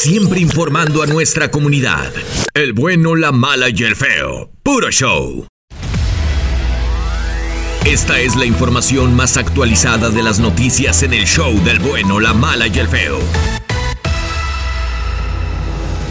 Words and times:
Siempre 0.00 0.38
informando 0.38 1.02
a 1.02 1.08
nuestra 1.08 1.50
comunidad. 1.50 2.12
El 2.54 2.72
bueno, 2.72 3.16
la 3.16 3.32
mala 3.32 3.68
y 3.68 3.82
el 3.82 3.96
feo. 3.96 4.48
Puro 4.62 4.92
show. 4.92 5.48
Esta 7.84 8.20
es 8.20 8.36
la 8.36 8.46
información 8.46 9.16
más 9.16 9.36
actualizada 9.36 10.10
de 10.10 10.22
las 10.22 10.38
noticias 10.38 11.02
en 11.02 11.14
el 11.14 11.26
show 11.26 11.52
del 11.64 11.80
bueno, 11.80 12.20
la 12.20 12.32
mala 12.32 12.68
y 12.68 12.78
el 12.78 12.86
feo. 12.86 13.18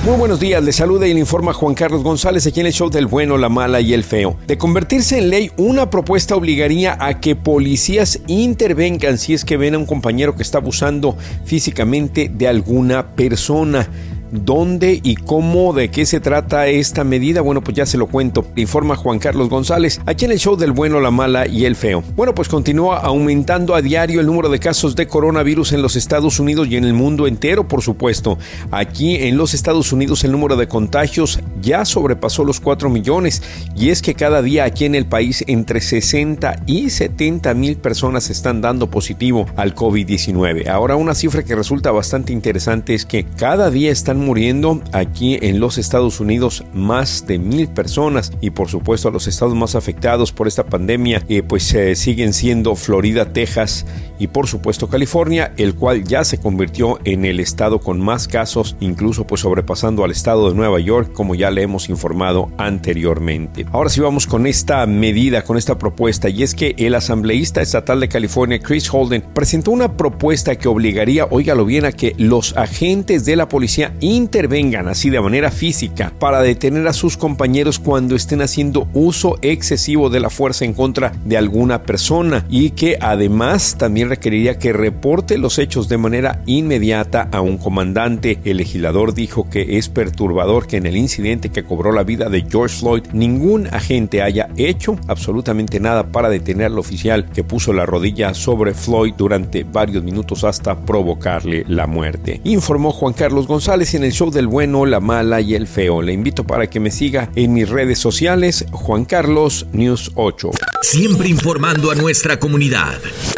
Muy 0.06 0.16
buenos 0.18 0.40
días, 0.40 0.64
les 0.64 0.78
saluda 0.78 1.06
y 1.06 1.14
le 1.14 1.20
informa 1.20 1.54
Juan 1.54 1.74
Carlos 1.74 2.02
González 2.02 2.48
aquí 2.48 2.62
en 2.62 2.68
el 2.68 2.72
show 2.72 2.90
del 2.90 3.08
bueno, 3.08 3.38
la 3.38 3.50
mala 3.50 3.82
y 3.82 3.94
el 3.94 4.04
feo. 4.04 4.38
De 4.48 4.58
convertirse 4.58 5.18
en 5.18 5.30
ley, 5.30 5.52
una 5.58 5.90
propuesta 5.90 6.36
obligaría 6.36 6.98
a 7.00 7.20
que 7.20 7.36
policías 7.36 8.22
intervengan 8.28 9.18
si 9.18 9.34
es 9.34 9.44
que 9.44 9.58
ven 9.58 9.76
a 9.76 9.78
un 9.78 9.86
compañero 9.86 10.36
que 10.36 10.44
está 10.44 10.60
abusando 10.60 11.18
físicamente 11.44 12.32
de 12.34 12.48
alguna 12.48 13.16
persona. 13.16 13.90
¿Dónde 14.32 15.00
y 15.04 15.16
cómo, 15.16 15.74
de 15.74 15.90
qué 15.90 16.06
se 16.06 16.20
trata 16.20 16.68
esta 16.68 17.04
medida? 17.04 17.42
Bueno, 17.42 17.62
pues 17.62 17.78
ya 17.78 17.86
se 17.86 17.98
lo 17.98 18.08
cuento. 18.08 18.46
Informa 18.56 18.96
Juan 18.96 19.20
Carlos 19.20 19.50
González, 19.50 20.02
aquí 20.06 20.26
en 20.26 20.32
el 20.32 20.40
show 20.40 20.58
del 20.58 20.72
bueno, 20.72 21.00
la 21.00 21.12
mala 21.12 21.48
y 21.48 21.66
el 21.66 21.76
feo. 21.76 22.04
Bueno, 22.16 22.36
pues 22.36 22.50
continúa 22.50 23.00
aumentando 23.00 23.76
a 23.76 23.82
diario 23.82 24.20
el 24.20 24.26
número 24.26 24.50
de 24.50 24.60
casos 24.60 24.96
de 24.96 25.08
coronavirus 25.08 25.74
en 25.74 25.82
los 25.82 25.96
Estados 25.96 26.40
Unidos 26.40 26.68
y 26.68 26.76
en 26.76 26.84
el 26.84 26.94
mundo 26.94 27.28
entero, 27.28 27.68
por 27.68 27.82
supuesto. 27.82 28.38
Aquí 28.72 29.16
en 29.16 29.38
los 29.38 29.54
Estados 29.54 29.94
Unidos 29.94 30.24
el 30.24 30.32
número 30.32 30.56
de 30.56 30.68
contagios 30.68 31.40
ya 31.62 31.86
sobrepasó 31.86 32.44
los 32.44 32.60
4 32.60 32.90
millones 32.90 33.42
y 33.76 33.90
es 33.90 34.02
que 34.02 34.14
cada 34.14 34.42
día 34.42 34.66
aquí 34.66 34.86
en 34.86 34.96
el 34.96 35.06
país 35.06 35.44
entre 35.48 35.82
60 35.82 36.64
y 36.66 36.90
70 36.90 37.54
mil 37.54 37.78
personas 37.78 38.30
están 38.30 38.62
dando 38.62 38.90
positivo 38.90 39.46
al 39.56 39.74
COVID-19. 39.74 40.68
Ahora 40.68 40.96
una 40.96 41.16
cifra 41.16 41.44
que 41.44 41.56
resulta 41.56 41.92
bastante 41.92 42.34
interesante 42.34 42.94
es 42.94 43.06
que 43.06 43.26
cada 43.38 43.70
día 43.70 43.92
están 43.92 44.17
muriendo 44.20 44.82
aquí 44.92 45.38
en 45.42 45.60
los 45.60 45.78
Estados 45.78 46.20
Unidos 46.20 46.64
más 46.74 47.26
de 47.28 47.40
mil 47.40 47.68
personas 47.68 48.32
y 48.42 48.52
por 48.52 48.70
supuesto 48.70 49.12
los 49.12 49.28
estados 49.28 49.56
más 49.56 49.76
afectados 49.76 50.32
por 50.32 50.48
esta 50.48 50.66
pandemia 50.66 51.24
eh, 51.30 51.44
pues 51.44 51.74
eh, 51.74 51.96
siguen 51.96 52.34
siendo 52.34 52.76
Florida, 52.76 53.34
Texas 53.34 53.86
y 54.20 54.28
por 54.28 54.48
supuesto 54.48 54.88
California, 54.88 55.54
el 55.58 55.76
cual 55.76 56.04
ya 56.04 56.24
se 56.24 56.40
convirtió 56.40 57.00
en 57.04 57.26
el 57.26 57.40
estado 57.40 57.80
con 57.80 58.02
más 58.02 58.28
casos, 58.28 58.76
incluso 58.80 59.28
pues 59.28 59.42
sobrepasando 59.42 60.04
al 60.04 60.12
estado 60.12 60.50
de 60.50 60.56
Nueva 60.56 60.80
York 60.80 61.14
como 61.14 61.36
ya 61.36 61.52
le 61.52 61.62
hemos 61.62 61.90
informado 61.90 62.50
anteriormente. 62.58 63.66
Ahora 63.72 63.90
sí 63.90 64.02
vamos 64.02 64.28
con 64.28 64.48
esta 64.48 64.86
medida, 64.86 65.44
con 65.44 65.58
esta 65.58 65.78
propuesta 65.78 66.30
y 66.30 66.44
es 66.44 66.56
que 66.56 66.76
el 66.78 66.96
asambleísta 66.96 67.62
estatal 67.62 68.00
de 68.00 68.10
California 68.10 68.60
Chris 68.60 68.90
Holden 68.92 69.24
presentó 69.34 69.72
una 69.72 69.96
propuesta 69.96 70.56
que 70.56 70.68
obligaría, 70.68 71.26
óigalo 71.30 71.66
bien, 71.66 71.86
a 71.86 71.92
que 71.92 72.16
los 72.18 72.56
agentes 72.58 73.26
de 73.26 73.36
la 73.36 73.50
policía 73.50 73.94
intervengan 74.16 74.88
así 74.88 75.10
de 75.10 75.22
manera 75.22 75.52
física 75.52 76.14
para 76.18 76.42
detener 76.42 76.88
a 76.88 76.94
sus 76.94 77.18
compañeros 77.18 77.80
cuando 77.80 78.16
estén 78.16 78.42
haciendo 78.42 78.88
uso 78.94 79.38
excesivo 79.42 80.10
de 80.10 80.20
la 80.20 80.30
fuerza 80.30 80.66
en 80.66 80.74
contra 80.74 81.12
de 81.26 81.38
alguna 81.38 81.84
persona 81.84 82.46
y 82.50 82.72
que 82.72 82.98
además 83.02 83.76
también 83.78 84.10
requeriría 84.10 84.60
que 84.60 84.74
reporte 84.74 85.38
los 85.38 85.60
hechos 85.60 85.90
de 85.90 85.98
manera 85.98 86.42
inmediata 86.46 87.28
a 87.32 87.42
un 87.42 87.58
comandante. 87.58 88.40
El 88.46 88.58
legislador 88.58 89.14
dijo 89.14 89.50
que 89.50 89.78
es 89.78 89.90
perturbador 89.90 90.68
que 90.68 90.78
en 90.78 90.86
el 90.86 90.98
incidente 90.98 91.50
que 91.50 91.64
cobró 91.64 91.92
la 91.92 92.04
vida 92.04 92.30
de 92.30 92.46
George 92.50 92.78
Floyd 92.78 93.04
ningún 93.14 93.68
agente 93.68 94.22
haya 94.22 94.50
hecho 94.58 94.98
absolutamente 95.08 95.80
nada 95.80 96.12
para 96.12 96.30
detener 96.30 96.68
al 96.68 96.80
oficial 96.80 97.30
que 97.30 97.44
puso 97.44 97.74
la 97.74 97.86
rodilla 97.86 98.34
sobre 98.34 98.74
Floyd 98.74 99.14
durante 99.18 99.64
varios 99.64 100.04
minutos 100.04 100.44
hasta 100.44 100.86
provocarle 100.86 101.66
la 101.68 101.88
muerte. 101.88 102.42
Informó 102.44 102.92
Juan 102.92 103.14
Carlos 103.14 103.48
González 103.48 103.94
en 103.98 104.04
el 104.06 104.12
show 104.14 104.32
del 104.32 104.48
bueno, 104.48 104.86
la 104.86 105.00
mala 105.00 105.42
y 105.42 105.56
el 105.56 105.68
feo. 105.68 106.02
Le 106.02 106.14
invito 106.14 106.46
para 106.46 106.70
que 106.70 106.80
me 106.80 106.92
siga 106.92 107.30
en 107.36 107.54
mis 107.54 107.68
redes 107.70 108.00
sociales, 108.00 108.66
Juan 108.72 109.06
Carlos 109.06 109.68
News 109.74 110.12
8. 110.16 110.52
Siempre 110.82 111.28
informando 111.28 111.92
a 111.92 111.96
nuestra 111.96 112.40
comunidad. 112.40 112.94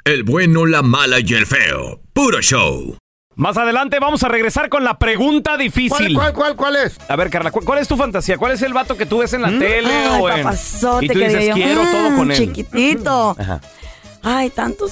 El 0.06 0.24
bueno, 0.24 0.66
la 0.66 0.82
mala 0.82 1.20
y 1.20 1.34
el 1.34 1.46
feo. 1.46 2.02
Puro 2.14 2.42
show. 2.42 2.96
Más 3.36 3.56
adelante 3.56 4.00
vamos 4.02 4.22
a 4.24 4.28
regresar 4.28 4.68
con 4.68 4.84
la 4.84 5.00
pregunta 5.00 5.52
¿Cuál, 5.52 5.60
difícil. 5.60 6.14
cuál, 6.14 6.34
cuál, 6.34 6.56
cuál 6.58 6.76
es? 6.76 6.98
A 7.08 7.16
ver, 7.16 7.30
Carla, 7.30 7.52
¿cu- 7.52 7.64
¿cuál 7.64 7.80
es 7.80 7.88
tu 7.88 7.96
fantasía? 7.96 8.38
¿Cuál 8.38 8.52
es 8.52 8.62
el 8.62 8.74
vato 8.74 8.98
que 8.98 9.06
tú 9.06 9.20
ves 9.20 9.32
en 9.32 9.42
la 9.44 9.48
tele 9.48 9.90
Ay, 9.90 10.22
o 10.22 10.30
en... 10.30 10.48
y 11.04 11.08
tú 11.08 11.20
dices, 11.20 11.48
yo, 11.48 11.54
quiero 11.54 11.82
todo 11.84 12.10
mm, 12.12 12.18
con 12.18 12.32
él? 12.32 12.38
Chiquitito. 12.38 13.36
Ajá. 13.40 13.62
Ay, 14.22 14.50
tantos. 14.50 14.92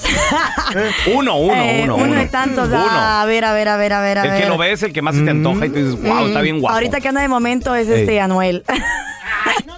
Uno, 1.14 1.36
uno, 1.38 1.54
Eh, 1.54 1.80
uno, 1.84 1.96
uno 1.96 2.04
uno. 2.04 2.14
de 2.14 2.26
tantos. 2.26 2.68
Uno. 2.68 2.78
A 2.88 3.24
ver, 3.26 3.44
a 3.44 3.52
ver, 3.52 3.68
a 3.68 3.76
ver, 3.76 3.92
a 3.92 4.00
ver, 4.00 4.18
a 4.18 4.24
El 4.36 4.42
que 4.42 4.48
lo 4.48 4.56
ves, 4.56 4.82
el 4.82 4.92
que 4.92 5.02
más 5.02 5.14
se 5.14 5.22
te 5.22 5.30
antoja 5.30 5.66
y 5.66 5.68
tú 5.68 5.74
dices, 5.76 6.02
wow, 6.02 6.26
está 6.28 6.40
bien 6.40 6.60
guapo. 6.60 6.74
Ahorita 6.74 7.00
que 7.00 7.08
anda 7.08 7.20
de 7.20 7.28
momento 7.28 7.74
es 7.74 7.88
Ey. 7.88 8.00
este 8.00 8.20
Anuel. 8.20 8.64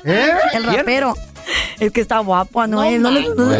¿Eh? 0.05 0.31
El 0.55 0.63
¿Quién? 0.63 0.77
rapero. 0.77 1.15
Es 1.81 1.91
que 1.93 2.01
está 2.01 2.19
guapo, 2.21 2.61
Anuel. 2.61 3.03
No, 3.03 3.11
le- 3.11 3.29
no, 3.35 3.51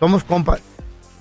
Somos 0.00 0.24
compa. 0.24 0.58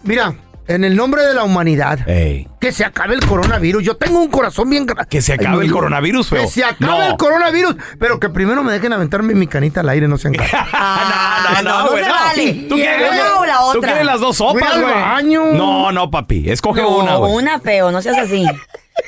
Mira, 0.04 0.34
en 0.68 0.84
el 0.86 0.96
nombre 0.96 1.22
de 1.24 1.34
la 1.34 1.44
humanidad, 1.44 2.08
Ey. 2.10 2.48
que 2.60 2.72
se 2.72 2.84
acabe 2.86 3.16
el 3.16 3.26
coronavirus. 3.26 3.84
Yo 3.84 3.98
tengo 3.98 4.20
un 4.20 4.30
corazón 4.30 4.70
bien 4.70 4.86
grande. 4.86 5.08
Que 5.10 5.22
se 5.22 5.34
acabe 5.34 5.66
el 5.66 5.72
coronavirus, 5.72 6.28
feo. 6.30 6.42
Que 6.42 6.48
se 6.48 6.64
acabe 6.64 6.80
No. 7.06 7.12
el 7.12 7.18
coronavirus, 7.18 7.76
pero 8.00 8.20
que 8.20 8.30
primero 8.30 8.64
me 8.64 8.72
dejen 8.72 8.94
aventarme 8.94 9.34
mi 9.36 9.46
canita 9.48 9.82
al 9.82 9.90
aire, 9.90 10.08
no 10.08 10.18
sean 10.18 10.34
caros. 10.34 10.52
Ah, 10.74 11.62
no, 11.62 11.84
no 11.84 11.90
güey, 11.92 12.04
se 12.04 12.10
vale. 12.10 12.54
Tú 12.70 12.76
quieres, 12.76 13.10
Una 13.12 13.36
o 13.40 13.46
la 13.46 13.54
tú 13.58 13.78
otra. 13.78 13.82
quieres 13.82 14.06
las 14.06 14.20
dos 14.22 14.38
sopas, 14.38 14.80
güey. 14.80 15.34
No, 15.58 15.92
no, 15.92 16.10
papi. 16.10 16.50
Escoge 16.50 16.82
No, 16.82 16.98
una, 17.00 17.16
güey. 17.16 17.34
una 17.34 17.60
feo, 17.60 17.92
no 17.92 18.02
seas 18.02 18.18
así. 18.18 18.46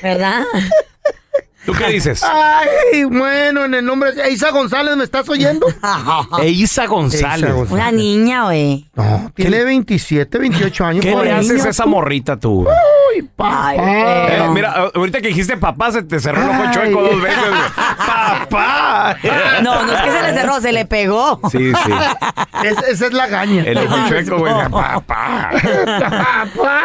¿Verdad? 0.02 0.44
¿Tú 1.66 1.74
qué 1.74 1.88
dices? 1.88 2.22
Ay, 2.24 3.06
bueno, 3.06 3.66
en 3.66 3.74
el 3.74 3.84
nombre 3.84 4.12
de 4.12 4.30
Isa 4.32 4.52
González, 4.52 4.96
¿me 4.98 5.04
estás 5.04 5.28
oyendo? 5.30 5.66
Eisa 6.44 6.86
González. 6.86 7.52
González. 7.52 7.72
Una 7.72 7.92
niña, 7.92 8.44
güey. 8.44 8.88
No, 8.94 9.32
tiene 9.34 9.64
27, 9.64 10.38
28 10.38 10.86
años. 10.86 11.04
¿Qué 11.04 11.16
le 11.16 11.32
haces 11.32 11.66
a 11.66 11.70
esa 11.70 11.88
morrita 11.88 12.38
tú? 12.38 12.68
Ay, 12.70 13.24
papá. 13.24 13.70
Ay, 13.70 13.78
Eh, 13.80 14.48
mira, 14.52 14.92
ahorita 14.94 15.20
que 15.22 15.30
dijiste 15.30 15.58
papá, 15.58 15.92
se 15.92 16.04
te 16.04 16.20
cerró 16.20 16.44
el 16.44 16.50
ojo 16.50 16.64
Ay. 16.68 16.72
chueco 16.72 17.02
dos 17.02 17.20
veces. 17.22 17.40
güey. 17.50 17.62
¡Papá! 18.40 19.18
No, 19.62 19.84
no 19.86 19.94
es 19.94 20.02
que 20.02 20.12
se 20.12 20.22
le 20.24 20.34
cerró, 20.34 20.62
se 20.62 20.72
le 20.72 20.86
pegó. 20.86 21.40
Sí, 21.52 21.72
sí. 21.74 21.92
Es- 22.64 22.84
esa 22.90 23.06
es 23.08 23.14
la 23.14 23.28
gaña. 23.28 23.64
El 23.66 23.78
ojo 23.78 23.96
chueco, 24.10 24.38
güey. 24.40 24.54
¡Papá! 24.70 25.52
Papá. 26.00 26.82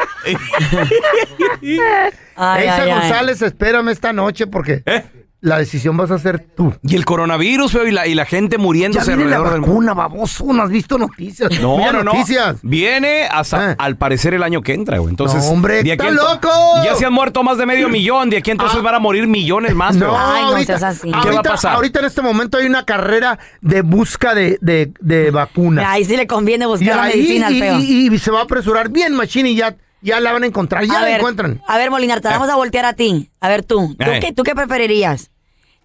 Ay, 2.36 2.64
Isa 2.64 2.82
ay, 2.82 2.90
ay. 2.90 2.90
González, 2.90 3.42
espérame 3.42 3.88
esta 3.90 4.12
noche 4.12 4.46
porque 4.46 4.82
¿Eh? 4.86 5.04
La 5.42 5.58
decisión 5.58 5.96
vas 5.96 6.10
a 6.10 6.18
ser 6.18 6.38
tú. 6.54 6.74
Y 6.82 6.96
el 6.96 7.04
coronavirus, 7.04 7.72
feo, 7.72 7.86
y 7.86 7.90
la, 7.92 8.06
y 8.06 8.14
la 8.14 8.26
gente 8.26 8.56
Ya 8.56 8.62
muriéndose 8.62 9.16
viene 9.16 9.30
la 9.30 9.40
del 9.40 9.60
vacuna, 9.62 9.94
baboso, 9.94 10.44
no 10.52 10.62
has 10.62 10.70
visto 10.70 10.98
noticias. 10.98 11.50
No, 11.60 11.78
Mira 11.78 11.92
no, 11.92 12.04
no. 12.04 12.12
noticias. 12.12 12.56
Viene 12.62 13.24
hasta, 13.30 13.72
Eh. 13.72 13.76
al 13.78 13.96
parecer, 13.96 14.34
el 14.34 14.42
año 14.42 14.60
que 14.62 14.74
entra, 14.74 14.98
güey. 14.98 15.10
Entonces, 15.10 15.42
No, 15.44 15.50
hombre, 15.52 15.82
de 15.82 15.92
aquí 15.92 16.06
¡está 16.06 16.08
ento- 16.08 16.34
loco! 16.34 16.50
Ya 16.84 16.94
se 16.94 17.06
han 17.06 17.12
muerto 17.12 17.42
más 17.42 17.56
de 17.58 17.66
medio 17.66 17.88
millón. 17.88 18.28
De 18.30 18.36
aquí 18.36 18.50
entonces 18.50 18.78
Ah. 18.78 18.82
van 18.82 18.94
a 18.96 18.98
morir 18.98 19.26
millones 19.26 19.74
más, 19.74 19.98
feo. 19.98 20.14
Ay, 20.16 20.42
no 20.42 20.48
ahorita, 20.50 20.78
seas 20.78 20.98
así. 20.98 21.08
¿Qué 21.10 21.16
va 21.16 21.18
a 21.18 21.22
ahorita- 21.24 21.42
pasar? 21.50 21.74
Ahorita 21.74 22.00
en 22.00 22.04
este 22.06 22.22
momento 22.22 22.58
hay 22.58 22.66
una 22.66 22.84
carrera 22.84 23.38
de 23.62 23.82
busca 23.82 24.34
de, 24.34 24.58
de, 24.60 24.92
de 25.00 25.30
vacuna. 25.30 25.90
Ahí 25.90 26.04
sí 26.04 26.16
le 26.16 26.26
conviene 26.26 26.64
Y 26.66 26.68
buscar 26.68 26.96
la 26.96 27.02
ahí 27.04 27.16
medicina 27.16 27.46
al 27.46 27.54
y, 27.54 27.60
feo. 27.60 27.78
y- 27.78 28.14
y 28.14 28.18
se 28.18 28.30
va 28.30 28.40
a 28.40 28.42
apresurar 28.42 28.90
bien, 28.90 29.14
Machine, 29.14 29.50
y 29.50 29.54
ya, 29.56 29.74
ya 30.02 30.20
la 30.20 30.32
van 30.32 30.42
a 30.42 30.46
encontrar. 30.46 30.84
Ya 30.84 30.96
a 30.98 31.00
la 31.00 31.06
ver, 31.06 31.16
encuentran. 31.18 31.62
A 31.66 31.78
ver, 31.78 31.90
Molinar, 31.90 32.20
te 32.20 32.28
vamos 32.28 32.48
a 32.48 32.56
voltear 32.56 32.84
a 32.86 32.92
ti. 32.94 33.30
A 33.40 33.48
ver, 33.48 33.62
tú. 33.64 33.94
¿Tú, 33.98 34.10
Eh. 34.10 34.20
qué, 34.20 34.32
¿Tú 34.32 34.42
qué 34.42 34.54
preferirías? 34.54 35.30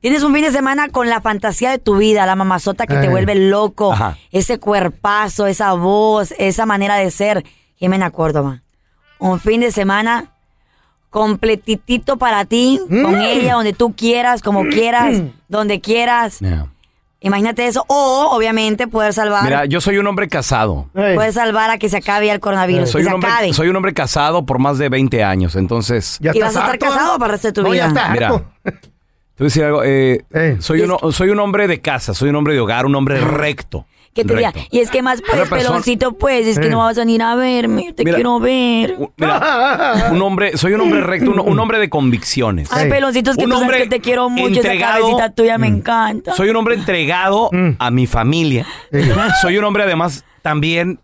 Tienes 0.02 0.22
un 0.24 0.34
fin 0.34 0.44
de 0.44 0.52
semana 0.52 0.90
con 0.90 1.10
la 1.10 1.20
fantasía 1.22 1.72
de 1.72 1.80
tu 1.80 1.98
vida, 1.98 2.26
la 2.28 2.36
mamazota 2.36 2.86
que 2.86 2.96
te 2.96 3.06
Eh. 3.06 3.10
vuelve 3.10 3.34
loco, 3.36 3.92
Ajá. 3.94 4.18
ese 4.32 4.60
cuerpazo, 4.60 5.48
esa 5.48 5.74
voz, 5.74 6.34
esa 6.38 6.66
manera 6.66 6.96
de 6.98 7.10
ser. 7.12 7.44
Jimena 7.78 8.12
Córdoba. 8.12 8.62
Un 9.20 9.40
fin 9.40 9.62
de 9.62 9.72
semana 9.72 10.32
completitito 11.10 12.18
para 12.18 12.46
ti, 12.46 12.80
Mm. 12.90 13.02
con 13.04 13.22
ella, 13.22 13.54
donde 13.54 13.74
tú 13.74 13.94
quieras, 13.96 14.42
como 14.42 14.66
quieras, 14.66 15.22
donde 15.48 15.80
quieras. 15.82 16.40
Yeah. 16.40 16.68
Imagínate 17.26 17.66
eso. 17.68 17.84
O, 17.88 18.30
obviamente, 18.32 18.88
poder 18.88 19.12
salvar. 19.14 19.44
Mira, 19.44 19.66
yo 19.66 19.82
soy 19.82 19.98
un 19.98 20.06
hombre 20.08 20.28
casado. 20.30 20.90
Poder 20.94 21.34
salvar 21.34 21.72
a 21.72 21.78
que 21.78 21.90
se 21.90 21.98
acabe 21.98 22.30
el 22.30 22.40
coronavirus. 22.40 22.90
Soy 22.90 23.02
que 23.02 23.08
un, 23.08 23.12
se 23.12 23.16
hombre, 23.16 23.30
acabe. 23.32 23.54
soy 23.54 23.68
un 23.68 23.76
hombre 23.76 23.94
casado 23.94 24.46
por 24.46 24.60
más 24.60 24.78
de 24.78 24.90
20 24.90 25.24
años. 25.24 25.56
Entonces, 25.56 26.18
Ya 26.22 26.32
¿Y 26.36 26.40
vas 26.40 26.56
a 26.56 26.60
estar 26.60 26.72
harto, 26.76 26.86
casado 26.86 27.18
para 27.18 27.26
el 27.26 27.32
resto 27.32 27.48
de 27.48 27.54
tu 27.54 27.64
No, 27.64 27.70
vida? 27.72 27.82
ya 27.84 27.88
está 27.88 28.10
Mira. 28.10 28.30
te 28.30 28.34
voy 28.34 28.82
a 29.40 29.44
decir 29.44 29.64
algo. 29.64 29.84
eh, 29.84 30.24
Eh. 30.34 30.58
soy, 30.60 30.82
un, 30.82 31.12
soy 31.12 31.30
un 31.30 31.40
hombre 31.40 31.68
de 31.68 31.82
casa, 31.82 32.14
soy 32.14 32.30
un 32.30 32.36
hombre 32.36 32.54
de 32.54 32.60
hogar, 32.60 32.86
un 32.86 32.96
hombre 32.96 33.20
recto. 33.20 33.86
¿Qué 34.16 34.24
te 34.24 34.34
diría? 34.34 34.52
recto. 34.52 34.68
Y 34.76 34.80
es 34.80 34.90
que 34.90 35.02
más, 35.04 35.22
pues, 35.22 35.38
persona- 35.50 35.58
peloncito, 35.70 36.14
pues, 36.14 36.48
es 36.48 36.58
que 36.58 36.68
Eh. 36.68 36.70
no 36.70 36.80
vas 36.80 36.98
a 36.98 37.02
venir 37.02 37.22
a 37.22 37.36
verme, 37.36 37.86
yo 37.88 37.94
te 37.96 38.04
Mira, 38.06 38.16
quiero 38.16 38.40
ver. 38.40 38.96
Un- 38.98 39.12
Mira, 39.18 40.08
un 40.12 40.22
hombre, 40.22 40.58
soy 40.58 40.74
un 40.74 40.82
hombre 40.82 41.02
recto, 41.02 41.32
un, 41.32 41.40
un 41.42 41.60
hombre 41.60 41.78
de 41.80 41.90
convicciones. 41.90 42.70
Ay, 42.72 42.90
peloncito, 42.90 43.32
es 43.32 43.38
que 43.38 43.44
Un 43.44 43.50
tú 43.52 43.56
sabes 43.58 43.68
hombre 43.70 43.84
que 43.84 43.90
te 43.90 44.00
quiero 44.00 44.30
mucho, 44.30 44.48
esa 44.60 44.72
entregado. 44.72 45.02
cabecita 45.02 45.30
tuya 45.34 45.58
me 45.58 45.68
encanta. 45.68 46.34
Soy 46.34 46.50
un 46.50 46.56
hombre 46.56 46.76
entregado 46.76 47.50
a 47.78 47.92
mi 47.92 48.08
familia. 48.08 48.66
Soy 49.42 49.58
un 49.58 49.66
hombre 49.66 49.84
además 49.84 50.24
también 50.42 51.00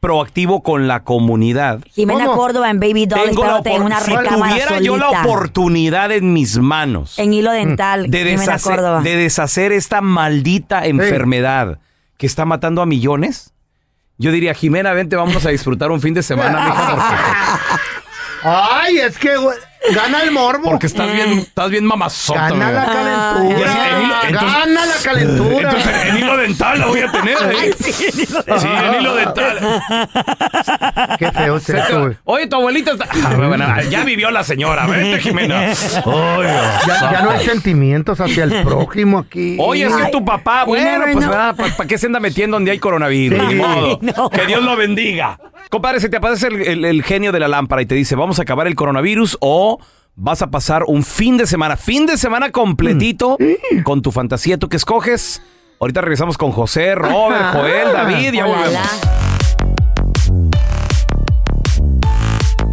proactivo 0.00 0.62
con 0.62 0.88
la 0.88 1.04
comunidad. 1.04 1.80
Jimena 1.92 2.26
¿Cómo? 2.26 2.36
Córdoba 2.36 2.70
en 2.70 2.80
Baby 2.80 3.06
Doll, 3.06 3.20
Tengo 3.28 3.44
la 3.44 3.60
en 3.64 3.82
una 3.82 4.00
si 4.00 4.10
tuviera 4.12 4.80
yo 4.80 4.96
la 4.96 5.10
oportunidad 5.10 6.10
en 6.10 6.32
mis 6.32 6.58
manos 6.58 7.18
En 7.20 7.32
hilo 7.32 7.52
dental, 7.52 8.10
de, 8.10 8.18
Jimena 8.18 8.40
deshacer, 8.40 8.74
Córdoba. 8.76 9.00
de 9.02 9.16
deshacer 9.16 9.70
esta 9.72 10.00
maldita 10.00 10.86
enfermedad 10.86 11.78
que 12.22 12.26
está 12.28 12.44
matando 12.44 12.80
a 12.80 12.86
millones, 12.86 13.52
yo 14.16 14.30
diría, 14.30 14.54
Jimena, 14.54 14.92
vente, 14.92 15.16
vámonos 15.16 15.44
a 15.44 15.50
disfrutar 15.50 15.90
un 15.90 16.00
fin 16.00 16.14
de 16.14 16.22
semana, 16.22 16.66
mija, 16.66 17.58
Ay, 18.44 18.98
es 18.98 19.18
que 19.18 19.30
gana 19.94 20.22
el 20.22 20.30
morbo. 20.30 20.70
porque, 20.70 20.86
estás 20.86 21.12
bien, 21.12 21.38
estás 21.40 21.70
bien 21.70 21.84
mamazota. 21.84 22.48
Gana 22.50 22.70
la 22.70 22.84
calentura. 22.86 24.00
Hilo- 24.02 24.14
entonces- 24.28 24.52
gana 24.52 24.86
la 24.86 24.94
calentura. 25.02 25.70
Entonces, 25.70 26.04
en 26.06 26.18
hilo 26.18 26.36
dental 26.36 26.78
la 26.80 26.86
voy 26.86 27.00
a 27.00 27.12
tener. 27.12 27.36
¿eh? 27.52 27.74
Sí, 27.78 28.68
en 28.68 29.00
hilo 29.00 29.14
dental. 29.14 29.82
Qué 31.18 31.30
feo 31.32 31.56
es 31.56 31.68
eso, 31.68 32.00
güey. 32.00 32.16
Oye, 32.24 32.46
tu 32.46 32.56
abuelita 32.56 32.92
está... 32.92 33.06
Ah, 33.24 33.34
bueno, 33.36 33.66
ya 33.90 34.04
vivió 34.04 34.30
la 34.30 34.44
señora. 34.44 34.86
Vente, 34.86 35.20
Jimena. 35.20 35.72
Ya, 35.72 37.12
ya 37.12 37.22
no 37.22 37.30
hay 37.30 37.44
sentimientos 37.44 38.20
hacia 38.20 38.44
el 38.44 38.62
prójimo 38.62 39.18
aquí. 39.18 39.56
Oye, 39.58 39.86
es 39.86 39.94
que 39.94 40.06
tu 40.10 40.24
papá, 40.24 40.60
you 40.62 40.68
bueno, 40.68 41.04
pues. 41.56 41.72
¿para 41.74 41.88
qué 41.88 41.98
se 41.98 42.06
anda 42.06 42.20
metiendo 42.20 42.56
donde 42.56 42.70
hay 42.70 42.78
coronavirus? 42.78 43.38
Sí. 43.40 43.46
Ni 43.48 43.54
modo. 43.56 43.98
No. 44.02 44.30
Que 44.30 44.46
Dios 44.46 44.62
lo 44.62 44.76
bendiga. 44.76 45.38
Compadre, 45.70 46.00
se 46.00 46.08
te 46.08 46.16
aparece 46.18 46.48
el, 46.48 46.60
el- 46.62 46.84
el 46.84 47.02
genio 47.02 47.32
de 47.32 47.40
la 47.40 47.48
lámpara 47.48 47.80
y 47.82 47.86
te 47.86 47.94
dice, 47.94 48.14
vamos 48.14 48.38
a 48.38 48.42
acabar 48.42 48.66
el 48.66 48.74
coronavirus 48.74 49.38
o 49.40 49.71
vas 50.14 50.42
a 50.42 50.50
pasar 50.50 50.84
un 50.86 51.02
fin 51.04 51.36
de 51.36 51.46
semana, 51.46 51.76
fin 51.76 52.06
de 52.06 52.16
semana 52.16 52.50
completito 52.50 53.36
con 53.84 54.02
tu 54.02 54.10
fantasía. 54.12 54.58
¿Tú 54.58 54.68
qué 54.68 54.76
escoges? 54.76 55.42
Ahorita 55.80 56.00
regresamos 56.00 56.38
con 56.38 56.52
José, 56.52 56.94
Robert. 56.94 57.52
Joel, 57.52 57.92
David, 57.92 58.32
ya 58.32 58.46
volvemos. 58.46 59.31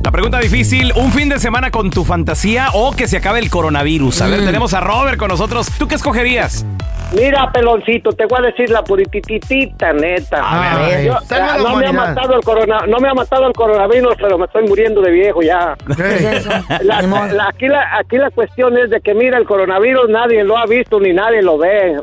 La 0.10 0.14
pregunta 0.14 0.40
difícil, 0.40 0.92
un 0.96 1.12
fin 1.12 1.30
de 1.30 1.38
semana 1.38 1.70
con 1.70 1.92
tu 1.92 2.04
fantasía 2.04 2.70
o 2.74 2.96
que 2.96 3.08
se 3.08 3.18
acabe 3.18 3.38
el 3.38 3.52
coronavirus. 3.52 4.24
A 4.24 4.28
Mm. 4.28 4.32
ver, 4.32 4.40
tenemos 4.44 4.74
a 4.74 4.80
Robert 4.80 5.18
con 5.20 5.28
nosotros. 5.28 5.68
¿Tú 5.78 5.88
qué 5.88 5.94
escogerías? 5.94 6.66
Mira, 7.14 7.52
peloncito, 7.52 8.12
te 8.14 8.26
voy 8.26 8.40
a 8.40 8.48
decir 8.48 8.72
la 8.72 8.84
puritititita, 8.84 9.94
neta. 9.94 10.42
A 10.42 10.80
ver, 10.80 11.06
Yo- 11.06 11.18
no 11.64 11.76
me 11.76 11.86
ha 11.86 11.92
matado 11.94 12.34
el 12.38 12.42
corona, 12.44 12.80
no 12.88 12.98
me 12.98 13.08
ha 13.08 13.14
matado 13.14 13.46
el 13.50 13.54
coronavirus, 13.54 14.16
pero 14.20 14.40
me 14.40 14.46
estoy 14.46 14.68
muriendo 14.68 15.00
de 15.00 15.12
viejo 15.12 15.44
ya. 15.44 15.76
¿Qué 15.96 16.02
es 16.16 16.22
eso? 16.24 16.50
La- 16.82 17.02
Ni 17.04 17.08
modo. 17.08 17.28
la- 17.28 17.50
aquí, 17.50 17.68
la, 17.68 17.96
aquí 18.00 18.18
la 18.18 18.32
cuestión 18.32 18.76
es 18.80 18.90
de 18.90 19.02
que, 19.02 19.14
mira, 19.14 19.38
el 19.38 19.46
coronavirus 19.46 20.10
nadie 20.10 20.44
lo 20.44 20.58
ha 20.58 20.66
visto 20.66 21.00
ni 21.00 21.14
nadie 21.14 21.44
lo 21.44 21.60
ve. 21.60 21.98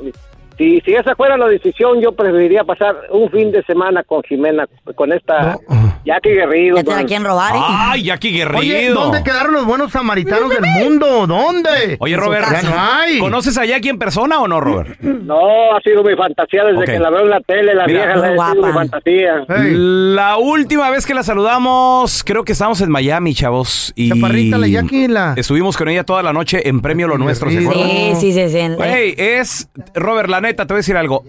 Si, 0.58 0.80
si 0.80 0.94
esa 0.94 1.14
fuera 1.14 1.36
la 1.36 1.48
decisión, 1.48 2.00
yo 2.00 2.12
preferiría 2.12 2.64
pasar 2.64 2.94
un 3.10 3.30
fin 3.30 3.52
de 3.52 3.62
semana 3.64 4.02
con 4.02 4.22
Jimena, 4.22 4.66
con 4.94 5.12
esta 5.12 5.58
Jackie 6.04 6.30
Guerrero. 6.30 6.76
Ya 6.76 6.82
te 6.84 6.90
la 6.90 6.96
con- 6.98 7.06
quieren 7.06 7.26
robar, 7.26 7.56
¿eh? 7.56 7.58
Ay, 7.62 8.02
Jackie 8.04 8.30
Guerrero. 8.30 8.58
Oye, 8.58 8.88
¿dónde 8.90 9.22
quedaron 9.22 9.52
los 9.52 9.66
buenos 9.66 9.92
samaritanos 9.92 10.48
del 10.50 10.62
mundo? 10.62 11.26
¿Dónde? 11.26 11.96
Oye, 11.98 12.16
Robert. 12.16 12.46
Ya 12.50 12.62
no 12.62 12.74
hay. 12.78 13.18
¿conoces 13.18 13.58
a 13.58 13.64
Jackie 13.66 13.90
en 13.90 13.98
persona 13.98 14.38
o 14.40 14.48
no, 14.48 14.60
Robert? 14.60 14.98
No, 15.00 15.74
ha 15.76 15.80
sido 15.82 16.02
mi 16.02 16.14
fantasía 16.16 16.64
desde 16.64 16.84
que 16.84 16.98
la 16.98 17.10
veo 17.10 17.20
en 17.24 17.30
la 17.30 17.40
tele, 17.40 17.74
la 17.74 17.86
Mira. 17.86 18.06
vieja, 18.06 18.16
la 18.16 18.26
ha 18.26 18.30
sido 18.30 18.62
guapa. 18.62 18.66
mi 18.68 18.72
fantasía. 18.72 19.44
La 19.48 20.36
última 20.38 20.90
vez 20.90 21.04
que 21.04 21.14
la 21.14 21.22
saludamos, 21.22 22.22
creo 22.24 22.44
que 22.44 22.52
estábamos 22.52 22.80
en 22.80 22.90
Miami, 22.90 23.34
chavos. 23.34 23.92
Y 23.96 24.10
Chaparrita, 24.10 24.58
la 24.58 24.68
Jackie, 24.68 25.08
la- 25.08 25.34
Estuvimos 25.36 25.76
con 25.76 25.88
ella 25.88 26.04
toda 26.04 26.22
la 26.22 26.32
noche 26.32 26.68
en 26.68 26.80
Premio 26.80 27.08
Lo 27.08 27.18
Nuestro, 27.18 27.50
¿se 27.50 27.58
Sí. 27.60 27.66
acuerdan? 27.66 27.88
Sí, 27.88 28.14
sí, 28.20 28.32
sí, 28.32 28.48
sí. 28.48 28.68
Güey, 28.76 29.14
es, 29.18 29.68
Robert, 29.94 30.28
la 30.28 30.40
neta, 30.46 30.66
te 30.66 30.72
voy 30.72 30.78
a 30.78 30.82
decir 30.82 30.96
algo. 30.96 31.24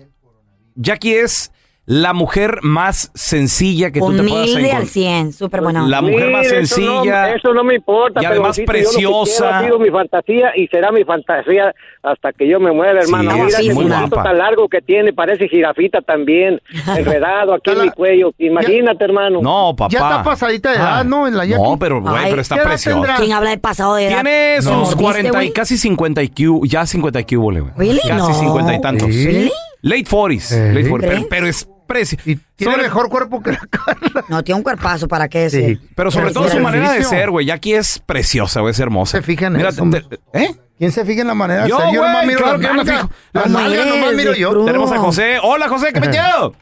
Jackie 0.75 1.19
es 1.19 1.51
la 1.89 2.11
mujer 2.13 2.59
más 2.63 3.11
sencilla 3.15 3.91
que 3.91 4.01
tú 4.01 4.11
te 4.11 4.21
puedas 4.21 4.29
Humilde 4.49 4.59
encontrar. 4.59 4.81
al 4.81 4.87
100, 4.89 5.31
súper 5.31 5.61
bueno. 5.61 5.87
La 5.87 6.01
mujer 6.01 6.31
más 6.31 6.45
Mire, 6.45 6.59
eso 6.59 6.75
sencilla. 6.75 7.27
no- 7.29 7.35
Eso 7.35 7.53
no, 7.53 7.63
me 7.63 7.75
importa. 7.75 8.21
y 8.21 8.25
además 8.25 8.57
peloncito, 8.57 8.99
yo 8.99 9.09
lo 9.09 9.23
que 9.23 9.23
preciosa. 9.23 9.37
quiero 9.45 9.55
Ha 9.55 9.63
sido 9.63 9.79
mi 9.79 9.89
fantasía 9.89 10.51
y 10.57 10.67
será 10.67 10.91
mi 10.91 11.05
fantasía 11.05 11.73
hasta 12.03 12.33
que 12.33 12.45
yo 12.45 12.59
me 12.59 12.73
muera, 12.73 12.99
hermano. 13.01 13.31
Sí, 13.31 13.37
Mira 13.41 13.57
sí, 13.57 13.69
ese 13.69 13.83
guapa. 13.83 14.21
tan 14.23 14.37
largo 14.37 14.67
que 14.67 14.81
tiene, 14.81 15.13
parece 15.13 15.47
jirafita 15.47 16.01
también, 16.01 16.61
enredado 16.97 17.53
aquí 17.53 17.71
en 17.71 17.81
mi 17.83 17.89
cuello. 17.91 18.33
Imagínate, 18.37 19.05
hermano. 19.05 19.39
No, 19.41 19.73
papá. 19.73 19.89
Ya 19.93 19.99
está 19.99 20.23
pasadita 20.23 20.71
de 20.71 20.75
edad, 20.75 20.99
Ah. 20.99 21.03
¿no? 21.05 21.25
En 21.25 21.37
la 21.37 21.45
Jackie. 21.45 21.63
No, 21.63 21.79
pero, 21.79 22.01
güey, 22.01 22.29
pero 22.29 22.41
está 22.41 22.55
¿qué 22.55 22.61
edad 22.63 22.69
preciosa. 22.69 23.15
¿Quién 23.17 23.31
habla 23.31 23.49
de 23.51 23.59
pasado 23.59 23.95
de 23.95 24.07
edad? 24.07 24.15
Tiene 24.23 24.57
¿No 24.57 24.61
sus 24.85 24.89
viste, 24.97 25.03
40 25.03 25.43
y 25.45 25.51
casi 25.51 25.77
50 25.77 26.21
y 26.21 26.27
Q, 26.27 26.65
ya 26.65 26.85
50 26.85 27.21
y 27.21 27.23
Q, 27.23 27.39
güey. 27.41 27.63
Really? 27.77 28.01
Casi 28.01 28.17
No. 28.17 28.33
50 28.33 28.75
y 28.75 28.81
tantos. 28.81 29.07
Sí. 29.09 29.49
Late 29.83 30.05
40s, 30.05 30.51
Eh. 30.51 30.73
late 30.73 30.89
40s, 30.89 30.99
pero, 31.01 31.11
¿Crees? 31.13 31.27
pero 31.29 31.47
es 31.47 31.69
precio. 31.87 32.19
Y 32.25 32.35
tiene 32.55 32.73
Sobre- 32.73 32.83
mejor 32.83 33.09
cuerpo 33.09 33.41
que 33.41 33.51
la 33.53 33.59
Carla. 33.69 34.25
No, 34.29 34.43
tiene 34.43 34.57
un 34.57 34.63
cuerpazo, 34.63 35.07
¿para 35.07 35.27
qué 35.27 35.39
decir? 35.39 35.77
Sí. 35.79 35.87
Pero 35.95 36.11
sobre 36.11 36.27
Pero 36.27 36.41
todo 36.41 36.49
su 36.49 36.59
manera 36.59 36.91
de 36.91 37.03
ser, 37.03 37.29
güey. 37.31 37.45
Jackie 37.47 37.73
es 37.73 37.99
preciosa, 38.05 38.59
güey, 38.61 38.71
es 38.71 38.79
hermosa. 38.79 39.17
Se 39.17 39.23
fijan 39.23 39.53
en 39.53 39.57
Mira, 39.57 39.69
eso, 39.69 39.83
te- 39.89 40.19
¿Eh? 40.33 40.53
¿Quién 40.77 40.91
se 40.91 41.03
fija 41.05 41.21
en 41.21 41.27
la 41.27 41.33
manera 41.33 41.63
de 41.63 41.69
Yo, 41.69 41.77
ser? 41.79 41.87
Yo 41.93 42.01
nomás 42.01 42.13
güey, 42.17 42.27
miro 42.27 42.39
claro 42.39 42.57
las 42.57 42.61
que 42.61 42.67
yo 42.67 42.83
me 42.83 42.91
fijo. 42.91 43.09
Las 43.33 43.43
¿Cómo 43.45 43.59
nalgas 43.59 43.87
nomás 43.87 44.13
miro 44.13 44.33
yo. 44.35 44.65
Tenemos 44.65 44.91
a 44.91 44.97
José. 44.99 45.37
Hola, 45.41 45.67
José, 45.69 45.91
¿qué 45.93 45.99
metido? 45.99 46.53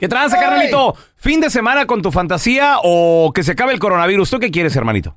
¿Qué 0.00 0.08
tranza, 0.08 0.40
carnalito? 0.40 0.94
¿Fin 1.16 1.40
de 1.40 1.50
semana 1.50 1.84
con 1.84 2.00
tu 2.00 2.10
fantasía 2.10 2.76
o 2.82 3.32
que 3.34 3.42
se 3.42 3.52
acabe 3.52 3.72
el 3.74 3.78
coronavirus? 3.78 4.30
¿Tú 4.30 4.38
qué 4.38 4.50
quieres, 4.50 4.74
hermanito? 4.76 5.14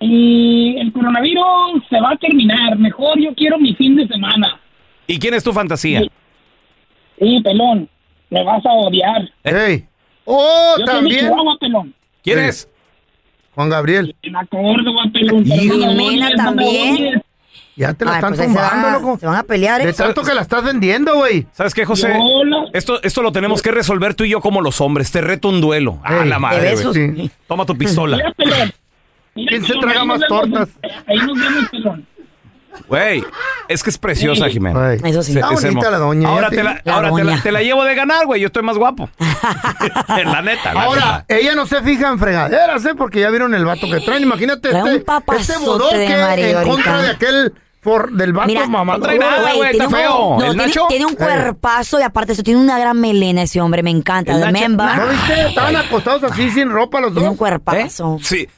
Y 0.00 0.76
el 0.78 0.92
coronavirus 0.92 1.82
se 1.88 2.00
va 2.00 2.12
a 2.12 2.16
terminar. 2.16 2.76
Mejor 2.78 3.18
yo 3.18 3.34
quiero 3.34 3.58
mi 3.58 3.74
fin 3.74 3.96
de 3.96 4.06
semana. 4.08 4.60
¿Y 5.06 5.18
quién 5.18 5.34
es 5.34 5.42
tu 5.44 5.52
fantasía? 5.52 6.00
Sí. 6.00 6.10
Sí, 7.20 7.40
pelón. 7.44 7.88
Me 8.30 8.42
vas 8.44 8.64
a 8.66 8.70
odiar. 8.72 9.30
Ey. 9.44 9.86
Oh, 10.24 10.74
Yo 10.78 10.84
también. 10.84 11.20
Chihuahua, 11.26 11.56
pelón. 11.60 11.94
¿Quién 12.24 12.38
Sí. 12.38 12.44
es? 12.44 12.68
Juan 13.54 13.68
Gabriel. 13.68 14.14
En 14.22 14.32
la 14.32 14.46
Córdoba, 14.46 15.02
pelón. 15.12 15.44
Jimena 15.44 16.30
también. 16.36 17.22
Ya 17.76 17.94
te 17.94 18.04
la 18.04 18.12
Ay, 18.12 18.16
están 18.16 18.30
pues 18.30 18.40
ahí 18.40 18.46
se 18.48 18.52
tumbando, 18.54 18.86
van 18.86 18.94
a- 18.94 18.98
loco. 18.98 19.18
Se 19.18 19.26
van 19.26 19.36
a 19.36 19.42
pelear, 19.42 19.80
¿eh? 19.80 19.86
De 19.86 19.92
tanto 19.92 20.22
que 20.22 20.34
la 20.34 20.42
estás 20.42 20.62
vendiendo, 20.62 21.14
güey. 21.14 21.46
¿Sabes 21.52 21.72
qué, 21.74 21.84
José? 21.84 22.14
Hola. 22.18 22.64
Esto, 22.72 23.02
esto 23.02 23.22
lo 23.22 23.32
tenemos 23.32 23.62
que 23.62 23.70
resolver 23.70 24.14
tú 24.14 24.24
y 24.24 24.30
yo 24.30 24.40
como 24.40 24.60
los 24.60 24.80
hombres. 24.80 25.10
Te 25.10 25.20
reto 25.20 25.48
un 25.48 25.60
duelo. 25.60 25.98
Ah, 26.04 26.20
Ey. 26.22 26.28
la 26.28 26.36
De 26.36 26.40
madre. 26.40 26.76
Sí. 26.76 27.30
Toma 27.48 27.64
tu 27.66 27.76
pistola. 27.76 28.16
Mira, 28.18 28.32
pelón. 28.32 28.72
Mira, 29.34 29.48
¿Quién 29.50 29.64
se 29.64 29.74
traga 29.78 30.04
más 30.04 30.20
vemos. 30.20 30.28
tortas? 30.50 30.68
Ahí 31.06 31.16
nos 31.18 31.38
vemos, 31.38 31.68
pelón. 31.70 32.06
Güey, 32.88 33.24
es 33.68 33.82
que 33.82 33.90
es 33.90 33.98
preciosa, 33.98 34.46
Sí. 34.46 34.52
Jimena. 34.52 34.94
Eso 34.94 35.22
sí. 35.22 35.32
Está 35.36 35.52
es 35.54 35.62
bonita 35.62 35.90
la 35.90 35.98
doña, 35.98 36.28
Ahora, 36.28 36.48
ya 36.50 36.56
te 36.56 36.62
la, 36.62 36.80
La 36.84 36.94
ahora 36.94 37.08
te, 37.10 37.24
la, 37.24 37.30
doña. 37.30 37.42
te 37.42 37.52
la 37.52 37.62
llevo 37.62 37.84
de 37.84 37.94
ganar, 37.94 38.26
güey. 38.26 38.40
Yo 38.40 38.46
estoy 38.48 38.62
más 38.62 38.76
guapo. 38.76 39.08
la 40.08 40.42
neta. 40.42 40.74
la 40.74 40.82
Ahora, 40.82 41.24
neta. 41.28 41.40
ella 41.40 41.54
no 41.54 41.66
se 41.66 41.82
fija 41.82 42.08
en 42.08 42.18
fregaderas, 42.18 42.84
¿eh? 42.86 42.94
Porque 42.96 43.20
ya 43.20 43.30
vieron 43.30 43.54
el 43.54 43.64
vato 43.64 43.88
que 43.88 44.00
traen. 44.00 44.22
Imagínate 44.22 44.70
Trae 44.70 44.82
un 44.82 44.88
este, 44.88 45.00
papazote 45.04 45.84
este 46.02 46.16
de 46.16 46.22
marido 46.22 46.60
en 46.62 46.68
contra 46.68 47.02
de 47.02 47.08
aquel 47.10 47.54
for- 47.80 48.10
del 48.12 48.32
vato 48.32 48.48
Mira, 48.48 48.66
mamá. 48.66 48.98
no 48.98 49.04
trae 49.04 49.18
nada, 49.18 49.54
güey, 49.54 49.70
tiene 49.70 49.84
está 49.84 49.86
un- 49.86 49.92
feo. 49.92 50.10
no, 50.38 50.44
¿El 50.44 50.50
tiene, 50.52 50.66
Nacho? 50.66 50.86
tiene 50.88 51.06
un 51.06 51.14
cuerpazo 51.14 51.98
y 52.00 52.02
aparte 52.02 52.32
eso 52.32 52.42
tiene 52.42 52.60
una 52.60 52.78
gran 52.78 53.00
melena 53.00 53.42
ese 53.42 53.60
hombre, 53.60 53.82
me 53.82 53.90
encanta. 53.90 54.32
El 54.32 54.40
Nacho- 54.40 54.52
Remember? 54.52 54.96
¿No 54.96 55.06
viste? 55.08 55.46
Estaban 55.48 55.76
acostados 55.76 56.22
así 56.24 56.50
sin 56.50 56.70
ropa 56.70 57.00
los 57.00 57.12
Tiene 57.12 57.24
dos. 57.26 57.32
un 57.32 57.36
cuerpazo. 57.38 58.16
¿Eh? 58.16 58.22
Sí. 58.22 58.48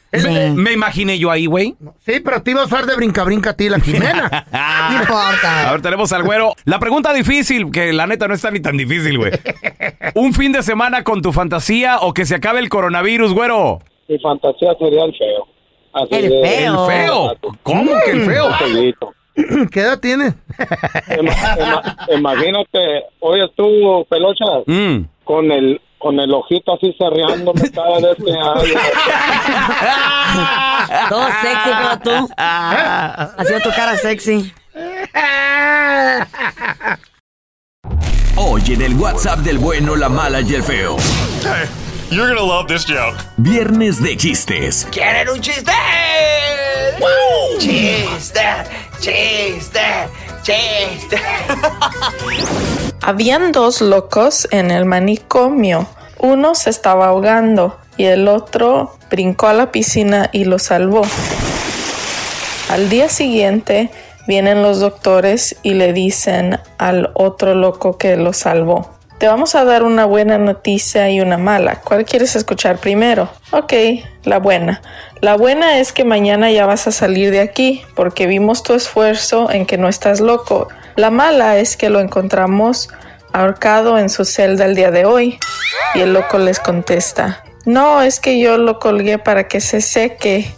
Me 0.54 0.72
imaginé 0.72 1.18
yo 1.18 1.30
ahí, 1.30 1.46
güey. 1.46 1.74
Sí, 2.04 2.20
pero 2.22 2.42
te 2.42 2.50
iba 2.50 2.60
a 2.62 2.66
usar 2.66 2.84
de 2.84 2.94
brinca-brinca 2.96 3.50
a 3.50 3.56
ti 3.56 3.68
la 3.70 3.80
Jimena. 3.80 4.46
No 4.90 4.98
importa. 5.00 5.68
A 5.68 5.72
ver, 5.72 5.80
tenemos 5.80 6.12
al 6.12 6.22
güero. 6.22 6.52
La 6.64 6.78
pregunta 6.78 7.12
difícil, 7.14 7.70
que 7.70 7.92
la 7.94 8.06
neta 8.06 8.28
no 8.28 8.34
está 8.34 8.50
ni 8.50 8.60
tan 8.60 8.76
difícil, 8.76 9.16
güey. 9.16 9.32
¿Un 10.14 10.34
fin 10.34 10.52
de 10.52 10.62
semana 10.62 11.02
con 11.04 11.22
tu 11.22 11.32
fantasía 11.32 11.98
o 12.00 12.12
que 12.12 12.26
se 12.26 12.34
acabe 12.34 12.58
el 12.60 12.68
coronavirus, 12.68 13.32
güero? 13.32 13.78
Mi 14.08 14.18
fantasía 14.18 14.74
sería 14.78 15.04
el 15.04 15.12
feo. 15.16 15.46
Así 15.94 16.08
El 16.14 16.30
de- 16.30 16.42
feo. 16.48 16.90
¿El 16.90 16.92
feo? 17.04 17.36
¿Cómo 17.62 17.90
que 18.04 18.10
el 18.12 18.24
feo? 18.26 18.52
Feíto. 18.54 19.12
¿Qué 19.70 19.80
edad 19.80 19.98
tiene? 19.98 20.34
Ima- 21.18 21.56
ima- 21.58 21.96
imagínate, 22.16 23.04
oye 23.20 23.48
tú, 23.56 24.06
pelocha, 24.10 24.44
Mm. 24.66 25.06
con 25.24 25.50
el 25.50 25.80
con 25.98 26.18
el 26.18 26.34
ojito 26.34 26.74
así 26.74 26.92
cerreándome 26.98 27.70
cada 27.70 28.00
vez 28.00 28.16
que 28.16 28.32
hay. 28.32 28.74
Todo 31.08 31.26
sexy 31.42 31.70
como 31.70 31.98
tú. 32.00 32.28
Haciendo 32.36 33.62
tu 33.62 33.70
cara 33.76 33.96
sexy. 33.96 34.52
Hoy 38.36 38.62
en 38.68 38.82
el 38.82 38.94
WhatsApp 38.96 39.38
del 39.40 39.58
bueno, 39.58 39.94
la 39.94 40.08
mala 40.08 40.40
y 40.40 40.54
el 40.54 40.62
feo. 40.64 40.96
You're 42.12 42.28
gonna 42.28 42.46
love 42.46 42.66
this 42.66 42.84
joke. 42.84 43.16
Viernes 43.38 44.02
de 44.02 44.14
chistes. 44.18 44.86
¿Quieren 44.90 45.30
un 45.30 45.40
chiste? 45.40 45.72
Chiste, 47.58 48.42
chiste, 49.00 49.80
chiste. 50.42 51.16
Habían 53.00 53.50
dos 53.50 53.80
locos 53.80 54.46
en 54.50 54.70
el 54.70 54.84
manicomio. 54.84 55.88
Uno 56.18 56.54
se 56.54 56.68
estaba 56.68 57.06
ahogando 57.06 57.78
y 57.96 58.04
el 58.04 58.28
otro 58.28 58.94
brincó 59.10 59.46
a 59.46 59.54
la 59.54 59.72
piscina 59.72 60.28
y 60.34 60.44
lo 60.44 60.58
salvó. 60.58 61.06
Al 62.68 62.90
día 62.90 63.08
siguiente 63.08 63.90
vienen 64.28 64.62
los 64.62 64.80
doctores 64.80 65.56
y 65.62 65.72
le 65.72 65.94
dicen 65.94 66.60
al 66.76 67.10
otro 67.14 67.54
loco 67.54 67.96
que 67.96 68.16
lo 68.16 68.34
salvó. 68.34 68.91
Te 69.22 69.28
vamos 69.28 69.54
a 69.54 69.64
dar 69.64 69.84
una 69.84 70.04
buena 70.04 70.36
noticia 70.36 71.08
y 71.08 71.20
una 71.20 71.38
mala. 71.38 71.76
¿Cuál 71.76 72.04
quieres 72.04 72.34
escuchar 72.34 72.78
primero? 72.78 73.30
Ok, 73.52 73.72
la 74.24 74.40
buena. 74.40 74.82
La 75.20 75.36
buena 75.36 75.78
es 75.78 75.92
que 75.92 76.02
mañana 76.02 76.50
ya 76.50 76.66
vas 76.66 76.88
a 76.88 76.90
salir 76.90 77.30
de 77.30 77.38
aquí 77.38 77.84
porque 77.94 78.26
vimos 78.26 78.64
tu 78.64 78.74
esfuerzo 78.74 79.48
en 79.48 79.64
que 79.64 79.78
no 79.78 79.88
estás 79.88 80.20
loco. 80.20 80.66
La 80.96 81.12
mala 81.12 81.58
es 81.58 81.76
que 81.76 81.88
lo 81.88 82.00
encontramos 82.00 82.88
ahorcado 83.32 83.96
en 83.96 84.10
su 84.10 84.24
celda 84.24 84.64
el 84.64 84.74
día 84.74 84.90
de 84.90 85.04
hoy. 85.04 85.38
Y 85.94 86.00
el 86.00 86.14
loco 86.14 86.38
les 86.38 86.58
contesta, 86.58 87.44
no, 87.64 88.02
es 88.02 88.18
que 88.18 88.40
yo 88.40 88.58
lo 88.58 88.80
colgué 88.80 89.18
para 89.18 89.46
que 89.46 89.60
se 89.60 89.82
seque. 89.82 90.52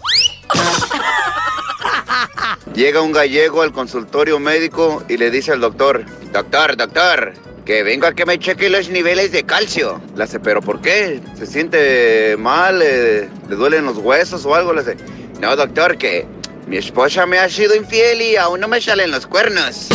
Llega 2.75 3.03
un 3.03 3.13
gallego 3.13 3.61
al 3.61 3.73
consultorio 3.73 4.39
médico 4.39 5.03
y 5.07 5.19
le 5.19 5.31
dice 5.31 5.53
al 5.53 5.61
doctor, 5.61 6.07
doctor, 6.33 6.79
doctor, 6.79 7.35
que 7.65 7.83
vengo 7.83 8.07
a 8.07 8.13
que 8.13 8.27
me 8.27 8.39
cheque 8.39 8.69
los 8.69 8.91
niveles 8.91 9.33
de 9.33 9.45
calcio. 9.45 10.01
Le 10.17 10.25
hace, 10.25 10.39
pero 10.41 10.61
¿por 10.61 10.81
qué? 10.81 11.21
¿Se 11.39 11.47
siente 11.47 12.37
mal? 12.39 12.81
eh, 12.83 13.29
¿Le 13.49 13.57
duelen 13.57 13.87
los 13.87 13.97
huesos 13.99 14.45
o 14.45 14.55
algo? 14.55 14.73
Le 14.75 14.81
hace, 14.83 14.97
no, 15.41 15.57
doctor, 15.57 15.97
que 15.97 16.27
mi 16.67 16.77
esposa 16.77 17.25
me 17.27 17.39
ha 17.39 17.49
sido 17.49 17.75
infiel 17.75 18.21
y 18.23 18.37
aún 18.37 18.61
no 18.61 18.69
me 18.69 18.81
salen 18.81 19.11
los 19.11 19.27
cuernos. 19.27 19.89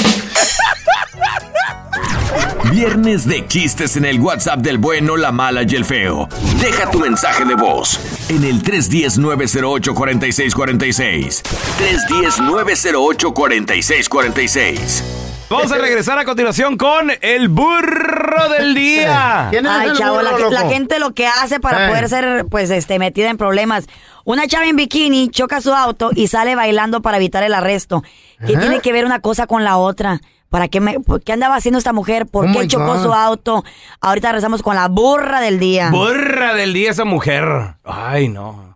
Viernes 2.71 3.25
de 3.27 3.45
chistes 3.47 3.95
en 3.97 4.05
el 4.05 4.19
WhatsApp 4.19 4.59
del 4.59 4.77
bueno, 4.77 5.17
la 5.17 5.31
mala 5.31 5.63
y 5.63 5.75
el 5.75 5.83
feo. 5.85 6.29
Deja 6.61 6.89
tu 6.91 6.99
mensaje 6.99 7.43
de 7.45 7.55
voz 7.55 7.99
en 8.29 8.43
el 8.43 8.61
310-908-4646. 8.63 11.41
310-908-4646. 12.19 15.03
Vamos 15.49 15.71
a 15.71 15.77
regresar 15.79 16.17
a 16.19 16.25
continuación 16.25 16.77
con 16.77 17.11
el 17.21 17.49
burro 17.49 18.49
del 18.49 18.73
día. 18.75 19.47
¿Quién 19.51 19.65
es 19.65 19.71
Ay, 19.71 19.89
el 19.89 19.97
chavo, 19.97 20.21
la, 20.21 20.31
burro, 20.33 20.49
la 20.51 20.59
loco? 20.61 20.71
gente 20.71 20.99
lo 20.99 21.13
que 21.13 21.27
hace 21.27 21.59
para 21.59 21.85
Eh. 21.85 21.89
poder 21.89 22.09
ser, 22.09 22.45
pues, 22.49 22.69
este, 22.69 22.99
metida 22.99 23.29
en 23.29 23.37
problemas. 23.37 23.87
Una 24.25 24.47
chava 24.47 24.65
en 24.67 24.75
bikini 24.75 25.29
choca 25.29 25.59
su 25.61 25.73
auto 25.73 26.11
y 26.15 26.27
sale 26.27 26.55
bailando 26.55 27.01
para 27.01 27.17
evitar 27.17 27.43
el 27.43 27.53
arresto. 27.53 28.03
¿Qué 28.45 28.55
tiene 28.57 28.79
que 28.79 28.93
ver 28.93 29.05
una 29.05 29.19
cosa 29.21 29.47
con 29.47 29.63
la 29.63 29.77
otra? 29.77 30.21
¿Para 30.49 30.67
qué, 30.67 30.79
me, 30.81 30.99
por 30.99 31.21
qué 31.23 31.33
andaba 31.33 31.55
haciendo 31.55 31.77
esta 31.77 31.93
mujer? 31.93 32.25
¿Por 32.25 32.47
Oh 32.47 32.51
qué 32.51 32.67
chocó 32.67 32.95
God. 32.95 33.03
su 33.03 33.13
auto? 33.13 33.63
Ahorita 34.01 34.31
rezamos 34.31 34.61
con 34.63 34.75
la 34.75 34.87
burra 34.87 35.41
del 35.41 35.59
día. 35.59 35.89
Burra 35.91 36.53
del 36.55 36.73
día 36.73 36.91
esa 36.91 37.05
mujer. 37.05 37.45
Ay, 37.83 38.29
no. 38.29 38.68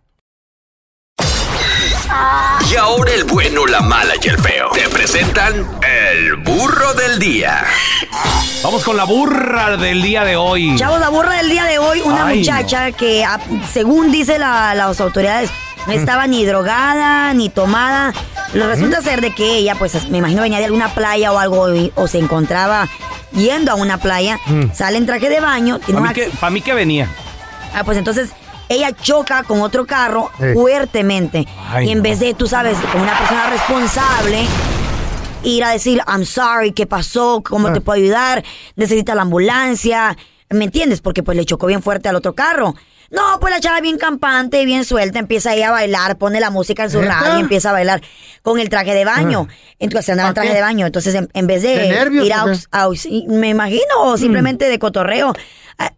Y 2.72 2.75
ahora 2.75 3.12
el 3.13 3.24
bueno, 3.25 3.65
la 3.67 3.82
mala 3.82 4.13
y 4.22 4.27
el 4.27 4.38
feo. 4.39 4.70
Te 4.74 4.88
presentan 4.89 5.53
el 6.08 6.36
burro 6.38 6.93
del 6.93 7.20
día. 7.20 7.63
Vamos 8.63 8.84
con 8.84 8.98
la 8.98 9.03
burra 9.03 9.77
del 9.77 10.01
día 10.01 10.24
de 10.24 10.36
hoy. 10.38 10.75
Chavos, 10.77 11.00
la 11.00 11.10
burra 11.10 11.34
del 11.34 11.50
día 11.50 11.65
de 11.65 11.77
hoy, 11.77 12.01
una 12.01 12.25
Ay, 12.27 12.39
muchacha 12.39 12.91
que, 12.91 13.24
ah, 13.25 13.39
según 13.72 14.12
dice 14.12 14.39
la- 14.39 14.74
las 14.75 15.00
autoridades, 15.01 15.50
no 15.86 15.93
estaba 15.93 16.25
ni 16.27 16.46
drogada 16.46 17.34
ni 17.34 17.50
tomada. 17.50 18.13
Lo 18.53 18.67
resulta 18.67 19.01
ser 19.01 19.22
de 19.22 19.36
que 19.36 19.58
ella, 19.58 19.75
pues 19.75 20.08
me 20.10 20.20
imagino 20.20 20.41
venía 20.41 20.60
de 20.60 20.65
alguna 20.65 20.89
playa 20.96 21.32
o 21.32 21.39
algo 21.39 21.74
y- 21.75 21.91
o 21.96 22.08
se 22.08 22.20
encontraba 22.20 22.88
yendo 23.34 23.72
a 23.72 23.75
una 23.75 23.98
playa, 23.98 24.39
sale 24.74 24.98
en 24.98 25.05
traje 25.05 25.29
de 25.29 25.39
baño, 25.41 25.79
tiene 25.79 26.00
Para 26.00 26.12
un 26.12 26.15
mí, 26.17 26.24
que, 26.24 26.32
acc- 26.32 26.39
pa' 26.39 26.50
mí 26.50 26.62
que 26.62 26.74
venía. 26.74 27.08
Ah, 27.75 27.84
pues 27.84 27.98
entonces 27.98 28.29
ella 28.70 28.91
choca 28.93 29.43
con 29.43 29.62
otro 29.62 29.86
carro 29.86 30.29
Sí. 30.39 30.53
fuertemente. 30.53 31.48
Ay, 31.70 31.88
y 31.88 31.91
en 31.91 31.98
no. 32.00 32.03
vez 32.03 32.20
de, 32.20 32.34
tú 32.34 32.48
sabes, 32.48 32.77
como 32.91 33.03
una 33.03 33.17
persona 33.17 33.50
responsable, 33.50 34.46
ir 35.43 35.63
a 35.63 35.70
decir, 35.72 36.01
I'm 36.08 36.25
sorry, 36.25 36.72
¿qué 36.72 36.86
pasó? 36.88 37.41
¿Cómo 37.43 37.67
Ah. 37.67 37.74
te 37.74 37.82
puedo 37.82 37.98
ayudar? 38.01 38.43
Necesita 38.75 39.15
la 39.15 39.24
ambulancia. 39.24 40.17
¿Me 40.50 40.65
entiendes? 40.65 41.01
Porque 41.01 41.24
pues 41.24 41.36
le 41.38 41.46
chocó 41.46 41.65
bien 41.67 41.82
fuerte 41.82 42.10
al 42.10 42.15
otro 42.15 42.34
carro. 42.34 42.75
No, 43.10 43.39
pues 43.39 43.53
la 43.53 43.60
chava 43.60 43.79
bien 43.79 43.98
campante 44.00 44.60
y 44.62 44.65
bien 44.65 44.86
suelta, 44.86 45.20
empieza 45.20 45.51
ahí 45.51 45.62
a 45.62 45.70
bailar, 45.70 46.17
pone 46.17 46.39
la 46.39 46.50
música 46.50 46.84
en 46.86 46.89
su 46.89 47.00
radio 47.01 47.38
y 47.38 47.41
empieza 47.41 47.70
a 47.70 47.74
bailar 47.74 48.01
con 48.41 48.60
el 48.60 48.70
traje 48.70 48.93
de 48.96 49.05
baño. 49.05 49.48
Ah. 49.50 49.53
Entonces 49.79 50.10
andaba 50.10 50.29
en 50.29 50.34
¿Pa' 50.34 50.41
traje 50.41 50.50
qué? 50.50 50.55
de 50.55 50.62
baño. 50.62 50.86
Entonces 50.88 51.13
en, 51.13 51.29
en 51.34 51.46
vez 51.46 51.62
de, 51.62 51.77
¿De 51.77 51.89
nervios 51.89 52.25
ir 52.25 52.34
a, 52.34 52.46
y 53.05 53.27
me 53.27 53.50
imagino, 53.50 53.84
o 54.01 54.17
simplemente 54.17 54.67
de 54.67 54.79
cotorreo, 54.79 55.34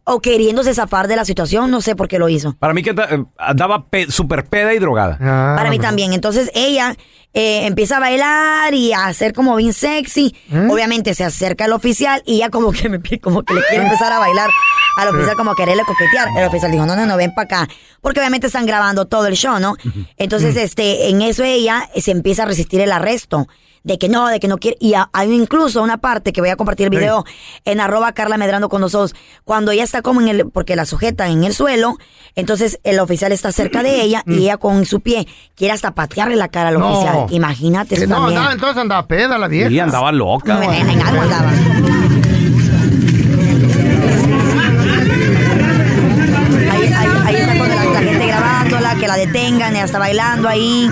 o 0.04 0.22
queriéndose 0.22 0.74
zafar 0.74 1.08
de 1.08 1.16
la 1.16 1.26
situación, 1.26 1.72
no 1.72 1.82
sé 1.82 1.96
por 1.96 2.08
qué 2.08 2.20
lo 2.20 2.30
hizo. 2.30 2.56
Para 2.60 2.74
mí 2.74 2.84
que 2.84 2.92
eh, 2.92 3.24
andaba 3.38 3.88
pe- 3.88 4.12
súper 4.12 4.46
peda 4.46 4.74
y 4.74 4.80
drogada. 4.80 5.18
Ah, 5.20 5.54
Para 5.58 5.70
mí 5.70 5.80
también. 5.80 6.14
Entonces 6.14 6.52
ella 6.54 6.96
eh, 7.34 7.66
empieza 7.66 7.98
a 7.98 8.00
bailar 8.00 8.74
y 8.74 8.94
a 8.94 9.08
hacer 9.08 9.34
como 9.34 9.56
bien 9.56 9.74
sexy. 9.74 10.36
¿Mm? 10.50 10.70
Obviamente 10.70 11.14
se 11.16 11.24
acerca 11.24 11.66
al 11.66 11.74
oficial 11.74 12.22
y 12.26 12.36
ella 12.36 12.50
como 12.50 12.72
que 12.72 12.88
me 12.90 13.00
como 13.20 13.44
que 13.44 13.54
le 13.56 13.62
quiere 13.64 13.84
empezar 13.84 14.14
a 14.14 14.20
bailar 14.20 14.50
al 14.98 15.08
oficial 15.10 15.36
como 15.36 15.54
quererle 15.56 15.84
coquetear. 15.86 16.30
El 16.38 16.46
oficial 16.48 16.72
dijo, 16.72 16.86
no, 16.86 16.96
no, 16.96 17.06
no, 17.06 17.18
ven 17.18 17.34
para 17.34 17.64
acá. 17.64 17.74
Porque 18.02 18.20
obviamente 18.20 18.48
están 18.48 18.66
grabando 18.66 19.06
todo 19.08 19.26
el 19.28 19.36
show, 19.36 19.60
¿no? 19.60 19.76
Entonces, 20.18 20.56
este, 20.56 21.10
en 21.10 21.22
eso 21.22 21.44
ella 21.44 21.90
se 21.96 22.12
empieza 22.12 22.44
a 22.44 22.46
resistir 22.46 22.80
el 22.82 22.92
arresto. 22.92 23.48
De 23.86 23.98
que 24.00 24.10
no, 24.10 24.28
de 24.28 24.40
que 24.40 24.48
no 24.48 24.58
quiere. 24.58 24.78
Y 24.82 24.94
hay 25.14 25.32
incluso 25.32 25.82
una 25.84 25.98
parte 26.00 26.34
que 26.34 26.42
voy 26.42 26.50
a 26.50 26.56
compartir 26.56 26.86
el 26.86 26.90
video 26.90 27.24
en 27.66 27.80
arroba 27.80 28.12
Carla 28.14 28.36
Medrano 28.38 28.68
con 28.68 28.82
nosotros. 28.82 29.14
Cuando 29.44 29.72
ella 29.72 29.84
está 29.84 30.02
como 30.02 30.22
en 30.22 30.28
el, 30.28 30.50
porque 30.50 30.76
la 30.76 30.86
sujeta 30.86 31.28
en 31.30 31.44
el 31.44 31.54
suelo, 31.54 31.98
entonces 32.36 32.80
el 32.84 33.00
oficial 33.00 33.32
está 33.32 33.52
cerca 33.52 33.84
de 33.84 34.02
ella 34.02 34.24
y 34.26 34.40
ella 34.40 34.58
con 34.58 34.86
su 34.86 35.02
pie 35.02 35.28
quiere 35.56 35.72
hasta 35.74 35.92
patearle 35.94 36.36
la 36.36 36.48
cara 36.48 36.70
al 36.70 36.80
No. 36.80 36.92
oficial. 36.94 37.28
Imagínate 37.30 37.94
eso 37.96 38.08
No, 38.08 38.16
también. 38.16 38.38
andaba, 38.40 38.54
entonces 38.54 38.82
andaba 38.82 39.08
peda 39.08 39.38
la 39.38 39.48
vieja. 39.48 39.70
Y 39.70 39.80
andaba 39.80 40.12
loca. 40.12 40.60
En- 40.66 41.02
algo 41.04 41.22
andaba. 41.22 41.52
Ahí, 46.72 46.92
ahí- 46.94 47.22
ahí 47.26 47.36
está 47.36 47.58
con 47.58 47.70
la, 47.70 47.86
la 47.86 48.00
gente 48.02 48.28
grabándola, 48.28 48.96
que 48.96 49.08
la 49.08 49.16
detengan, 49.18 49.76
ella 49.76 49.86
está 49.86 50.00
bailando 50.00 50.50
ahí. 50.50 50.90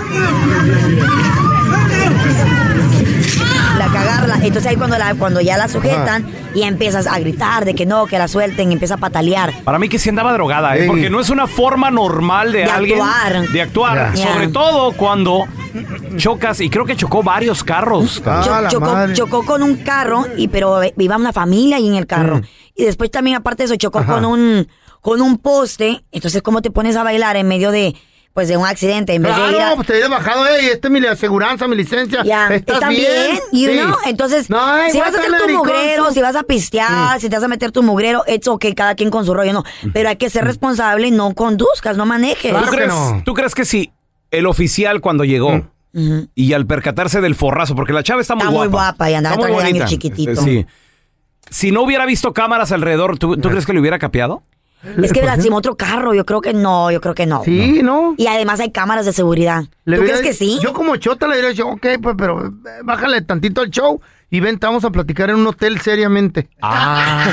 Entonces 4.42 4.66
ahí 4.66 4.76
cuando, 4.76 4.98
la, 4.98 5.14
cuando 5.14 5.40
ya 5.40 5.56
la 5.56 5.68
sujetan 5.68 6.26
y 6.54 6.62
empiezas 6.62 7.06
a 7.06 7.18
gritar 7.18 7.64
de 7.64 7.74
que 7.74 7.86
no, 7.86 8.06
que 8.06 8.18
la 8.18 8.28
suelten, 8.28 8.70
empieza 8.72 8.94
a 8.94 8.98
patalear. 8.98 9.52
Para 9.64 9.78
mí 9.78 9.88
que 9.88 9.98
sí 9.98 10.08
andaba 10.10 10.32
drogada, 10.32 10.76
¿eh? 10.76 10.82
Sí. 10.82 10.86
porque 10.86 11.10
no 11.10 11.20
es 11.20 11.30
una 11.30 11.46
forma 11.46 11.90
normal 11.90 12.52
de, 12.52 12.58
De 12.60 12.64
alguien 12.64 13.00
actuar. 13.00 13.48
de 13.48 13.62
actuar. 13.62 14.14
Ya. 14.14 14.32
Sobre 14.32 14.46
Ya. 14.46 14.52
todo 14.52 14.92
cuando 14.92 15.44
chocas 16.16 16.60
y 16.60 16.70
creo 16.70 16.84
que 16.84 16.96
chocó 16.96 17.22
varios 17.22 17.64
carros. 17.64 18.22
Cho- 18.22 18.68
chocó, 18.68 18.96
chocó 19.12 19.44
con 19.44 19.62
un 19.62 19.76
carro, 19.76 20.26
y 20.36 20.48
pero 20.48 20.80
iba 20.96 21.16
una 21.16 21.32
familia 21.32 21.76
ahí 21.76 21.88
en 21.88 21.94
el 21.96 22.06
carro. 22.06 22.40
Y 22.76 22.84
después 22.84 23.10
también, 23.10 23.36
aparte 23.36 23.62
de 23.62 23.66
eso, 23.66 23.76
chocó 23.76 24.00
Ajá. 24.00 24.14
con 24.14 24.24
un, 24.24 24.68
con 25.00 25.20
un 25.20 25.38
poste. 25.38 26.04
Entonces, 26.12 26.42
¿cómo 26.42 26.62
te 26.62 26.70
pones 26.70 26.96
a 26.96 27.02
bailar 27.02 27.36
en 27.36 27.48
medio 27.48 27.70
de, 27.70 27.94
pues, 28.34 28.48
de 28.48 28.56
un 28.56 28.66
accidente? 28.66 29.14
En 29.14 29.22
vez 29.22 29.34
de 29.36 29.50
ir 29.52 29.60
a- 29.60 29.74
pues 29.76 29.86
te 29.86 29.92
hubieras 29.94 30.10
bajado, 30.10 30.46
ey, 30.46 30.66
esta 30.66 30.88
es 30.88 30.92
mi 30.92 31.06
aseguranza, 31.06 31.66
mi 31.68 31.76
licencia. 31.76 32.22
Ya, 32.24 32.48
¿Estás 32.48 32.74
está 32.76 32.88
bien? 32.90 33.00
bien, 33.00 33.38
you 33.52 33.70
Sí. 33.70 33.78
know? 33.78 33.96
Entonces, 34.06 34.50
No, 34.50 34.60
ay, 34.60 34.90
si 34.90 34.98
vas 34.98 35.14
a 35.14 35.18
hacer 35.20 35.30
tu 35.38 35.48
mugrero, 35.56 36.10
si 36.10 36.20
vas 36.20 36.34
a 36.36 36.42
pistear, 36.42 37.20
si 37.20 37.30
te 37.30 37.36
vas 37.36 37.44
a 37.44 37.48
meter 37.48 37.70
tu 37.70 37.82
mugrero, 37.82 38.24
it's 38.26 38.48
ok, 38.48 38.66
cada 38.76 38.96
quien 38.96 39.08
con 39.10 39.24
su 39.24 39.32
rollo, 39.32 39.52
no. 39.52 39.62
Pero 39.92 40.08
hay 40.08 40.16
que 40.16 40.28
ser 40.30 40.44
responsable 40.44 41.06
y 41.06 41.10
no 41.12 41.32
conduzcas, 41.34 41.96
no 41.96 42.04
manejes. 42.06 42.52
¿Tú, 42.52 42.70
crees, 42.70 42.92
tú 43.24 43.34
crees 43.34 43.54
que 43.54 43.64
si 43.64 43.92
el 44.32 44.46
oficial 44.46 45.00
cuando 45.00 45.24
llegó 45.24 45.70
y 46.34 46.52
al 46.54 46.66
percatarse 46.66 47.20
del 47.20 47.36
forrazo, 47.36 47.76
porque 47.76 47.92
la 47.92 48.02
chava 48.02 48.20
está 48.20 48.34
muy 48.34 48.42
Está 48.42 48.50
muy 48.50 48.66
guapa. 48.66 48.88
guapa 48.90 49.10
y 49.10 49.14
andaba 49.14 49.36
está 49.36 49.46
muy 49.46 49.62
bonita. 49.62 49.84
chiquitito. 49.84 50.32
Este, 50.32 50.44
sí. 50.44 50.66
Si 51.50 51.70
no 51.70 51.82
hubiera 51.82 52.04
visto 52.04 52.32
cámaras 52.32 52.72
alrededor, 52.72 53.16
¿tú, 53.16 53.36
tú 53.36 53.48
crees 53.48 53.64
que 53.64 53.72
le 53.72 53.78
hubiera 53.78 54.00
capeado? 54.00 54.42
Es 55.02 55.12
que 55.12 55.22
lastimó 55.22 55.56
otro 55.56 55.76
carro, 55.76 56.14
yo 56.14 56.24
creo 56.26 56.40
que 56.40 56.52
no, 56.52 56.90
yo 56.90 57.00
creo 57.00 57.14
que 57.14 57.26
no. 57.26 57.42
Sí, 57.44 57.80
¿no? 57.82 58.14
Y 58.16 58.26
además 58.26 58.60
hay 58.60 58.70
cámaras 58.70 59.06
de 59.06 59.12
seguridad. 59.12 59.64
Le 59.84 59.98
¿Tú 59.98 60.04
crees 60.04 60.20
que 60.20 60.32
sí? 60.32 60.58
Yo 60.62 60.72
como 60.72 60.96
chota 60.96 61.26
le 61.26 61.36
diría, 61.36 61.52
yo, 61.52 61.68
ok, 61.68 61.86
pues, 62.02 62.14
pero 62.18 62.46
eh, 62.46 62.50
bájale 62.82 63.22
tantito 63.22 63.60
al 63.62 63.70
show 63.70 64.00
y 64.30 64.40
vente, 64.40 64.66
vamos 64.66 64.84
a 64.84 64.90
platicar 64.90 65.30
en 65.30 65.36
un 65.36 65.46
hotel 65.46 65.80
seriamente. 65.80 66.48
Ah, 66.60 67.30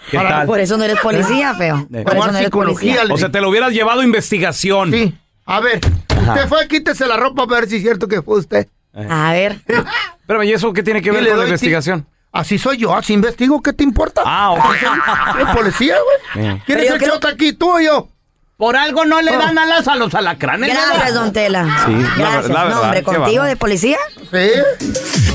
¿Qué 0.10 0.16
tal? 0.18 0.46
Por 0.46 0.60
eso 0.60 0.76
no 0.76 0.84
eres 0.84 0.98
policía, 1.00 1.54
feo. 1.54 1.86
Eh. 1.92 2.02
Por 2.02 2.16
eso 2.16 2.26
no 2.26 2.32
eres 2.32 2.44
psicología, 2.44 2.94
policía. 2.96 3.14
O 3.14 3.18
sea, 3.18 3.30
te 3.30 3.40
lo 3.40 3.48
hubieras 3.48 3.72
llevado 3.72 4.00
a 4.00 4.04
investigación. 4.04 4.90
Sí. 4.90 5.14
A 5.46 5.60
ver, 5.60 5.80
usted 6.08 6.48
fue, 6.48 6.68
quítese 6.68 7.06
la 7.06 7.16
ropa 7.16 7.46
para 7.46 7.60
ver 7.60 7.70
si 7.70 7.76
es 7.76 7.82
cierto 7.82 8.06
que 8.08 8.22
fue 8.22 8.38
usted. 8.38 8.68
A 8.94 9.32
ver. 9.32 9.60
Pero, 10.26 10.42
¿y 10.42 10.52
eso 10.52 10.72
qué 10.72 10.82
tiene 10.82 11.02
que 11.02 11.08
Y 11.08 11.12
ver 11.12 11.22
le 11.22 11.28
con 11.30 11.38
la 11.38 11.42
doy 11.44 11.50
investigación? 11.50 12.06
Así 12.32 12.58
soy 12.58 12.76
yo, 12.78 12.94
así 12.94 13.12
investigo, 13.12 13.60
¿qué 13.60 13.72
te 13.72 13.82
importa? 13.82 14.22
Ah, 14.24 14.52
ok. 14.52 14.64
Soy 15.34 15.54
policía, 15.54 15.96
güey. 16.34 16.44
¿Quién 16.48 16.62
Pero 16.66 16.80
es 16.80 16.88
yo 16.88 16.94
el 16.94 17.00
creo- 17.00 17.14
chota 17.14 17.28
aquí, 17.30 17.52
tú 17.52 17.72
o 17.72 17.80
yo? 17.80 18.08
Por 18.56 18.76
algo 18.76 19.06
no 19.06 19.22
le 19.22 19.32
dan 19.32 19.56
alas 19.58 19.88
a 19.88 19.96
los 19.96 20.14
alacranes. 20.14 20.70
Gracias, 20.70 21.14
don 21.14 21.32
Tela. 21.32 21.64
Sí, 21.86 21.92
la 21.92 22.14
Gracias. 22.30 22.48
la 22.48 22.58
no, 22.60 22.64
verdad, 22.66 22.80
hombre, 22.82 22.98
qué 22.98 23.04
contigo 23.04 23.44
de 23.44 23.56
policía. 23.56 23.96
Sí. 24.30 24.50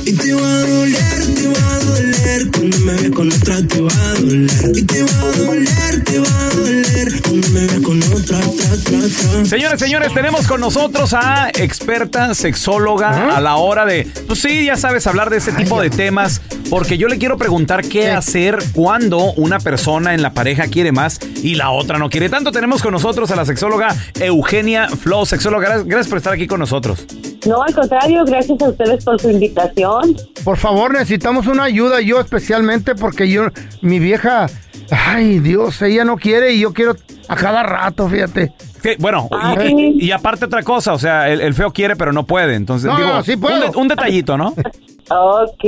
Y 0.06 0.16
te 0.16 0.34
va 0.36 0.42
a 0.42 0.60
doler, 0.60 1.36
te 1.36 1.48
va 1.48 1.74
a 1.74 1.80
doler 1.80 2.52
Cuando 2.56 2.78
me 2.78 2.94
ve 2.94 3.12
con 3.12 3.28
otra 3.32 3.56
te 3.68 3.82
va 3.82 3.92
a 3.92 4.14
doler 4.14 4.78
Y 4.78 4.84
te 4.86 5.02
va 5.02 5.22
a 5.22 5.32
doler, 5.32 6.04
te 6.04 6.20
va 6.20 6.28
a 6.28 6.50
doler 6.56 7.22
Cuando 7.24 7.48
me 7.50 7.66
ve 7.66 7.82
con 7.82 8.04
otra, 8.04 8.38
tra, 8.40 8.84
tra, 8.84 9.32
tra. 9.32 9.46
Señores, 9.46 9.80
señores, 9.80 10.14
tenemos 10.14 10.46
con 10.48 10.62
nosotros 10.62 11.14
a 11.16 11.50
experta 11.56 12.36
sexóloga 12.36 13.36
a 13.36 13.42
la 13.42 13.56
hora 13.56 13.86
de, 13.86 14.08
pues 14.28 14.40
sí, 14.40 14.66
ya 14.66 14.78
sabes, 14.78 15.08
hablar 15.08 15.32
de 15.32 15.38
este 15.38 15.52
tipo 15.54 15.82
de 15.82 15.90
temas, 15.90 16.42
porque 16.70 16.98
yo 16.98 17.08
le 17.08 17.18
quiero 17.18 17.38
preguntar 17.38 17.84
qué 17.88 18.12
hacer 18.12 18.58
cuando 18.74 19.34
una 19.34 19.60
persona 19.60 20.14
en 20.14 20.22
la 20.22 20.34
pareja 20.34 20.68
quiere 20.68 20.92
más 20.92 21.20
y 21.44 21.56
la 21.56 21.72
otra 21.72 21.98
no 22.00 22.10
quiere 22.10 22.30
tanto. 22.30 22.52
Tenemos 22.52 22.82
con 22.82 22.92
nosotros 22.92 23.30
a 23.32 23.36
la 23.36 23.46
sexóloga 23.46 23.96
Eugenia 24.20 24.88
Flo, 24.90 25.26
sexóloga. 25.26 25.84
Gracias, 25.84 26.08
por 26.08 26.18
estar 26.18 26.34
aquí 26.34 26.48
con 26.48 26.60
nosotros. 26.60 27.06
No, 27.46 27.62
al 27.62 27.74
contrario, 27.76 28.26
gracias 28.26 28.60
a 28.62 28.70
ustedes 28.70 29.04
por 29.04 29.22
su 29.22 29.30
invitación. 29.30 30.16
Por 30.44 30.58
favor, 30.58 30.92
necesitamos 30.94 31.46
una 31.48 31.64
ayuda, 31.64 32.02
yo 32.02 32.20
especialmente, 32.20 32.96
porque 32.96 33.30
yo, 33.30 33.44
mi 33.82 34.00
vieja, 34.00 34.48
ay 34.90 35.40
Dios, 35.40 35.82
ella 35.84 36.04
no 36.06 36.18
quiere 36.18 36.54
y 36.54 36.60
yo 36.62 36.74
quiero 36.74 36.96
a 37.28 37.36
cada 37.36 37.62
rato, 37.64 38.10
fíjate. 38.10 38.52
Sí, 38.82 38.92
bueno, 39.00 39.28
Ah, 39.32 39.56
y, 39.68 40.12
aparte 40.12 40.46
otra 40.46 40.62
cosa, 40.64 40.94
o 40.94 41.00
sea, 41.00 41.30
el, 41.30 41.42
el 41.42 41.54
feo 41.56 41.72
quiere 41.72 41.96
pero 41.96 42.12
no 42.14 42.26
puede. 42.26 42.56
Entonces, 42.56 42.88
No, 42.90 42.98
digo, 42.98 43.10
no, 43.10 43.24
sí 43.24 43.36
puedo. 43.38 43.56
un, 43.66 43.72
de- 43.72 43.78
un 43.78 43.88
detallito, 43.88 44.38
¿no? 44.38 44.54
Ok, 45.12 45.64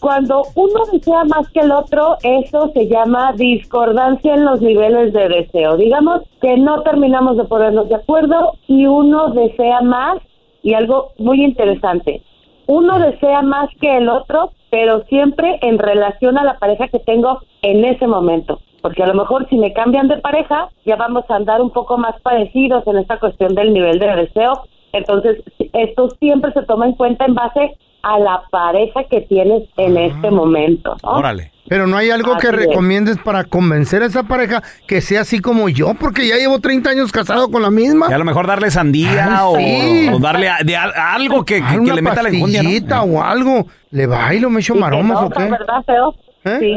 cuando 0.00 0.42
uno 0.56 0.80
desea 0.92 1.22
más 1.24 1.48
que 1.50 1.60
el 1.60 1.70
otro, 1.70 2.16
eso 2.24 2.72
se 2.74 2.88
llama 2.88 3.32
discordancia 3.36 4.34
en 4.34 4.44
los 4.44 4.60
niveles 4.60 5.12
de 5.12 5.28
deseo. 5.28 5.76
Digamos 5.76 6.22
que 6.40 6.56
no 6.56 6.82
terminamos 6.82 7.36
de 7.36 7.44
ponernos 7.44 7.88
de 7.88 7.94
acuerdo 7.94 8.54
y 8.66 8.86
uno 8.86 9.28
desea 9.28 9.82
más 9.82 10.18
y 10.64 10.74
algo 10.74 11.12
muy 11.18 11.44
interesante. 11.44 12.22
Uno 12.66 12.98
desea 12.98 13.42
más 13.42 13.70
que 13.80 13.98
el 13.98 14.08
otro, 14.08 14.50
pero 14.68 15.04
siempre 15.04 15.60
en 15.62 15.78
relación 15.78 16.36
a 16.36 16.42
la 16.42 16.58
pareja 16.58 16.88
que 16.88 16.98
tengo 16.98 17.38
en 17.62 17.84
ese 17.84 18.08
momento. 18.08 18.60
Porque 18.82 19.04
a 19.04 19.06
lo 19.06 19.14
mejor 19.14 19.48
si 19.48 19.58
me 19.58 19.72
cambian 19.72 20.08
de 20.08 20.18
pareja, 20.18 20.70
ya 20.84 20.96
vamos 20.96 21.24
a 21.28 21.36
andar 21.36 21.60
un 21.60 21.70
poco 21.70 21.98
más 21.98 22.20
parecidos 22.20 22.84
en 22.88 22.98
esta 22.98 23.20
cuestión 23.20 23.54
del 23.54 23.72
nivel 23.72 24.00
de 24.00 24.16
deseo. 24.16 24.64
Entonces, 24.92 25.40
esto 25.72 26.10
siempre 26.18 26.52
se 26.52 26.62
toma 26.62 26.86
en 26.86 26.94
cuenta 26.94 27.26
en 27.26 27.34
base 27.34 27.76
a 28.02 28.18
la 28.18 28.42
pareja 28.50 29.04
que 29.10 29.22
tienes 29.22 29.64
en 29.76 29.96
este 29.96 30.30
momento. 30.30 30.96
¿no? 31.02 31.10
Órale. 31.10 31.52
Pero 31.68 31.88
no 31.88 31.96
hay 31.96 32.10
algo 32.10 32.36
que 32.36 32.46
es. 32.46 32.52
recomiendes 32.52 33.18
para 33.18 33.42
convencer 33.42 34.02
a 34.02 34.06
esa 34.06 34.22
pareja 34.22 34.62
que 34.86 35.00
sea 35.00 35.22
así 35.22 35.40
como 35.40 35.68
yo, 35.68 35.94
porque 35.94 36.28
ya 36.28 36.36
llevo 36.36 36.60
30 36.60 36.90
años 36.90 37.10
casado 37.10 37.50
con 37.50 37.62
la 37.62 37.70
misma. 37.72 38.06
Y 38.08 38.12
a 38.12 38.18
lo 38.18 38.24
mejor 38.24 38.46
darle 38.46 38.70
sandía 38.70 39.40
o, 39.48 39.56
sí. 39.56 40.08
o 40.12 40.18
darle 40.20 40.48
a- 40.48 40.58
de 40.64 40.76
a- 40.76 41.14
algo 41.14 41.44
que, 41.44 41.56
que- 41.56 41.64
Ah, 41.64 41.72
que 41.72 41.80
una 41.80 41.94
le 41.94 42.02
meta 42.02 42.22
la 42.22 42.28
enjundia, 42.28 42.62
o 43.02 43.20
algo. 43.22 43.66
¿Le 43.90 44.06
bailo, 44.06 44.48
me 44.50 44.60
echo 44.60 44.76
maromas 44.76 45.18
o 45.20 45.30
qué? 45.30 45.44
¿verdad, 45.44 45.82
feo? 45.84 46.14
¿Eh? 46.44 46.58
Sí. 46.60 46.76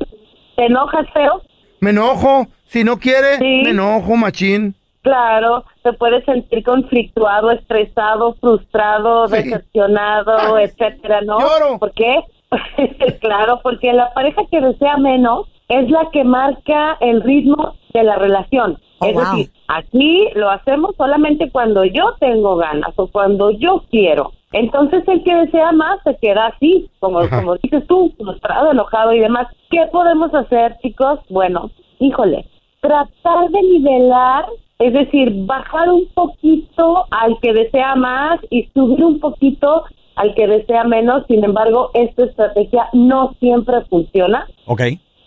¿Te 0.56 0.66
enojas, 0.66 1.06
feo? 1.14 1.44
Me 1.82 1.92
enojo. 1.92 2.48
Si 2.66 2.84
no 2.84 2.98
quiere, 2.98 3.38
Sí. 3.38 3.62
me 3.64 3.70
enojo, 3.72 4.16
machín. 4.16 4.76
Claro, 5.10 5.64
te 5.82 5.92
puedes 5.94 6.24
sentir 6.24 6.64
conflictuado, 6.64 7.50
estresado, 7.50 8.36
frustrado, 8.36 9.28
Sí. 9.28 9.38
decepcionado, 9.38 10.58
etcétera, 10.60 11.22
¿no? 11.22 11.40
Lloro. 11.40 11.80
¿Por 11.80 11.92
qué? 11.94 12.20
claro, 13.22 13.60
porque 13.64 13.92
la 13.92 14.14
pareja 14.14 14.44
que 14.52 14.62
desea 14.62 14.98
menos 14.98 15.48
es 15.68 15.90
la 15.90 16.10
que 16.12 16.24
marca 16.24 16.96
el 17.00 17.24
ritmo 17.24 17.74
de 17.92 18.04
la 18.04 18.18
relación. 18.18 18.78
Oh, 19.00 19.06
es 19.08 19.14
wow. 19.16 19.24
decir, 19.24 19.52
aquí 19.68 20.28
lo 20.36 20.52
hacemos 20.52 20.96
solamente 20.96 21.50
cuando 21.52 21.86
yo 21.86 22.14
tengo 22.20 22.58
ganas 22.58 22.94
o 22.98 23.08
cuando 23.08 23.50
yo 23.50 23.84
quiero. 23.90 24.32
Entonces 24.52 25.08
el 25.08 25.24
que 25.24 25.34
desea 25.34 25.72
más 25.72 26.00
se 26.04 26.16
queda 26.18 26.48
así, 26.48 26.88
como, 27.00 27.20
Ajá. 27.22 27.40
como 27.40 27.56
dices 27.56 27.84
tú, 27.88 28.14
frustrado, 28.16 28.72
enojado 28.72 29.12
y 29.14 29.20
demás. 29.22 29.48
¿Qué 29.72 29.88
podemos 29.92 30.32
hacer, 30.36 30.78
chicos? 30.84 31.20
Bueno, 31.30 31.72
híjole, 31.98 32.46
tratar 32.82 33.50
de 33.50 33.62
nivelar, 33.64 34.46
es 34.80 34.94
decir, 34.94 35.30
bajar 35.46 35.90
un 35.90 36.08
poquito 36.14 37.06
al 37.12 37.38
que 37.42 37.52
desea 37.52 37.96
más 37.96 38.40
y 38.50 38.70
subir 38.74 39.04
un 39.04 39.20
poquito 39.20 39.84
al 40.16 40.34
que 40.36 40.48
desea 40.48 40.86
menos. 40.86 41.26
Sin 41.28 41.44
embargo, 41.44 41.92
esta 41.94 42.24
estrategia 42.24 42.88
no 42.94 43.34
siempre 43.42 43.82
funciona 43.90 44.48
Ok. 44.66 44.82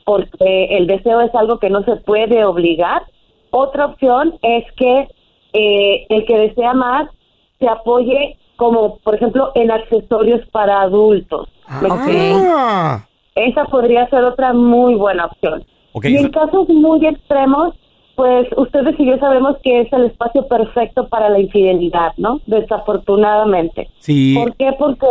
porque 0.06 0.76
el 0.76 0.86
deseo 0.86 1.20
es 1.20 1.34
algo 1.34 1.58
que 1.58 1.68
no 1.68 1.84
se 1.84 1.96
puede 1.96 2.44
obligar. 2.46 3.02
Otra 3.50 3.86
opción 3.86 4.34
es 4.40 4.64
que 4.76 5.08
eh, 5.52 6.06
el 6.08 6.24
que 6.24 6.38
desea 6.38 6.72
más 6.72 7.10
se 7.58 7.68
apoye 7.68 8.38
como, 8.56 8.96
por 8.98 9.16
ejemplo, 9.16 9.52
en 9.54 9.70
accesorios 9.70 10.40
para 10.50 10.80
adultos. 10.80 11.48
¿Me 11.82 11.88
explico? 11.88 12.40
Ah. 12.56 13.06
Esa 13.34 13.64
podría 13.64 14.08
ser 14.08 14.24
otra 14.24 14.54
muy 14.54 14.94
buena 14.94 15.26
opción. 15.26 15.64
Ok. 15.92 16.06
Y 16.06 16.16
en 16.16 16.30
casos 16.30 16.68
muy 16.70 17.06
extremos, 17.06 17.74
pues 18.22 18.46
ustedes 18.56 18.94
y 19.00 19.06
yo 19.06 19.18
sabemos 19.18 19.56
que 19.64 19.80
es 19.80 19.92
el 19.92 20.04
espacio 20.04 20.46
perfecto 20.46 21.08
para 21.08 21.28
la 21.28 21.40
infidelidad, 21.40 22.12
¿no? 22.18 22.40
Desafortunadamente. 22.46 23.88
Sí. 23.98 24.36
¿Por 24.38 24.54
qué? 24.54 24.70
Porque 24.78 25.08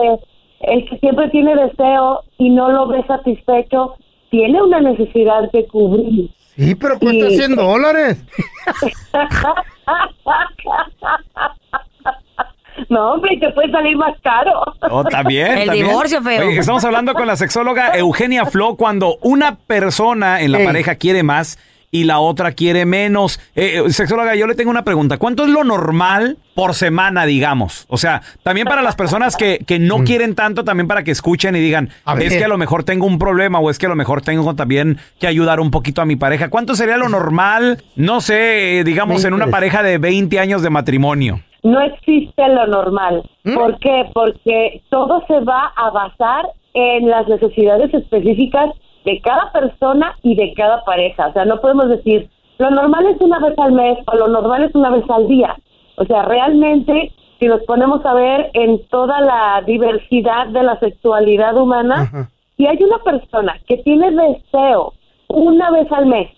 el 0.62 0.90
que 0.90 0.98
siempre 1.00 1.28
tiene 1.28 1.54
deseo 1.58 2.22
y 2.38 2.50
no 2.52 2.72
lo 2.72 2.88
ve 2.88 3.04
satisfecho, 3.06 3.96
tiene 4.30 4.64
una 4.64 4.80
necesidad 4.80 5.52
de 5.52 5.68
cubrir. 5.68 6.30
Sí, 6.56 6.74
pero 6.76 6.98
cuesta 7.00 7.28
Y- 7.28 7.36
100 7.36 7.56
dólares. 7.58 8.24
no, 12.90 13.12
hombre, 13.12 13.36
te 13.42 13.50
puede 13.52 13.72
salir 13.72 13.98
más 13.98 14.18
caro. 14.22 14.54
Oh, 14.90 15.04
también. 15.04 15.58
El 15.58 15.66
también. 15.66 15.86
divorcio, 15.88 16.22
feo. 16.22 16.48
Oye, 16.48 16.60
estamos 16.60 16.86
hablando 16.86 17.14
con 17.14 17.28
la 17.28 17.36
sexóloga 17.36 17.98
Eugenia 17.98 18.46
Flo 18.46 18.78
cuando 18.78 19.18
una 19.22 19.58
persona 19.58 20.40
en 20.40 20.54
la 20.54 20.64
pareja 20.64 20.96
quiere 20.96 21.24
más 21.24 21.58
y 21.92 22.06
la 22.06 22.20
otra 22.20 22.54
quiere 22.54 22.86
menos. 22.86 23.40
Eh, 23.56 23.84
eh, 23.86 23.90
sexóloga, 23.92 24.36
yo 24.36 24.48
le 24.48 24.56
tengo 24.56 24.72
una 24.72 24.84
pregunta. 24.84 25.18
¿Cuánto 25.18 25.44
es 25.44 25.50
lo 25.50 25.64
normal 25.64 26.38
por 26.56 26.74
semana, 26.74 27.26
digamos? 27.26 27.86
O 27.90 27.98
sea, 27.98 28.22
también 28.44 28.66
para 28.66 28.82
las 28.82 28.96
personas 28.96 29.36
que, 29.36 29.60
que 29.68 29.78
no 29.78 30.04
quieren 30.04 30.36
tanto, 30.36 30.64
también 30.64 30.88
para 30.88 31.04
que 31.04 31.12
escuchen 31.12 31.56
y 31.56 31.60
digan, 31.60 31.90
Mm. 32.06 32.22
Es 32.22 32.38
que 32.38 32.44
a 32.44 32.48
lo 32.48 32.58
mejor 32.58 32.84
tengo 32.84 33.06
un 33.06 33.20
problema 33.20 33.60
o 33.60 33.70
es 33.70 33.78
que 33.78 33.86
a 33.86 33.90
lo 33.90 33.96
mejor 33.96 34.22
tengo 34.22 34.54
también 34.56 34.98
que 35.20 35.28
ayudar 35.28 35.60
un 35.60 35.72
poquito 35.72 36.02
a 36.02 36.06
mi 36.06 36.16
pareja. 36.16 36.50
¿Cuánto 36.50 36.76
sería 36.76 36.98
lo 36.98 37.10
normal, 37.10 37.78
no 37.96 38.22
sé, 38.22 38.80
eh, 38.80 38.84
digamos, 38.84 39.24
en 39.26 39.34
una 39.34 39.48
pareja 39.48 39.84
de 39.84 39.98
20 39.98 40.40
años 40.40 40.62
de 40.62 40.70
matrimonio? 40.70 41.40
No 41.64 41.80
existe 41.82 42.48
lo 42.48 42.68
normal. 42.68 43.24
¿Mm? 43.44 43.54
¿Por 43.54 43.80
qué? 43.80 44.10
Porque 44.14 44.82
todo 44.90 45.24
se 45.28 45.40
va 45.42 45.72
a 45.76 45.92
basar 45.92 46.48
en 46.74 47.10
las 47.10 47.28
necesidades 47.28 47.94
específicas 47.94 48.70
de 49.06 49.20
cada 49.22 49.52
persona 49.52 50.16
y 50.22 50.36
de 50.36 50.54
cada 50.54 50.84
pareja. 50.84 51.28
O 51.28 51.34
sea, 51.34 51.46
no 51.46 51.60
podemos 51.60 51.90
decir, 51.90 52.30
lo 52.58 52.70
normal 52.70 53.08
es 53.08 53.20
una 53.20 53.40
vez 53.40 53.58
al 53.58 53.72
mes 53.72 53.98
o 54.06 54.16
lo 54.16 54.28
normal 54.28 54.64
es 54.64 54.76
una 54.76 54.92
vez 54.92 55.04
al 55.10 55.28
día. 55.28 55.56
O 55.98 56.06
sea, 56.06 56.24
realmente 56.24 57.12
si 57.42 57.48
nos 57.48 57.62
ponemos 57.64 58.06
a 58.06 58.14
ver 58.14 58.52
en 58.54 58.86
toda 58.90 59.20
la 59.20 59.64
diversidad 59.66 60.48
de 60.48 60.62
la 60.62 60.80
sexualidad 60.80 61.58
humana, 61.58 62.30
si 62.56 62.68
hay 62.68 62.78
una 62.84 63.00
persona 63.00 63.60
que 63.68 63.78
tiene 63.78 64.12
deseo 64.12 64.94
una 65.28 65.72
vez 65.72 65.92
al 65.92 66.06
mes 66.06 66.30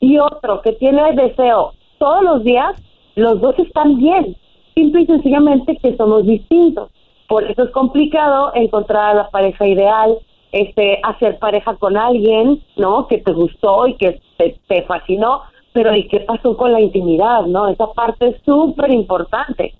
y 0.00 0.16
otro 0.16 0.62
que 0.62 0.72
tiene 0.72 1.02
deseo 1.12 1.72
todos 1.98 2.22
los 2.22 2.44
días, 2.44 2.82
los 3.14 3.42
dos 3.42 3.58
están 3.58 3.98
bien. 3.98 4.36
Simple 4.74 5.02
y 5.02 5.06
sencillamente 5.06 5.76
que 5.76 5.94
somos 5.98 6.24
distintos. 6.24 6.90
Por 7.28 7.44
eso 7.44 7.64
es 7.64 7.70
complicado 7.70 8.52
encontrar 8.54 9.10
a 9.10 9.14
la 9.14 9.28
pareja 9.28 9.66
ideal, 9.66 10.16
este, 10.52 11.00
hacer 11.02 11.38
pareja 11.38 11.76
con 11.76 11.96
alguien, 11.96 12.62
¿no? 12.76 13.06
Que 13.06 13.18
te 13.18 13.32
gustó 13.32 13.86
y 13.86 13.94
que 13.94 14.20
te, 14.36 14.58
te 14.66 14.82
fascinó, 14.82 15.42
pero 15.72 15.94
¿y 15.94 16.08
qué 16.08 16.20
pasó 16.20 16.56
con 16.56 16.72
la 16.72 16.80
intimidad, 16.80 17.42
no? 17.42 17.68
Esa 17.68 17.86
parte 17.92 18.28
es 18.28 18.36
súper 18.44 18.90
importante. 18.90 19.74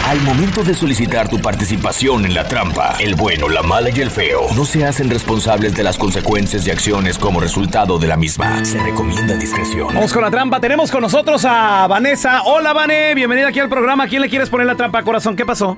Al 0.07 0.21
momento 0.21 0.63
de 0.63 0.73
solicitar 0.73 1.27
tu 1.27 1.37
participación 1.37 2.25
en 2.25 2.33
la 2.33 2.47
trampa, 2.47 2.95
el 2.97 3.15
bueno, 3.15 3.49
la 3.49 3.61
mala 3.61 3.89
y 3.89 3.99
el 3.99 4.09
feo 4.09 4.47
no 4.55 4.63
se 4.63 4.85
hacen 4.85 5.09
responsables 5.09 5.75
de 5.75 5.83
las 5.83 5.97
consecuencias 5.97 6.65
y 6.65 6.71
acciones 6.71 7.17
como 7.17 7.41
resultado 7.41 7.99
de 7.99 8.07
la 8.07 8.15
misma. 8.15 8.63
Se 8.63 8.81
recomienda 8.81 9.35
discreción. 9.35 9.93
Vamos 9.93 10.13
con 10.13 10.21
la 10.21 10.31
trampa. 10.31 10.61
Tenemos 10.61 10.91
con 10.91 11.01
nosotros 11.01 11.43
a 11.43 11.87
Vanessa. 11.87 12.43
Hola, 12.43 12.71
Vane. 12.71 13.15
Bienvenida 13.15 13.49
aquí 13.49 13.59
al 13.59 13.67
programa. 13.67 14.05
¿A 14.05 14.07
quién 14.07 14.21
le 14.21 14.29
quieres 14.29 14.49
poner 14.49 14.65
la 14.65 14.75
trampa, 14.75 15.03
corazón? 15.03 15.35
¿Qué 15.35 15.45
pasó? 15.45 15.77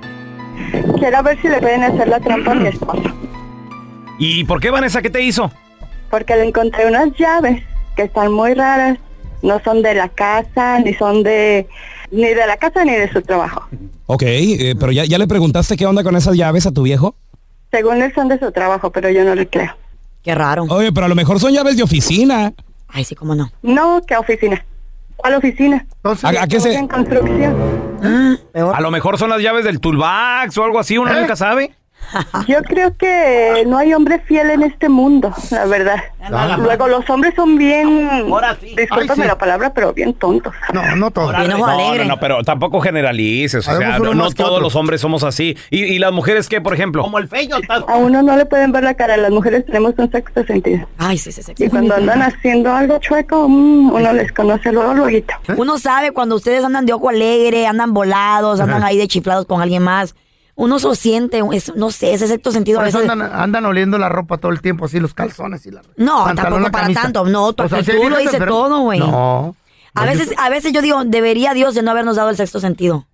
Quiero 0.99 1.23
ver 1.23 1.41
si 1.41 1.47
le 1.47 1.57
pueden 1.59 1.81
hacer 1.81 2.07
la 2.07 2.19
trampa 2.19 2.51
a 2.51 2.53
mi 2.53 2.67
esposo. 2.67 3.11
¿Y 4.19 4.43
por 4.43 4.61
qué, 4.61 4.69
Vanessa? 4.69 5.01
¿Qué 5.01 5.09
te 5.09 5.23
hizo? 5.23 5.51
Porque 6.11 6.35
le 6.35 6.43
encontré 6.43 6.85
unas 6.85 7.17
llaves 7.17 7.63
que 7.95 8.03
están 8.03 8.31
muy 8.31 8.53
raras. 8.53 8.99
No 9.41 9.59
son 9.63 9.81
de 9.81 9.95
la 9.95 10.07
casa, 10.07 10.77
ni 10.81 10.93
son 10.93 11.23
de... 11.23 11.67
Ni 12.11 12.25
de 12.27 12.47
la 12.47 12.57
casa 12.57 12.83
ni 12.85 12.91
de 12.93 13.11
su 13.11 13.21
trabajo. 13.21 13.67
Ok, 14.07 14.23
eh, 14.25 14.75
pero 14.79 14.91
ya, 14.91 15.05
ya 15.05 15.17
le 15.17 15.27
preguntaste 15.27 15.77
qué 15.77 15.85
onda 15.85 16.03
con 16.03 16.15
esas 16.15 16.35
llaves 16.35 16.65
a 16.65 16.71
tu 16.71 16.81
viejo. 16.83 17.15
Según 17.71 18.01
él 18.01 18.11
son 18.15 18.27
de 18.29 18.39
su 18.39 18.51
trabajo, 18.51 18.91
pero 18.91 19.09
yo 19.09 19.23
no 19.23 19.35
le 19.35 19.47
creo. 19.47 19.75
Qué 20.23 20.33
raro. 20.33 20.63
Oye, 20.69 20.91
pero 20.91 21.05
a 21.05 21.09
lo 21.09 21.15
mejor 21.15 21.39
son 21.39 21.51
llaves 21.53 21.77
de 21.77 21.83
oficina. 21.83 22.51
Ay, 22.87 23.03
sí, 23.05 23.13
cómo 23.15 23.35
no. 23.35 23.51
No, 23.61 24.01
¿qué 24.07 24.17
oficina? 24.17 24.65
¿Cuál 25.15 25.35
oficina? 25.35 25.85
¿A- 26.03 26.29
a 26.43 26.47
qué 26.47 26.59
se- 26.59 26.73
En 26.73 26.87
construcción. 26.87 27.55
A 28.73 28.81
lo 28.81 28.89
mejor 28.91 29.17
son 29.17 29.29
las 29.29 29.41
llaves 29.41 29.63
del 29.65 29.79
toolbox 29.79 30.57
o 30.57 30.63
algo 30.63 30.79
así, 30.79 30.97
uno 30.97 31.13
nunca 31.13 31.35
sabe. 31.35 31.75
Yo 32.47 32.61
creo 32.63 32.95
que 32.97 33.63
no 33.67 33.77
hay 33.77 33.93
hombre 33.93 34.19
fiel 34.19 34.49
en 34.49 34.63
este 34.63 34.89
mundo, 34.89 35.33
la 35.51 35.65
verdad. 35.65 35.97
Luego 36.57 36.87
los 36.87 37.09
hombres 37.09 37.33
son 37.35 37.57
bien, 37.57 38.09
discúlpame 38.75 39.25
la 39.25 39.37
palabra, 39.37 39.73
pero 39.73 39.93
bien 39.93 40.13
tontos. 40.13 40.53
No, 40.73 40.95
no 40.95 41.11
todos. 41.11 41.33
No, 41.33 41.47
no, 41.47 42.05
no, 42.05 42.19
pero 42.19 42.43
tampoco 42.43 42.81
generalices. 42.81 43.67
O 43.67 43.77
sea, 43.77 43.99
no 43.99 44.31
todos 44.31 44.61
los 44.61 44.75
hombres 44.75 45.01
somos 45.01 45.23
así. 45.23 45.57
¿Y, 45.69 45.83
y 45.83 45.99
las 45.99 46.11
mujeres 46.11 46.49
qué, 46.49 46.61
por 46.61 46.73
ejemplo? 46.73 47.03
Como 47.03 47.19
el 47.19 47.27
feo. 47.27 47.57
A 47.87 47.95
uno 47.97 48.21
no 48.23 48.35
le 48.35 48.45
pueden 48.45 48.71
ver 48.71 48.83
la 48.83 48.93
cara, 48.93 49.17
las 49.17 49.31
mujeres 49.31 49.65
tenemos 49.65 49.93
un 49.97 50.11
sexto 50.11 50.43
sentido. 50.45 50.87
Ay, 50.97 51.17
sí, 51.17 51.31
sí, 51.31 51.43
sí. 51.43 51.53
Y 51.57 51.69
cuando 51.69 51.95
andan 51.95 52.21
haciendo 52.21 52.73
algo 52.73 52.97
chueco, 52.99 53.47
mm, 53.47 53.91
uno 53.93 54.13
les 54.13 54.31
conoce 54.31 54.71
luego, 54.71 54.93
luego. 54.93 55.25
Uno 55.57 55.77
sabe 55.77 56.11
cuando 56.11 56.35
ustedes 56.35 56.63
andan 56.63 56.85
de 56.85 56.93
ojo 56.93 57.09
alegre, 57.09 57.67
andan 57.67 57.93
volados, 57.93 58.59
andan 58.59 58.77
Ajá. 58.77 58.87
ahí 58.87 58.97
de 58.97 59.07
chiflados 59.07 59.45
con 59.45 59.61
alguien 59.61 59.83
más. 59.83 60.15
Uno 60.59 60.77
se 60.77 60.87
lo 60.87 60.95
siente, 60.95 61.41
es- 61.53 61.73
no 61.75 61.89
sé, 61.89 62.13
ese 62.13 62.27
sexto 62.27 62.51
sentido 62.51 62.79
a 62.79 62.81
Por 62.81 62.89
eso 62.89 62.97
veces. 62.99 63.11
andan, 63.11 63.31
andan 63.33 63.65
oliendo 63.65 63.97
la 63.97 64.09
ropa 64.09 64.37
todo 64.37 64.51
el 64.51 64.61
tiempo, 64.61 64.85
así 64.85 64.99
los 64.99 65.13
calzones 65.13 65.65
y 65.65 65.71
la 65.71 65.81
No, 65.95 66.25
pantalón, 66.25 66.35
tampoco 66.53 66.71
para 66.71 66.83
camisa. 66.83 67.01
tanto. 67.03 67.23
No, 67.25 67.53
tu 67.53 67.63
O 67.63 67.69
sea, 67.69 67.81
sí 67.83 67.91
hay 67.91 67.97
actitud 67.97 68.03
lo 68.11 68.17
viejas 68.17 68.23
dice 68.23 68.35
enfermas. 68.37 68.57
todo, 68.59 68.79
güey. 68.81 68.99
No. 68.99 69.55
A 69.95 70.05
veces, 70.05 70.33
a 70.37 70.49
veces 70.49 70.71
yo 70.73 70.81
digo, 70.81 71.03
debería 71.05 71.53
Dios 71.53 71.75
de 71.75 71.81
no 71.81 71.91
habernos 71.91 72.15
dado 72.17 72.29
el 72.29 72.35
sexto 72.35 72.59
sentido. 72.59 73.07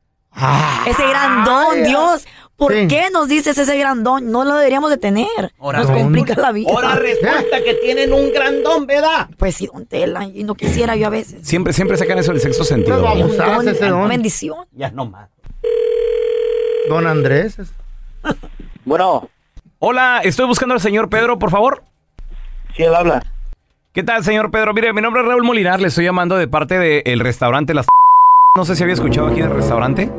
ese 0.88 1.08
gran 1.08 1.44
don, 1.46 1.84
Dios. 1.84 2.26
¿Por 2.58 2.72
Sí. 2.74 2.88
qué 2.88 3.10
nos 3.12 3.28
dices 3.28 3.58
ese 3.58 3.78
gran 3.78 4.04
don? 4.04 4.32
No 4.32 4.46
lo 4.46 4.56
deberíamos 4.56 4.90
de 4.90 4.98
tener. 4.98 5.28
nos 5.60 5.88
complica 5.92 6.36
la 6.40 6.52
vida. 6.54 6.70
Ahora 6.72 6.96
resulta 6.96 7.62
que 7.64 7.74
tienen 7.84 8.14
un 8.14 8.32
grandón, 8.32 8.86
¿verdad? 8.88 9.30
Pues 9.38 9.56
sí, 9.56 9.68
don 9.72 9.86
Tela, 9.86 10.24
y 10.26 10.44
no 10.46 10.56
quisiera 10.56 10.96
yo 10.96 11.08
a 11.08 11.10
veces. 11.10 11.46
Siempre, 11.46 11.74
siempre 11.74 11.98
sacan 11.98 12.18
eso 12.18 12.32
del 12.32 12.40
sexto 12.42 12.64
sentido. 12.64 12.98
Pues 13.00 13.04
vamos. 13.04 13.36
Un 13.36 13.42
Abusás, 13.42 13.68
ese 13.76 13.88
don. 13.90 14.08
Bendición. 14.08 14.66
Ya 14.72 14.90
no 14.92 15.06
más. 15.06 15.30
Don 16.90 17.08
Andrés. 17.08 17.60
es- 17.60 17.74
Bueno. 18.86 19.30
Hola, 19.80 20.22
estoy 20.24 20.46
buscando 20.48 20.74
al 20.74 20.82
señor 20.82 21.10
Pedro, 21.10 21.38
por 21.40 21.52
favor. 21.52 21.84
Sí, 22.76 22.84
él 22.84 22.94
habla. 22.96 23.24
¿Qué 23.94 24.04
tal, 24.04 24.24
señor 24.24 24.52
Pedro? 24.52 24.74
Mire, 24.74 24.94
mi 24.94 25.02
nombre 25.02 25.22
es 25.22 25.28
Raúl 25.28 25.44
Molinar, 25.44 25.80
le 25.80 25.88
estoy 25.88 26.06
llamando 26.06 26.36
de 26.36 26.48
parte 26.48 26.78
del 26.78 27.20
restaurante 27.20 27.74
Las... 27.74 27.88
No 28.56 28.66
sé 28.66 28.76
si 28.76 28.84
había 28.84 28.94
escuchado 28.96 29.28
aquí 29.28 29.42
del 29.42 29.52
restaurante. 29.52 30.12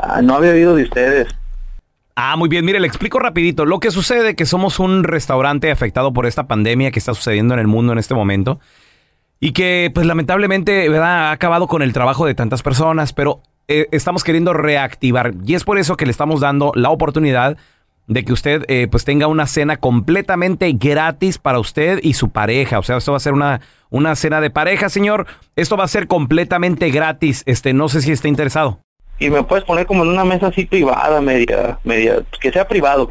Ah, 0.00 0.20
no 0.22 0.34
había 0.36 0.50
oído 0.52 0.74
de 0.76 0.84
ustedes. 0.84 1.28
Ah, 2.14 2.36
muy 2.36 2.48
bien, 2.48 2.64
mire, 2.64 2.80
le 2.80 2.86
explico 2.86 3.18
rapidito. 3.18 3.64
Lo 3.66 3.78
que 3.80 3.90
sucede 3.90 4.34
que 4.36 4.46
somos 4.46 4.78
un 4.78 5.04
restaurante 5.04 5.70
afectado 5.70 6.12
por 6.12 6.26
esta 6.26 6.46
pandemia 6.46 6.90
que 6.90 6.98
está 6.98 7.12
sucediendo 7.14 7.54
en 7.54 7.60
el 7.60 7.66
mundo 7.66 7.92
en 7.92 7.98
este 7.98 8.14
momento 8.14 8.60
y 9.40 9.52
que 9.52 9.90
pues 9.94 10.06
lamentablemente 10.06 10.88
¿verdad? 10.88 11.28
ha 11.28 11.30
acabado 11.32 11.66
con 11.66 11.82
el 11.82 11.92
trabajo 11.92 12.24
de 12.26 12.34
tantas 12.34 12.62
personas, 12.62 13.12
pero 13.12 13.42
eh, 13.68 13.88
estamos 13.90 14.24
queriendo 14.24 14.52
reactivar 14.52 15.34
y 15.44 15.54
es 15.54 15.64
por 15.64 15.78
eso 15.78 15.96
que 15.96 16.06
le 16.06 16.10
estamos 16.10 16.40
dando 16.40 16.72
la 16.74 16.90
oportunidad 16.90 17.56
de 18.06 18.24
que 18.24 18.32
usted 18.32 18.64
eh, 18.68 18.86
pues 18.90 19.04
tenga 19.04 19.26
una 19.26 19.46
cena 19.46 19.78
completamente 19.78 20.70
gratis 20.72 21.38
para 21.38 21.58
usted 21.58 21.98
y 22.02 22.14
su 22.14 22.30
pareja. 22.30 22.78
O 22.78 22.82
sea, 22.82 22.96
esto 22.98 23.12
va 23.12 23.16
a 23.16 23.20
ser 23.20 23.32
una, 23.32 23.60
una 23.90 24.14
cena 24.14 24.40
de 24.40 24.50
pareja, 24.50 24.88
señor. 24.88 25.26
Esto 25.56 25.76
va 25.76 25.84
a 25.84 25.88
ser 25.88 26.06
completamente 26.06 26.90
gratis. 26.90 27.42
Este, 27.46 27.72
no 27.72 27.88
sé 27.88 28.02
si 28.02 28.12
está 28.12 28.28
interesado. 28.28 28.80
Y 29.18 29.30
me 29.30 29.42
puedes 29.42 29.64
poner 29.64 29.86
como 29.86 30.04
en 30.04 30.10
una 30.10 30.24
mesa 30.24 30.48
así 30.48 30.66
privada, 30.66 31.20
media, 31.20 31.78
media, 31.84 32.22
que 32.40 32.52
sea 32.52 32.68
privado. 32.68 33.08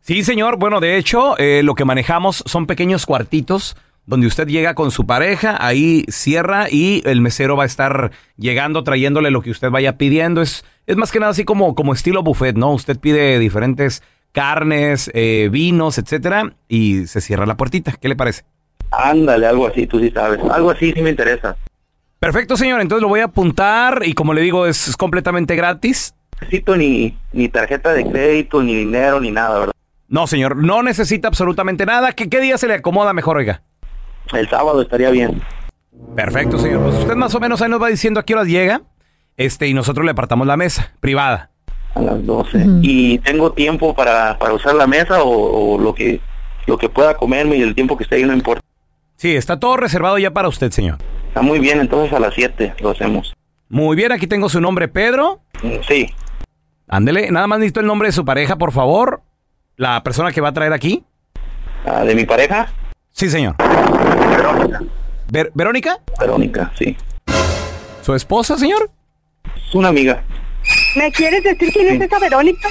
Sí, 0.00 0.24
señor. 0.24 0.56
Bueno, 0.56 0.80
de 0.80 0.96
hecho, 0.96 1.36
eh, 1.38 1.62
lo 1.62 1.74
que 1.74 1.84
manejamos 1.84 2.42
son 2.46 2.66
pequeños 2.66 3.06
cuartitos 3.06 3.76
donde 4.06 4.26
usted 4.26 4.48
llega 4.48 4.74
con 4.74 4.90
su 4.90 5.06
pareja, 5.06 5.56
ahí 5.60 6.04
cierra 6.08 6.68
y 6.70 7.02
el 7.06 7.20
mesero 7.20 7.56
va 7.56 7.64
a 7.64 7.66
estar 7.66 8.10
llegando, 8.36 8.82
trayéndole 8.84 9.30
lo 9.30 9.42
que 9.42 9.50
usted 9.50 9.70
vaya 9.70 9.96
pidiendo. 9.96 10.42
Es, 10.42 10.64
es 10.86 10.96
más 10.96 11.12
que 11.12 11.20
nada 11.20 11.30
así 11.32 11.44
como, 11.44 11.74
como 11.74 11.92
estilo 11.92 12.22
buffet, 12.22 12.56
¿no? 12.56 12.72
Usted 12.72 12.98
pide 12.98 13.38
diferentes 13.38 14.02
carnes, 14.32 15.10
eh, 15.14 15.48
vinos, 15.52 15.98
etcétera, 15.98 16.54
y 16.68 17.06
se 17.06 17.20
cierra 17.20 17.46
la 17.46 17.56
puertita. 17.56 17.92
¿Qué 17.92 18.08
le 18.08 18.16
parece? 18.16 18.44
Ándale, 18.90 19.46
algo 19.46 19.66
así, 19.66 19.86
tú 19.86 20.00
sí 20.00 20.10
sabes. 20.10 20.40
Algo 20.50 20.70
así 20.70 20.92
sí 20.92 21.00
me 21.00 21.10
interesa. 21.10 21.56
Perfecto, 22.18 22.56
señor. 22.56 22.80
Entonces 22.80 23.02
lo 23.02 23.08
voy 23.08 23.20
a 23.20 23.24
apuntar 23.24 24.02
y 24.04 24.14
como 24.14 24.34
le 24.34 24.42
digo, 24.42 24.66
es, 24.66 24.88
es 24.88 24.96
completamente 24.96 25.56
gratis. 25.56 26.14
necesito 26.40 26.76
ni, 26.76 27.16
ni 27.32 27.48
tarjeta 27.48 27.92
de 27.92 28.08
crédito, 28.08 28.62
ni 28.62 28.74
dinero, 28.74 29.20
ni 29.20 29.30
nada, 29.30 29.58
¿verdad? 29.58 29.72
No, 30.08 30.26
señor, 30.26 30.56
no 30.56 30.82
necesita 30.82 31.28
absolutamente 31.28 31.86
nada. 31.86 32.12
¿Qué, 32.12 32.28
qué 32.28 32.40
día 32.40 32.58
se 32.58 32.68
le 32.68 32.74
acomoda 32.74 33.14
mejor, 33.14 33.38
oiga? 33.38 33.62
El 34.32 34.48
sábado 34.48 34.80
estaría 34.82 35.10
bien. 35.10 35.42
Perfecto, 36.16 36.58
señor. 36.58 36.82
Pues 36.82 36.96
usted 36.96 37.14
más 37.16 37.34
o 37.34 37.40
menos 37.40 37.60
ahí 37.62 37.68
nos 37.68 37.82
va 37.82 37.88
diciendo 37.88 38.20
a 38.20 38.24
qué 38.24 38.34
horas 38.34 38.46
llega. 38.48 38.82
Este, 39.36 39.66
y 39.66 39.74
nosotros 39.74 40.04
le 40.04 40.12
apartamos 40.12 40.46
la 40.46 40.56
mesa, 40.56 40.92
privada. 41.00 41.50
A 41.94 42.00
las 42.02 42.24
12. 42.24 42.64
¿Y 42.82 43.18
tengo 43.18 43.52
tiempo 43.52 43.94
para, 43.94 44.38
para 44.38 44.54
usar 44.54 44.74
la 44.74 44.86
mesa 44.86 45.22
o, 45.22 45.74
o 45.74 45.78
lo 45.78 45.94
que 45.94 46.20
lo 46.66 46.78
que 46.78 46.88
pueda 46.88 47.16
comerme 47.16 47.56
y 47.56 47.62
el 47.62 47.74
tiempo 47.74 47.96
que 47.96 48.04
esté 48.04 48.16
ahí 48.16 48.24
no 48.24 48.32
importa? 48.32 48.62
Sí, 49.16 49.34
está 49.34 49.58
todo 49.58 49.76
reservado 49.76 50.18
ya 50.18 50.30
para 50.32 50.48
usted, 50.48 50.70
señor. 50.70 50.98
Está 51.28 51.42
muy 51.42 51.58
bien, 51.58 51.80
entonces 51.80 52.12
a 52.12 52.20
las 52.20 52.34
7 52.34 52.74
lo 52.80 52.90
hacemos. 52.90 53.34
Muy 53.68 53.96
bien, 53.96 54.12
aquí 54.12 54.26
tengo 54.26 54.48
su 54.48 54.60
nombre, 54.60 54.88
Pedro. 54.88 55.40
Sí. 55.86 56.06
Ándele, 56.88 57.30
nada 57.30 57.46
más 57.46 57.58
necesito 57.58 57.80
el 57.80 57.86
nombre 57.86 58.08
de 58.08 58.12
su 58.12 58.24
pareja, 58.24 58.56
por 58.56 58.72
favor. 58.72 59.22
La 59.76 60.02
persona 60.02 60.32
que 60.32 60.40
va 60.40 60.48
a 60.48 60.52
traer 60.52 60.72
aquí. 60.72 61.04
Ah, 61.86 62.04
¿De 62.04 62.14
mi 62.14 62.24
pareja? 62.24 62.68
Sí, 63.12 63.28
señor. 63.30 63.56
Verónica. 63.58 64.80
Ver- 65.30 65.50
¿Verónica? 65.54 65.98
Verónica, 66.18 66.72
sí. 66.78 66.96
¿Su 68.02 68.14
esposa, 68.14 68.58
señor? 68.58 68.90
Es 69.56 69.74
una 69.74 69.88
amiga. 69.88 70.22
¿Me 70.96 71.10
quieres 71.12 71.42
decir 71.44 71.72
quién 71.72 71.88
es 71.88 72.00
esa 72.00 72.18
Verónica? 72.18 72.68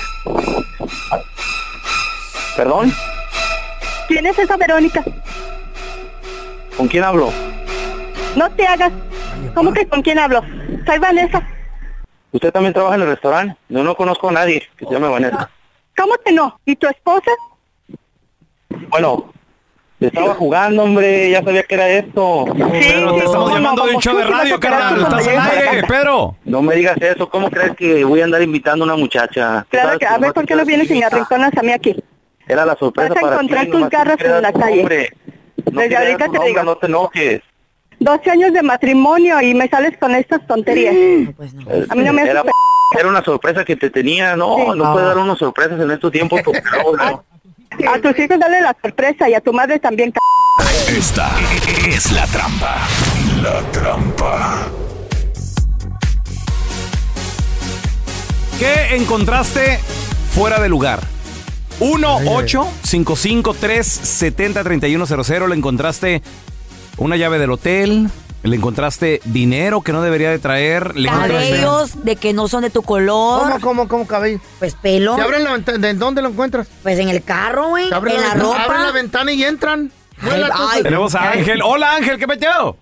¿Perdón? 2.55 2.91
¿Quién 4.07 4.25
es 4.25 4.37
esa 4.37 4.57
Verónica? 4.57 5.03
¿Con 6.77 6.87
quién 6.87 7.03
hablo? 7.03 7.31
No 8.35 8.49
te 8.51 8.65
hagas. 8.65 8.91
¿Cómo 9.55 9.73
que 9.73 9.87
con 9.87 10.01
quién 10.01 10.19
hablo? 10.19 10.41
Soy 10.85 10.99
Vanessa. 10.99 11.41
¿Usted 12.31 12.51
también 12.51 12.73
trabaja 12.73 12.95
en 12.95 13.01
el 13.01 13.07
restaurante? 13.09 13.55
Yo 13.69 13.83
no 13.83 13.95
conozco 13.95 14.29
a 14.29 14.31
nadie 14.33 14.67
que 14.77 14.85
se 14.85 14.91
llame 14.91 15.07
Vanessa. 15.09 15.49
¿Cómo 15.97 16.13
que 16.23 16.31
no? 16.31 16.59
¿Y 16.65 16.75
tu 16.75 16.87
esposa? 16.87 17.31
Bueno, 18.89 19.33
estaba 20.07 20.33
jugando, 20.35 20.83
hombre, 20.83 21.29
ya 21.29 21.43
sabía 21.43 21.63
que 21.63 21.75
era 21.75 21.87
esto. 21.89 22.45
Pedro, 22.45 23.13
te 23.15 23.25
estamos 23.25 23.53
llamando 23.53 23.85
de 23.85 23.95
un 23.95 24.01
show 24.01 24.15
de 24.17 24.23
radio, 24.25 24.59
carnal. 24.59 25.01
Estás 25.01 25.27
al 25.27 25.39
aire, 25.69 25.83
Pedro. 25.87 26.35
No 26.45 26.61
me 26.61 26.75
digas 26.75 26.97
eso, 27.01 27.29
¿cómo 27.29 27.49
crees 27.49 27.75
que 27.75 28.03
voy 28.03 28.21
a 28.21 28.25
andar 28.25 28.41
invitando 28.41 28.83
a 28.83 28.87
una 28.87 28.95
muchacha? 28.97 29.65
¿Qué 29.69 29.77
Claro 29.77 29.99
que, 29.99 30.05
a 30.05 30.17
ver, 30.17 30.33
¿por 30.33 30.45
qué 30.45 30.55
no 30.55 30.65
vienes 30.65 30.89
y 30.91 30.95
me 30.99 31.05
arrinconas 31.05 31.51
a 31.57 31.61
mí 31.61 31.71
aquí? 31.71 31.95
Era 32.47 32.65
la 32.65 32.75
sorpresa 32.75 33.09
Vas 33.13 33.17
a 33.17 33.21
para 33.21 33.33
encontrar 33.35 33.65
ti. 33.65 33.71
tus 33.71 33.89
garras 33.89 34.17
en 34.19 34.41
la 34.41 34.51
calle. 34.53 34.79
Hombre, 34.81 35.09
no 35.71 35.81
Desde 35.81 35.97
ahorita 35.97 36.27
te 36.29 36.45
digo. 36.45 36.63
No 36.63 36.75
te 36.75 36.85
enojes. 36.87 37.41
12 37.99 38.31
años 38.31 38.51
de 38.53 38.63
matrimonio 38.63 39.39
y 39.41 39.53
me 39.53 39.69
sales 39.69 39.95
con 39.99 40.15
estas 40.15 40.45
tonterías. 40.47 40.95
A 41.89 41.95
mí 41.95 42.03
no 42.03 42.13
me 42.13 42.23
haces 42.23 42.35
Era, 42.99 43.07
una 43.07 43.23
sorpresa 43.23 43.63
que 43.63 43.75
te 43.75 43.89
tenía. 43.91 44.35
No, 44.35 44.55
Sí. 44.57 44.63
no 44.79 44.91
puedes 44.93 45.07
dar 45.07 45.17
unas 45.19 45.37
sorpresas 45.37 45.79
en 45.79 45.91
estos 45.91 46.11
tiempos. 46.11 46.41
porque 46.43 46.61
no, 46.83 46.97
no. 46.97 47.23
A 47.71 47.99
tus 47.99 48.19
hijos 48.19 48.37
dale 48.37 48.61
la 48.61 48.75
sorpresa 48.81 49.29
y 49.29 49.33
a 49.33 49.41
tu 49.41 49.53
madre 49.53 49.79
también. 49.79 50.13
Esta 50.89 51.31
es 51.87 52.11
la 52.11 52.27
trampa. 52.27 52.75
La 53.41 53.61
trampa. 53.71 54.67
¿Qué 58.59 58.95
encontraste 58.95 59.79
fuera 60.35 60.59
de 60.59 60.69
lugar? 60.69 60.99
1 61.79 62.19
8 62.27 62.67
553 62.83 63.87
70 63.87 64.63
3100 64.63 65.49
Le 65.49 65.55
encontraste 65.55 66.21
una 66.97 67.15
llave 67.15 67.39
del 67.39 67.51
hotel. 67.51 68.09
Le 68.43 68.55
encontraste 68.55 69.21
dinero 69.25 69.81
que 69.81 69.91
no 69.91 70.01
debería 70.01 70.31
de 70.31 70.39
traer. 70.39 70.95
Le 70.95 71.09
Cabellos 71.09 72.03
de 72.03 72.15
que 72.15 72.33
no 72.33 72.47
son 72.47 72.63
de 72.63 72.71
tu 72.71 72.81
color. 72.81 73.41
¿Cómo, 73.43 73.59
cómo, 73.59 73.87
cómo 73.87 74.07
cabello? 74.07 74.39
Pues 74.57 74.73
pelo. 74.75 75.15
¿Se 75.15 75.21
abren 75.21 75.43
la 75.43 75.51
ventana? 75.51 75.77
¿De 75.77 75.93
dónde 75.93 76.23
lo 76.23 76.29
encuentras? 76.29 76.67
Pues 76.81 76.97
en 76.97 77.09
el 77.09 77.23
carro, 77.23 77.69
güey. 77.69 77.85
En 77.85 77.91
la 78.21 78.33
ropa. 78.33 78.63
Abren 78.63 78.81
la 78.83 78.91
ventana 78.91 79.31
y 79.31 79.43
entran. 79.43 79.91
Ay, 80.23 80.43
ay. 80.51 80.83
Tenemos 80.83 81.13
a 81.13 81.31
Ángel. 81.31 81.61
Hola 81.63 81.95
Ángel, 81.95 82.17
¿qué 82.17 82.25
metió? 82.25 82.75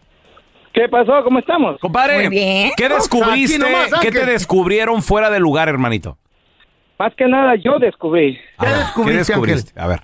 ¿Qué 0.74 0.88
pasó? 0.88 1.24
¿Cómo 1.26 1.40
estamos? 1.40 1.78
Compadre, 1.82 2.16
Muy 2.16 2.28
bien. 2.30 2.72
¿qué 2.78 2.88
descubriste? 2.88 3.60
Nomás, 3.60 3.92
¿Qué 4.02 4.12
te 4.12 4.26
descubrieron 4.26 5.02
fuera 5.04 5.30
de 5.30 5.40
lugar, 5.40 5.68
hermanito? 5.68 6.18
Más 6.98 7.14
que 7.16 7.26
nada 7.28 7.56
yo 7.56 7.80
descubrí. 7.80 8.38
¿Qué 8.60 9.12
descubriste? 9.12 9.78
A 9.80 9.88
ver. 9.88 10.02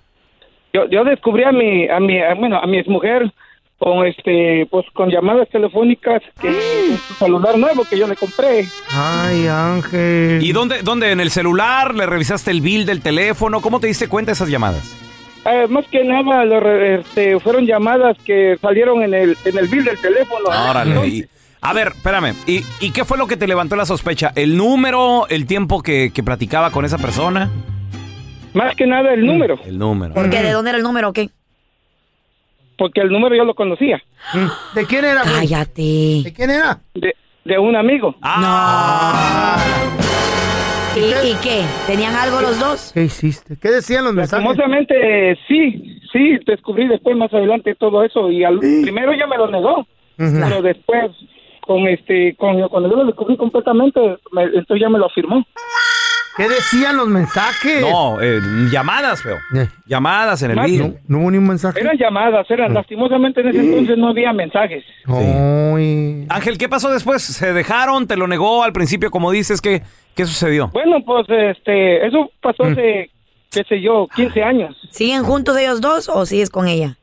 Yo, 0.73 0.81
yo 0.89 1.05
descubrí 1.05 1.43
a 1.45 1.51
mi, 1.53 1.87
a 1.89 1.99
mi, 2.01 2.21
a- 2.21 2.33
bueno, 2.35 2.57
a 2.57 2.67
mi 2.67 2.77
exmujer 2.79 3.31
con 3.77 4.05
este, 4.07 4.67
pues 4.71 4.85
con 4.93 5.09
llamadas 5.09 5.49
telefónicas 5.49 6.21
que 6.41 6.95
celular 7.19 7.57
nuevo 7.57 7.83
que 7.83 7.97
yo 7.99 8.07
le 8.07 8.15
compré. 8.15 8.65
Ay, 8.91 9.47
Ángel. 9.47 10.39
¿Y 10.41 10.51
dónde, 10.53 10.81
dónde? 10.81 11.11
¿En 11.11 11.19
el 11.19 11.29
celular? 11.31 11.93
¿Le 11.93 12.05
revisaste 12.05 12.51
el 12.51 12.61
bill 12.61 12.85
del 12.85 13.01
teléfono? 13.01 13.61
¿Cómo 13.61 13.79
te 13.79 13.88
diste 13.88 14.07
cuenta 14.07 14.29
de 14.31 14.33
esas 14.33 14.49
llamadas? 14.49 14.95
Eh, 15.45 15.67
más 15.69 15.85
que 15.88 16.03
nada 16.03 16.43
lo 16.45 16.59
re- 16.59 17.01
este, 17.01 17.39
fueron 17.39 17.65
llamadas 17.67 18.17
que 18.25 18.57
salieron 18.61 19.03
en 19.03 19.13
el, 19.13 19.38
en 19.45 19.57
el 19.57 19.67
bill 19.67 19.83
del 19.83 19.99
teléfono. 19.99 20.45
Órale. 20.69 21.07
y- 21.07 21.25
a 21.61 21.73
ver, 21.73 21.93
espérame. 21.95 22.35
¿Y, 22.45 22.63
y 22.79 22.91
qué 22.91 23.05
fue 23.05 23.17
lo 23.17 23.25
que 23.27 23.38
te 23.38 23.47
levantó 23.47 23.75
la 23.75 23.85
sospecha? 23.88 24.31
¿El 24.35 24.55
número? 24.55 25.27
¿El 25.29 25.47
tiempo 25.47 25.81
que, 25.81 26.11
que 26.13 26.21
platicaba 26.21 26.69
con 26.69 26.85
esa 26.85 26.97
persona? 26.99 27.49
Más 28.53 28.75
que 28.75 28.85
nada 28.85 29.13
el 29.13 29.25
número, 29.25 29.59
El 29.65 29.77
número. 29.79 30.13
¿Por 30.13 30.29
qué? 30.29 30.41
¿De 30.43 30.51
dónde 30.51 30.69
era 30.69 30.77
el 30.77 30.83
número 30.83 31.09
o 31.09 31.13
qué? 31.13 31.29
Porque 32.77 33.01
el 33.01 33.09
número 33.09 33.35
yo 33.35 33.43
lo 33.45 33.53
conocía, 33.55 34.01
¿De 34.73 34.85
quién 34.85 35.05
era, 35.05 35.21
güey? 35.23 35.35
Cállate. 35.35 36.21
¿De 36.23 36.33
quién 36.35 36.49
era? 36.49 36.79
de, 36.93 37.15
de 37.43 37.59
un 37.59 37.75
amigo. 37.75 38.15
Ah, 38.21 39.57
¿Y, 40.95 40.99
y 41.29 41.35
qué? 41.43 41.63
¿Tenían 41.88 42.15
algo 42.15 42.39
los 42.41 42.59
dos? 42.59 42.91
¿Qué 42.93 43.03
hiciste? 43.03 43.57
¿Qué 43.61 43.69
decían 43.69 44.05
los 44.05 44.13
mensajes? 44.13 44.45
Lastimosamente, 44.45 45.31
eh, 45.31 45.38
sí, 45.47 45.99
sí, 46.11 46.38
descubrí 46.45 46.88
después 46.88 47.17
más 47.17 47.33
adelante 47.33 47.75
todo 47.75 48.03
eso 48.03 48.31
y 48.31 48.43
al 48.45 48.59
primero 48.59 49.13
ya 49.13 49.27
me 49.27 49.38
lo 49.38 49.47
negó, 49.51 49.85
pero 50.17 50.61
después 50.61 51.11
con 51.61 51.88
este, 51.88 52.35
con, 52.38 52.61
cuando 52.69 52.89
yo 52.89 52.95
lo 52.95 53.05
descubrí 53.05 53.35
completamente, 53.38 53.99
me- 54.31 54.43
entonces 54.43 54.79
ya 54.79 54.88
me 54.89 54.99
lo 54.99 55.07
afirmó. 55.07 55.43
¿Qué 56.38 56.50
decían 56.50 56.98
los 56.98 57.08
mensajes? 57.08 57.82
No, 57.82 58.21
eh, 58.21 58.39
llamadas, 58.71 59.21
feo. 59.24 59.38
Eh. 59.56 59.67
Llamadas 59.86 60.43
en 60.43 60.52
el 60.52 60.58
Más- 60.58 60.65
bill. 60.65 60.82
No, 60.82 60.93
no 61.08 61.19
hubo 61.19 61.32
ni 61.32 61.38
un 61.38 61.48
mensaje. 61.48 61.80
Eran 61.80 61.98
llamadas, 61.98 62.50
eran 62.52 62.74
lastimosamente 62.74 63.39
en 63.41 63.48
ese 63.50 63.60
entonces 63.60 63.98
no 63.98 64.10
había 64.10 64.34
mensajes. 64.34 64.84
Ay. 65.08 66.26
Ángel, 66.30 66.58
¿qué 66.58 66.67
pasó 66.67 66.89
después? 66.91 67.21
¿Se 67.24 67.54
dejaron? 67.54 68.08
¿Te 68.08 68.17
lo 68.17 68.28
negó 68.28 68.63
al 68.63 68.74
principio, 68.74 69.12
como 69.12 69.32
dices? 69.32 69.62
¿Qué, 69.62 69.84
qué 70.15 70.26
sucedió? 70.26 70.69
Bueno, 70.74 70.98
pues 71.06 71.26
este, 71.30 72.06
eso 72.06 72.30
pasó 72.41 72.63
hace, 72.63 73.10
qué 73.52 73.63
sé 73.67 73.82
yo, 73.82 74.08
15 74.15 74.43
años. 74.43 74.76
¿Siguen 74.91 75.24
juntos 75.24 75.58
ellos 75.58 75.80
dos 75.80 76.10
o 76.10 76.26
sigues 76.26 76.50
con 76.50 76.67
ella? 76.67 76.98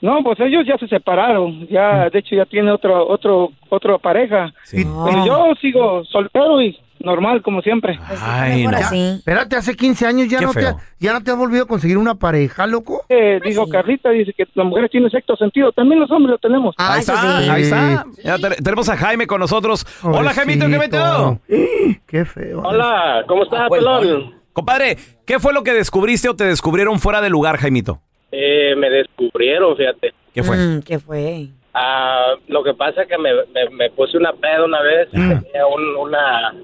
No, 0.00 0.22
pues 0.22 0.38
ellos 0.40 0.66
ya 0.66 0.76
se 0.76 0.86
separaron, 0.86 1.66
ya, 1.68 2.10
de 2.10 2.18
hecho 2.18 2.36
ya 2.36 2.44
tiene 2.44 2.70
otro, 2.70 3.08
otro, 3.08 3.50
otra 3.70 3.96
pareja. 3.98 4.52
Sí. 4.64 4.84
Pero 5.06 5.24
yo 5.26 5.54
sigo 5.62 6.04
soltero 6.04 6.60
y 6.60 6.78
normal 7.00 7.42
como 7.42 7.60
siempre. 7.62 7.98
Ay, 8.20 8.64
no. 8.66 8.76
Así. 8.76 9.14
Espérate, 9.18 9.56
hace 9.56 9.74
15 9.74 10.06
años 10.06 10.28
ya 10.28 10.38
Qué 10.38 10.44
no, 10.46 10.52
te, 10.52 10.60
feo. 10.60 10.76
ya 10.98 11.12
no 11.12 11.22
te 11.22 11.30
has 11.30 11.36
volvido 11.36 11.64
a 11.64 11.66
conseguir 11.66 11.98
una 11.98 12.14
pareja, 12.14 12.66
loco. 12.66 13.04
Eh, 13.08 13.40
digo, 13.44 13.68
Carlita 13.68 14.10
dice 14.10 14.32
que 14.32 14.44
las 14.54 14.66
mujeres 14.66 14.90
tienen 14.90 15.10
sexto 15.10 15.36
sentido, 15.36 15.72
también 15.72 16.00
los 16.00 16.10
hombres 16.10 16.30
lo 16.32 16.38
tenemos. 16.38 16.74
Ah, 16.78 16.94
Ahí 16.94 17.00
está, 17.00 17.16
sí. 17.42 17.48
ahí 17.50 17.62
está. 17.62 18.04
Ya 18.22 18.38
te- 18.38 18.62
tenemos 18.62 18.88
a 18.88 18.96
Jaime 18.96 19.26
con 19.26 19.40
nosotros. 19.40 19.86
Hola, 20.02 20.32
Jaimito, 20.32 20.66
¿qué 20.68 20.78
metió? 20.78 21.40
Qué 22.06 22.24
feo. 22.24 22.62
Hola, 22.64 23.24
¿cómo 23.26 23.44
estás, 23.44 23.68
pelón? 23.68 24.34
Compadre, 24.52 24.96
¿qué 25.26 25.38
fue 25.40 25.52
lo 25.52 25.62
que 25.64 25.72
descubriste 25.72 26.28
o 26.28 26.36
te 26.36 26.44
descubrieron 26.44 27.00
fuera 27.00 27.20
de 27.20 27.28
lugar, 27.28 27.56
Jaimito? 27.58 28.00
Eh, 28.30 28.74
me 28.76 28.88
descubrieron, 28.90 29.76
fíjate. 29.76 30.12
¿Qué 30.32 30.42
fue? 30.42 30.56
Mm, 30.56 30.82
¿Qué 30.82 30.98
fue? 30.98 31.48
Ah, 31.72 32.34
lo 32.48 32.62
que 32.62 32.72
pasa 32.74 33.02
es 33.02 33.08
que 33.08 33.18
me, 33.18 33.30
me, 33.52 33.68
me 33.76 33.90
puse 33.90 34.16
una 34.16 34.32
peda 34.32 34.64
una 34.64 34.80
vez, 34.80 35.08
y 35.08 35.16
tenía 35.16 35.66
un- 35.66 35.96
una, 35.96 36.54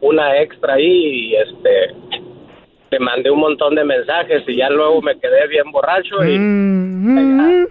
una 0.00 0.40
extra 0.40 0.74
ahí 0.74 1.30
y 1.30 1.36
este 1.36 1.94
te 2.90 2.98
mandé 3.00 3.30
un 3.30 3.40
montón 3.40 3.74
de 3.74 3.84
mensajes 3.84 4.42
y 4.46 4.56
ya 4.56 4.70
luego 4.70 5.02
me 5.02 5.18
quedé 5.18 5.46
bien 5.48 5.70
borracho 5.72 6.24
y 6.24 6.38
Mm, 6.38 7.62
mm. 7.62 7.66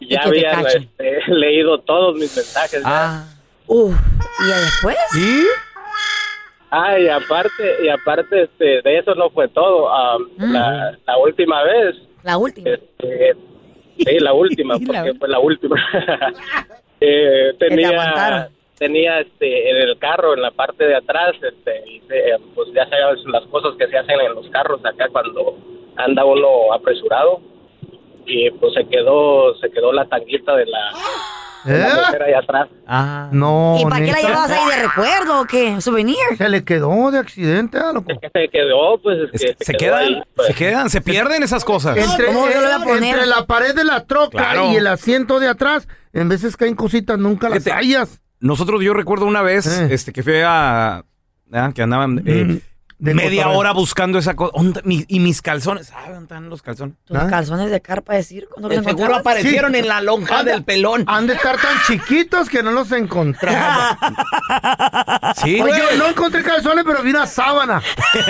y 0.00 0.08
ya 0.08 0.22
había 0.22 0.52
este, 0.62 1.20
leído 1.28 1.78
todos 1.80 2.14
mis 2.14 2.34
mensajes. 2.36 2.82
ya. 2.82 2.86
Ah, 2.86 3.24
Uf. 3.66 3.94
¿Y 4.44 4.48
ya 4.48 4.56
después? 4.60 4.96
¿Y? 5.18 5.44
Ah, 6.70 6.98
y 6.98 7.08
aparte, 7.08 7.76
y 7.84 7.88
aparte 7.88 8.42
este, 8.42 8.82
de 8.82 8.98
eso 8.98 9.14
no 9.14 9.30
fue 9.30 9.48
todo. 9.48 9.88
Ah, 9.94 10.16
la, 10.38 10.98
la 11.06 11.18
última 11.18 11.62
vez 11.62 11.94
La 12.24 12.36
última. 12.36 12.70
Este, 12.70 13.34
sí, 13.98 14.18
la 14.18 14.32
última, 14.32 14.76
Sí, 14.76 14.84
la 14.86 15.02
porque 15.02 15.18
fue 15.18 15.28
la 15.28 15.38
última. 15.38 15.76
Eh, 17.06 17.52
te 17.58 17.68
tenía. 17.68 18.48
Tenía 18.78 19.20
este 19.20 19.70
en 19.70 19.76
el 19.88 19.98
carro 19.98 20.34
en 20.34 20.42
la 20.42 20.50
parte 20.50 20.84
de 20.84 20.96
atrás 20.96 21.32
este 21.40 21.88
y 21.88 22.00
se- 22.08 22.38
pues 22.54 22.68
ya 22.74 22.88
sabes 22.88 23.24
las 23.26 23.44
cosas 23.46 23.72
que 23.78 23.86
se 23.88 23.96
hacen 23.98 24.20
en 24.20 24.34
los 24.34 24.48
carros 24.50 24.80
acá 24.84 25.06
cuando 25.12 25.56
anda 25.96 26.24
uno 26.24 26.72
apresurado 26.72 27.40
y 28.26 28.50
pues 28.50 28.74
se 28.74 28.84
quedó 28.88 29.54
se 29.58 29.70
quedó 29.70 29.92
la 29.92 30.06
tanguita 30.06 30.56
de 30.56 30.66
la, 30.66 30.90
de 31.64 31.78
la 31.78 31.88
¿Eh? 31.88 31.92
mujer 32.06 32.22
ahí 32.24 32.32
atrás 32.32 32.68
ah. 32.86 33.28
No, 33.32 33.76
¿Y 33.80 33.84
para 33.84 34.04
qué 34.04 34.10
la 34.12 34.20
llevabas 34.20 34.50
ahí 34.50 34.68
de 34.76 34.82
recuerdo 34.88 35.40
o 35.40 35.44
qué? 35.44 35.80
¿Souvenir? 35.80 36.16
Se 36.36 36.48
le 36.48 36.64
quedó 36.64 37.10
de 37.12 37.18
accidente, 37.18 37.78
ah, 37.78 37.92
loco. 37.92 38.08
que 38.20 38.28
se 38.30 38.48
quedó 38.48 38.98
pues 38.98 39.18
es 39.32 39.40
que 39.56 39.64
se 39.64 39.72
quedó 39.74 39.94
ahí, 39.96 40.08
quedan, 40.14 40.24
pues. 40.34 40.48
se 40.48 40.54
quedan, 40.54 40.90
se 40.90 41.00
pierden 41.00 41.42
esas 41.44 41.64
cosas. 41.64 41.96
Entre, 41.96 42.26
¿Cómo 42.26 42.48
yo 42.48 42.60
lo 42.60 42.66
voy 42.66 42.72
a 42.72 42.84
poner? 42.84 43.04
entre 43.14 43.26
la 43.26 43.46
pared 43.46 43.74
de 43.74 43.84
la 43.84 44.04
troca 44.06 44.30
Claro. 44.30 44.72
y 44.72 44.76
el 44.76 44.86
asiento 44.88 45.38
de 45.38 45.48
atrás, 45.48 45.86
en 46.12 46.28
veces 46.28 46.56
caen 46.56 46.74
cositas, 46.74 47.18
nunca 47.18 47.48
las 47.48 47.62
Fíjate. 47.64 47.80
hallas. 47.80 48.20
Nosotros, 48.44 48.82
yo 48.82 48.92
recuerdo 48.92 49.24
una 49.24 49.40
vez 49.40 49.66
Eh. 49.66 49.88
este, 49.90 50.12
que 50.12 50.22
fui 50.22 50.34
a. 50.44 51.02
ah, 51.52 51.72
que 51.74 51.80
andaban 51.82 52.22
eh, 52.26 52.44
Mm, 52.44 52.58
de 52.98 53.14
media 53.14 53.42
cotorreo. 53.44 53.58
hora 53.58 53.72
buscando 53.72 54.18
esa 54.18 54.36
cosa. 54.36 54.52
¿Y 54.86 55.18
mis 55.20 55.40
calzones? 55.42 55.86
¿Saben 55.88 56.10
dónde 56.12 56.22
están 56.24 56.48
los 56.50 56.60
calzones? 56.62 56.94
¿Tus 57.04 57.16
¿Ah? 57.16 57.26
calzones 57.28 57.70
de 57.70 57.80
carpa 57.80 58.14
de 58.14 58.22
circo? 58.22 58.60
¿No 58.60 58.68
los 58.68 58.84
seguro 58.84 59.14
aparecieron 59.16 59.72
Sí. 59.72 59.78
en 59.78 59.88
la 59.88 60.00
lonja 60.02 60.40
Anda- 60.40 60.52
del 60.52 60.62
pelón. 60.62 61.04
Han 61.06 61.26
de 61.26 61.34
estar 61.34 61.56
tan 61.56 61.76
chiquitos 61.86 62.48
que 62.50 62.62
no 62.62 62.70
los 62.70 62.92
encontraba. 62.92 63.98
Sí, 65.42 65.60
Oye, 65.60 65.82
no 65.98 66.06
encontré 66.08 66.42
calzones, 66.42 66.84
pero 66.86 67.02
vi 67.02 67.10
una 67.10 67.26
sábana. 67.26 67.82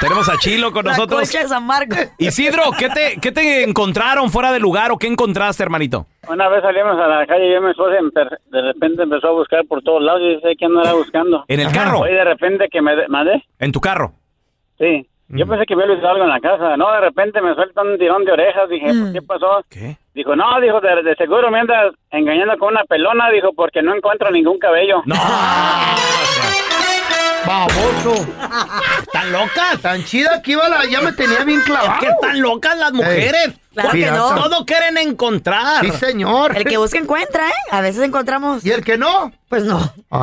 Tenemos 0.00 0.28
a 0.28 0.36
Chilo 0.38 0.72
con 0.72 0.84
La 0.84 0.92
nosotros. 0.92 1.28
San 1.48 1.64
Marcos. 1.64 1.98
Isidro, 2.18 2.72
¿qué 2.78 2.88
te, 2.88 3.18
¿qué 3.20 3.32
te 3.32 3.62
encontraron 3.62 4.30
fuera 4.30 4.52
de 4.52 4.58
lugar 4.58 4.90
o 4.90 4.98
qué 4.98 5.06
encontraste, 5.06 5.62
hermanito? 5.62 6.06
Una 6.28 6.48
vez 6.48 6.62
salimos 6.62 6.98
a 6.98 7.06
la 7.08 7.26
calle 7.26 7.46
y 7.48 7.52
yo 7.52 7.58
y 7.58 7.60
mi 7.62 7.70
esposa 7.70 7.96
de 8.50 8.62
repente 8.62 9.02
empezó 9.02 9.28
a 9.28 9.32
buscar 9.32 9.64
por 9.66 9.82
todos 9.82 10.02
lados 10.02 10.20
y 10.22 10.40
sé 10.40 10.56
que 10.56 10.64
andaba 10.66 10.92
buscando. 10.98 11.44
¿En 11.48 11.60
el 11.60 11.72
carro? 11.72 12.00
Oye, 12.00 12.12
de 12.14 12.24
repente 12.24 12.68
que 12.70 12.82
me 12.82 12.94
de- 12.96 13.08
mandé, 13.08 13.42
¿En 13.58 13.72
tu 13.72 13.80
carro? 13.80 14.12
sí. 14.78 15.06
Yo 15.30 15.46
pensé 15.46 15.66
que 15.66 15.74
había 15.74 15.84
olvidado 15.84 16.08
algo 16.14 16.24
en 16.24 16.30
la 16.30 16.40
casa. 16.40 16.74
No, 16.78 16.90
de 16.90 17.00
repente 17.02 17.42
me 17.42 17.54
suelta 17.54 17.82
un 17.82 17.98
tirón 17.98 18.24
de 18.24 18.32
orejas. 18.32 18.66
Dije, 18.70 18.86
¿por 18.98 19.12
¿qué 19.12 19.20
pasó? 19.20 19.62
¿Qué? 19.68 19.98
Dijo, 20.14 20.34
no, 20.34 20.58
dijo, 20.58 20.80
de, 20.80 21.02
de 21.02 21.14
seguro 21.16 21.50
me 21.50 21.58
andas 21.60 21.92
engañando 22.10 22.56
con 22.56 22.68
una 22.72 22.82
pelona. 22.84 23.28
Dijo, 23.30 23.52
porque 23.52 23.82
no 23.82 23.94
encuentro 23.94 24.30
ningún 24.30 24.58
cabello. 24.58 25.02
No. 25.04 25.14
Baboso. 27.48 28.14
¿Están 29.00 29.32
locas? 29.32 29.80
Tan 29.80 30.04
chida 30.04 30.42
que 30.42 30.52
iba 30.52 30.68
la... 30.68 30.84
Ya 30.84 31.00
me 31.00 31.12
tenía 31.12 31.44
bien 31.44 31.62
clavado. 31.62 31.94
Es 31.94 32.00
que 32.00 32.08
están 32.08 32.42
locas 32.42 32.76
las 32.76 32.92
mujeres. 32.92 33.54
Claro 33.72 33.90
que 33.92 34.10
no. 34.10 34.34
Todo 34.34 34.66
quieren 34.66 34.98
encontrar. 34.98 35.82
Sí, 35.82 35.90
señor. 35.92 36.54
El 36.54 36.64
que 36.64 36.76
busca 36.76 36.98
encuentra, 36.98 37.48
¿eh? 37.48 37.54
A 37.70 37.80
veces 37.80 38.02
encontramos. 38.02 38.66
¿Y 38.66 38.70
el 38.70 38.84
que 38.84 38.98
no? 38.98 39.32
Pues 39.48 39.64
no. 39.64 39.78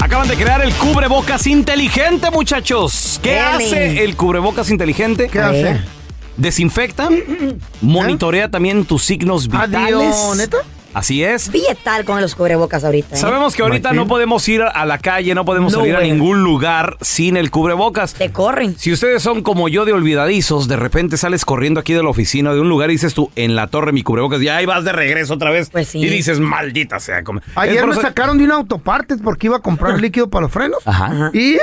Acaban 0.00 0.26
de 0.26 0.34
crear 0.34 0.62
el 0.62 0.74
cubrebocas 0.74 1.46
inteligente, 1.46 2.28
muchachos. 2.32 3.20
¿Qué 3.22 3.38
hace 3.38 4.02
el 4.02 4.16
cubrebocas 4.16 4.68
inteligente? 4.70 5.28
¿Qué 5.28 5.38
hace? 5.38 5.80
Desinfecta, 6.36 7.08
monitorea 7.82 8.50
también 8.50 8.84
tus 8.84 9.04
signos 9.04 9.46
vitales. 9.46 9.94
Adiós, 9.94 10.36
¿neta? 10.36 10.56
Así 10.94 11.22
es. 11.22 11.50
Billetal 11.50 12.04
con 12.04 12.20
los 12.20 12.34
cubrebocas 12.34 12.84
ahorita. 12.84 13.14
¿eh? 13.14 13.18
Sabemos 13.18 13.54
que 13.54 13.62
ahorita 13.62 13.92
no 13.92 14.06
podemos 14.06 14.48
ir 14.48 14.62
a 14.62 14.86
la 14.86 14.98
calle, 14.98 15.34
no 15.34 15.44
podemos 15.44 15.72
No, 15.72 15.80
salir 15.80 15.96
a 15.96 16.00
ningún 16.00 16.42
lugar 16.42 16.96
sin 17.00 17.36
el 17.36 17.50
cubrebocas. 17.50 18.14
Te 18.14 18.30
corren. 18.32 18.76
Si 18.78 18.92
ustedes 18.92 19.22
son 19.22 19.42
como 19.42 19.68
yo 19.68 19.84
de 19.84 19.92
olvidadizos, 19.92 20.68
de 20.68 20.76
repente 20.76 21.16
sales 21.16 21.44
corriendo 21.44 21.80
aquí 21.80 21.92
de 21.92 22.02
la 22.02 22.08
oficina 22.08 22.52
de 22.52 22.60
un 22.60 22.68
lugar 22.68 22.90
y 22.90 22.94
dices 22.94 23.14
tú, 23.14 23.30
en 23.36 23.56
la 23.56 23.68
torre 23.68 23.92
mi 23.92 24.02
cubrebocas, 24.02 24.42
y 24.42 24.48
ahí 24.48 24.66
vas 24.66 24.84
de 24.84 24.92
regreso 24.92 25.34
otra 25.34 25.50
vez. 25.50 25.70
Pues 25.70 25.88
sí. 25.88 25.98
Y 25.98 26.06
dices, 26.08 26.40
maldita 26.40 26.98
sea. 26.98 27.22
Ayer 27.54 27.86
me 27.86 27.94
sacaron 27.94 28.38
de 28.38 28.44
una 28.44 28.54
autopartes 28.56 29.18
porque 29.22 29.46
iba 29.46 29.58
a 29.58 29.60
comprar 29.60 30.00
líquido 30.00 30.28
para 30.28 30.42
los 30.42 30.52
frenos. 30.52 30.80
Ajá. 30.86 31.30
Y 31.32 31.56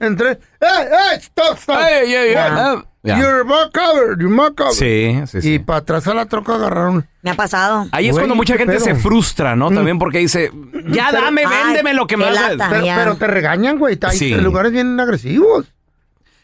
eh, 0.00 0.06
entré. 0.06 0.30
¡Eh, 0.32 0.38
eh! 0.60 1.16
¡Stop, 1.20 1.56
stop! 1.58 1.76
Ey, 1.80 2.12
ey, 2.12 2.28
ey, 2.30 2.34
What? 2.34 2.78
eh, 2.78 2.84
ya. 3.02 3.18
Your 3.20 3.46
back 3.46 3.70
cover, 3.72 4.18
your 4.18 4.34
back 4.36 4.54
cover. 4.56 4.72
Sí, 4.74 5.20
sí, 5.26 5.40
sí. 5.42 5.54
Y 5.54 5.58
para 5.60 5.78
atrás 5.78 6.06
a 6.08 6.14
la 6.14 6.26
troca 6.26 6.54
agarraron. 6.56 7.06
Me 7.22 7.30
ha 7.30 7.34
pasado. 7.34 7.86
Ahí 7.92 8.06
es 8.06 8.12
Güey, 8.12 8.22
cuando 8.22 8.34
mucha 8.34 8.56
gente 8.56 8.74
pedo. 8.74 8.84
se 8.84 8.94
frustra, 8.96 9.54
¿no? 9.56 9.70
También 9.70 9.98
porque 9.98 10.18
dice, 10.18 10.50
ya 10.88 11.08
Pero- 11.10 11.24
dame, 11.24 11.44
Ay, 11.46 11.64
véndeme 11.66 11.94
lo 11.94 12.06
que 12.06 12.16
me. 12.16 12.24
Pero, 12.26 12.84
ya. 12.84 12.96
pero 12.96 13.16
te 13.16 13.26
regañan, 13.26 13.78
güey. 13.78 13.98
Hay 14.02 14.16
Sí. 14.18 14.34
lugares 14.34 14.72
bien 14.72 14.98
agresivos. 14.98 15.66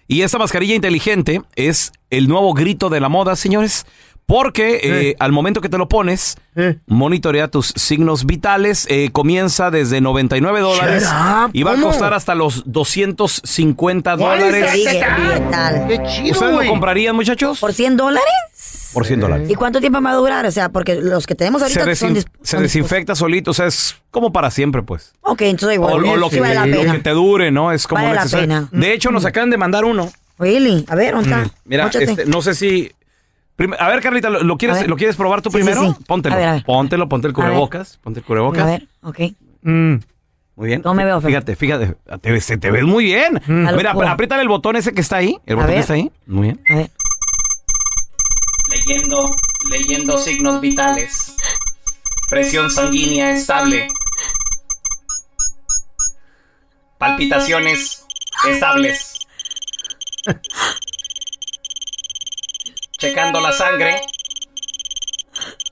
Y 0.08 0.22
esta 0.22 0.36
mascarilla 0.38 0.74
inteligente 0.74 1.40
es 1.56 1.92
el 2.10 2.28
nuevo 2.28 2.52
grito 2.52 2.90
de 2.90 3.00
la 3.00 3.08
moda, 3.08 3.34
señores. 3.34 3.86
Porque 4.32 4.80
eh, 4.82 5.16
al 5.18 5.30
momento 5.30 5.60
que 5.60 5.68
te 5.68 5.76
lo 5.76 5.88
pones, 5.88 6.38
Eh. 6.56 6.78
monitorea 6.86 7.48
tus 7.48 7.66
signos 7.76 8.24
vitales. 8.24 8.86
eh, 8.88 9.10
comienza 9.12 9.70
desde 9.70 10.00
99 10.00 10.60
dólares 10.60 11.06
y 11.52 11.62
va 11.64 11.72
a 11.72 11.76
costar 11.80 12.14
hasta 12.14 12.34
los 12.34 12.62
250 12.64 14.14
What 14.14 14.36
is 14.36 14.42
dólares. 14.44 14.70
Qué 14.72 16.02
chido, 16.08 16.32
¿Ustedes 16.32 16.52
lo 16.54 16.66
comprarían, 16.66 17.14
muchachos? 17.14 17.58
¿Por 17.60 17.74
100 17.74 17.98
dólares? 17.98 18.90
Por 18.94 19.06
100 19.06 19.20
dólares. 19.20 19.50
¿Y 19.50 19.54
cuánto 19.54 19.80
tiempo 19.80 20.00
va 20.00 20.12
a 20.12 20.14
durar? 20.14 20.46
O 20.46 20.50
sea, 20.50 20.70
porque 20.70 20.94
los 20.96 21.26
que 21.26 21.34
tenemos 21.34 21.60
ahorita 21.60 21.84
Se, 21.84 21.94
son... 21.96 22.16
se 22.16 22.24
son 22.42 22.62
desinfecta 22.62 23.14
solito, 23.14 23.50
o 23.50 23.54
sea, 23.54 23.66
es 23.66 23.96
como 24.10 24.32
para 24.32 24.50
siempre, 24.50 24.82
pues. 24.82 25.12
Ok, 25.20 25.42
entonces 25.42 25.76
igual. 25.76 25.92
o 25.94 26.16
lo, 26.16 26.28
sí 26.30 26.36
que, 26.36 26.40
vale 26.40 26.54
la 26.54 26.66
lo 26.66 26.90
que 26.92 26.98
te 27.00 27.10
dure, 27.10 27.50
¿no? 27.50 27.70
Es 27.72 27.86
como 27.86 28.02
Vale 28.02 28.14
la 28.14 28.24
pena. 28.26 28.68
De 28.72 28.94
hecho, 28.94 29.10
nos 29.10 29.26
acaban 29.26 29.50
de 29.50 29.58
mandar 29.58 29.84
uno. 29.84 30.10
Really? 30.38 30.86
A 30.88 30.94
ver, 30.94 31.12
¿dónde 31.14 31.30
está? 31.30 31.44
Mm, 31.44 31.50
Mira, 31.66 31.84
Móchate. 31.84 32.04
este, 32.04 32.24
no 32.26 32.40
sé 32.40 32.54
si. 32.54 32.90
A 33.78 33.88
ver, 33.88 34.00
Carlita, 34.00 34.30
¿lo, 34.30 34.42
lo 34.42 34.54
A 34.54 34.58
quieres, 34.58 34.80
ver. 34.80 34.88
¿lo 34.88 34.96
quieres 34.96 35.14
probar 35.16 35.42
tú 35.42 35.50
Sí, 35.50 35.58
sí, 35.58 35.64
primero? 35.64 35.94
sí. 35.94 36.04
Póntelo. 36.06 36.34
A 36.34 36.38
ver, 36.38 36.48
a 36.48 36.52
ver. 36.54 36.64
Póntelo, 36.64 37.08
ponte 37.08 37.28
el 37.28 37.32
cubrebocas. 37.34 37.98
Ponte 38.02 38.20
el 38.20 38.26
cubrebocas. 38.26 38.62
A 38.62 38.66
ver, 38.66 38.88
ok. 39.02 39.18
Mm. 39.62 39.94
Muy 40.56 40.66
bien. 40.66 40.82
¿Cómo 40.82 40.94
me 40.94 41.04
veo? 41.04 41.20
Fíjate, 41.20 41.54
fíjate. 41.56 41.96
Te, 42.20 42.32
ves- 42.32 42.46
te 42.60 42.70
ves 42.70 42.84
muy 42.84 43.04
bien. 43.04 43.40
Mira, 43.46 43.94
lo- 43.94 44.08
apriétale 44.08 44.42
el 44.42 44.48
botón 44.48 44.76
ese 44.76 44.92
que 44.92 45.00
está 45.00 45.16
ahí. 45.16 45.38
El 45.46 45.56
botón 45.56 45.70
que 45.72 45.78
está 45.78 45.94
ahí. 45.94 46.10
Muy 46.26 46.42
bien. 46.42 46.60
A 46.68 46.74
ver. 46.76 46.90
Leyendo, 48.70 49.34
leyendo 49.70 50.18
signos 50.18 50.60
vitales. 50.60 51.34
Presión 52.30 52.70
sanguínea 52.70 53.32
estable. 53.32 53.88
Palpitaciones 56.98 58.04
estables. 58.48 59.14
Checando 63.02 63.40
la 63.40 63.52
sangre. 63.52 64.00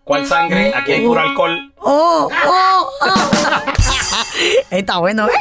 ¿Cuál 0.02 0.26
sangre? 0.26 0.72
Aquí 0.74 0.92
hay 0.92 1.06
puro 1.06 1.20
alcohol. 1.20 1.72
¡Oh! 1.76 2.28
¡Oh! 2.46 2.90
oh. 3.02 3.30
Está 4.70 4.98
bueno, 4.98 5.28
¿eh? 5.28 5.32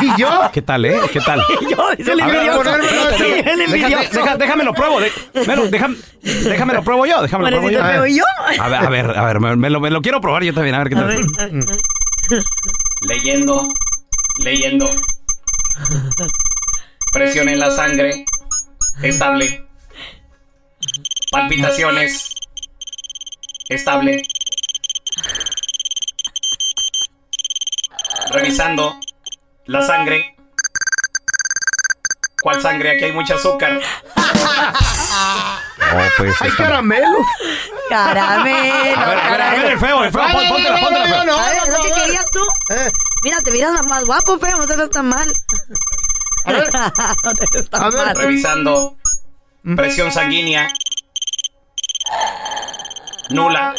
¿Y 0.00 0.20
yo? 0.20 0.28
¿Qué 0.52 0.62
tal, 0.62 0.84
eh? 0.84 1.00
¿Qué 1.12 1.20
tal? 1.20 1.42
Yo, 1.70 1.90
dice 1.96 2.12
el 2.12 2.20
A 2.20 2.26
ver, 2.28 2.36
envidioso. 2.36 2.74
envidioso. 3.46 4.10
deja- 4.12 4.36
déjame 4.36 4.62
lo 4.64 4.72
pruebo. 4.74 5.00
de- 5.00 5.10
déjame, 5.70 5.96
déjame 6.22 6.74
lo 6.74 6.84
pruebo 6.84 7.06
yo. 7.06 7.22
Déjame 7.22 7.50
lo 7.50 7.56
pruebo 7.58 7.70
yo. 7.70 7.80
Pareciste 7.80 8.04
feo 8.04 8.16
yo. 8.16 8.62
A 8.62 8.68
ver, 8.68 8.78
a 8.86 8.88
ver, 8.88 9.18
a 9.18 9.24
ver, 9.24 9.40
me, 9.40 9.56
me 9.56 9.70
lo, 9.70 9.80
me 9.80 9.90
lo 9.90 10.00
quiero 10.02 10.20
probar 10.20 10.44
yo 10.44 10.54
también. 10.54 10.76
A 10.76 10.78
ver 10.84 10.88
qué 10.90 10.94
A 10.94 10.98
tal. 11.00 11.08
ver. 11.08 12.44
Leyendo, 13.02 13.68
leyendo. 14.38 14.88
Presión 17.12 17.48
en 17.48 17.58
la 17.58 17.70
sangre. 17.70 18.24
Estable. 19.02 19.64
Palpitaciones. 21.32 22.28
Estable. 23.68 24.22
Revisando 28.30 28.98
la 29.66 29.82
sangre. 29.86 30.36
¿Cuál 32.42 32.60
sangre? 32.60 32.92
Aquí 32.92 33.04
hay 33.04 33.12
mucho 33.12 33.34
azúcar. 33.34 33.80
Oh, 34.16 35.98
pues, 36.16 36.40
Hay 36.42 36.48
está- 36.48 36.64
caramelos. 36.64 37.26
Caramelo. 37.88 38.98
A 39.00 39.06
ver, 39.06 39.18
a 39.18 39.30
ver, 39.30 39.40
a 39.42 39.50
ver, 39.50 39.64
el 39.72 39.78
feo, 39.78 40.04
el 40.04 40.12
feo. 40.12 40.28
No, 40.28 40.32
pon- 40.48 40.62
no, 40.62 40.68
no, 40.70 40.90
no, 40.90 41.04
feo. 41.04 41.24
no, 41.24 41.38
A 41.38 41.48
ver, 41.50 41.58
por 41.60 41.68
¿eso 41.68 41.82
qué 41.82 41.88
favor. 41.90 42.04
querías 42.04 42.26
tú? 42.30 42.40
Eh, 42.74 42.90
Mira, 43.24 43.36
te 43.42 43.50
miras 43.52 43.86
más 43.86 44.04
guapo, 44.04 44.38
feo. 44.38 44.58
No 44.58 44.66
te 44.66 44.76
ves 44.76 44.90
tan 44.90 45.08
mal. 45.08 45.32
A 46.44 46.52
ver. 46.52 46.70
no 47.24 47.34
te 47.34 47.44
ves 47.52 47.70
tan 47.70 47.82
A 47.82 47.90
ver, 47.90 48.06
mal. 48.06 48.16
Revisando 48.16 48.96
presión 49.76 50.10
sanguínea. 50.10 50.68
Nula. 53.30 53.74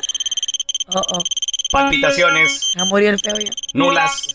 Oh, 0.87 1.01
oh. 1.13 1.23
Palpitaciones. 1.71 2.71
El 2.75 3.19
feo 3.19 3.37
ya. 3.39 3.51
nulas. 3.73 4.27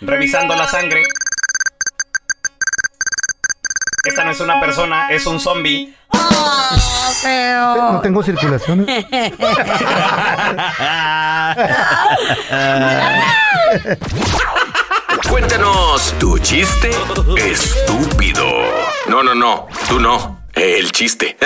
Revisando 0.00 0.54
la 0.54 0.66
sangre. 0.66 1.04
Esta 4.04 4.24
no 4.24 4.30
es 4.32 4.40
una 4.40 4.60
persona, 4.60 5.08
es 5.10 5.26
un 5.26 5.40
zombie. 5.40 5.94
¡Oh, 6.08 7.10
feo! 7.22 7.92
No 7.94 8.00
tengo 8.00 8.22
circulación. 8.22 8.86
Cuéntanos 15.30 16.14
tu 16.18 16.38
chiste 16.38 16.90
estúpido. 17.36 18.44
No, 19.08 19.22
no, 19.22 19.34
no, 19.34 19.66
tú 19.88 19.98
no. 19.98 20.43
El 20.54 20.92
chiste. 20.92 21.36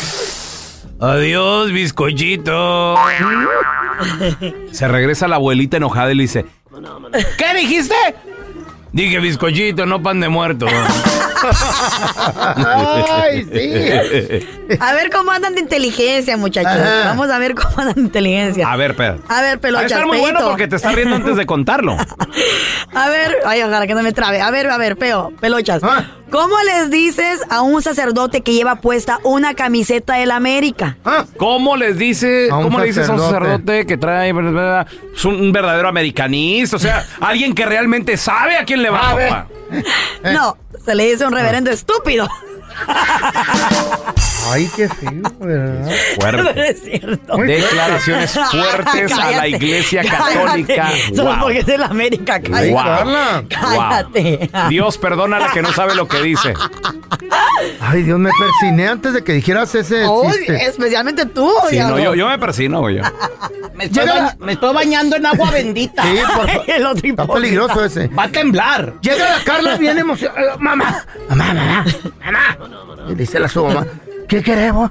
Adiós, 1.01 1.73
bizcochito. 1.73 2.97
Se 4.71 4.87
regresa 4.89 5.27
la 5.29 5.37
abuelita 5.37 5.77
enojada 5.77 6.13
y 6.13 6.15
le 6.15 6.23
dice. 6.23 6.47
¿Qué 7.37 7.55
dijiste? 7.57 7.95
Dije 8.93 9.19
bizcochito, 9.19 9.87
no 9.87 10.03
pan 10.03 10.21
de 10.21 10.29
muerto. 10.29 10.67
Ay, 12.57 13.47
sí. 13.53 14.77
A 14.81 14.93
ver 14.95 15.11
cómo 15.11 15.31
andan 15.31 15.55
de 15.55 15.61
inteligencia, 15.61 16.37
muchachos. 16.37 16.73
Ajá. 16.73 17.05
Vamos 17.07 17.31
a 17.31 17.39
ver 17.39 17.55
cómo 17.55 17.75
andan 17.79 17.95
de 17.95 18.01
inteligencia. 18.03 18.71
A 18.71 18.77
ver, 18.77 18.97
Pedro. 18.97 19.23
A 19.29 19.43
ver, 19.43 19.57
Va 19.57 19.61
pelochas, 19.61 19.93
a 19.93 19.95
estar 19.95 20.07
muy 20.07 20.19
bueno 20.19 20.41
porque 20.43 20.69
te 20.69 20.77
estás 20.77 20.95
riendo 20.95 21.17
antes 21.17 21.37
de 21.37 21.47
contarlo. 21.47 21.97
A 22.95 23.09
ver, 23.09 23.39
ay, 23.47 23.63
ojalá 23.63 23.87
que 23.87 23.95
no 23.95 24.03
me 24.03 24.13
trabe. 24.13 24.43
A 24.43 24.51
ver, 24.51 24.69
a 24.69 24.77
ver, 24.77 24.97
feo, 24.97 25.33
pelochas. 25.41 25.83
Ah. 25.83 26.05
¿Cómo 26.31 26.55
les 26.63 26.91
dices 26.91 27.41
a 27.51 27.61
un 27.61 27.83
sacerdote 27.83 28.41
que 28.41 28.55
lleva 28.55 28.77
puesta 28.77 29.19
una 29.23 29.55
camiseta 29.55 30.15
del 30.15 30.31
América? 30.31 30.97
¿Cómo 31.37 31.77
les 31.77 31.99
dice, 31.99 32.49
cómo 32.51 32.79
le 32.81 32.87
dices 32.87 33.09
a 33.09 33.13
un 33.13 33.21
sacerdote. 33.21 33.85
que 33.85 33.99
trae 33.99 34.31
es 34.31 35.25
un 35.27 35.53
verdadero 35.53 35.89
americanista? 35.89 36.77
O 36.77 36.79
sea, 36.79 37.05
alguien 37.21 37.55
que 37.55 37.67
realmente 37.67 38.17
sabe 38.17 38.57
a 38.57 38.65
quién 38.65 38.83
le 38.83 38.89
va. 38.89 39.11
A 39.11 39.15
ver. 39.15 39.33
No, 40.33 40.57
se 40.85 40.95
le 40.95 41.11
dice 41.11 41.27
un 41.27 41.33
reverendo 41.33 41.71
estúpido. 41.71 42.29
Ay, 44.51 44.69
qué 44.77 44.89
feo, 44.89 45.23
¿verdad? 45.41 45.91
Fuerte. 46.21 46.43
Pero 46.53 46.63
es 46.65 46.83
cierto. 46.83 47.37
Declaraciones 47.39 48.39
fuertes 48.51 49.13
a 49.13 49.31
la 49.31 49.49
iglesia 49.49 50.03
cállate. 50.03 50.35
católica. 50.45 50.91
Solo 51.15 51.31
Wow. 51.31 51.41
porque 51.41 51.59
es 51.61 51.67
de 51.67 51.79
la 51.79 51.87
América, 51.87 52.41
cállate. 52.43 52.71
Wow. 52.73 53.47
Cállate. 53.49 54.51
Wow. 54.53 54.69
Dios 54.69 54.99
perdona 54.99 55.37
a 55.37 55.41
la 55.41 55.51
que 55.53 55.63
no 55.63 55.73
sabe 55.73 55.95
lo 55.95 56.07
que 56.09 56.21
dice. 56.23 56.53
Ay, 57.81 58.03
Dios, 58.03 58.19
me 58.19 58.31
persiné 58.39 58.89
antes 58.89 59.15
de 59.15 59.23
que 59.25 59.33
dijeras 59.33 59.75
ese 59.75 60.07
Uy, 60.07 60.33
chiste. 60.37 60.67
especialmente 60.67 61.25
tú, 61.27 61.51
Sí, 61.71 61.79
no, 61.79 61.99
yo, 61.99 62.15
yo 62.15 62.29
me 62.29 62.39
persino, 62.39 62.81
güey. 62.81 63.01
Me 63.75 63.85
estoy, 63.85 64.07
ba- 64.07 64.37
me 64.39 64.53
estoy 64.53 64.75
bañando 64.75 65.17
en 65.17 65.25
agua 65.27 65.51
bendita. 65.51 66.03
Sí, 66.03 66.19
por 66.37 66.49
favor. 66.51 66.65
El 66.71 66.87
otro 66.87 67.09
Está 67.09 67.27
peligroso 67.27 67.85
ese. 67.85 68.09
Va 68.09 68.25
a 68.25 68.29
temblar. 68.29 68.95
Llega 69.01 69.39
la 69.39 69.45
Carla 69.45 69.77
bien 69.77 69.99
emocionada. 69.99 70.57
Mamá, 70.59 71.05
mamá, 71.31 71.55
mamá, 71.55 71.85
mamá. 72.25 72.59
Y 73.11 73.15
dice 73.15 73.39
la 73.41 73.49
su 73.49 73.65
mamá, 73.65 73.87
¿qué 74.29 74.43
queremos? 74.43 74.91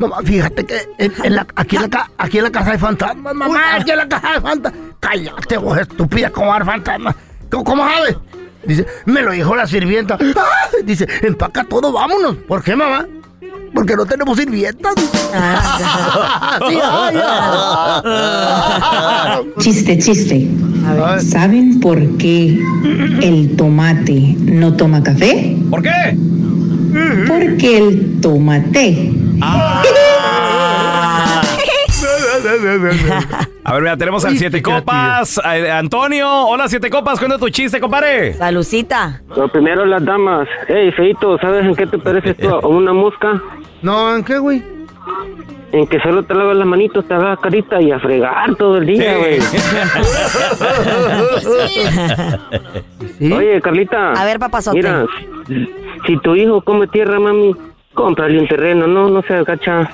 Mamá, 0.00 0.16
fíjate 0.24 0.64
que 0.64 0.88
en, 0.98 1.12
en 1.24 1.34
la, 1.36 1.46
aquí, 1.56 1.76
en 1.76 1.82
la, 1.82 1.88
ca- 1.88 2.10
aquí 2.16 2.38
en 2.38 2.44
la 2.44 2.50
casa 2.50 2.70
hay 2.72 2.78
fantasmas, 2.78 3.34
mamá, 3.34 3.74
aquí 3.76 3.90
en 3.90 3.96
la 3.98 4.08
casa 4.08 4.28
hay 4.34 4.40
fantasmas. 4.40 4.82
Cállate, 5.00 5.56
vos 5.58 5.78
estúpida, 5.78 6.30
¿cómo 6.30 6.46
va 6.46 6.52
a 6.52 6.56
haber 6.56 6.66
fantasmas? 6.66 7.14
¿Cómo, 7.50 7.64
cómo 7.64 7.84
sabes? 7.86 8.16
Dice, 8.64 8.86
me 9.06 9.22
lo 9.22 9.32
dijo 9.32 9.54
la 9.56 9.66
sirvienta. 9.66 10.16
¡Ah! 10.36 10.68
Dice, 10.84 11.06
empaca 11.22 11.64
todo, 11.64 11.92
vámonos. 11.92 12.36
¿Por 12.36 12.62
qué, 12.62 12.76
mamá? 12.76 13.06
Porque 13.74 13.94
no 13.96 14.04
tenemos 14.04 14.36
sirvientas. 14.38 14.94
Ay. 15.32 16.76
Chiste, 19.58 19.98
chiste. 19.98 20.48
¿Saben 21.28 21.80
por 21.80 21.98
qué 22.18 22.58
el 23.22 23.54
tomate 23.56 24.34
no 24.40 24.74
toma 24.74 25.02
café? 25.02 25.56
¿Por 25.70 25.82
qué? 25.82 26.16
Porque 27.26 27.78
el 27.78 28.20
tomate. 28.20 29.12
A 33.64 33.74
ver, 33.74 33.82
mira, 33.82 33.96
tenemos 33.96 34.24
al 34.24 34.36
Siete 34.36 34.62
Copas. 34.62 35.38
Antonio, 35.38 36.28
hola 36.46 36.68
Siete 36.68 36.90
Copas, 36.90 37.18
cuenta 37.18 37.38
tu 37.38 37.48
chiste, 37.50 37.80
compadre. 37.80 38.34
Salucita. 38.34 39.20
Lo 39.36 39.48
primero 39.48 39.84
las 39.84 40.04
damas. 40.04 40.48
Ey, 40.68 40.90
feito, 40.92 41.38
¿sabes 41.38 41.64
en 41.64 41.74
qué 41.74 41.86
te 41.86 41.98
pareces 41.98 42.36
tú 42.36 42.48
a 42.48 42.66
una 42.66 42.92
mosca? 42.92 43.40
No, 43.82 44.14
¿en 44.14 44.24
qué, 44.24 44.38
güey? 44.38 44.62
En 45.72 45.86
que 45.86 46.00
solo 46.00 46.24
te 46.24 46.34
lavas 46.34 46.56
las 46.56 46.66
manitos, 46.66 47.06
te 47.06 47.14
hagas 47.14 47.38
carita 47.38 47.80
y 47.80 47.92
a 47.92 48.00
fregar 48.00 48.56
todo 48.56 48.78
el 48.78 48.86
día, 48.86 49.16
güey. 49.18 49.38
Oye, 53.32 53.60
Carlita. 53.60 54.12
A 54.12 54.24
ver, 54.24 54.40
papazote. 54.40 54.78
Mira, 54.78 55.06
si, 55.46 55.68
si 56.06 56.16
tu 56.18 56.34
hijo 56.34 56.60
come 56.62 56.88
tierra, 56.88 57.20
mami, 57.20 57.54
cómprale 57.94 58.40
un 58.40 58.48
terreno, 58.48 58.88
no, 58.88 59.08
no 59.08 59.22
se 59.22 59.34
agacha. 59.34 59.90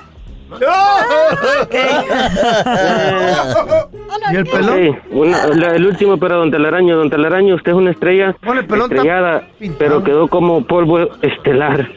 ¿Y 4.33 4.37
el 4.37 4.47
pelón? 4.47 4.89
Ok, 4.89 4.97
una- 5.11 5.47
la- 5.49 5.75
el 5.75 5.87
último 5.87 6.17
para 6.19 6.37
Don 6.37 6.51
Telaraño. 6.51 6.97
Don 6.97 7.11
Telaraño, 7.11 7.55
usted 7.57 7.73
es 7.73 7.77
una 7.79 7.91
estrella 7.91 8.35
Bueno, 8.43 8.61
el 8.61 8.67
pelón 8.67 8.85
está 8.91 8.97
estrellada, 8.97 9.43
pero 9.79 10.03
quedó 10.03 10.29
como 10.29 10.65
polvo 10.65 11.01
estelar. 11.23 11.89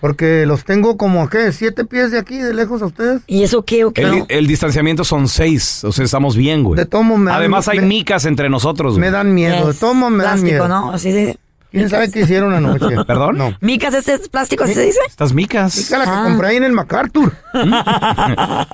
Porque 0.00 0.44
los 0.46 0.64
tengo 0.64 0.96
como, 0.96 1.28
¿qué? 1.28 1.52
¿Siete 1.52 1.84
pies 1.84 2.10
de 2.10 2.18
aquí, 2.18 2.38
de 2.38 2.52
lejos 2.52 2.82
a 2.82 2.86
ustedes? 2.86 3.22
¿Y 3.28 3.44
eso 3.44 3.64
qué 3.64 3.84
o 3.84 3.92
qué? 3.92 4.02
El, 4.02 4.24
el 4.28 4.48
distanciamiento 4.48 5.04
son 5.04 5.28
seis, 5.28 5.84
o 5.84 5.92
sea, 5.92 6.04
estamos 6.04 6.34
bien, 6.34 6.64
güey. 6.64 6.84
De 6.84 6.88
modos 6.92 7.18
me 7.20 7.30
dan- 7.30 7.38
Además 7.38 7.68
hay 7.68 7.78
me- 7.78 7.86
micas 7.86 8.24
entre 8.24 8.50
nosotros, 8.50 8.94
Me 8.94 9.02
güey. 9.02 9.12
dan 9.12 9.32
miedo, 9.32 9.72
de 9.72 9.94
modos 9.94 10.12
me 10.12 10.24
dan 10.24 10.42
miedo. 10.42 10.66
¿no? 10.66 10.90
Así 10.90 11.12
de... 11.12 11.38
¿Quién 11.72 11.88
sabe 11.88 12.10
qué 12.10 12.20
hicieron 12.20 12.52
anoche? 12.54 12.86
¿Perdón? 13.06 13.38
No. 13.38 13.56
¿Micas 13.60 13.94
ese 13.94 14.14
es 14.14 14.28
plástico, 14.28 14.64
así 14.64 14.74
se 14.74 14.82
dice? 14.84 15.00
Estas 15.08 15.32
micas. 15.32 15.76
Esa 15.76 15.98
la 15.98 16.04
que 16.04 16.10
Ah. 16.10 16.22
compré 16.24 16.48
ahí 16.48 16.56
en 16.56 16.64
el 16.64 16.72
MacArthur. 16.72 17.32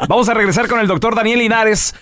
Vamos 0.08 0.28
a 0.28 0.34
regresar 0.34 0.68
con 0.68 0.80
el 0.80 0.86
doctor 0.86 1.14
Daniel 1.14 1.38
Linares. 1.38 1.94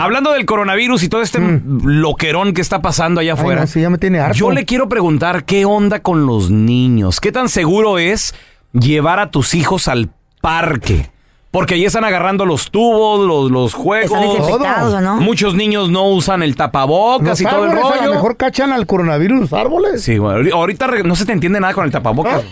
Hablando 0.00 0.32
del 0.32 0.46
coronavirus 0.46 1.02
y 1.04 1.08
todo 1.08 1.22
este 1.22 1.38
loquerón 1.84 2.54
que 2.54 2.60
está 2.62 2.80
pasando 2.80 3.20
allá 3.20 3.34
Mm. 3.34 3.36
Ay, 3.36 3.40
afuera. 3.42 3.60
no, 3.62 3.66
sí, 3.66 3.80
ya 3.82 3.90
me 3.90 3.98
tiene 3.98 4.18
harto. 4.20 4.36
Yo 4.36 4.50
le 4.50 4.64
quiero 4.64 4.88
preguntar 4.88 5.44
qué 5.44 5.64
onda 5.64 6.00
con 6.00 6.26
los 6.26 6.50
niños. 6.50 7.20
¿Qué 7.20 7.30
tan 7.30 7.48
seguro 7.48 7.98
es 7.98 8.34
llevar 8.72 9.20
a 9.20 9.30
tus 9.30 9.54
hijos 9.54 9.86
al 9.88 10.10
parque? 10.40 11.10
Porque 11.56 11.72
ahí 11.72 11.86
están 11.86 12.04
agarrando 12.04 12.44
los 12.44 12.70
tubos, 12.70 13.26
los, 13.26 13.50
los 13.50 13.72
juegos. 13.72 14.10
Están 14.12 14.28
desinfectados, 14.28 14.92
¿o 14.92 15.00
no? 15.00 15.16
Muchos 15.22 15.54
niños 15.54 15.88
no 15.88 16.06
usan 16.10 16.42
el 16.42 16.54
tapabocas 16.54 17.26
Los 17.28 17.40
y 17.40 17.44
todo 17.44 17.64
el 17.64 17.70
árboles 17.70 17.84
a 17.92 17.94
rollo. 17.94 18.06
lo 18.08 18.14
mejor 18.16 18.36
cachan 18.36 18.72
al 18.72 18.86
coronavirus 18.86 19.40
los 19.40 19.52
árboles. 19.54 20.02
Sí, 20.02 20.18
güey. 20.18 20.36
ahori- 20.36 20.52
Ahorita 20.52 20.86
no 21.04 21.16
se 21.16 21.24
te 21.24 21.32
entiende 21.32 21.58
nada 21.58 21.72
con 21.72 21.86
el 21.86 21.90
tapabocas. 21.90 22.42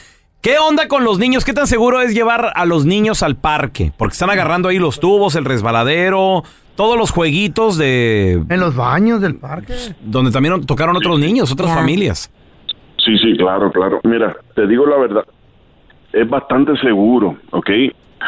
¿Qué 0.41 0.57
onda 0.57 0.87
con 0.87 1.03
los 1.03 1.19
niños? 1.19 1.43
¿Qué 1.43 1.51
tan 1.51 1.67
seguro 1.67 1.99
es 1.99 2.13
llevar 2.13 2.53
a 2.55 2.65
los 2.65 2.85
niños 2.85 3.23
al 3.23 3.35
parque? 3.35 3.91
Porque 3.97 4.13
están 4.13 4.29
agarrando 4.29 4.69
ahí 4.69 4.79
los 4.79 5.01
tubos, 5.01 5.35
el 5.35 5.43
resbaladero, 5.43 6.43
todos 6.77 6.97
los 6.97 7.11
jueguitos 7.11 7.77
de... 7.77 8.41
En 8.47 8.59
los 8.61 8.73
baños 8.73 9.19
del 9.19 9.35
parque. 9.35 9.73
Donde 9.99 10.31
también 10.31 10.65
tocaron 10.65 10.95
otros 10.95 11.19
niños, 11.19 11.51
otras 11.51 11.73
familias. 11.73 12.31
Sí, 13.03 13.17
sí, 13.17 13.35
claro, 13.37 13.69
claro. 13.69 13.99
Mira, 14.05 14.33
te 14.55 14.65
digo 14.65 14.85
la 14.85 14.97
verdad. 14.97 15.25
es 16.13 16.29
bastante 16.29 16.71
seguro, 16.77 17.37
¿ok? 17.51 17.69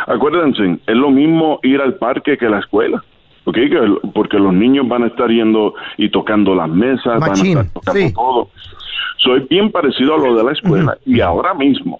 Acuérdense, 0.07 0.79
es 0.87 0.95
lo 0.95 1.09
mismo 1.11 1.59
ir 1.63 1.81
al 1.81 1.95
parque 1.95 2.37
que 2.37 2.45
a 2.45 2.49
la 2.49 2.59
escuela, 2.59 3.03
¿ok? 3.45 3.53
Que 3.55 3.77
el- 3.77 3.99
porque 4.13 4.37
los 4.39 4.53
niños 4.53 4.87
van 4.87 5.03
a 5.03 5.07
estar 5.07 5.29
yendo 5.29 5.73
y 5.97 6.09
tocando 6.09 6.55
las 6.55 6.69
mesas, 6.69 7.19
Machín, 7.19 7.55
van 7.55 7.63
a 7.65 7.67
estar 7.67 7.73
tocando 7.73 7.99
sí. 8.07 8.13
todo. 8.13 8.49
Soy 9.17 9.45
bien 9.49 9.71
parecido 9.71 10.15
a 10.15 10.17
lo 10.17 10.35
de 10.35 10.43
la 10.43 10.51
escuela 10.53 10.97
y 11.05 11.21
ahora 11.21 11.53
mismo, 11.53 11.99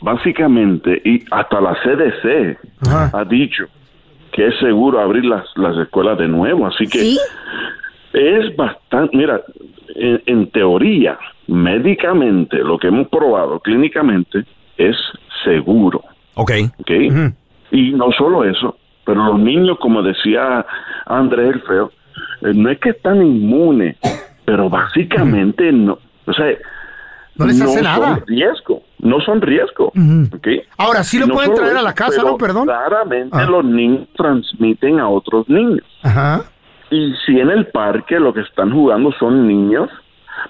básicamente, 0.00 1.00
y 1.04 1.22
hasta 1.30 1.60
la 1.60 1.74
CDC 1.82 2.58
ha 3.12 3.24
dicho 3.24 3.64
que 4.32 4.46
es 4.46 4.58
seguro 4.60 5.00
abrir 5.00 5.24
las, 5.24 5.44
las 5.56 5.76
escuelas 5.76 6.16
de 6.18 6.28
nuevo, 6.28 6.66
así 6.66 6.86
que 6.86 7.16
es 8.12 8.56
bastante, 8.56 9.16
mira, 9.16 9.40
en, 9.96 10.22
en 10.26 10.46
teoría, 10.50 11.18
médicamente, 11.48 12.58
lo 12.58 12.78
que 12.78 12.88
hemos 12.88 13.08
probado 13.08 13.58
clínicamente 13.60 14.44
es 14.76 14.96
seguro. 15.44 16.02
Ok. 16.42 16.50
¿ok? 16.78 16.90
Y 17.72 17.92
no 17.92 18.10
solo 18.12 18.44
eso, 18.44 18.76
pero 19.04 19.24
los 19.24 19.38
niños, 19.38 19.78
como 19.80 20.02
decía 20.02 20.64
Andrés 21.06 21.54
el 21.54 21.60
Feo, 21.62 21.92
eh, 22.42 22.52
no 22.54 22.70
es 22.70 22.78
que 22.78 22.90
están 22.90 23.22
inmunes, 23.24 23.96
pero 24.44 24.68
básicamente 24.70 25.70
no, 25.72 25.98
o 26.26 26.32
sea, 26.32 26.46
No 27.36 27.46
les 27.46 27.60
hace 27.60 27.82
nada. 27.82 28.16
son 28.16 28.26
riesgo, 28.26 28.82
no 28.98 29.20
son 29.20 29.40
riesgo, 29.40 29.86
¿ok? 30.34 30.48
Ahora, 30.78 31.02
sí 31.04 31.18
lo 31.18 31.26
No 31.26 31.34
pueden 31.34 31.54
traer 31.54 31.76
a 31.76 31.82
la 31.82 31.94
casa, 31.94 32.16
pero 32.18 32.32
¿no? 32.32 32.38
Perdón. 32.38 32.64
Claramente 32.66 33.36
Ah. 33.38 33.44
los 33.46 33.64
niños 33.64 34.08
transmiten 34.16 34.98
a 34.98 35.08
otros 35.08 35.48
niños. 35.48 35.84
Ajá. 36.02 36.42
Y 36.90 37.12
si 37.24 37.38
en 37.38 37.50
el 37.50 37.66
parque 37.68 38.18
lo 38.18 38.34
que 38.34 38.40
están 38.40 38.72
jugando 38.72 39.12
son 39.12 39.46
niños, 39.46 39.88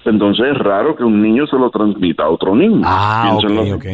entonces 0.05 0.47
es 0.53 0.57
raro 0.57 0.95
que 0.95 1.03
un 1.03 1.21
niño 1.21 1.45
se 1.47 1.55
lo 1.55 1.69
transmita 1.69 2.23
a 2.23 2.29
otro 2.29 2.55
niño. 2.55 2.81
Ah, 2.83 3.31
ok, 3.35 3.45
Piénsenlo. 3.45 3.75
ok. 3.75 3.85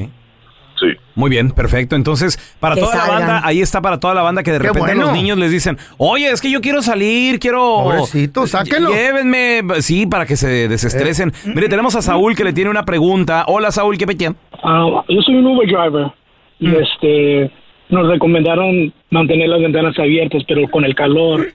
Sí. 0.80 0.88
Muy 1.16 1.30
bien, 1.30 1.52
perfecto. 1.52 1.96
Entonces, 1.96 2.38
para 2.60 2.76
Que 2.76 2.82
toda 2.82 2.96
la 2.96 3.08
banda, 3.08 3.42
ahí 3.44 3.62
está 3.62 3.82
para 3.82 4.00
toda 4.00 4.14
la 4.14 4.22
banda 4.22 4.44
que 4.44 4.52
de 4.52 4.60
Qué 4.60 4.68
repente 4.68 4.94
bueno. 4.94 5.06
los 5.06 5.14
niños 5.14 5.38
les 5.38 5.52
dicen, 5.52 5.78
oye, 5.98 6.30
es 6.30 6.40
que 6.40 6.52
yo 6.52 6.62
quiero 6.62 6.82
salir, 6.84 7.40
quiero... 7.40 7.84
Pobrecito, 7.84 8.46
sáquenlo. 8.46 8.92
Llévenme, 8.92 9.64
sí, 9.82 10.06
para 10.06 10.26
que 10.26 10.36
se 10.36 10.68
desestresen. 10.68 11.32
Mire, 11.46 11.68
tenemos 11.70 11.96
a 11.96 12.02
Saúl 12.02 12.36
que 12.36 12.44
le 12.44 12.54
tiene 12.54 12.70
una 12.70 12.86
pregunta. 12.86 13.46
Hola, 13.48 13.72
Saúl, 13.72 13.98
¿qué 13.98 14.06
petía? 14.06 14.36
Ah, 14.64 15.04
yo 15.10 15.22
soy 15.22 15.36
un 15.36 15.48
Uber 15.48 15.68
driver 15.68 16.12
y 16.60 16.76
este 16.76 17.52
nos 17.90 18.08
recomendaron 18.08 18.94
mantener 19.10 19.48
las 19.50 19.62
ventanas 19.62 19.98
abiertas, 19.98 20.44
pero 20.48 20.68
con 20.70 20.84
el 20.84 20.94
calor. 20.94 21.48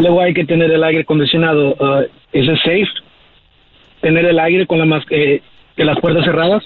Luego 0.00 0.20
hay 0.20 0.34
que 0.34 0.44
tener 0.44 0.70
el 0.70 0.84
aire 0.84 1.00
acondicionado. 1.00 1.74
Ah, 1.80 2.02
¿Es 2.32 2.46
safe 2.60 2.86
tener 4.00 4.24
el 4.26 4.38
aire 4.38 4.66
con 4.66 4.78
la 4.78 4.84
mas 4.84 5.02
eh, 5.10 5.40
las 5.76 5.98
puertas 6.00 6.24
cerradas? 6.24 6.62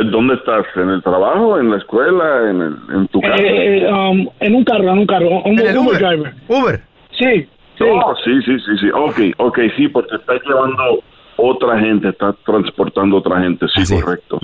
Eh, 0.00 0.04
¿Dónde 0.10 0.34
estás? 0.34 0.64
¿En 0.76 0.88
el 0.90 1.02
trabajo? 1.02 1.58
¿En 1.58 1.70
la 1.70 1.76
escuela? 1.78 2.50
¿En, 2.50 2.60
el- 2.62 2.76
en 2.94 3.08
tu 3.08 3.20
casa? 3.20 3.36
Eh, 3.42 3.78
eh, 3.84 3.92
um, 3.92 4.26
en 4.40 4.54
un 4.54 4.64
carro, 4.64 4.90
en 4.90 4.98
un 4.98 5.06
carro, 5.06 5.28
un 5.44 5.58
Uber, 5.58 5.98
driver. 5.98 6.34
Uber. 6.48 6.80
Sí, 7.18 7.46
sí. 7.78 7.84
Oh, 7.84 8.14
sí, 8.24 8.40
sí, 8.42 8.58
sí, 8.60 8.78
sí. 8.80 8.90
Ok, 8.94 9.20
ok, 9.38 9.58
sí, 9.76 9.88
porque 9.88 10.16
está 10.16 10.34
llevando 10.46 11.02
otra 11.36 11.78
gente, 11.80 12.08
está 12.08 12.32
transportando 12.44 13.16
otra 13.16 13.40
gente, 13.40 13.66
sí, 13.74 14.00
correcto. 14.00 14.38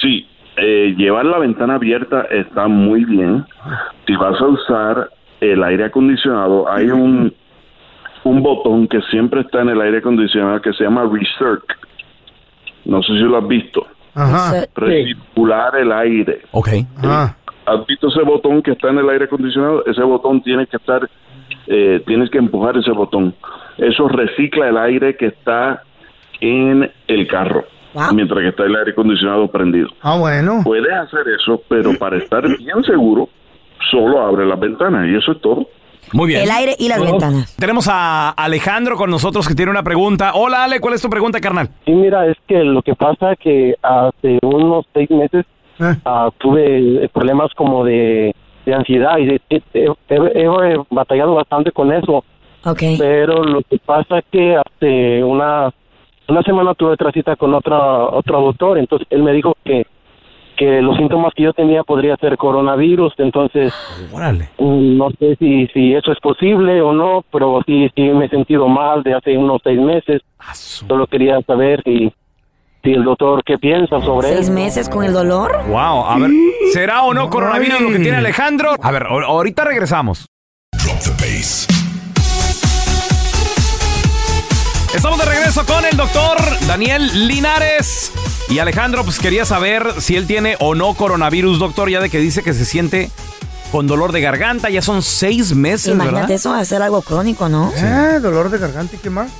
Sí, 0.00 0.26
eh, 0.56 0.94
llevar 0.96 1.24
la 1.26 1.38
ventana 1.38 1.74
abierta 1.74 2.22
está 2.30 2.66
muy 2.68 3.04
bien. 3.04 3.44
Si 4.06 4.14
vas 4.16 4.40
a 4.40 4.46
usar 4.46 5.10
el 5.40 5.62
aire 5.62 5.84
acondicionado, 5.84 6.70
hay 6.70 6.86
un, 6.90 7.32
un 8.24 8.42
botón 8.42 8.88
que 8.88 9.00
siempre 9.10 9.42
está 9.42 9.62
en 9.62 9.70
el 9.70 9.80
aire 9.80 9.98
acondicionado 9.98 10.60
que 10.62 10.72
se 10.72 10.84
llama 10.84 11.02
Recirc. 11.10 11.62
No 12.84 13.02
sé 13.02 13.12
si 13.14 13.20
lo 13.20 13.38
has 13.38 13.48
visto. 13.48 13.86
Ajá. 14.16 14.66
Recircular 14.74 15.76
el 15.76 15.92
aire. 15.92 16.40
Ok. 16.52 16.68
¿Has 17.66 17.86
visto 17.86 18.08
ese 18.08 18.22
botón 18.22 18.62
que 18.62 18.72
está 18.72 18.88
en 18.88 18.98
el 18.98 19.10
aire 19.10 19.26
acondicionado? 19.26 19.84
Ese 19.86 20.02
botón 20.02 20.42
tiene 20.42 20.66
que 20.66 20.76
estar, 20.76 21.08
eh, 21.66 22.02
tienes 22.06 22.30
que 22.30 22.38
empujar 22.38 22.76
ese 22.76 22.92
botón. 22.92 23.34
Eso 23.76 24.08
recicla 24.08 24.68
el 24.68 24.78
aire 24.78 25.16
que 25.16 25.26
está 25.26 25.82
en 26.40 26.90
el 27.08 27.26
carro, 27.26 27.64
mientras 28.14 28.40
que 28.40 28.48
está 28.48 28.64
el 28.64 28.76
aire 28.76 28.92
acondicionado 28.92 29.48
prendido. 29.48 29.88
Ah, 30.00 30.16
bueno. 30.16 30.60
Puedes 30.64 30.92
hacer 30.92 31.26
eso, 31.28 31.60
pero 31.68 31.92
para 31.98 32.16
estar 32.16 32.42
bien 32.56 32.82
seguro, 32.84 33.28
solo 33.90 34.22
abre 34.22 34.46
las 34.46 34.58
ventanas 34.58 35.08
y 35.08 35.16
eso 35.16 35.32
es 35.32 35.40
todo. 35.40 35.68
Muy 36.12 36.28
bien. 36.28 36.42
El 36.42 36.50
aire 36.50 36.74
y 36.78 36.88
las 36.88 37.00
ventanas. 37.02 37.54
Tenemos 37.56 37.88
a 37.90 38.30
Alejandro 38.30 38.96
con 38.96 39.10
nosotros 39.10 39.46
que 39.48 39.54
tiene 39.54 39.70
una 39.70 39.82
pregunta. 39.82 40.32
Hola, 40.34 40.64
Ale, 40.64 40.80
¿cuál 40.80 40.94
es 40.94 41.02
tu 41.02 41.10
pregunta, 41.10 41.40
carnal? 41.40 41.68
Sí, 41.84 41.92
mira, 41.92 42.26
es 42.26 42.36
que 42.46 42.62
lo 42.64 42.82
que 42.82 42.94
pasa 42.94 43.34
que 43.36 43.74
hace 43.82 44.38
unos 44.42 44.86
seis 44.94 45.10
meses 45.10 45.44
ah, 46.04 46.30
tuve 46.38 47.08
problemas 47.12 47.50
como 47.54 47.84
de, 47.84 48.34
de 48.64 48.74
ansiedad 48.74 49.18
y 49.18 49.26
de- 49.26 49.40
he, 49.50 49.62
he- 49.74 49.86
he- 50.08 50.42
he 50.44 50.76
batallado 50.90 51.34
bastante 51.34 51.72
con 51.72 51.92
eso. 51.92 52.24
Pero 52.98 53.44
lo 53.44 53.62
que 53.62 53.78
pasa 53.78 54.22
que 54.30 54.56
hace 54.56 55.22
una, 55.22 55.70
una 56.28 56.42
semana 56.42 56.74
tuve 56.74 56.92
otra 56.92 57.12
cita 57.12 57.36
con 57.36 57.54
otra, 57.54 57.78
otro 58.06 58.40
doctor, 58.40 58.78
entonces 58.78 59.06
él 59.10 59.22
me 59.22 59.32
dijo 59.32 59.54
que, 59.64 59.86
que 60.56 60.80
los 60.82 60.96
síntomas 60.96 61.32
que 61.34 61.42
yo 61.44 61.52
tenía 61.52 61.82
podría 61.84 62.16
ser 62.16 62.36
coronavirus, 62.36 63.12
entonces 63.18 63.72
Órale. 64.12 64.48
Mm, 64.58 64.96
No 64.96 65.10
sé 65.18 65.36
si, 65.38 65.66
si 65.68 65.94
eso 65.94 66.12
es 66.12 66.18
posible 66.20 66.80
o 66.82 66.92
no, 66.92 67.24
pero 67.30 67.60
sí, 67.66 67.88
sí 67.94 68.02
me 68.02 68.26
he 68.26 68.28
sentido 68.28 68.66
mal 68.68 69.02
de 69.02 69.14
hace 69.14 69.36
unos 69.36 69.60
seis 69.62 69.78
meses. 69.80 70.22
Solo 70.54 71.06
quería 71.06 71.40
saber 71.46 71.82
si, 71.84 72.12
si 72.82 72.92
el 72.92 73.04
doctor 73.04 73.42
qué 73.44 73.58
piensa 73.58 74.00
sobre 74.00 74.28
¿Seis 74.28 74.40
eso. 74.46 74.52
meses 74.52 74.88
con 74.88 75.04
el 75.04 75.12
dolor? 75.12 75.52
Wow, 75.68 76.04
a 76.06 76.18
ver, 76.18 76.30
¿será 76.72 77.02
o 77.04 77.12
no 77.14 77.28
coronavirus 77.30 77.80
lo 77.80 77.88
que 77.90 77.98
tiene 77.98 78.16
Alejandro? 78.18 78.70
A 78.80 78.90
ver, 78.90 79.02
ahor- 79.04 79.24
ahorita 79.24 79.64
regresamos. 79.64 80.26
Estamos 84.94 85.18
de 85.18 85.24
regreso 85.26 85.66
con 85.66 85.84
el 85.84 85.96
doctor 85.96 86.36
Daniel 86.66 87.28
Linares. 87.28 88.12
Y 88.48 88.58
Alejandro, 88.60 89.02
pues 89.04 89.18
quería 89.18 89.44
saber 89.44 89.84
si 89.98 90.16
él 90.16 90.26
tiene 90.26 90.56
o 90.60 90.74
no 90.74 90.94
coronavirus, 90.94 91.58
doctor, 91.58 91.90
ya 91.90 92.00
de 92.00 92.08
que 92.10 92.18
dice 92.18 92.42
que 92.42 92.54
se 92.54 92.64
siente 92.64 93.10
con 93.72 93.86
dolor 93.88 94.12
de 94.12 94.20
garganta. 94.20 94.70
Ya 94.70 94.82
son 94.82 95.02
seis 95.02 95.54
meses, 95.54 95.88
Imagínate 95.94 96.20
¿verdad? 96.20 96.30
eso, 96.36 96.52
hacer 96.54 96.80
algo 96.80 97.02
crónico, 97.02 97.48
¿no? 97.48 97.72
Eh, 97.76 98.20
dolor 98.22 98.48
de 98.50 98.58
garganta 98.58 98.94
y 98.94 98.98
qué 98.98 99.10
más. 99.10 99.32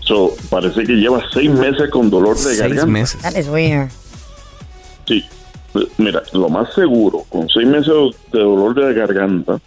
So, 0.00 0.32
parece 0.48 0.84
que 0.84 0.94
lleva 0.94 1.22
seis 1.32 1.50
meses 1.50 1.90
con 1.90 2.08
dolor 2.10 2.36
de 2.38 2.56
garganta. 2.56 3.18
That 3.22 3.36
is 3.36 3.48
weird. 3.48 3.90
Sí. 5.06 5.24
Mira, 5.98 6.22
lo 6.32 6.48
más 6.48 6.72
seguro, 6.74 7.24
con 7.28 7.48
seis 7.50 7.66
meses 7.68 7.92
de 8.32 8.40
dolor 8.40 8.74
de 8.74 8.94
garganta, 8.94 9.58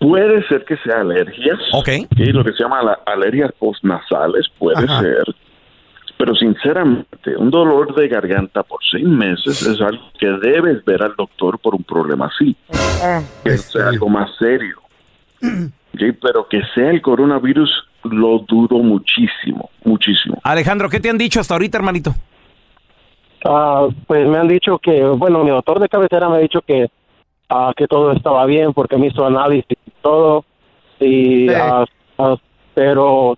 puede 0.00 0.42
ser 0.48 0.64
que 0.64 0.76
sea 0.78 1.02
alergias. 1.02 1.58
Ok. 1.74 1.88
Lo 2.16 2.42
que 2.42 2.52
se 2.52 2.62
llama 2.62 2.82
la- 2.82 2.98
alergias 3.06 3.52
postnasales, 3.58 4.46
puede 4.58 4.78
Ajá. 4.82 5.00
ser. 5.02 5.24
Pero 6.22 6.36
sinceramente, 6.36 7.36
un 7.36 7.50
dolor 7.50 7.96
de 7.96 8.06
garganta 8.06 8.62
por 8.62 8.78
seis 8.88 9.04
meses 9.04 9.60
es 9.60 9.80
algo 9.80 10.04
que 10.20 10.28
debes 10.28 10.84
ver 10.84 11.02
al 11.02 11.16
doctor 11.16 11.58
por 11.58 11.74
un 11.74 11.82
problema 11.82 12.26
así. 12.26 12.54
Que 13.42 13.58
sea 13.58 13.88
algo 13.88 14.08
más 14.08 14.30
serio. 14.38 14.76
Pero 15.40 16.46
que 16.48 16.62
sea 16.76 16.90
el 16.90 17.02
coronavirus, 17.02 17.68
lo 18.04 18.38
dudo 18.38 18.78
muchísimo, 18.78 19.70
muchísimo. 19.82 20.38
Alejandro, 20.44 20.88
¿qué 20.88 21.00
te 21.00 21.10
han 21.10 21.18
dicho 21.18 21.40
hasta 21.40 21.54
ahorita, 21.54 21.78
hermanito? 21.78 22.14
Ah, 23.44 23.88
pues 24.06 24.24
me 24.28 24.38
han 24.38 24.46
dicho 24.46 24.78
que, 24.78 25.02
bueno, 25.02 25.42
mi 25.42 25.50
doctor 25.50 25.80
de 25.80 25.88
cabecera 25.88 26.28
me 26.28 26.36
ha 26.36 26.38
dicho 26.40 26.60
que, 26.60 26.86
ah, 27.48 27.72
que 27.76 27.88
todo 27.88 28.12
estaba 28.12 28.46
bien 28.46 28.72
porque 28.72 28.96
me 28.96 29.08
hizo 29.08 29.26
análisis 29.26 29.76
y 29.84 29.90
todo. 30.00 30.44
Y, 31.00 31.48
ah, 31.48 31.84
ah, 32.18 32.36
pero 32.74 33.36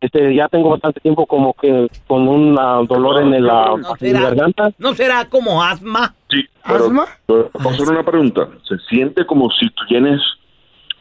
este, 0.00 0.34
ya 0.34 0.48
tengo 0.48 0.70
bastante 0.70 1.00
tiempo 1.00 1.26
como 1.26 1.54
que 1.54 1.88
con 2.06 2.28
un 2.28 2.56
ah, 2.58 2.82
dolor 2.88 3.22
en 3.22 3.34
el, 3.34 3.48
ah, 3.48 3.74
en 4.00 4.12
la 4.12 4.20
garganta. 4.20 4.70
¿No 4.78 4.94
será 4.94 5.28
como 5.28 5.62
asma? 5.62 6.14
Sí, 6.30 6.44
pero, 6.66 6.90
pero 7.26 7.50
puedo 7.50 7.70
hacer 7.70 7.88
una 7.88 8.02
pregunta. 8.02 8.48
¿Se 8.68 8.76
siente 8.88 9.24
como 9.26 9.50
si 9.50 9.68
tú 9.70 9.84
tienes 9.88 10.20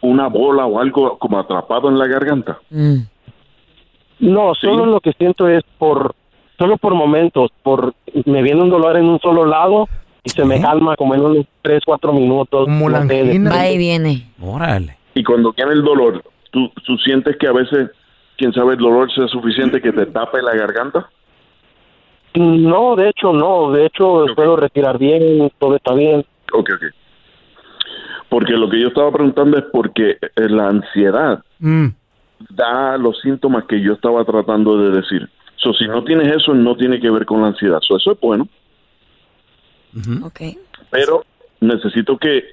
una 0.01 0.27
bola 0.27 0.65
o 0.65 0.79
algo 0.79 1.17
como 1.17 1.39
atrapado 1.39 1.89
en 1.89 1.97
la 1.97 2.07
garganta? 2.07 2.59
No, 4.19 4.53
solo 4.55 4.85
lo 4.85 4.99
que 5.01 5.11
siento 5.13 5.47
es 5.49 5.63
por, 5.77 6.15
solo 6.57 6.77
por 6.77 6.93
momentos, 6.93 7.51
por, 7.63 7.93
me 8.25 8.41
viene 8.41 8.61
un 8.61 8.69
dolor 8.69 8.97
en 8.97 9.05
un 9.05 9.19
solo 9.19 9.45
lado 9.45 9.87
y 10.23 10.29
se 10.29 10.45
me 10.45 10.61
calma 10.61 10.95
como 10.95 11.15
en 11.15 11.21
unos 11.21 11.45
3, 11.61 11.81
4 11.85 12.13
minutos. 12.13 12.67
depende. 12.67 13.49
Va 13.49 13.69
y 13.69 13.77
viene. 13.77 14.31
Órale. 14.41 14.97
Y 15.13 15.23
cuando 15.23 15.53
tiene 15.53 15.73
el 15.73 15.83
dolor, 15.83 16.23
¿tú, 16.51 16.71
¿tú 16.85 16.97
sientes 16.97 17.37
que 17.37 17.47
a 17.47 17.53
veces, 17.53 17.89
quién 18.37 18.53
sabe, 18.53 18.73
el 18.73 18.79
dolor 18.79 19.11
sea 19.11 19.27
suficiente 19.27 19.81
que 19.81 19.91
te 19.91 20.05
tape 20.07 20.41
la 20.41 20.55
garganta? 20.55 21.09
No, 22.35 22.95
de 22.95 23.09
hecho 23.09 23.31
no, 23.31 23.71
de 23.71 23.85
hecho 23.85 24.25
puedo 24.35 24.57
respirar 24.57 24.97
bien, 24.97 25.51
todo 25.57 25.75
está 25.77 25.93
bien. 25.93 26.25
Ok, 26.53 26.69
ok. 26.75 26.83
Porque 28.29 28.53
lo 28.53 28.69
que 28.69 28.81
yo 28.81 28.89
estaba 28.89 29.11
preguntando 29.11 29.57
es 29.57 29.63
porque 29.71 30.17
eh, 30.21 30.49
la 30.49 30.67
ansiedad 30.67 31.43
Mm. 31.59 31.87
da 32.49 32.97
los 32.97 33.19
síntomas 33.21 33.63
que 33.65 33.79
yo 33.81 33.93
estaba 33.93 34.25
tratando 34.25 34.77
de 34.77 34.97
decir. 34.97 35.29
So, 35.55 35.73
si 35.73 35.87
no 35.87 36.03
tienes 36.03 36.27
eso, 36.35 36.53
no 36.53 36.75
tiene 36.75 36.99
que 36.99 37.09
ver 37.09 37.25
con 37.25 37.41
la 37.41 37.47
ansiedad. 37.47 37.79
So, 37.81 37.95
eso 37.95 38.11
es 38.11 38.19
bueno. 38.19 38.47
Ok. 40.21 40.41
Pero 40.91 41.23
necesito 41.61 42.17
que, 42.17 42.43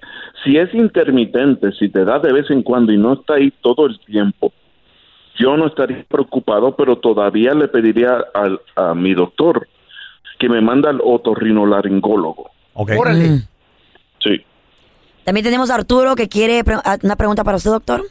si 0.45 0.57
es 0.57 0.73
intermitente, 0.73 1.73
si 1.73 1.89
te 1.89 2.05
da 2.05 2.21
de 2.21 2.33
vez 2.33 2.49
en 2.51 2.63
cuando 2.63 2.93
y 2.93 2.97
no 2.97 3.15
está 3.15 3.35
ahí 3.35 3.53
todo 3.61 3.87
el 3.87 3.99
tiempo, 4.01 4.53
yo 5.43 5.57
no 5.57 5.67
estaría 5.67 6.05
preocupado, 6.09 6.77
pero 6.77 6.97
todavía 6.97 7.53
le 7.55 7.69
pediría 7.69 8.25
al, 8.33 8.61
a 8.77 8.95
mi 8.95 9.13
doctor 9.15 9.67
que 10.39 10.49
me 10.49 10.61
manda 10.61 10.91
al 10.91 11.01
otorrinolaringólogo. 11.03 12.51
Órale. 12.75 13.41
Sí. 14.21 14.41
También 15.25 15.45
tenemos 15.45 15.71
a 15.71 15.75
Arturo 15.77 16.15
que 16.15 16.29
quiere 16.29 16.65
pre- 16.65 16.79
una 17.03 17.17
pregunta 17.17 17.45
para 17.45 17.57
usted, 17.57 17.71
doctor. 17.71 18.03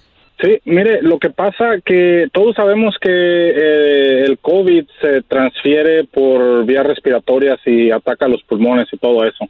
Sí, 0.41 0.59
mire, 0.65 1.01
lo 1.03 1.19
que 1.19 1.29
pasa 1.29 1.79
que 1.85 2.27
todos 2.33 2.55
sabemos 2.55 2.95
que 2.99 3.09
eh, 3.11 4.23
el 4.25 4.39
COVID 4.39 4.85
se 4.99 5.21
transfiere 5.23 6.05
por 6.05 6.65
vías 6.65 6.85
respiratorias 6.85 7.59
y 7.65 7.91
ataca 7.91 8.27
los 8.27 8.41
pulmones 8.43 8.87
y 8.91 8.97
todo 8.97 9.23
eso. 9.23 9.45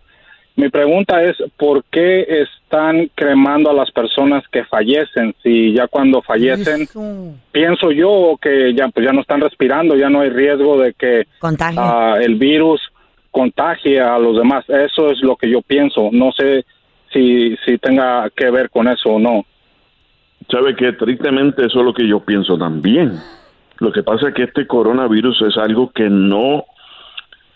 Mi 0.55 0.69
pregunta 0.69 1.23
es, 1.23 1.37
¿por 1.57 1.83
qué 1.85 2.25
están 2.43 3.09
cremando 3.15 3.69
a 3.69 3.73
las 3.73 3.89
personas 3.91 4.43
que 4.51 4.65
fallecen? 4.65 5.33
Si 5.41 5.73
ya 5.73 5.87
cuando 5.87 6.21
fallecen, 6.21 6.87
pienso 7.51 7.91
yo 7.91 8.37
que 8.41 8.73
ya 8.73 8.89
pues 8.89 9.05
ya 9.05 9.13
no 9.13 9.21
están 9.21 9.41
respirando, 9.41 9.95
ya 9.95 10.09
no 10.09 10.21
hay 10.21 10.29
riesgo 10.29 10.77
de 10.77 10.93
que 10.93 11.25
ah, 11.77 12.17
el 12.21 12.35
virus 12.35 12.81
contagie 13.31 14.01
a 14.01 14.19
los 14.19 14.37
demás. 14.37 14.65
Eso 14.67 15.09
es 15.09 15.21
lo 15.21 15.37
que 15.37 15.49
yo 15.49 15.61
pienso. 15.61 16.09
No 16.11 16.31
sé 16.33 16.65
si, 17.13 17.55
si 17.65 17.77
tenga 17.77 18.29
que 18.35 18.49
ver 18.51 18.69
con 18.69 18.87
eso 18.87 19.09
o 19.09 19.19
no. 19.19 19.45
Sabe 20.49 20.75
que 20.75 20.91
tristemente 20.93 21.65
eso 21.65 21.79
es 21.79 21.85
lo 21.85 21.93
que 21.93 22.07
yo 22.07 22.19
pienso 22.19 22.57
también. 22.57 23.13
Lo 23.79 23.91
que 23.91 24.03
pasa 24.03 24.29
es 24.29 24.33
que 24.35 24.43
este 24.43 24.67
coronavirus 24.67 25.41
es 25.43 25.57
algo 25.57 25.91
que 25.91 26.09
no 26.09 26.65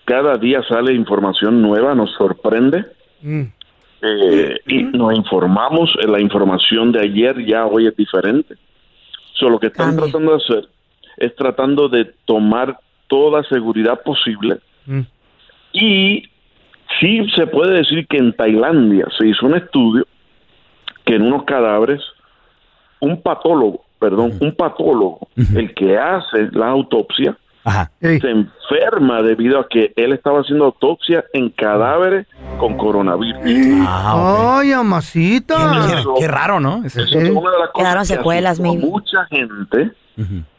cada 0.06 0.38
día 0.38 0.62
sale 0.68 0.94
información 0.94 1.62
nueva, 1.62 1.96
nos 1.96 2.12
sorprende. 2.14 2.86
Eh, 4.02 4.60
y 4.68 4.84
nos 4.84 5.16
informamos. 5.16 5.92
eh, 6.02 6.08
La 6.08 6.22
información 6.22 6.92
de 6.92 7.02
ayer 7.02 7.44
ya 7.46 7.66
hoy 7.66 7.88
es 7.88 7.96
diferente. 7.96 8.56
So, 9.34 9.50
lo 9.50 9.60
que 9.60 9.68
están 9.68 9.98
tratando 9.98 10.32
de 10.32 10.38
hacer 10.38 10.70
es 11.18 11.36
tratando 11.36 11.90
de 11.90 12.14
tomar 12.26 12.78
toda 13.08 13.44
seguridad 13.44 14.02
posible. 14.04 14.58
Y 15.74 16.24
sí 17.00 17.28
se 17.36 17.48
puede 17.48 17.78
decir 17.78 18.06
que 18.08 18.18
en 18.18 18.34
Tailandia 18.34 19.08
se 19.18 19.28
hizo 19.28 19.46
un 19.46 19.56
estudio 19.56 20.06
que 21.06 21.16
en 21.16 21.24
unos 21.24 21.44
cadáveres 21.44 22.02
un 23.00 23.22
patólogo, 23.22 23.86
perdón, 24.00 24.34
un 24.40 24.56
patólogo, 24.56 25.28
el 25.56 25.74
que 25.74 25.98
hace 25.98 26.50
la 26.52 26.70
autopsia, 26.70 27.38
se 28.00 28.30
enferma 28.30 29.22
debido 29.24 29.60
a 29.60 29.68
que 29.68 29.92
él 29.96 30.14
estaba 30.14 30.42
haciendo 30.42 30.66
autopsia 30.66 31.26
en 31.34 31.50
cadáveres 31.50 32.28
con 32.60 32.78
coronavirus. 32.78 33.42
Ay, 33.88 34.72
amasita. 34.72 35.88
Qué 36.20 36.28
raro, 36.28 36.60
¿no? 36.60 36.84
Eso 36.86 37.02
es 37.02 37.12
una 37.14 37.24
de 37.24 37.30
las 37.60 37.70
cosas 37.70 37.72
Quedaron 37.76 38.02
que 38.04 38.08
secuelas, 38.08 38.52
asustó 38.60 38.70
a 38.70 38.74
maybe. 38.74 38.88
mucha 38.88 39.26
gente, 39.32 39.92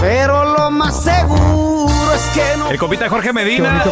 Pero 0.00 0.44
lo 0.56 0.70
más 0.70 1.04
seguro. 1.04 1.75
El 2.70 2.78
compita 2.78 3.08
Jorge 3.08 3.32
Medina. 3.32 3.84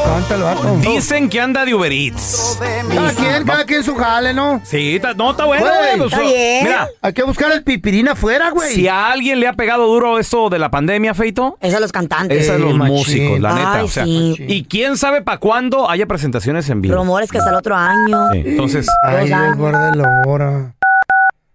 Dicen 0.80 1.28
que 1.28 1.40
anda 1.40 1.64
de 1.64 1.74
Uber 1.74 1.92
Eats. 1.92 2.58
Cada 2.58 3.12
quien, 3.12 3.44
cada 3.46 3.64
quien 3.64 3.84
su 3.84 3.94
jale, 3.94 4.32
¿no? 4.34 4.60
Sí, 4.64 4.96
está- 4.96 5.14
no, 5.14 5.30
está 5.32 5.44
bueno, 5.44 5.64
Güey, 5.64 5.98
pues, 5.98 6.12
Mira, 6.62 6.88
Hay 7.02 7.12
que 7.12 7.22
buscar 7.22 7.52
el 7.52 7.62
pipirín 7.62 8.08
afuera, 8.08 8.50
güey. 8.50 8.74
si 8.74 8.88
a 8.88 9.10
alguien 9.12 9.40
le 9.40 9.46
ha 9.48 9.52
pegado 9.52 9.86
duro 9.86 10.18
esto 10.18 10.48
de 10.48 10.58
la 10.58 10.70
pandemia, 10.70 11.14
Feito. 11.14 11.56
Es 11.60 11.74
a 11.74 11.80
los 11.80 11.92
cantantes. 11.92 12.44
Es 12.44 12.50
a 12.50 12.58
los 12.58 12.74
machín. 12.74 12.94
músicos, 12.94 13.40
la 13.40 13.54
neta. 13.54 13.74
Ay, 13.74 13.84
o 13.84 13.88
sea, 13.88 14.04
sí. 14.04 14.36
Y 14.38 14.64
quién 14.64 14.96
sabe 14.96 15.22
para 15.22 15.38
cuándo 15.38 15.88
haya 15.88 16.06
presentaciones 16.06 16.68
en 16.70 16.80
vivo. 16.80 16.94
Rumores 16.96 17.30
que 17.30 17.38
hasta 17.38 17.50
el 17.50 17.56
otro 17.56 17.76
año. 17.76 18.30
Sí, 18.32 18.42
entonces, 18.44 18.86
Ay, 19.06 19.26
Dios, 19.28 19.56
guarde 19.56 19.96
la 19.96 20.22
hora. 20.26 20.72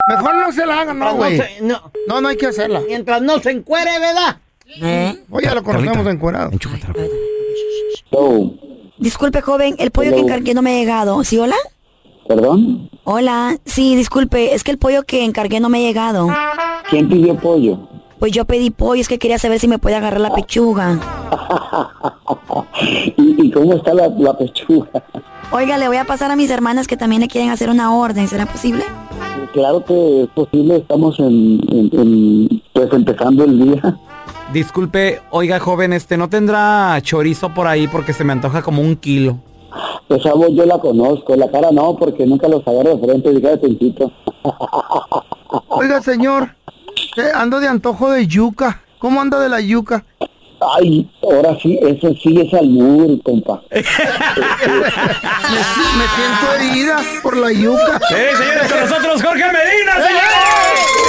Mejor 0.08 0.36
no 0.36 0.52
se 0.52 0.66
la 0.66 0.82
hagan, 0.82 0.98
no, 1.00 1.16
güey. 1.16 1.38
no 1.38 1.44
se- 1.44 1.62
no. 1.62 1.92
No, 2.08 2.22
no 2.22 2.28
hay 2.30 2.38
que 2.38 2.48
hacerla. 2.48 2.82
Mientras 2.88 3.22
no 3.22 3.40
se 3.40 3.52
encuere, 3.52 3.92
¿verdad? 4.00 4.38
¿Eh? 4.82 5.16
Oye, 5.32 5.46
ya 5.46 5.56
lo 5.56 5.64
conocemos 5.64 6.06
encuerado. 6.08 6.52
Disculpe, 8.98 9.42
joven, 9.42 9.76
el 9.80 9.92
pollo 9.92 10.12
que 10.12 10.20
encargué 10.20 10.54
no 10.54 10.62
me 10.62 10.72
ha 10.72 10.80
llegado. 10.80 11.24
¿Sí, 11.24 11.38
hola? 11.40 11.56
¿Perdón? 12.28 12.90
Hola. 13.04 13.58
Sí, 13.66 13.96
disculpe, 13.96 14.54
es 14.54 14.64
que 14.64 14.72
el 14.72 14.78
pollo 14.78 15.04
que 15.04 15.24
encargué 15.26 15.60
no 15.60 15.70
me 15.70 15.80
ha 15.80 15.82
llegado. 15.82 16.28
¿Quién 16.90 17.08
pidió 17.10 17.36
pollo? 17.38 17.80
Pues 18.20 18.34
yo 18.34 18.46
pedí 18.46 18.70
pollo, 18.70 19.00
es 19.02 19.08
que 19.08 19.18
quería 19.18 19.40
saber 19.40 19.60
si 19.60 19.68
me 19.70 19.80
puede 19.80 19.96
agarrar 19.96 20.20
la 20.20 20.34
pechuga. 20.34 21.00
¿Y, 23.18 23.48
y 23.48 23.52
cómo 23.52 23.74
está 23.76 23.94
la, 23.94 24.10
la 24.10 24.38
pechuga? 24.38 24.90
Oiga, 25.52 25.78
le 25.78 25.88
voy 25.88 25.98
a 25.98 26.04
pasar 26.06 26.30
a 26.30 26.36
mis 26.36 26.52
hermanas 26.52 26.86
que 26.86 26.98
también 26.98 27.22
le 27.22 27.28
quieren 27.30 27.50
hacer 27.50 27.70
una 27.70 27.96
orden. 27.96 28.28
¿Será 28.28 28.46
posible? 28.46 28.84
Claro 29.54 29.84
que 29.86 30.24
es 30.24 30.30
posible, 30.30 30.76
estamos 30.78 31.18
en, 31.20 31.60
en- 31.72 31.90
en, 32.00 32.62
pues 32.74 32.90
empezando 32.94 33.46
el 33.46 33.60
día. 33.60 33.98
Disculpe, 34.54 35.22
oiga, 35.32 35.60
joven, 35.60 35.94
este, 35.94 36.18
¿no 36.18 36.30
tendrá 36.30 37.00
chorizo 37.02 37.50
por 37.50 37.68
ahí? 37.68 37.88
Porque 37.88 38.14
se 38.14 38.24
me 38.24 38.34
antoja 38.34 38.62
como 38.62 38.82
un 38.82 38.96
kilo. 38.96 39.38
Esa 40.10 40.34
voz 40.34 40.50
yo 40.54 40.66
la 40.66 40.80
conozco, 40.80 41.36
la 41.36 41.50
cara 41.52 41.70
no, 41.72 41.96
porque 41.96 42.26
nunca 42.26 42.48
los 42.48 42.68
agarro 42.68 42.96
de 42.96 43.06
frente, 43.06 43.32
diga 43.32 43.52
de 43.52 43.58
principio. 43.58 44.12
Oiga, 45.68 46.02
señor, 46.02 46.56
eh, 47.18 47.30
ando 47.34 47.60
de 47.60 47.68
antojo 47.68 48.12
de 48.12 48.26
yuca. 48.26 48.82
¿Cómo 48.98 49.22
anda 49.22 49.40
de 49.40 49.50
la 49.50 49.62
yuca? 49.62 50.04
Ay, 50.76 51.10
ahora 51.24 51.58
sí, 51.62 51.80
eso 51.82 52.14
sí 52.22 52.38
es 52.42 52.54
albur, 52.54 53.22
compa. 53.24 53.62
Me, 53.72 53.78
me 53.82 53.84
siento 56.16 56.54
herida 56.58 56.98
por 57.24 57.38
la 57.38 57.52
yuca. 57.54 58.00
Sí, 58.10 58.16
señores, 58.38 58.70
con 58.70 58.82
nosotros 58.82 59.24
Jorge 59.24 59.46
Medina, 59.46 59.94
Está 59.98 61.09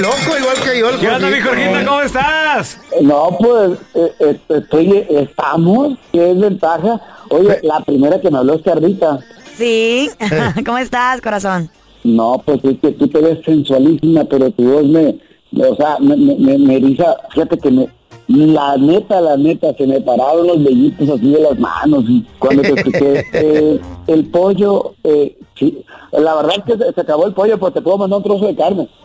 loco 0.00 0.38
igual 0.38 0.56
que 0.62 0.78
yo. 0.78 0.90
el 0.90 1.00
¿Qué 1.00 1.08
onda, 1.08 1.28
mi 1.28 1.40
Jorgito. 1.40 1.78
¿Cómo 1.86 2.00
estás? 2.02 2.78
No, 3.00 3.36
pues, 3.38 3.78
eh, 3.94 4.12
eh, 4.20 4.38
estoy, 4.48 5.06
estamos, 5.10 5.98
qué 6.12 6.30
es 6.30 6.38
ventaja. 6.40 7.00
Oye, 7.30 7.58
la 7.62 7.80
primera 7.80 8.20
que 8.20 8.30
me 8.30 8.38
habló 8.38 8.54
es 8.54 8.62
Carlita. 8.62 9.18
Sí. 9.56 10.10
¿Cómo 10.66 10.78
estás, 10.78 11.20
corazón? 11.20 11.70
No, 12.02 12.42
pues 12.44 12.60
es 12.64 12.78
que 12.80 12.92
tú 12.92 13.08
te 13.08 13.18
ves 13.20 13.38
sensualísima, 13.44 14.24
pero 14.24 14.50
tu 14.50 14.62
voz 14.64 14.84
me, 14.84 15.16
me- 15.52 15.66
o 15.66 15.76
sea, 15.76 15.96
me, 16.00 16.16
me, 16.16 16.34
me- 16.36 16.58
me 16.58 16.76
eriza. 16.76 17.16
Fíjate 17.32 17.58
que 17.58 17.70
me, 17.70 17.88
la 18.28 18.76
neta, 18.76 19.20
la 19.20 19.36
neta, 19.36 19.72
se 19.76 19.86
me 19.86 20.00
pararon 20.00 20.46
los 20.46 20.62
vellitos 20.64 21.08
así 21.08 21.30
de 21.30 21.40
las 21.40 21.58
manos 21.58 22.04
y 22.08 22.26
cuando 22.38 22.62
te 22.62 22.72
escuché 22.76 23.24
eh, 23.32 23.80
el 24.06 24.24
pollo, 24.26 24.94
eh, 25.04 25.36
sí, 25.58 25.82
la 26.18 26.34
verdad 26.34 26.54
es 26.58 26.64
que 26.64 26.84
se, 26.84 26.92
se 26.92 27.00
acabó 27.00 27.26
el 27.26 27.32
pollo, 27.34 27.58
pues 27.58 27.74
te 27.74 27.80
puedo 27.82 27.98
mandar 27.98 28.18
un 28.18 28.22
trozo 28.24 28.46
de 28.46 28.54
carne. 28.56 28.88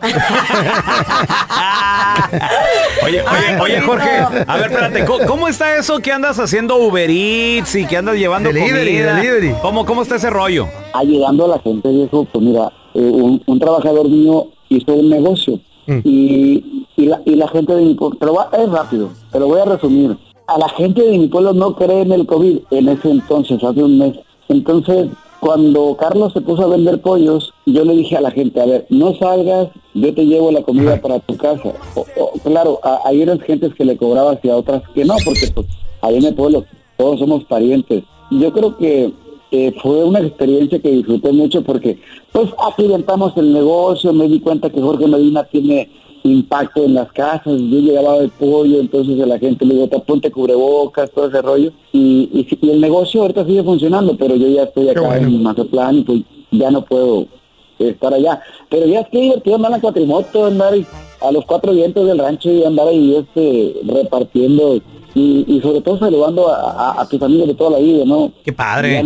Oye, 3.04 3.22
oye, 3.22 3.60
oye, 3.60 3.80
Jorge, 3.80 4.10
a 4.46 4.56
ver, 4.56 4.70
espérate, 4.70 5.04
¿cómo, 5.04 5.26
cómo 5.26 5.48
está 5.48 5.76
eso 5.76 5.98
que 5.98 6.12
andas 6.12 6.38
haciendo 6.38 6.76
Uber 6.76 7.08
Eats 7.10 7.74
y 7.74 7.86
que 7.86 7.96
andas 7.96 8.16
llevando 8.16 8.50
Delivery, 8.52 8.92
comida? 8.98 9.16
delivery. 9.16 9.54
¿Cómo, 9.62 9.84
¿Cómo 9.84 10.02
está 10.02 10.16
ese 10.16 10.30
rollo? 10.30 10.66
ayudando 10.92 11.46
a 11.46 11.48
la 11.48 11.58
gente, 11.60 11.88
viejo, 11.88 12.26
pues 12.30 12.44
mira, 12.44 12.70
eh, 12.94 13.00
un, 13.00 13.42
un 13.46 13.58
trabajador 13.58 14.08
mío 14.08 14.48
hizo 14.68 14.92
un 14.94 15.08
negocio 15.08 15.58
y, 16.04 16.84
y, 16.96 17.06
la, 17.06 17.20
y 17.24 17.34
la 17.36 17.48
gente 17.48 17.74
de 17.74 17.82
mi 17.82 17.94
pueblo, 17.94 18.16
pero 18.20 18.34
va, 18.34 18.48
es 18.56 18.70
rápido, 18.70 19.10
te 19.32 19.40
lo 19.40 19.48
voy 19.48 19.60
a 19.60 19.64
resumir. 19.64 20.16
A 20.46 20.58
la 20.58 20.68
gente 20.68 21.02
de 21.02 21.18
mi 21.18 21.26
pueblo 21.28 21.52
no 21.52 21.74
cree 21.74 22.02
en 22.02 22.12
el 22.12 22.26
COVID 22.26 22.58
en 22.70 22.88
ese 22.88 23.10
entonces, 23.10 23.62
hace 23.64 23.82
un 23.82 23.98
mes. 23.98 24.14
Entonces, 24.48 25.08
cuando 25.40 25.96
Carlos 25.98 26.32
se 26.34 26.40
puso 26.42 26.62
a 26.64 26.68
vender 26.68 27.00
pollos, 27.00 27.52
yo 27.66 27.84
le 27.84 27.94
dije 27.96 28.16
a 28.16 28.20
la 28.20 28.30
gente, 28.30 28.60
a 28.60 28.66
ver, 28.66 28.86
no 28.90 29.14
salgas, 29.14 29.68
yo 29.94 30.14
te 30.14 30.26
llevo 30.26 30.50
la 30.52 30.62
comida 30.62 31.00
para 31.00 31.18
tu 31.20 31.36
casa. 31.36 31.72
O- 31.94 32.04
o, 32.16 32.32
claro, 32.44 32.78
a- 32.82 33.00
hay 33.06 33.22
unas 33.22 33.40
gentes 33.42 33.74
que 33.74 33.84
le 33.86 33.96
cobraba 33.96 34.38
y 34.42 34.48
a 34.50 34.56
otras 34.56 34.82
que 34.94 35.04
no, 35.04 35.14
porque 35.24 35.46
pues 35.54 35.66
ahí 36.02 36.16
en 36.16 36.26
el 36.26 36.34
pueblo 36.34 36.64
todos 36.98 37.20
somos 37.20 37.44
parientes. 37.44 38.04
Yo 38.30 38.52
creo 38.52 38.76
que 38.76 39.12
eh, 39.52 39.74
fue 39.82 40.04
una 40.04 40.20
experiencia 40.20 40.78
que 40.78 40.90
disfruté 40.90 41.32
mucho 41.32 41.62
porque 41.62 41.98
pues 42.32 42.50
accidentamos 42.68 43.32
el 43.36 43.52
negocio, 43.52 44.12
me 44.12 44.28
di 44.28 44.38
cuenta 44.40 44.70
que 44.70 44.80
Jorge 44.80 45.06
Medina 45.08 45.42
tiene 45.44 45.90
impacto 46.22 46.84
en 46.84 46.94
las 46.94 47.10
casas, 47.12 47.58
yo 47.58 47.78
llegaba 47.78 48.18
de 48.18 48.28
pollo, 48.28 48.80
entonces 48.80 49.20
a 49.20 49.26
la 49.26 49.38
gente 49.38 49.64
le 49.64 49.74
digo, 49.74 49.88
te 49.88 49.98
ponte 50.00 50.30
cubrebocas, 50.30 51.10
todo 51.10 51.28
ese 51.28 51.40
rollo, 51.42 51.72
y, 51.92 52.28
y, 52.32 52.70
el 52.70 52.80
negocio 52.80 53.22
ahorita 53.22 53.44
sigue 53.44 53.62
funcionando, 53.62 54.16
pero 54.16 54.36
yo 54.36 54.48
ya 54.48 54.64
estoy 54.64 54.88
acá 54.88 55.16
en 55.18 55.42
Mazatlán 55.42 55.98
y 55.98 56.02
pues 56.02 56.22
ya 56.50 56.70
no 56.70 56.84
puedo 56.84 57.26
estar 57.78 58.12
allá, 58.12 58.42
pero 58.68 58.86
ya 58.86 59.00
es 59.00 59.08
que 59.08 59.20
divertido 59.20 59.56
andar 59.56 59.72
en 59.72 59.80
cuatrimoto, 59.80 60.46
andar 60.46 60.74
a 61.20 61.32
los 61.32 61.44
cuatro 61.44 61.72
vientos 61.72 62.06
del 62.06 62.18
rancho 62.18 62.50
y 62.50 62.64
andar 62.64 62.88
ahí 62.88 63.16
este 63.16 63.76
repartiendo 63.84 64.80
y, 65.14 65.44
y 65.48 65.60
sobre 65.60 65.80
todo 65.80 65.98
saludando 65.98 66.48
a, 66.48 66.70
a- 66.92 67.00
a 67.02 67.08
tus 67.08 67.20
amigos 67.22 67.48
de 67.48 67.54
toda 67.54 67.70
la 67.70 67.78
vida, 67.78 68.04
¿no? 68.06 68.30
Qué 68.44 68.52
padre. 68.52 69.02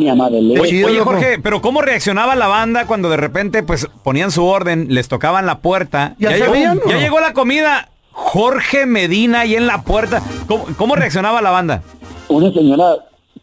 Oye, 0.61 0.85
oye, 0.85 1.01
Jorge, 1.01 1.39
pero 1.43 1.61
¿cómo 1.63 1.81
reaccionaba 1.83 2.35
la 2.37 2.47
banda 2.47 2.87
cuando 2.87 3.09
de 3.09 3.17
repente 3.17 3.63
pues 3.63 3.89
ponían 4.03 4.31
su 4.31 4.45
orden, 4.45 4.87
les 4.91 5.09
tocaban 5.09 5.47
la 5.47 5.59
puerta? 5.61 6.15
¿Ya 6.19 6.31
llegó, 6.33 6.47
sabían, 6.47 6.81
ya 6.87 6.95
no? 6.95 7.01
llegó 7.01 7.21
la 7.21 7.33
comida. 7.33 7.89
Jorge 8.17 8.87
Medina 8.87 9.41
ahí 9.41 9.55
en 9.57 9.67
la 9.67 9.83
puerta. 9.83 10.23
¿Cómo, 10.47 10.67
cómo 10.77 10.95
reaccionaba 10.95 11.43
la 11.43 11.51
banda? 11.51 11.83
Una 12.29 12.53
señora 12.53 12.95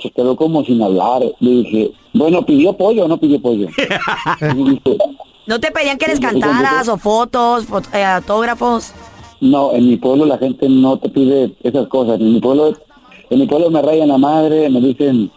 se 0.01 0.09
quedó 0.11 0.35
como 0.35 0.63
sin 0.63 0.81
hablar. 0.81 1.21
Le 1.39 1.49
dije, 1.51 1.91
bueno, 2.13 2.45
¿pidió 2.45 2.73
pollo 2.77 3.05
o 3.05 3.07
no 3.07 3.17
pidió 3.17 3.41
pollo? 3.41 3.67
¿No 5.47 5.59
te 5.59 5.71
pedían 5.71 5.97
que 5.97 6.07
les 6.07 6.19
cantaras 6.19 6.87
o 6.87 6.97
fotos, 6.97 7.67
fot- 7.67 7.93
eh, 7.93 8.03
autógrafos? 8.05 8.93
No, 9.41 9.73
en 9.73 9.89
mi 9.89 9.97
pueblo 9.97 10.25
la 10.25 10.37
gente 10.37 10.69
no 10.69 10.97
te 10.97 11.09
pide 11.09 11.53
esas 11.63 11.87
cosas. 11.87 12.19
En 12.21 12.33
mi 12.33 12.39
pueblo, 12.39 12.73
en 13.29 13.39
mi 13.39 13.47
pueblo 13.47 13.69
me 13.69 13.81
rayan 13.81 14.07
la 14.07 14.17
madre, 14.17 14.69
me 14.69 14.79
dicen 14.79 15.31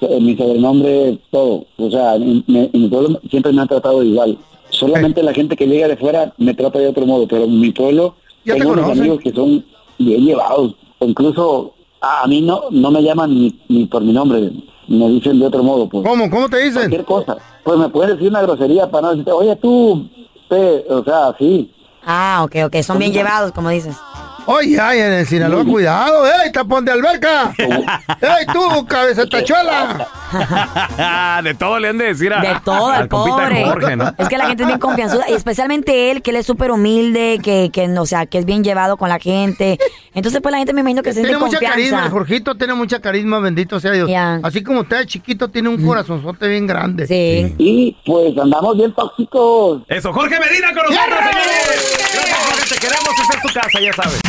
eh, 0.00 0.20
mi 0.20 0.36
sobrenombre, 0.36 1.18
todo. 1.30 1.66
O 1.76 1.90
sea, 1.90 2.16
en, 2.16 2.42
mi 2.46 2.88
pueblo 2.88 3.20
siempre 3.30 3.52
me 3.52 3.62
han 3.62 3.68
tratado 3.68 4.02
igual. 4.02 4.38
Solamente 4.70 5.22
la 5.22 5.34
gente 5.34 5.56
que 5.56 5.66
llega 5.66 5.88
de 5.88 5.96
fuera 5.96 6.32
me 6.38 6.54
trata 6.54 6.78
de 6.78 6.88
otro 6.88 7.04
modo, 7.04 7.28
pero 7.28 7.44
en 7.44 7.60
mi 7.60 7.70
pueblo 7.70 8.14
Ya 8.44 8.54
te 8.54 8.60
tengo 8.60 8.72
unos 8.72 8.90
amigos 8.90 9.20
que 9.20 9.32
son 9.32 9.64
bien 9.98 10.24
llevados. 10.24 10.74
Incluso 11.00 11.74
a, 12.00 12.22
a 12.22 12.26
mí 12.26 12.40
no 12.40 12.62
no 12.70 12.90
me 12.90 13.02
llaman 13.02 13.34
ni, 13.34 13.58
ni 13.68 13.86
por 13.86 14.02
mi 14.02 14.12
nombre, 14.12 14.50
me 14.88 15.08
dicen 15.08 15.38
de 15.38 15.46
otro 15.46 15.62
modo. 15.62 15.88
Pues. 15.88 16.06
¿Cómo? 16.06 16.30
¿Cómo 16.30 16.48
te 16.48 16.58
dicen? 16.58 16.74
Cualquier 16.74 17.04
cosa. 17.04 17.36
Pues 17.62 17.78
me 17.78 17.88
puedes 17.88 18.12
decir 18.12 18.28
una 18.28 18.42
grosería 18.42 18.90
para 18.90 19.02
no 19.02 19.10
decirte, 19.10 19.32
oye 19.32 19.56
tú, 19.56 20.08
pe", 20.48 20.84
o 20.88 21.04
sea, 21.04 21.28
así. 21.28 21.70
Ah, 22.04 22.40
ok, 22.44 22.56
ok. 22.66 22.82
Son 22.82 22.98
bien 22.98 23.12
llevados, 23.12 23.52
como 23.52 23.68
dices. 23.70 23.96
Oye, 24.46 24.80
ay, 24.80 24.98
en 25.00 25.12
el 25.12 25.26
Sinaloa, 25.26 25.64
cuidado, 25.64 26.26
¡ey, 26.26 26.50
tapón 26.52 26.84
de 26.84 26.92
alberca! 26.92 27.52
¡Ey, 27.58 28.46
tú, 28.52 28.86
cabeza 28.86 29.26
tachuela! 29.26 30.08
de 31.44 31.54
todo 31.54 31.78
le 31.78 31.88
han 31.88 31.98
de 31.98 32.06
decir 32.06 32.32
a, 32.32 32.40
De 32.40 32.60
todo, 32.64 32.88
al 32.88 33.08
pobre. 33.08 33.64
Jorge, 33.64 33.96
¿no? 33.96 34.12
Es 34.18 34.28
que 34.28 34.38
la 34.38 34.46
gente 34.46 34.62
es 34.62 34.66
bien 34.66 34.78
confianzuda, 34.78 35.28
y 35.28 35.34
especialmente 35.34 36.10
él, 36.10 36.22
que 36.22 36.30
él 36.30 36.36
es 36.36 36.46
súper 36.46 36.70
humilde, 36.70 37.38
que, 37.42 37.70
que, 37.72 37.88
o 37.88 38.06
sea, 38.06 38.26
que 38.26 38.38
es 38.38 38.44
bien 38.44 38.64
llevado 38.64 38.96
con 38.96 39.08
la 39.08 39.18
gente. 39.18 39.78
Entonces, 40.14 40.40
pues 40.40 40.52
la 40.52 40.58
gente 40.58 40.72
me 40.72 40.80
imagino 40.80 41.02
que 41.02 41.10
se 41.10 41.20
siente 41.20 41.30
Tiene 41.30 41.44
mucha 41.44 41.58
confianza. 41.58 41.76
carisma, 41.76 42.04
el 42.04 42.10
Jorgito 42.10 42.54
tiene 42.56 42.74
mucha 42.74 43.00
carisma, 43.00 43.38
bendito 43.40 43.78
sea 43.80 43.92
Dios. 43.92 44.10
Así 44.42 44.62
como 44.62 44.80
usted 44.80 45.04
chiquito, 45.06 45.48
tiene 45.48 45.68
un 45.68 45.84
corazonzote 45.84 46.48
bien 46.48 46.66
grande. 46.66 47.06
Sí. 47.06 47.54
Y 47.58 47.96
pues 48.04 48.36
andamos 48.38 48.76
bien 48.76 48.92
tóxicos. 48.94 49.82
Eso, 49.88 50.12
Jorge 50.12 50.38
Medina 50.40 50.68
con 50.68 50.82
nosotros, 50.84 51.18
señores. 51.18 52.10
Gracias, 52.14 52.38
Jorge, 52.46 52.74
te 52.74 52.80
queremos, 52.80 53.08
esta 53.20 53.36
es 53.36 53.42
tu 53.42 53.60
casa, 53.60 53.80
ya 53.80 53.92
sabes. 53.92 54.20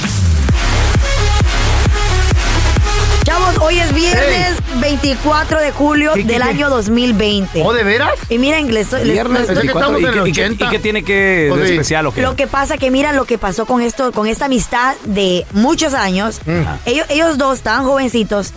Chavos, 3.31 3.59
hoy 3.59 3.79
es 3.79 3.93
viernes 3.93 4.57
24 4.81 5.61
de 5.61 5.71
julio 5.71 6.11
¿Qué, 6.15 6.23
qué, 6.23 6.33
del 6.33 6.41
qué? 6.41 6.49
año 6.49 6.69
2020. 6.69 7.61
¿Oh, 7.63 7.71
de 7.71 7.81
veras? 7.85 8.11
Y 8.27 8.37
miren, 8.39 8.73
les, 8.73 8.91
les- 8.91 9.03
Viernes 9.05 9.47
les- 9.47 9.55
24, 9.55 9.99
¿y 9.99 10.03
qué- 10.03 10.29
y 10.29 10.31
qué- 10.33 10.65
y 10.65 10.69
qué 10.69 10.79
tiene 10.79 11.03
que 11.03 11.13
de 11.13 11.47
Pues 11.49 11.69
especial 11.69 12.07
o 12.07 12.13
qué? 12.13 12.21
Lo 12.23 12.35
que 12.35 12.47
pasa 12.47 12.77
que 12.77 12.91
mira 12.91 13.13
lo 13.13 13.23
que 13.23 13.37
pasó 13.37 13.65
con 13.65 13.81
esto, 13.81 14.11
con 14.11 14.27
esta 14.27 14.45
amistad 14.45 14.95
de 15.05 15.45
muchos 15.53 15.93
años. 15.93 16.41
Ellos, 16.85 17.05
ellos 17.09 17.37
dos 17.37 17.59
estaban 17.59 17.85
jovencitos. 17.85 18.51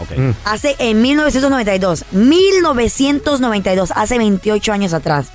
Hace 0.44 0.74
en 0.80 1.00
1992, 1.02 2.04
1992, 2.10 3.92
hace 3.94 4.18
28 4.18 4.72
años 4.72 4.92
atrás. 4.92 5.26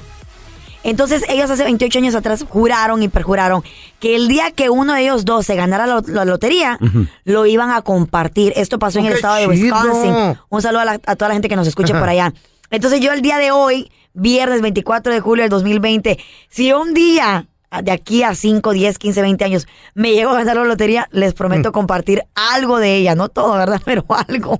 Entonces 0.83 1.23
ellos 1.29 1.49
hace 1.51 1.63
28 1.63 1.99
años 1.99 2.15
atrás 2.15 2.45
juraron 2.47 3.03
y 3.03 3.09
perjuraron 3.09 3.63
que 3.99 4.15
el 4.15 4.27
día 4.27 4.51
que 4.51 4.69
uno 4.69 4.93
de 4.93 5.01
ellos 5.01 5.25
dos 5.25 5.45
se 5.45 5.55
ganara 5.55 5.85
la, 5.85 6.01
la 6.07 6.25
lotería, 6.25 6.79
lo 7.25 7.45
iban 7.45 7.69
a 7.71 7.81
compartir. 7.81 8.53
Esto 8.55 8.79
pasó 8.79 8.99
en 8.99 9.05
el 9.05 9.11
¡Qué 9.11 9.15
estado 9.17 9.35
de! 9.35 9.47
Wisconsin. 9.47 10.37
Un 10.49 10.61
saludo 10.61 10.81
a, 10.81 10.85
la- 10.85 10.99
a 11.05 11.15
toda 11.15 11.27
la 11.29 11.33
gente 11.35 11.49
que 11.49 11.55
nos 11.57 11.67
escuche 11.67 11.91
Ajá. 11.91 11.99
por 11.99 12.09
allá. 12.09 12.33
Entonces 12.71 13.01
yo 13.01 13.11
el 13.11 13.21
día 13.21 13.37
de 13.37 13.51
hoy, 13.51 13.91
viernes 14.13 14.61
24 14.61 15.11
de 15.13 15.19
julio 15.19 15.43
del 15.43 15.49
2020, 15.49 16.17
si 16.49 16.71
un 16.71 16.93
día 16.93 17.47
de 17.83 17.91
aquí 17.91 18.23
a 18.23 18.33
5, 18.35 18.71
10, 18.73 18.97
15, 18.97 19.21
20 19.21 19.45
años 19.45 19.67
me 19.93 20.11
llego 20.13 20.31
a 20.31 20.35
ganar 20.35 20.55
la 20.57 20.63
lotería, 20.63 21.07
les 21.11 21.33
Mm. 21.33 21.37
prometo 21.37 21.71
compartir 21.71 22.23
algo 22.35 22.79
de 22.79 22.95
ella. 22.95 23.15
No 23.15 23.29
todo, 23.29 23.53
¿verdad? 23.57 23.81
Pero 23.85 24.05
algo. 24.27 24.59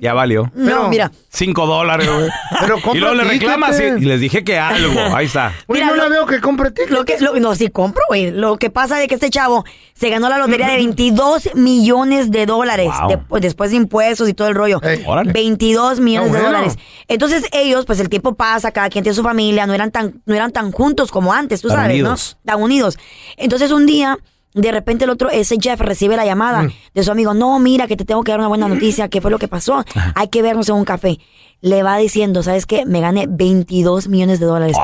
Ya 0.00 0.12
valió. 0.14 0.50
No, 0.54 0.88
mira. 0.88 1.10
Cinco 1.28 1.66
dólares, 1.66 2.08
güey. 2.12 2.28
Pero 2.60 2.78
y 2.94 2.98
luego 2.98 3.14
le 3.14 3.24
reclamas 3.24 3.78
y, 3.80 4.00
les 4.04 4.20
dije 4.20 4.44
que 4.44 4.58
algo. 4.58 5.00
Ahí 5.16 5.26
está. 5.26 5.52
Oye, 5.66 5.84
no 5.84 5.94
la 5.94 6.08
veo 6.08 6.26
que 6.26 6.40
compre 6.40 6.70
Lo 6.88 7.04
que, 7.04 7.18
lo- 7.20 7.38
no, 7.38 7.54
sí 7.54 7.68
compro, 7.68 8.02
güey. 8.08 8.30
Lo 8.30 8.56
que 8.58 8.70
pasa 8.70 9.00
es 9.02 9.08
que 9.08 9.14
este 9.14 9.30
chavo 9.30 9.64
se 10.02 10.10
ganó 10.10 10.28
la 10.28 10.36
lotería 10.36 10.66
de 10.66 10.76
22 10.78 11.54
millones 11.54 12.32
de 12.32 12.44
dólares 12.44 12.90
Wow. 13.00 13.08
de- 13.08 13.40
después 13.40 13.70
de 13.70 13.76
impuestos 13.76 14.28
y 14.28 14.34
todo 14.34 14.48
el 14.48 14.54
rollo. 14.56 14.80
Órale. 15.06 15.32
22 15.32 16.00
millones 16.00 16.32
de 16.32 16.38
bueno. 16.40 16.46
dólares. 16.52 16.76
Entonces 17.06 17.44
ellos, 17.52 17.86
pues 17.86 18.00
el 18.00 18.08
tiempo 18.08 18.34
pasa, 18.34 18.72
cada 18.72 18.88
quien 18.90 19.04
tiene 19.04 19.14
su 19.14 19.22
familia, 19.22 19.64
no 19.66 19.74
eran 19.74 19.92
tan, 19.92 20.20
no 20.26 20.34
eran 20.34 20.50
tan 20.50 20.72
juntos 20.72 21.12
como 21.12 21.32
antes, 21.32 21.60
tú 21.60 21.68
Tan 21.68 21.76
sabes, 21.76 21.90
unidos. 21.92 22.36
¿no? 22.44 22.52
Tan 22.52 22.62
unidos. 22.62 22.98
Entonces 23.36 23.70
un 23.70 23.86
día, 23.86 24.18
de 24.54 24.70
repente 24.72 25.04
el 25.04 25.10
otro, 25.10 25.30
ese 25.30 25.56
Jeff 25.60 25.80
recibe 25.80 26.16
la 26.16 26.24
llamada 26.26 26.68
de 26.94 27.02
su 27.02 27.10
amigo, 27.10 27.32
no, 27.34 27.58
mira 27.58 27.86
que 27.86 27.96
te 27.96 28.04
tengo 28.04 28.22
que 28.22 28.32
dar 28.32 28.38
una 28.40 28.48
buena 28.48 28.68
noticia, 28.68 29.08
¿qué 29.08 29.20
fue 29.20 29.30
lo 29.30 29.38
que 29.38 29.48
pasó? 29.48 29.84
Hay 30.14 30.28
que 30.28 30.42
vernos 30.42 30.68
en 30.68 30.74
un 30.76 30.84
café. 30.84 31.18
Le 31.60 31.84
va 31.84 31.96
diciendo, 31.96 32.42
¿sabes 32.42 32.66
qué? 32.66 32.84
Me 32.86 33.00
gané 33.00 33.26
22 33.28 34.08
millones 34.08 34.40
de 34.40 34.46
dólares. 34.46 34.76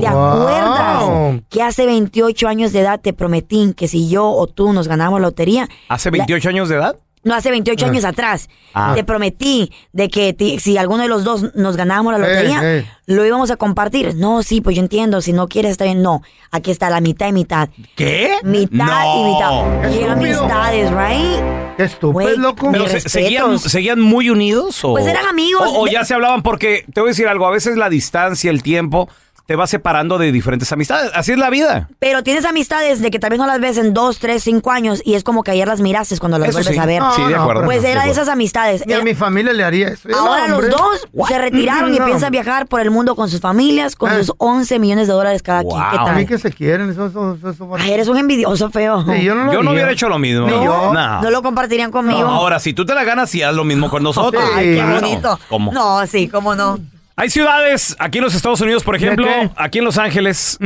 ¿Te 0.00 0.06
acuerdas 0.06 1.04
Wow. 1.04 1.42
que 1.48 1.62
hace 1.62 1.86
28 1.86 2.48
años 2.48 2.72
de 2.72 2.80
edad 2.80 3.00
te 3.00 3.12
prometí 3.12 3.72
que 3.76 3.86
si 3.86 4.08
yo 4.08 4.28
o 4.30 4.46
tú 4.48 4.72
nos 4.72 4.88
ganábamos 4.88 5.20
la 5.20 5.28
lotería, 5.28 5.68
¿Hace 5.88 6.10
la- 6.10 6.18
28 6.18 6.48
años 6.48 6.68
de 6.68 6.74
edad? 6.76 6.96
No, 7.24 7.34
hace 7.34 7.50
28 7.50 7.84
Ah. 7.84 7.88
años 7.88 8.04
atrás. 8.04 8.48
Ah. 8.74 8.92
Te 8.94 9.04
prometí 9.04 9.72
de 9.92 10.08
que 10.08 10.32
ti- 10.32 10.58
si 10.60 10.76
alguno 10.78 11.02
de 11.02 11.08
los 11.08 11.24
dos 11.24 11.54
nos 11.54 11.76
ganábamos 11.76 12.12
la 12.12 12.18
lotería, 12.18 12.60
Eh, 12.62 12.78
eh. 12.78 12.86
lo 13.06 13.24
íbamos 13.24 13.50
a 13.50 13.56
compartir. 13.56 14.14
No, 14.16 14.42
sí, 14.42 14.60
pues 14.60 14.76
yo 14.76 14.82
entiendo. 14.82 15.20
Si 15.20 15.32
no 15.32 15.48
quieres, 15.48 15.72
está 15.72 15.84
bien. 15.84 16.02
No, 16.02 16.22
aquí 16.50 16.70
está 16.70 16.90
la 16.90 17.00
mitad 17.00 17.28
y 17.28 17.32
mitad. 17.32 17.68
¿Qué? 17.96 18.34
Mitad 18.44 19.04
No. 19.04 19.20
y 19.20 19.32
mitad. 19.32 19.84
Estúpido. 19.84 20.12
amistades, 20.12 20.90
right? 20.90 21.76
Qué 21.76 21.82
estúpido, 21.84 22.36
loco. 22.36 22.68
¿Pero 22.70 22.86
se- 22.88 23.00
seguían, 23.08 23.58
seguían 23.58 24.00
muy 24.00 24.30
unidos? 24.30 24.84
O, 24.84 24.92
Pues 24.92 25.06
eran 25.06 25.26
amigos. 25.26 25.68
O, 25.72 25.82
o 25.82 25.86
ya 25.88 26.04
se 26.04 26.14
hablaban 26.14 26.42
porque, 26.42 26.84
te 26.92 27.00
voy 27.00 27.08
a 27.08 27.10
decir 27.10 27.26
algo, 27.26 27.46
a 27.46 27.50
veces 27.50 27.76
la 27.76 27.88
distancia, 27.88 28.50
el 28.50 28.62
tiempo, 28.62 29.08
te 29.46 29.56
va 29.56 29.66
separando 29.66 30.16
de 30.16 30.32
diferentes 30.32 30.72
amistades. 30.72 31.10
Así 31.14 31.32
es 31.32 31.38
la 31.38 31.50
vida. 31.50 31.90
Pero 31.98 32.22
tienes 32.22 32.46
amistades 32.46 33.00
de 33.02 33.10
que 33.10 33.18
tal 33.18 33.28
vez 33.30 33.38
no 33.38 33.46
las 33.46 33.60
ves 33.60 33.76
en 33.76 33.92
dos, 33.92 34.18
tres, 34.18 34.42
cinco 34.42 34.70
años 34.70 35.02
y 35.04 35.14
es 35.14 35.22
como 35.24 35.42
que 35.42 35.50
ayer 35.50 35.68
las 35.68 35.80
miraste 35.82 36.16
cuando 36.18 36.38
las 36.38 36.48
Eso 36.48 36.58
vuelves 36.58 36.74
sí. 36.74 36.80
a 36.80 36.86
ver. 36.86 37.02
Sí, 37.14 37.22
de 37.24 37.34
acuerdo. 37.34 37.64
Pues 37.64 37.82
De 37.82 37.92
era 37.92 38.04
de 38.04 38.10
esas 38.10 38.28
amistades. 38.28 38.86
Ni 38.86 38.94
a 38.94 39.02
mi 39.02 39.14
familia 39.14 39.52
le 39.52 39.62
haría 39.62 39.88
eso. 39.88 40.08
Ahora 40.16 40.48
No, 40.48 40.60
los 40.62 40.70
dos 40.70 41.08
se 41.28 41.38
retiraron 41.38 41.92
y 41.94 41.98
No. 41.98 42.06
piensan 42.06 42.30
viajar 42.32 42.66
por 42.68 42.80
el 42.80 42.90
mundo 42.90 43.14
con 43.16 43.28
sus 43.28 43.40
familias, 43.40 43.96
con 43.96 44.10
Ah. 44.10 44.16
sus 44.18 44.32
11 44.38 44.78
millones 44.78 45.08
de 45.08 45.12
dólares 45.12 45.42
cada 45.42 45.62
quien. 45.62 45.76
¿Qué 45.90 45.96
A 45.98 46.04
tal? 46.04 46.16
mí 46.16 46.24
que 46.26 46.38
se 46.38 46.50
quieren, 46.50 46.88
eso, 46.90 47.06
eso, 47.08 47.34
eso, 47.34 47.50
eso- 47.50 47.68
Ay, 47.78 47.92
eres 47.92 48.08
un 48.08 48.16
envidioso 48.16 48.70
feo. 48.70 49.04
Sí, 49.04 49.24
yo 49.24 49.34
no 49.34 49.44
lo 49.44 49.52
Yo 49.52 49.62
no 49.62 49.70
haría. 49.70 49.72
hubiera 49.72 49.92
hecho 49.92 50.08
lo 50.08 50.18
mismo. 50.18 50.46
Ni 50.46 50.52
yo. 50.64 50.92
No. 50.94 51.20
¿No 51.20 51.30
lo 51.30 51.42
compartirían 51.42 51.90
conmigo? 51.90 52.26
Ahora, 52.26 52.58
si 52.60 52.72
tú 52.72 52.86
te 52.86 52.94
la 52.94 53.04
ganas, 53.04 53.28
sí 53.28 53.42
haz 53.42 53.54
lo 53.54 53.64
mismo 53.64 53.90
con 53.90 54.02
nosotros. 54.02 54.42
Ay, 54.54 54.76
qué 54.76 54.82
bonito. 54.84 55.38
¿Cómo? 55.50 55.70
No, 55.72 56.06
sí, 56.06 56.28
cómo 56.28 56.54
no. 56.54 56.78
Hay 57.16 57.30
ciudades 57.30 57.96
aquí 57.98 58.18
en 58.18 58.24
los 58.24 58.34
Estados 58.34 58.60
Unidos, 58.60 58.82
por 58.82 58.96
ejemplo, 58.96 59.26
aquí 59.56 59.78
en 59.78 59.84
Los 59.84 59.98
Ángeles, 59.98 60.58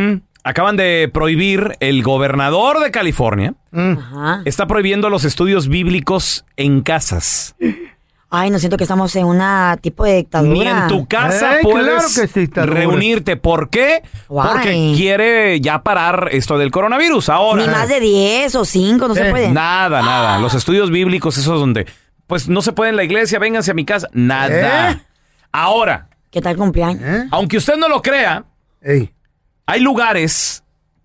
acaban 0.44 0.76
de 0.76 1.11
prohibir, 1.12 1.76
el 1.80 2.03
gobernador 2.03 2.80
de 2.80 2.90
California 2.90 3.55
Ajá. 3.72 4.40
está 4.46 4.66
prohibiendo 4.66 5.11
los 5.11 5.24
estudios 5.24 5.68
bíblicos 5.68 6.44
en 6.57 6.80
casas. 6.80 7.55
Ay, 8.30 8.51
no 8.51 8.59
siento 8.59 8.76
que 8.76 8.84
estamos 8.84 9.14
en 9.16 9.24
una 9.24 9.78
tipo 9.80 10.05
de 10.05 10.16
dictadura. 10.16 10.53
Ni 10.53 10.66
en 10.82 10.86
tu 10.88 11.07
casa 11.07 11.57
Ey, 11.59 11.62
puedes 11.62 11.86
claro 11.88 12.09
que 12.14 12.26
sí, 12.28 12.40
dictadura. 12.40 12.74
reunirte. 12.74 13.36
¿Por 13.38 13.70
qué? 13.70 14.03
Why? 14.28 14.49
Porque 14.53 14.92
quiere 14.96 15.61
ya 15.62 15.82
parar 15.82 16.28
esto 16.32 16.59
del 16.59 16.70
coronavirus. 16.70 17.30
Ahora. 17.30 17.62
Ni 17.62 17.68
más 17.72 17.88
de 17.88 18.01
10 18.01 18.55
o 18.57 18.64
5, 18.66 19.09
no 19.09 19.14
se 19.14 19.28
Eh, 19.28 19.30
puede. 19.30 19.51
Nada, 19.51 20.03
nada. 20.03 20.38
Los 20.40 20.53
estudios 20.53 20.90
bíblicos, 20.90 21.38
esos 21.38 21.59
donde, 21.59 21.86
pues 22.26 22.49
no 22.51 22.61
se 22.61 22.72
puede 22.72 22.90
en 22.90 22.96
la 22.96 23.05
iglesia, 23.05 23.38
vénganse 23.38 23.70
a 23.70 23.74
mi 23.74 23.86
casa. 23.86 24.09
Nada. 24.12 24.90
¿Eh? 24.92 24.99
Ahora, 25.51 26.09
¿Qué 26.39 26.43
tal 26.43 26.57
cumpleaños? 26.57 27.26
Aunque 27.32 27.57
usted 27.57 27.74
no 27.76 27.89
lo 27.89 28.01
crea, 28.01 28.45
hay 29.66 29.80
lugares 29.80 30.62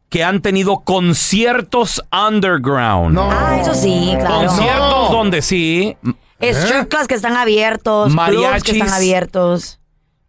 que 0.07 0.23
han 0.23 0.43
tenido 0.43 0.81
conciertos 0.81 2.03
underground. 2.11 3.17
Ah, 3.19 3.57
eso 3.59 3.73
sí, 3.73 4.13
claro. 4.19 4.45
Conciertos 4.45 5.09
donde 5.11 5.41
sí. 5.41 5.97
Strip 6.39 6.87
clubs 6.87 7.07
que 7.07 7.15
están 7.15 7.35
abiertos, 7.35 8.13
clubs 8.13 8.27
que 8.27 8.35
Mariachis. 8.37 8.73
están 8.75 8.93
abiertos. 8.93 9.79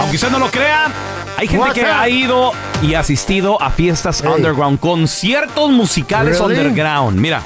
Aunque 0.00 0.14
usted 0.16 0.30
no 0.30 0.38
lo 0.38 0.50
crea, 0.52 0.92
hay 1.38 1.46
gente 1.48 1.68
que 1.72 1.84
ha 1.86 2.08
ido 2.08 2.52
y 2.82 2.94
asistido 2.94 3.60
a 3.62 3.70
fiestas 3.70 4.20
underground, 4.22 4.78
conciertos 4.80 5.70
musicales 5.70 6.38
Really? 6.40 6.56
underground. 6.58 7.18
Mira, 7.18 7.42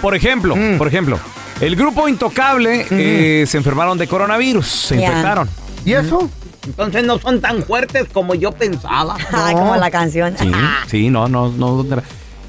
por 0.00 0.14
ejemplo, 0.14 0.54
por 0.78 0.88
ejemplo, 0.88 1.18
el 1.60 1.76
grupo 1.76 2.08
Intocable 2.08 2.86
eh, 2.90 3.44
se 3.46 3.56
enfermaron 3.56 3.96
de 3.98 4.06
coronavirus, 4.08 4.66
se 4.66 4.98
Ya. 4.98 5.06
infectaron. 5.08 5.48
¿Y 5.84 5.92
eso? 5.92 6.28
Entonces 6.66 7.04
no 7.04 7.18
son 7.20 7.40
tan 7.40 7.62
fuertes 7.62 8.06
como 8.12 8.34
yo 8.34 8.50
pensaba. 8.50 9.16
Ay, 9.32 9.54
como 9.54 9.76
la 9.76 9.90
canción. 9.90 10.34
Sí, 10.36 10.50
sí, 10.88 11.10
no, 11.10 11.28
no, 11.28 11.52
no. 11.52 11.86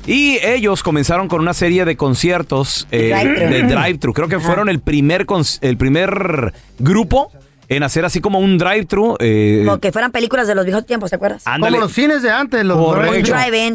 Y 0.07 0.39
ellos 0.43 0.83
comenzaron 0.83 1.27
con 1.27 1.41
una 1.41 1.53
serie 1.53 1.83
de 1.85 1.95
conciertos 1.97 2.87
eh, 2.91 3.11
Drive-thru. 3.13 3.49
de 3.49 3.63
drive-thru. 3.63 4.13
Creo 4.13 4.27
que 4.27 4.39
fueron 4.39 4.69
el 4.69 4.79
primer, 4.79 5.25
cons- 5.25 5.59
el 5.61 5.77
primer 5.77 6.53
grupo 6.79 7.31
en 7.69 7.83
hacer 7.83 8.05
así 8.05 8.21
como 8.21 8.39
un 8.39 8.57
drive-thru. 8.57 9.17
eh, 9.19 9.63
Como 9.65 9.79
que 9.79 9.91
fueran 9.91 10.11
películas 10.11 10.47
de 10.47 10.55
los 10.55 10.65
viejos 10.65 10.85
tiempos, 10.85 11.09
¿te 11.09 11.15
acuerdas? 11.17 11.43
Ándale. 11.45 11.73
Como 11.75 11.83
los 11.85 11.93
cines 11.93 12.21
de 12.21 12.31
antes, 12.31 12.63
los. 12.63 12.77
Drive-in. 12.95 13.23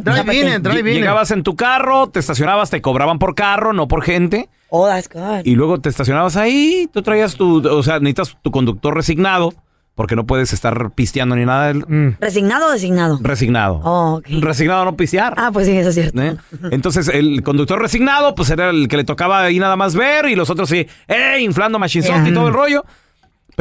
Drive-in, 0.02 0.62
drive-in. 0.62 0.94
Llegabas 0.94 1.30
en 1.30 1.42
tu 1.42 1.56
carro, 1.56 2.08
te 2.08 2.20
estacionabas, 2.20 2.70
te 2.70 2.80
cobraban 2.80 3.18
por 3.18 3.34
carro, 3.34 3.72
no 3.72 3.88
por 3.88 4.02
gente. 4.02 4.48
Oh, 4.70 4.86
that's 4.88 5.08
good. 5.12 5.44
Y 5.44 5.54
luego 5.54 5.80
te 5.80 5.88
estacionabas 5.90 6.36
ahí, 6.36 6.88
tú 6.92 7.02
traías 7.02 7.34
tu, 7.36 7.66
o 7.68 7.82
sea, 7.82 7.98
necesitas 8.00 8.38
tu 8.40 8.50
conductor 8.50 8.94
resignado, 8.94 9.52
porque 9.94 10.16
no 10.16 10.24
puedes 10.24 10.54
estar 10.54 10.92
pisteando 10.92 11.36
ni 11.36 11.44
nada. 11.44 11.66
del- 11.66 12.16
¿Resignado 12.18 12.68
o 12.68 12.70
designado? 12.72 13.18
Resignado. 13.20 13.82
Oh, 13.84 14.14
ok. 14.16 14.26
Resignado 14.40 14.80
a 14.80 14.84
no 14.86 14.96
pistear. 14.96 15.34
Ah, 15.36 15.50
pues 15.52 15.66
sí, 15.66 15.76
eso 15.76 15.90
es 15.90 15.94
cierto. 15.94 16.22
¿eh? 16.22 16.36
Entonces, 16.70 17.08
el 17.08 17.42
conductor 17.42 17.78
resignado, 17.82 18.34
pues 18.34 18.48
era 18.48 18.70
el 18.70 18.88
que 18.88 18.96
le 18.96 19.04
tocaba 19.04 19.42
ahí 19.42 19.58
nada 19.58 19.76
más 19.76 19.94
ver, 19.94 20.24
y 20.30 20.34
los 20.34 20.48
otros 20.48 20.70
sí, 20.70 20.86
¡eh! 21.08 21.40
inflando 21.40 21.78
machinzote 21.78 22.30
y 22.30 22.32
todo 22.32 22.48
el 22.48 22.54
rollo. 22.54 22.86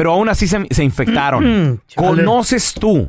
Pero 0.02 0.14
aún 0.14 0.28
así 0.28 0.48
se, 0.48 0.66
se 0.68 0.82
infectaron. 0.82 1.80
¿Conoces 1.94 2.74
tú 2.74 3.08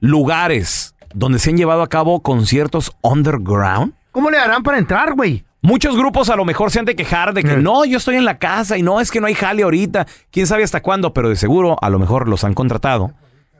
lugares 0.00 0.96
donde 1.14 1.38
se 1.38 1.50
han 1.50 1.56
llevado 1.56 1.80
a 1.82 1.88
cabo 1.88 2.22
conciertos 2.24 2.90
underground? 3.02 3.92
¿Cómo 4.10 4.30
le 4.30 4.38
harán 4.38 4.64
para 4.64 4.78
entrar, 4.78 5.14
güey? 5.14 5.44
Muchos 5.62 5.96
grupos 5.96 6.30
a 6.30 6.34
lo 6.36 6.44
mejor 6.44 6.72
se 6.72 6.80
han 6.80 6.86
de 6.86 6.96
quejar 6.96 7.34
de 7.34 7.44
que 7.44 7.56
no, 7.56 7.84
yo 7.84 7.98
estoy 7.98 8.16
en 8.16 8.24
la 8.24 8.38
casa 8.38 8.76
y 8.76 8.82
no, 8.82 9.00
es 9.00 9.12
que 9.12 9.20
no 9.20 9.28
hay 9.28 9.34
jale 9.34 9.62
ahorita. 9.62 10.08
Quién 10.32 10.48
sabe 10.48 10.64
hasta 10.64 10.82
cuándo, 10.82 11.14
pero 11.14 11.28
de 11.28 11.36
seguro 11.36 11.76
a 11.80 11.88
lo 11.88 12.00
mejor 12.00 12.28
los 12.28 12.42
han 12.42 12.52
contratado 12.54 13.12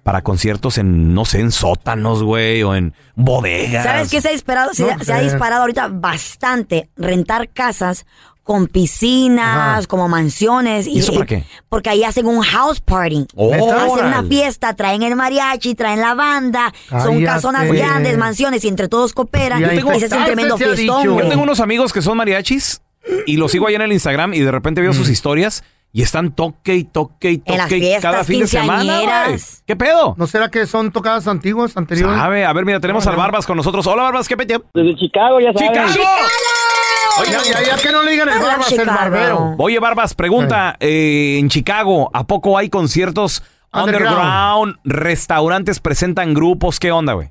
para 0.03 0.23
conciertos 0.23 0.77
en, 0.77 1.15
no 1.15 1.25
sé, 1.25 1.39
en 1.39 1.53
sótanos, 1.53 2.25
güey, 2.25 2.65
o 2.65 2.75
en 2.75 2.93
bodegas. 3.15 3.85
¿Sabes 3.85 4.11
qué 4.11 4.21
se 4.21 4.31
ha 4.31 4.33
disparado? 4.33 4.75
Se, 4.75 4.83
No 4.83 4.99
se 5.05 5.13
ha 5.13 5.19
sé. 5.19 5.25
disparado 5.25 5.63
ahorita 5.63 5.89
bastante 5.93 6.91
rentar 6.97 7.49
casas 7.51 8.05
con 8.45 8.67
piscinas, 8.69 9.79
Ajá. 9.79 9.87
como 9.89 10.07
mansiones. 10.09 10.87
¿Y 10.87 10.99
eso 11.01 11.13
para 11.15 11.27
qué? 11.27 11.45
Porque 11.69 11.91
ahí 11.91 12.05
hacen 12.05 12.27
un 12.27 12.43
house 12.43 12.79
party. 12.81 13.27
Oh, 13.35 13.53
hacen 13.53 14.05
una 14.07 14.23
fiesta, 14.23 14.75
traen 14.75 15.03
el 15.03 15.17
mariachi, 15.17 15.75
traen 15.75 16.01
la 16.01 16.15
banda. 16.15 16.73
Son 16.91 17.01
Cállate. 17.01 17.25
casonas 17.25 17.73
grandes, 17.73 18.17
mansiones, 18.19 18.63
y 18.65 18.69
entre 18.69 18.89
todos 18.89 19.15
cooperan. 19.15 19.61
Yo 19.61 19.73
Y, 19.73 19.77
tengo- 19.77 19.99
se 19.99 20.05
hace 20.07 20.17
un 20.17 20.25
tremendo 20.27 20.59
Yo 20.59 20.75
fiestón. 20.75 21.09
güey. 21.15 21.29
tengo 21.29 21.43
unos 21.43 21.59
amigos 21.61 21.93
que 21.93 22.03
son 22.03 22.17
mariachis 22.19 22.83
y 23.27 23.37
los 23.39 23.51
sigo 23.51 23.67
ahí 23.67 23.75
en 23.75 23.83
el 23.83 23.93
Instagram 23.93 24.35
y 24.35 24.41
de 24.41 24.51
repente 24.53 24.81
veo 24.83 24.93
sus 24.93 25.09
historias 25.09 25.65
y 25.93 26.03
están 26.03 26.33
toque 26.35 26.75
y 26.75 26.85
toque 26.85 27.31
y 27.33 27.43
En 27.47 27.57
las 27.57 27.69
toque 27.69 27.79
fiestas 27.81 28.03
cada 28.03 28.25
fin 28.25 28.41
de 28.41 28.47
semana. 28.47 29.27
¿Qué 29.67 29.77
pedo? 29.77 30.15
¿No 30.19 30.27
será 30.27 30.51
que 30.51 30.67
son 30.67 30.91
tocadas 30.93 31.27
antiguas, 31.29 31.77
anteriores? 31.77 32.19
Sabe, 32.19 32.45
a 32.45 32.53
ver, 32.53 32.65
mira, 32.67 32.81
tenemos 32.81 33.07
al 33.07 33.17
Barbas 33.17 33.47
con 33.47 33.57
nosotros. 33.57 33.87
Hola, 33.87 34.03
Barbas, 34.03 34.29
¿qué 34.29 34.37
pedo? 34.37 34.65
Desde 34.75 34.97
Chicago, 34.97 35.41
ya 35.41 35.53
saben. 35.53 35.69
¡Chicago! 35.73 36.05
Oye, 37.21 37.31
ya, 37.31 37.61
ya, 37.63 37.77
ya 37.77 37.83
que 37.83 37.93
no 37.93 38.03
le 38.03 38.11
digan 38.13 38.29
el 38.29 38.39
barbas, 38.41 38.73
el 38.73 38.87
barbero. 38.87 39.55
Oye, 39.59 39.79
Barbas, 39.79 40.15
pregunta, 40.15 40.77
eh, 40.81 41.37
en 41.39 41.49
Chicago, 41.49 42.11
¿a 42.13 42.25
poco 42.27 42.59
hay 42.59 42.69
conciertos 42.69 43.43
Underground. 43.73 44.17
underground? 44.17 44.77
¿Restaurantes 44.85 45.81
presentan 45.81 46.35
grupos? 46.35 46.79
¿Qué 46.81 46.91
onda, 46.93 47.13
güey? 47.15 47.29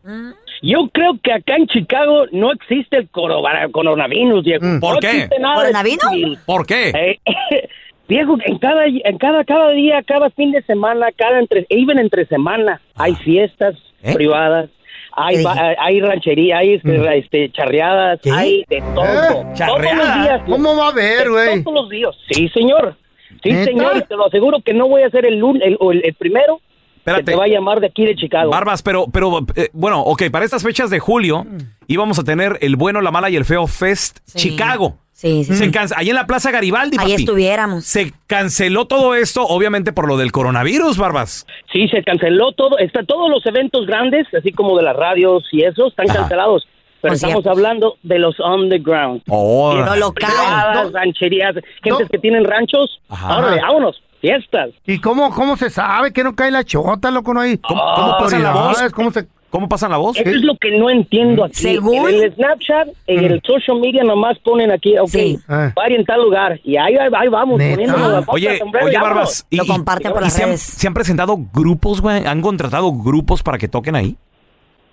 Yo 0.62 0.88
creo 0.94 1.18
que 1.22 1.34
acá 1.34 1.56
en 1.58 1.68
Chicago 1.68 2.26
no 2.32 2.52
existe 2.54 2.98
el 2.98 3.10
corona- 3.10 3.68
coronavirus, 3.72 4.44
viejo. 4.46 4.66
¿Por 4.80 4.94
no 4.96 5.00
qué? 5.02 5.10
existe 5.12 5.40
nada 5.40 5.56
de 5.56 5.72
¿Coronavirus? 5.74 6.38
¿Por 6.46 6.66
qué? 6.66 6.90
Eh, 6.90 7.20
viejo, 8.08 8.38
en 8.46 8.58
cada, 8.60 8.86
en 8.86 9.18
cada, 9.18 9.44
cada 9.44 9.72
día, 9.72 10.02
cada 10.08 10.30
fin 10.30 10.52
de 10.52 10.62
semana, 10.64 11.08
cada 11.18 11.40
entre, 11.40 11.66
even 11.70 12.00
entre 12.00 12.26
semana, 12.28 12.80
hay 12.96 13.16
fiestas 13.16 13.76
¿Eh? 14.02 14.14
privadas, 14.14 14.70
hay, 15.16 15.44
ba- 15.44 15.76
hay 15.80 16.02
ranchería, 16.02 16.58
hay 16.60 16.74
este, 16.76 17.18
este, 17.18 17.52
charreadas, 17.52 18.20
hay 18.32 18.64
de 18.70 18.82
todo. 18.96 19.06
Todos 19.06 19.82
los 19.82 20.16
días. 20.24 20.42
¿Cómo 20.48 20.76
va 20.76 20.88
a 20.88 20.90
haber, 20.90 21.30
güey? 21.30 21.64
Todos 21.64 21.82
los 21.82 21.90
días. 21.90 22.10
Sí, 22.30 22.50
señor. 22.50 22.96
Sí, 23.44 23.52
¿Neta? 23.52 23.66
señor, 23.66 23.98
y 23.98 24.02
te 24.04 24.16
lo 24.16 24.28
aseguro 24.28 24.60
que 24.64 24.74
no 24.74 24.88
voy 24.88 25.04
a 25.04 25.10
ser 25.10 25.26
el, 25.26 25.40
lun- 25.42 25.62
el, 25.62 25.76
o 25.80 25.92
el- 25.92 26.06
el 26.06 26.14
primero 26.14 26.62
Espérate. 26.98 27.26
que 27.26 27.32
te 27.32 27.38
va 27.38 27.44
a 27.46 27.48
llamar 27.48 27.80
de 27.82 27.88
aquí 27.88 28.06
de 28.06 28.16
Chicago. 28.16 28.52
Barbas, 28.52 28.82
pero, 28.82 29.06
pero, 29.12 29.40
eh, 29.56 29.70
bueno, 29.74 30.02
ok, 30.02 30.24
para 30.32 30.46
estas 30.46 30.64
fechas 30.64 30.90
de 30.90 31.00
julio 31.00 31.46
íbamos 31.88 32.18
a 32.20 32.24
tener 32.24 32.58
el 32.62 32.76
bueno, 32.78 33.02
la 33.02 33.12
mala 33.12 33.30
y 33.30 33.36
el 33.36 33.44
feo 33.46 33.68
Fest 33.68 34.20
Chicago. 34.36 34.98
Sí, 35.24 35.46
sí, 35.46 35.56
Se 35.56 35.72
ahí 35.96 36.10
en 36.10 36.16
la 36.16 36.28
Plaza 36.28 36.52
Garibaldi, 36.52 36.98
Ahí 37.00 37.12
papi. 37.12 37.22
estuviéramos. 37.22 37.86
Se 37.86 38.12
canceló 38.28 38.88
todo 38.88 39.16
esto, 39.16 39.46
obviamente 39.48 39.94
por 39.94 40.06
lo 40.06 40.18
del 40.18 40.34
coronavirus, 40.34 40.98
Barbas. 40.98 41.48
Sí, 41.72 41.88
se 41.88 42.04
canceló 42.04 42.52
todo, 42.52 42.78
está 42.78 43.06
todos 43.06 43.30
los 43.30 43.46
eventos 43.46 43.88
grandes, 43.88 44.28
así 44.38 44.52
como 44.52 44.76
de 44.76 44.84
las 44.84 44.98
radios 44.98 45.46
y 45.54 45.64
eso, 45.64 45.88
están 45.88 46.08
cancelados. 46.08 46.68
Pero 47.02 47.14
Conciertos. 47.14 47.40
estamos 47.40 47.58
hablando 47.58 47.96
de 48.04 48.20
los 48.20 48.38
underground. 48.42 49.22
Oh. 49.30 49.74
Lo 49.74 49.96
local. 49.96 50.30
privadas, 50.30 50.92
rancherías, 50.92 51.56
gentes 51.82 52.10
que 52.12 52.18
tienen 52.18 52.44
ranchos. 52.44 53.00
Ajá. 53.08 53.38
Órale, 53.38 53.62
vámonos, 53.62 54.04
fiestas. 54.20 54.72
¿Y 54.86 55.00
cómo, 55.00 55.34
cómo 55.34 55.56
se 55.56 55.70
sabe 55.70 56.12
que 56.12 56.26
no 56.26 56.36
cae 56.36 56.52
la 56.52 56.66
chota, 56.66 57.12
loco? 57.12 57.34
No 57.34 57.40
hay 57.40 57.58
¿Cómo, 57.60 57.82
cómo 57.96 58.18
pasan 58.20 58.44
la 58.44 58.52
voz? 58.52 58.92
¿Cómo 58.94 59.10
se...? 59.12 59.26
¿Cómo 59.54 59.70
pasan 59.70 59.92
la 59.92 59.98
voz? 59.98 60.18
Eso 60.18 60.28
es 60.32 60.42
lo 60.42 60.58
que 60.58 60.72
no 60.80 60.90
entiendo 60.90 61.44
aquí. 61.44 61.54
Según- 61.54 62.10
En 62.10 62.24
el 62.24 62.34
Snapchat, 62.34 62.88
en 63.06 63.24
el 63.24 63.40
social 63.46 63.80
media, 63.80 64.04
nomás 64.04 64.40
ponen 64.40 64.72
aquí, 64.72 64.98
ok, 64.98 65.08
Sí. 65.10 65.38
Ah. 65.48 65.72
vaya 65.76 65.96
en 65.96 66.04
tal 66.06 66.24
lugar. 66.24 66.60
Y 66.64 66.76
ahí, 66.76 66.96
vamos, 67.30 67.60
¿Neta? 67.60 67.76
poniéndonos 67.76 68.12
la 68.12 68.24
Oye, 68.34 68.58
sombrero 68.58 68.88
oye, 68.88 68.98
y. 68.98 69.00
Barbas. 69.00 69.46
Lo 69.52 69.66
comparten 69.68 70.12
por 70.12 70.22
y 70.22 70.24
las 70.24 70.34
se 70.34 70.42
han, 70.42 70.50
redes. 70.50 70.62
se 70.62 70.88
han 70.88 70.96
presentado 70.96 71.38
grupos, 71.54 72.02
güey? 72.02 72.26
¿Han 72.26 72.42
contratado 72.42 72.92
grupos 72.94 73.44
para 73.44 73.60
que 73.60 73.68
toquen 73.68 73.96
ahí? 73.96 74.16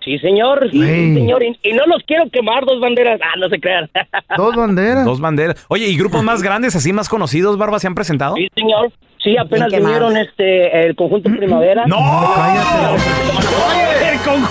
Sí, 0.04 0.18
señor, 0.18 0.68
sí, 0.70 0.82
Ey. 0.82 1.14
señor. 1.14 1.42
Y, 1.42 1.58
y 1.62 1.72
no 1.72 1.86
los 1.86 2.02
quiero 2.06 2.28
quemar 2.30 2.66
dos 2.66 2.80
banderas. 2.80 3.18
Ah, 3.22 3.38
no 3.38 3.48
se 3.48 3.58
crean. 3.60 3.88
Dos 4.36 4.56
banderas. 4.56 5.06
Dos 5.06 5.20
banderas. 5.20 5.64
Oye, 5.68 5.88
¿y 5.88 5.96
grupos 5.96 6.22
más 6.22 6.42
grandes, 6.42 6.76
así 6.76 6.92
más 6.92 7.08
conocidos, 7.08 7.56
Barbas, 7.56 7.80
se 7.80 7.88
han 7.88 7.94
presentado? 7.94 8.34
Sí, 8.36 8.46
señor. 8.54 8.92
Sí, 9.22 9.36
apenas 9.36 9.70
vinieron 9.70 10.16
este 10.16 10.86
el 10.86 10.96
conjunto 10.96 11.30
primavera. 11.30 11.84
¡No! 11.86 11.98
Cállate. 12.34 14.12
El 14.12 14.18
con- 14.20 14.48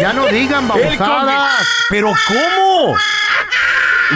Ya 0.00 0.12
no 0.12 0.26
digan 0.26 0.68
babosadas. 0.68 1.66
¿Pero 1.88 2.12
cómo? 2.28 2.92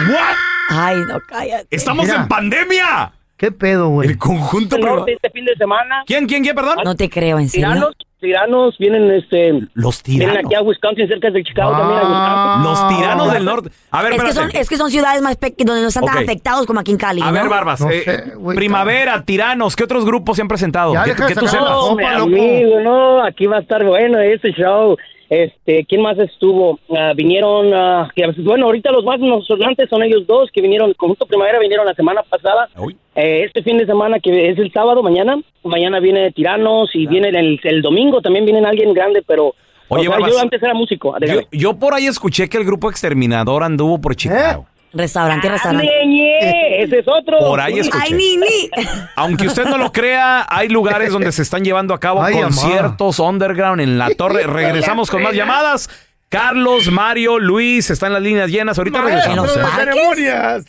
¿What? 0.09 0.35
Ay, 0.69 0.97
no, 1.07 1.19
cállate. 1.27 1.67
¡Estamos 1.75 2.05
Mira. 2.05 2.21
en 2.21 2.27
pandemia! 2.27 3.11
¿Qué 3.37 3.51
pedo, 3.51 3.89
güey? 3.89 4.09
El 4.09 4.17
conjunto 4.17 4.77
norte 4.77 5.13
este 5.13 5.29
fin 5.29 5.45
de 5.45 5.55
semana. 5.55 6.03
¿Quién, 6.07 6.25
quién, 6.27 6.43
quién, 6.43 6.55
perdón? 6.55 6.77
No 6.83 6.95
te 6.95 7.09
creo, 7.09 7.39
¿en 7.39 7.49
serio? 7.49 7.67
Tiranos, 7.67 7.93
tiranos 8.19 8.77
vienen 8.77 9.11
este 9.11 9.53
Los 9.73 10.03
vienen 10.03 10.29
tiranos. 10.29 10.45
aquí 10.45 10.55
a 10.55 10.61
Wisconsin 10.61 11.07
cerca 11.07 11.29
de 11.29 11.43
Chicago 11.43 11.71
también 11.71 11.99
a 11.99 12.03
Wisconsin. 12.03 12.63
Los 12.63 12.97
tiranos 12.97 13.33
del 13.33 13.45
norte. 13.45 13.69
A 13.91 14.03
ver, 14.03 14.13
Es 14.13 14.23
que, 14.23 14.33
son, 14.33 14.49
es 14.53 14.69
que 14.69 14.77
son 14.77 14.89
ciudades 14.91 15.21
más 15.21 15.35
pequeñas 15.37 15.67
donde 15.67 15.81
no 15.83 15.87
están 15.89 16.05
tan 16.05 16.17
afectados 16.17 16.65
como 16.65 16.79
aquí 16.79 16.91
en 16.91 16.97
Cali. 16.97 17.21
A 17.21 17.25
¿no? 17.25 17.33
ver, 17.33 17.49
Barbas. 17.49 17.81
No 17.81 17.89
eh, 17.89 18.01
sé, 18.03 18.33
primavera, 18.55 19.23
tiranos. 19.23 19.75
¿Qué 19.75 19.83
otros 19.83 20.05
grupos 20.05 20.35
se 20.35 20.41
han 20.41 20.47
presentado? 20.47 20.93
Ya 20.93 21.03
que 21.03 21.13
que 21.13 21.35
tú 21.35 21.47
sepas. 21.47 21.69
No, 21.69 21.97
amigo, 21.99 22.79
no, 22.81 23.23
aquí 23.23 23.45
va 23.45 23.57
a 23.57 23.61
estar 23.61 23.83
bueno 23.85 24.19
ese 24.19 24.51
show. 24.51 24.97
Este, 25.29 25.85
¿quién 25.85 26.01
más 26.01 26.17
estuvo? 26.17 26.79
Ah, 26.89 27.11
vinieron, 27.15 27.73
ah, 27.73 28.09
que, 28.15 28.25
bueno, 28.43 28.67
ahorita 28.67 28.91
los 28.91 29.03
más 29.03 29.19
sonantes 29.45 29.89
son 29.89 30.03
ellos 30.03 30.25
dos 30.25 30.49
que 30.51 30.61
vinieron, 30.61 30.93
Conjunto 30.93 31.25
Primavera 31.25 31.59
vinieron 31.59 31.85
la 31.85 31.93
semana 31.93 32.23
pasada. 32.23 32.69
Eh, 33.15 33.43
este 33.45 33.63
fin 33.63 33.77
de 33.77 33.85
semana 33.85 34.19
que 34.19 34.49
es 34.49 34.57
el 34.57 34.71
sábado, 34.71 35.03
mañana, 35.03 35.39
mañana 35.63 35.99
viene 35.99 36.31
Tiranos 36.31 36.91
y 36.93 37.07
viene 37.07 37.29
el, 37.29 37.59
el 37.63 37.81
domingo 37.81 38.21
también 38.21 38.45
viene 38.45 38.65
alguien 38.65 38.93
grande, 38.93 39.21
pero 39.25 39.53
Oye, 39.89 40.01
o 40.01 40.03
sea, 40.03 40.11
Barbas, 40.11 40.31
yo 40.31 40.39
antes 40.39 40.61
era 40.61 40.73
músico. 40.73 41.15
Yo, 41.51 41.77
por 41.77 41.93
ahí 41.93 42.07
escuché 42.07 42.49
que 42.49 42.57
el 42.57 42.65
grupo 42.65 42.89
Exterminador 42.89 43.63
anduvo 43.63 43.99
por 43.99 44.15
Chicago. 44.15 44.65
Restaurante, 44.93 45.47
Ah, 45.47 45.51
restaurante. 45.51 45.87
ñe, 46.05 46.37
ese 46.83 46.99
es 46.99 47.05
otro. 47.07 47.37
Por 47.39 47.59
ahí 47.59 47.79
escuché. 47.79 48.03
Ay, 48.05 48.13
ni, 48.13 48.37
ni. 48.37 48.69
Aunque 49.15 49.47
usted 49.47 49.65
no 49.65 49.77
lo 49.77 49.91
crea, 49.91 50.45
hay 50.49 50.69
lugares 50.69 51.11
donde 51.11 51.31
se 51.31 51.41
están 51.41 51.63
llevando 51.63 51.93
a 51.93 51.99
cabo 51.99 52.23
Ay, 52.23 52.33
conciertos 52.41 53.19
underground 53.19 53.81
en 53.81 53.97
la 53.97 54.09
torre. 54.11 54.43
Regresamos 54.47 55.09
con 55.11 55.21
más 55.23 55.33
llamadas. 55.33 55.89
Carlos, 56.29 56.91
Mario, 56.91 57.39
Luis, 57.39 57.89
están 57.89 58.11
las 58.11 58.21
líneas 58.21 58.49
llenas. 58.49 58.77
Ahorita 58.77 59.01
regresamos. 59.01 59.55
¿eh? 59.55 59.61
ceremonias. 59.75 60.65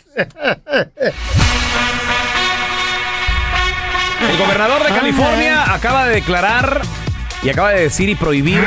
El 4.30 4.36
gobernador 4.36 4.82
de 4.84 4.88
California 4.90 5.72
acaba 5.72 6.06
de 6.06 6.14
declarar 6.16 6.80
y 7.42 7.50
acaba 7.50 7.70
de 7.70 7.82
decir 7.82 8.08
y 8.08 8.14
prohibir 8.14 8.60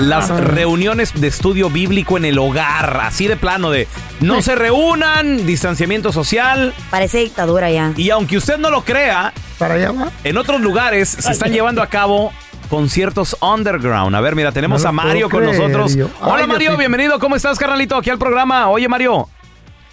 las 0.00 0.28
reuniones 0.28 1.12
de 1.18 1.26
estudio 1.28 1.70
bíblico 1.70 2.16
en 2.16 2.24
el 2.26 2.38
hogar. 2.38 3.00
Así 3.02 3.26
de 3.26 3.36
plano 3.36 3.70
de 3.70 3.88
no 4.20 4.42
se 4.42 4.54
reúnan, 4.54 5.46
distanciamiento 5.46 6.12
social. 6.12 6.74
Parece 6.90 7.18
dictadura 7.18 7.70
ya. 7.70 7.92
Y 7.96 8.10
aunque 8.10 8.36
usted 8.36 8.58
no 8.58 8.70
lo 8.70 8.82
crea, 8.82 9.32
Para 9.58 9.74
allá 9.74 9.92
va. 9.92 10.10
en 10.24 10.36
otros 10.36 10.60
lugares 10.60 11.08
se 11.08 11.32
están 11.32 11.52
llevando 11.52 11.82
a 11.82 11.86
cabo 11.86 12.32
conciertos 12.68 13.36
underground. 13.40 14.14
A 14.14 14.20
ver, 14.20 14.34
mira, 14.36 14.52
tenemos 14.52 14.82
No 14.82 14.88
a 14.88 14.92
Mario 14.92 15.30
con 15.30 15.40
creer, 15.40 15.56
nosotros. 15.58 15.94
yo. 15.94 16.08
Hola 16.20 16.46
Mario, 16.46 16.76
bienvenido. 16.76 17.18
¿Cómo 17.18 17.36
estás, 17.36 17.58
carnalito? 17.58 17.96
Aquí 17.96 18.10
al 18.10 18.18
programa. 18.18 18.68
Oye, 18.68 18.88
Mario, 18.88 19.28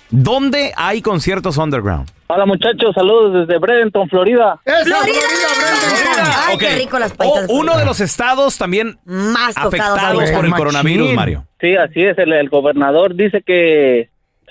¿dónde 0.09 0.73
hay 0.75 1.01
conciertos 1.01 1.57
underground? 1.57 2.09
Hola 2.35 2.45
muchachos, 2.45 2.93
saludos 2.95 3.47
desde 3.47 3.59
Bradenton, 3.59 4.09
Florida. 4.09 4.59
Ay, 4.65 6.55
Ok. 6.55 6.59
qué 6.59 6.75
rico 6.75 6.99
las 6.99 7.13
paitas. 7.13 7.49
O- 7.49 7.53
uno 7.53 7.77
de 7.77 7.85
los 7.85 7.99
estados 7.99 8.57
también 8.57 8.97
Más 9.05 9.55
afectados 9.57 10.31
por 10.31 10.43
el 10.45 10.49
Machín. 10.51 10.65
coronavirus, 10.65 11.13
Mario. 11.13 11.45
Sí, 11.61 11.75
así 11.75 12.01
es, 12.01 12.17
el, 12.17 12.33
el 12.33 12.49
gobernador 12.49 13.15
dice 13.15 13.41
que 13.45 14.09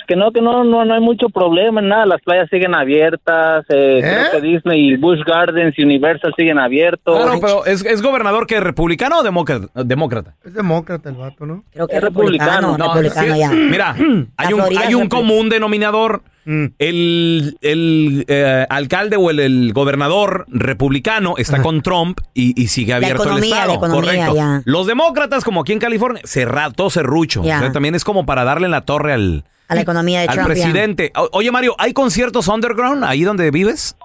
que 0.09 0.17
no, 0.17 0.33
que 0.33 0.41
no, 0.43 0.65
no, 0.65 0.85
no 0.85 0.95
hay 0.95 1.01
mucho 1.01 1.29
problema 1.29 1.81
en 1.81 1.89
nada, 1.89 2.05
las 2.07 2.21
playas 2.23 2.49
siguen 2.51 2.75
abiertas, 2.75 3.65
eh, 3.69 4.01
creo 4.03 4.31
que 4.33 4.41
Disney 4.47 4.91
y 4.91 4.97
Busch 4.97 5.21
Gardens 5.25 5.79
y 5.79 5.85
Universal 5.85 6.35
siguen 6.37 6.59
abiertos. 6.59 7.17
Claro, 7.17 7.39
pero 7.41 7.65
¿es, 7.67 7.85
es 7.85 8.03
gobernador 8.03 8.49
que 8.49 8.59
republicano 8.59 9.21
o 9.21 9.23
demócrata? 9.23 9.69
demócrata? 9.85 10.35
Es 10.45 10.55
demócrata 10.55 11.09
el 11.09 11.15
vato, 11.15 11.47
¿no? 11.47 11.63
Creo 11.73 11.87
que 11.87 11.97
Es 11.97 12.03
republicano. 12.03 12.77
No, 12.77 12.93
republicano 12.95 13.33
sí, 13.35 13.39
ya. 13.41 13.51
Mira, 13.51 13.95
hay 14.37 14.53
un, 14.53 14.61
Florida 14.61 14.81
hay 14.87 14.95
un 14.95 15.09
común 15.09 15.49
denominador. 15.49 16.23
El, 16.45 17.57
el, 17.61 18.25
eh, 18.29 18.67
alcalde 18.69 19.17
o 19.17 19.31
el, 19.31 19.39
el 19.41 19.73
gobernador 19.73 20.45
republicano 20.49 21.35
está 21.39 21.63
con 21.63 21.83
Trump 21.83 22.21
y, 22.35 22.61
y 22.61 22.67
sigue 22.69 22.95
abierto 22.95 23.23
economía, 23.23 23.45
el 23.45 23.53
estado. 23.53 23.69
la 23.69 23.75
economía, 23.75 24.27
Correcto. 24.27 24.35
ya. 24.35 24.63
Los 24.65 24.87
demócratas, 24.87 25.45
como 25.45 25.61
aquí 25.61 25.73
en 25.73 25.79
California, 25.79 26.21
cerrado, 26.25 26.73
todo 26.73 26.91
serrucho. 26.91 27.43
Ya. 27.45 27.59
O 27.59 27.61
sea, 27.61 27.73
también 27.73 27.95
es 27.95 28.05
como 28.05 28.27
para 28.27 28.45
darle 28.45 28.65
en 28.67 28.73
la 28.73 28.81
torre 28.81 29.13
al, 29.13 29.45
A 29.69 29.75
la 29.77 29.81
economía 29.83 30.21
de 30.23 30.27
al 30.29 30.35
Trump. 30.35 30.49
presidente. 30.49 31.13
Oye, 31.33 31.51
Mario, 31.53 31.75
¿hay 31.79 31.93
conciertos 31.93 32.49
underground 32.49 33.05
ahí 33.05 33.23
donde 33.23 33.51
vives? 33.51 33.97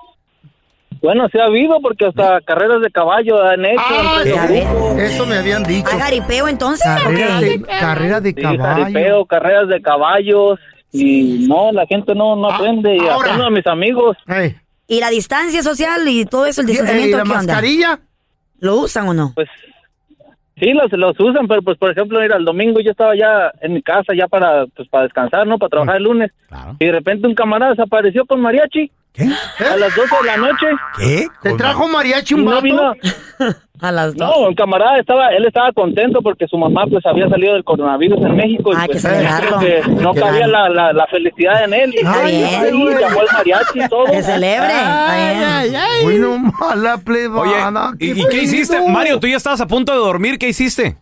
Bueno, 1.01 1.27
sí 1.31 1.37
ha 1.37 1.45
habido 1.45 1.79
porque 1.81 2.07
hasta 2.07 2.41
carreras 2.41 2.81
de 2.81 2.89
caballo 2.89 3.39
han 3.43 3.63
hecho. 3.65 3.81
Ah, 3.87 4.21
eso, 4.97 5.25
me 5.27 5.35
habían 5.37 5.63
dicho. 5.63 5.87
¿Hay 5.91 5.99
jaripeo 5.99 6.47
entonces? 6.47 6.87
o 6.87 7.03
Carrera 7.03 7.39
qué? 7.39 7.45
de, 7.45 7.61
carrera 7.61 8.21
de 8.21 8.29
Sí, 8.29 8.35
caballo. 8.41 8.63
jaripeo, 8.63 9.25
carreras 9.25 9.67
de 9.69 9.81
caballos 9.81 10.59
y 10.91 11.45
no, 11.47 11.71
la 11.71 11.85
gente 11.85 12.15
no, 12.15 12.35
no 12.35 12.49
aprende 12.49 12.95
y 12.95 12.99
Ah, 12.99 13.13
ahora. 13.13 13.27
aprendo 13.31 13.45
a 13.47 13.49
mis 13.51 13.67
amigos. 13.67 14.17
¿Y 14.87 14.99
la 14.99 15.09
distancia 15.09 15.61
social 15.63 16.07
y 16.07 16.25
todo 16.25 16.45
eso, 16.45 16.61
el 16.61 16.67
¿Y- 16.67 16.71
y 16.71 16.73
distanciamiento, 16.73 17.17
la 17.17 17.23
qué 17.23 17.29
onda? 17.29 17.43
mascarilla? 17.53 17.99
¿Lo 18.59 18.77
usan 18.77 19.07
o 19.09 19.13
no? 19.13 19.33
Pues 19.35 19.47
sí, 20.57 20.71
los, 20.73 20.91
los 20.93 21.19
usan, 21.19 21.47
pero 21.47 21.61
pues 21.61 21.77
por 21.77 21.91
ejemplo, 21.91 22.19
mira, 22.19 22.37
el 22.37 22.45
domingo 22.45 22.79
yo 22.79 22.91
estaba 22.91 23.15
ya 23.15 23.51
en 23.61 23.73
mi 23.73 23.81
casa 23.81 24.13
ya 24.17 24.27
para, 24.27 24.65
pues, 24.67 24.87
para 24.89 25.03
descansar, 25.03 25.45
¿no? 25.45 25.57
Para 25.59 25.69
trabajar 25.69 25.97
el 25.97 26.03
lunes. 26.03 26.31
Y 26.79 26.85
de 26.85 26.91
repente 26.91 27.27
un 27.27 27.35
camarada 27.35 27.71
desapareció 27.73 28.25
con 28.25 28.41
mariachi. 28.41 28.89
A 29.19 29.75
las 29.77 29.95
12 29.95 30.15
de 30.21 30.27
la 30.27 30.37
noche. 30.37 30.65
¿Qué? 30.97 31.27
¿Te 31.41 31.53
trajo 31.55 31.87
mariachi 31.87 32.33
Y 32.35 32.37
un 32.37 32.45
no 32.45 32.51
vato? 32.51 32.61
vino. 32.63 32.93
A 33.79 33.91
las 33.91 34.15
No, 34.15 34.47
el 34.47 34.55
camarada 34.55 34.97
estaba, 34.99 35.29
él 35.29 35.45
estaba 35.45 35.71
contento 35.71 36.21
porque 36.23 36.47
su 36.47 36.57
mamá 36.57 36.85
pues 36.89 37.05
había 37.05 37.29
salido 37.29 37.53
del 37.53 37.63
coronavirus 37.63 38.17
en 38.21 38.35
México 38.35 38.71
y 38.73 38.75
Hay 38.75 38.87
pues 38.87 39.03
que 39.03 39.07
celebrarlo. 39.09 39.57
creo 39.59 39.81
que 39.83 39.89
no 40.01 40.13
cabía 40.15 40.45
claro. 40.45 40.73
la, 40.73 40.87
la, 40.87 40.93
la 40.93 41.07
felicidad 41.07 41.63
en 41.63 41.73
él 41.73 41.93
y, 41.93 41.99
y- 41.99 42.31
bien. 42.31 42.75
y 42.75 42.99
llamó 42.99 43.19
al 43.21 43.27
mariachi 43.37 43.79
y 43.83 43.87
todo. 43.87 44.05
Que 44.05 44.23
celebre. 44.23 44.67
Está 44.67 45.63
bien. 45.63 45.77
Uy, 46.07 46.17
no 46.19 46.37
mala 46.59 46.95
Oye, 46.95 47.03
plebana. 47.03 47.91
¿y, 47.99 48.19
y 48.19 48.25
qué 48.29 48.43
hiciste? 48.43 48.81
Mario, 48.89 49.19
tú 49.19 49.27
ya 49.27 49.37
estabas 49.37 49.61
a 49.61 49.67
punto 49.67 49.91
de 49.91 49.99
dormir. 49.99 50.39
¿Qué 50.39 50.49
hiciste? 50.49 50.97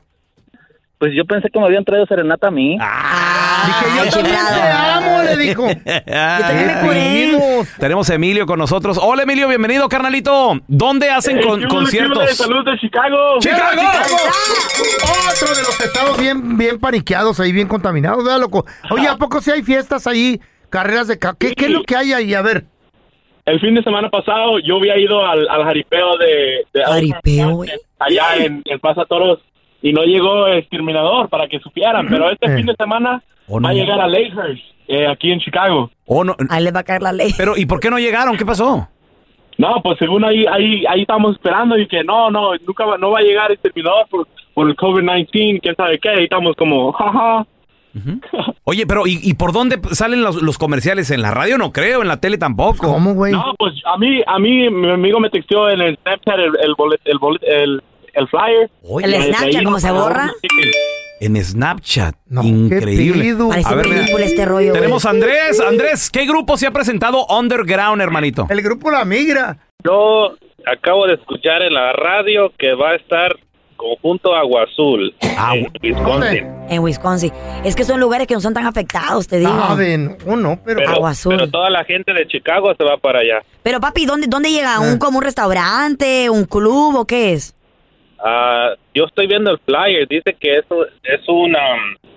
Pues 0.97 1.11
yo 1.13 1.25
pensé 1.25 1.49
que 1.49 1.59
me 1.59 1.65
habían 1.65 1.83
traído 1.83 2.05
serenata 2.05 2.47
a 2.47 2.51
mí. 2.51 2.77
Dije, 2.77 3.85
yo 3.97 4.09
también 4.11 4.35
te 4.35 4.61
amo, 4.61 5.23
le 5.23 5.35
dijo. 5.37 5.67
Tenemos 7.79 8.09
a 8.09 8.13
Emilio 8.15 8.45
con 8.45 8.59
nosotros. 8.59 8.97
Hola, 9.01 9.23
Emilio, 9.23 9.47
bienvenido, 9.49 9.89
carnalito. 9.89 10.59
¿Dónde 10.67 11.09
hacen 11.09 11.41
con- 11.41 11.63
conciertos? 11.63 12.29
Saludos 12.35 12.65
de 12.65 12.77
Chicago. 12.79 13.39
¡Chicago! 13.39 13.81
Otro 15.33 15.55
de 15.55 15.61
los 15.63 15.79
estados 15.81 16.17
bien, 16.19 16.57
bien 16.57 16.79
paniqueados 16.79 17.39
ahí, 17.39 17.51
bien 17.51 17.67
contaminados, 17.67 18.23
¿verdad, 18.23 18.39
loco? 18.39 18.65
Oye, 18.89 19.07
¿a 19.07 19.17
poco 19.17 19.41
sí 19.41 19.51
hay 19.51 19.63
fiestas 19.63 20.07
ahí? 20.07 20.39
Carreras 20.69 21.07
de... 21.07 21.19
ca- 21.19 21.35
¿Qué, 21.37 21.53
qué 21.55 21.65
es 21.65 21.71
lo 21.71 21.83
que 21.83 21.95
hay 21.95 22.13
ahí? 22.13 22.33
A 22.33 22.41
ver. 22.41 22.65
El 23.45 23.59
fin 23.59 23.75
de 23.75 23.83
semana 23.83 24.09
pasado 24.09 24.59
yo 24.59 24.77
había 24.77 24.97
ido 24.97 25.23
al, 25.25 25.47
al 25.49 25.63
jaripeo 25.65 26.17
de, 26.17 26.65
de 26.73 26.83
Jaripeo, 26.83 27.61
allá 27.99 28.35
en, 28.37 28.61
en 28.65 28.79
Plaza 28.79 29.05
Toros 29.05 29.39
y 29.87 29.93
no 29.93 30.03
llegó 30.03 30.47
el 30.47 30.57
exterminador 30.59 31.29
para 31.29 31.47
que 31.47 31.59
supieran, 31.59 32.07
pero 32.09 32.29
este 32.31 32.47
Eh. 32.47 32.55
fin 32.57 32.65
de 32.65 32.75
semana 32.75 33.21
Oh, 33.47 33.59
no. 33.59 33.65
va 33.67 33.69
a 33.69 33.73
llegar 33.73 33.99
a 34.01 34.07
Lakehurst, 34.07 34.63
eh, 34.87 35.07
aquí 35.07 35.31
en 35.31 35.39
Chicago. 35.39 35.91
Oh, 36.05 36.23
no. 36.23 36.35
Ahí 36.49 36.63
les 36.63 36.73
va 36.73 36.79
a 36.79 36.83
caer 36.83 37.01
la 37.03 37.11
ley. 37.13 37.31
Pero, 37.37 37.55
¿y 37.55 37.65
por 37.67 37.79
qué 37.79 37.89
no 37.91 37.99
llegaron? 37.99 38.35
¿Qué 38.37 38.45
pasó? 38.45 38.87
No, 39.57 39.75
pues 39.83 39.97
según 39.99 40.25
ahí, 40.25 40.45
ahí, 40.51 40.83
ahí 40.89 41.01
estamos 41.01 41.33
esperando 41.35 41.77
y 41.77 41.87
que 41.87 42.03
no, 42.03 42.29
no, 42.31 42.51
nunca 42.67 42.85
va, 42.85 42.97
no 42.97 43.11
va 43.11 43.19
a 43.19 43.21
llegar 43.21 43.51
el 43.51 43.53
exterminador 43.53 44.05
por, 44.09 44.27
por 44.53 44.67
el 44.67 44.75
COVID-19, 44.75 45.59
quién 45.61 45.75
sabe 45.75 45.99
qué, 45.99 46.09
ahí 46.09 46.23
estamos 46.23 46.55
como, 46.57 46.91
jaja. 46.91 47.45
Oye, 48.65 48.85
pero 48.85 49.07
¿y, 49.07 49.19
y 49.23 49.35
por 49.35 49.53
dónde 49.53 49.79
salen 49.91 50.21
los, 50.21 50.41
los 50.41 50.57
comerciales? 50.57 51.11
¿En 51.11 51.21
la 51.21 51.31
radio 51.31 51.57
no 51.57 51.71
creo? 51.71 52.01
¿En 52.01 52.09
la 52.09 52.19
tele 52.19 52.37
tampoco? 52.37 52.87
¿Cómo, 52.91 53.13
güey? 53.13 53.31
No, 53.31 53.53
pues 53.57 53.73
a 53.85 53.97
mí, 53.97 54.21
a 54.27 54.37
mí, 54.39 54.69
mi 54.69 54.89
amigo 54.89 55.19
me 55.21 55.29
texteó 55.29 55.69
en 55.69 55.79
el 55.81 55.97
Snapchat 56.01 56.35
el, 56.39 56.51
el, 56.61 56.73
bolet- 56.75 56.99
el, 57.05 57.17
bolet- 57.19 57.43
el, 57.47 57.81
el 58.15 58.27
flyer. 58.27 58.69
El 59.03 59.13
Eh, 59.13 59.17
de 59.17 59.23
Snapchat, 59.23 59.55
ahí 59.55 59.63
¿cómo 59.63 59.79
se 59.79 59.91
borra? 59.91 60.31
En 61.21 61.43
Snapchat. 61.43 62.15
Increíble. 62.43 63.23
pedo? 63.23 63.49
Parece 63.49 63.69
A 63.69 63.75
ver, 63.75 63.87
película 63.87 64.25
este 64.25 64.45
rollo, 64.45 64.69
güey. 64.69 64.81
Tenemos 64.81 65.05
a 65.05 65.09
Andrés. 65.11 65.59
Andrés, 65.59 66.09
¿qué 66.09 66.25
grupo 66.25 66.57
se 66.57 66.67
ha 66.67 66.71
presentado 66.71 67.25
underground, 67.27 68.01
hermanito? 68.01 68.47
El 68.49 68.61
grupo 68.61 68.91
La 68.91 69.05
Migra. 69.05 69.57
Yo 69.83 70.35
acabo 70.65 71.07
de 71.07 71.13
escuchar 71.15 71.61
en 71.61 71.73
la 71.73 71.93
radio 71.93 72.51
que 72.57 72.73
va 72.73 72.91
a 72.91 72.95
estar 72.95 73.35
conjunto 73.75 74.33
Agua 74.33 74.63
Azul 74.63 75.13
en 75.19 75.67
Wisconsin. 75.83 76.47
En 76.69 76.79
Wisconsin. 76.81 77.31
Es 77.63 77.75
que 77.75 77.83
son 77.83 77.99
lugares 77.99 78.25
que 78.27 78.33
no 78.33 78.41
son 78.41 78.53
tan 78.53 78.65
afectados, 78.65 79.27
te 79.27 79.37
digo. 79.37 79.51
Saben, 79.51 80.17
o 80.25 80.35
no, 80.35 80.59
pero... 80.63 80.79
Pero, 80.79 80.91
Agua 80.91 81.09
Azul. 81.11 81.35
pero 81.35 81.49
toda 81.49 81.69
la 81.69 81.83
gente 81.83 82.13
de 82.13 82.27
Chicago 82.27 82.73
se 82.75 82.83
va 82.83 82.97
para 82.97 83.19
allá. 83.19 83.43
Pero 83.63 83.79
papi, 83.79 84.05
¿dónde, 84.05 84.27
dónde 84.27 84.51
llega? 84.51 84.75
Ah. 84.75 84.79
¿Un 84.79 84.97
como 84.97 85.17
un 85.19 85.23
restaurante, 85.23 86.29
un 86.29 86.45
club 86.45 86.95
o 86.95 87.05
qué 87.05 87.33
es? 87.33 87.53
Ah, 88.27 88.69
yo 88.95 89.05
estoy 89.05 89.27
viendo 89.27 89.51
el 89.51 89.59
flyer, 89.59 90.07
dice 90.09 90.35
que 90.39 90.57
eso 90.57 90.83
es 91.03 91.21
una, 91.27 91.59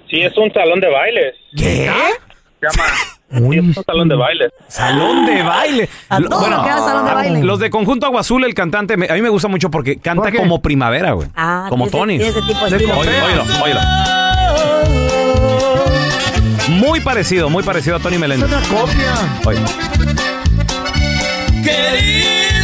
sí 0.09 0.23
es 0.23 0.35
un 0.39 0.51
salón 0.55 0.81
de 0.81 0.89
bailes. 0.89 1.35
¿Qué? 1.55 1.65
Se 1.65 2.67
llama, 2.67 2.89
sí, 3.53 3.59
es 3.59 3.77
un 3.77 3.85
salón 3.85 4.09
de 4.09 4.15
bailes. 4.17 4.51
Salón 4.69 5.27
de 5.27 5.43
baile. 5.43 5.89
A 6.09 6.17
haga 6.17 6.79
salón 6.79 7.05
de 7.07 7.13
baile. 7.15 7.43
Los 7.45 7.59
de 7.61 7.69
Conjunto 7.69 8.07
Agua 8.07 8.21
Azul, 8.21 8.43
el 8.45 8.55
cantante, 8.55 8.97
me- 8.97 9.07
a 9.11 9.13
mí 9.15 9.21
me 9.21 9.29
gusta 9.29 9.49
mucho 9.49 9.71
porque 9.71 9.99
canta 10.01 10.33
como 10.33 10.63
primavera, 10.63 11.13
güey. 11.13 11.29
Ah, 11.37 11.67
como 11.69 11.89
Tony. 11.89 12.17
ese- 12.17 12.41
tipo 12.41 12.65
de 12.71 12.77
estilo. 12.79 12.99
Óyelo, 12.99 13.45
óyelo. 13.63 13.81
Muy 16.71 17.01
parecido, 17.01 17.51
muy 17.51 17.63
parecido 17.63 17.97
a 17.97 17.99
Tony 18.01 18.15
Es 18.15 18.21
Meléndez. 18.21 18.49
una 18.49 18.61
copia. 18.81 19.13
Oye. 19.47 19.61
Querido 21.63 22.58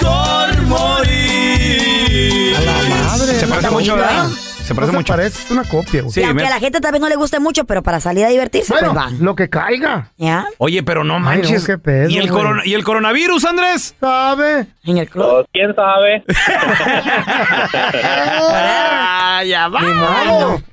mejor 0.00 0.62
morir. 0.66 2.56
A 2.56 2.60
la 2.60 2.72
madre. 3.06 3.34
Se 3.34 3.46
parece 3.46 3.70
mucho. 3.70 3.96
¿verdad? 3.96 4.26
Se 4.64 4.74
parece 4.76 4.92
no 4.92 4.98
mucho. 5.00 5.12
parece, 5.12 5.42
es 5.44 5.50
una 5.50 5.64
copia. 5.64 6.02
güey. 6.02 6.12
Sí, 6.12 6.20
y 6.20 6.22
aunque 6.22 6.42
me- 6.44 6.46
a 6.46 6.50
la 6.50 6.60
gente 6.60 6.80
tal 6.80 6.92
vez 6.92 7.00
no 7.00 7.08
le 7.08 7.16
guste 7.16 7.40
mucho, 7.40 7.64
pero 7.64 7.82
para 7.82 7.98
salir 7.98 8.24
a 8.24 8.28
divertirse, 8.28 8.72
Bueno, 8.72 8.92
pues 8.94 9.04
van. 9.04 9.18
lo 9.24 9.34
que 9.34 9.50
caiga. 9.50 10.10
¿Ya? 10.16 10.46
Oye, 10.58 10.84
pero 10.84 11.02
no 11.02 11.14
Ay, 11.14 11.20
no, 11.20 11.24
manches. 11.26 11.66
qué 11.66 11.78
pedo, 11.78 12.08
¿Y, 12.08 12.18
el 12.18 12.30
güey. 12.30 12.42
corona- 12.42 12.62
¿Y 12.64 12.74
el 12.74 12.84
coronavirus, 12.84 13.44
Andrés? 13.44 13.96
¿Sabe? 14.00 14.66
En 14.84 14.98
el 14.98 15.08
club. 15.10 15.26
Pues, 15.32 15.46
¿Quién 15.52 15.74
sabe? 15.74 16.22
Ah, 18.54 19.42
ya 19.44 19.68
va. 19.68 19.80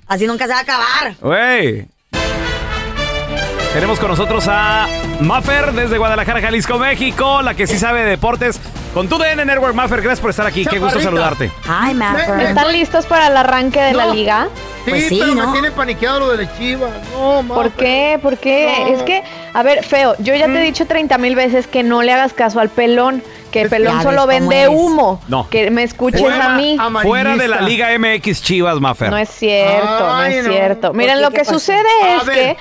Así 0.08 0.28
nunca 0.28 0.46
se 0.46 0.52
va 0.54 0.60
a 0.60 0.62
acabar. 0.62 1.16
Güey. 1.22 1.88
Tenemos 3.74 4.00
con 4.00 4.10
nosotros 4.10 4.46
a 4.48 4.88
Maffer 5.22 5.72
desde 5.74 5.98
Guadalajara, 5.98 6.42
Jalisco, 6.42 6.78
México, 6.80 7.42
la 7.44 7.54
que 7.54 7.68
sí 7.68 7.78
sabe 7.78 8.04
de 8.04 8.10
deportes. 8.12 8.60
Con 8.94 9.08
tu 9.08 9.18
DN 9.20 9.46
Network, 9.46 9.76
Maffer, 9.76 10.02
gracias 10.02 10.20
por 10.20 10.32
estar 10.32 10.48
aquí. 10.48 10.66
Qué 10.66 10.80
gusto 10.80 11.00
saludarte. 11.00 11.52
Ay, 11.68 11.94
Maffer. 11.94 12.40
¿Están 12.48 12.72
listos 12.72 13.06
para 13.06 13.28
el 13.28 13.38
arranque 13.38 13.80
de 13.80 13.94
la 13.94 14.08
liga? 14.08 14.48
Sí, 14.86 14.92
Pues 14.92 15.08
sí, 15.08 15.18
pero 15.22 15.36
¿no? 15.36 15.48
me 15.48 15.54
tiene 15.54 15.72
paniqueado 15.72 16.20
lo 16.20 16.36
de 16.38 16.50
chivas. 16.58 16.90
No, 17.14 17.44
¿Por 17.48 17.66
Mafer. 17.66 17.72
qué? 17.74 18.20
¿Por 18.22 18.38
qué? 18.38 18.76
No. 18.80 18.96
Es 18.96 19.04
que, 19.04 19.24
a 19.54 19.62
ver, 19.62 19.84
feo, 19.84 20.16
yo 20.20 20.34
ya 20.34 20.48
te 20.48 20.54
he 20.60 20.62
dicho 20.64 20.88
30 20.88 21.18
mil 21.20 21.36
veces 21.36 21.68
que 21.68 21.84
no 21.84 22.02
le 22.02 22.12
hagas 22.14 22.34
caso 22.34 22.60
al 22.60 22.70
pelón, 22.70 23.22
que 23.52 23.62
el 23.62 23.70
pelón 23.70 23.98
Ya 23.98 24.04
solo 24.04 24.26
vende 24.26 24.64
es. 24.64 24.70
humo. 24.70 25.22
No. 25.28 25.48
Que 25.50 25.70
me 25.70 25.84
escuches 25.84 26.20
Fuera- 26.22 26.56
a 26.56 26.58
mí. 26.58 26.76
amarillista. 26.80 27.08
Fuera 27.08 27.36
de 27.38 27.48
la 27.48 27.62
Liga 27.62 27.90
MX 28.00 28.42
Chivas, 28.42 28.80
Maffer. 28.80 29.12
No 29.12 29.18
es 29.18 29.30
cierto, 29.30 30.00
no 30.08 30.24
es 30.24 30.44
no. 30.46 30.52
cierto. 30.52 30.88
¿Por 30.88 30.98
Miren, 30.98 31.18
qué? 31.18 31.22
lo 31.22 31.30
¿Qué 31.30 31.36
que 31.38 31.44
pasó? 31.44 31.60
sucede 31.60 31.84
A 32.04 32.16
es 32.22 32.26
ver. 32.26 32.36
que 32.36 32.58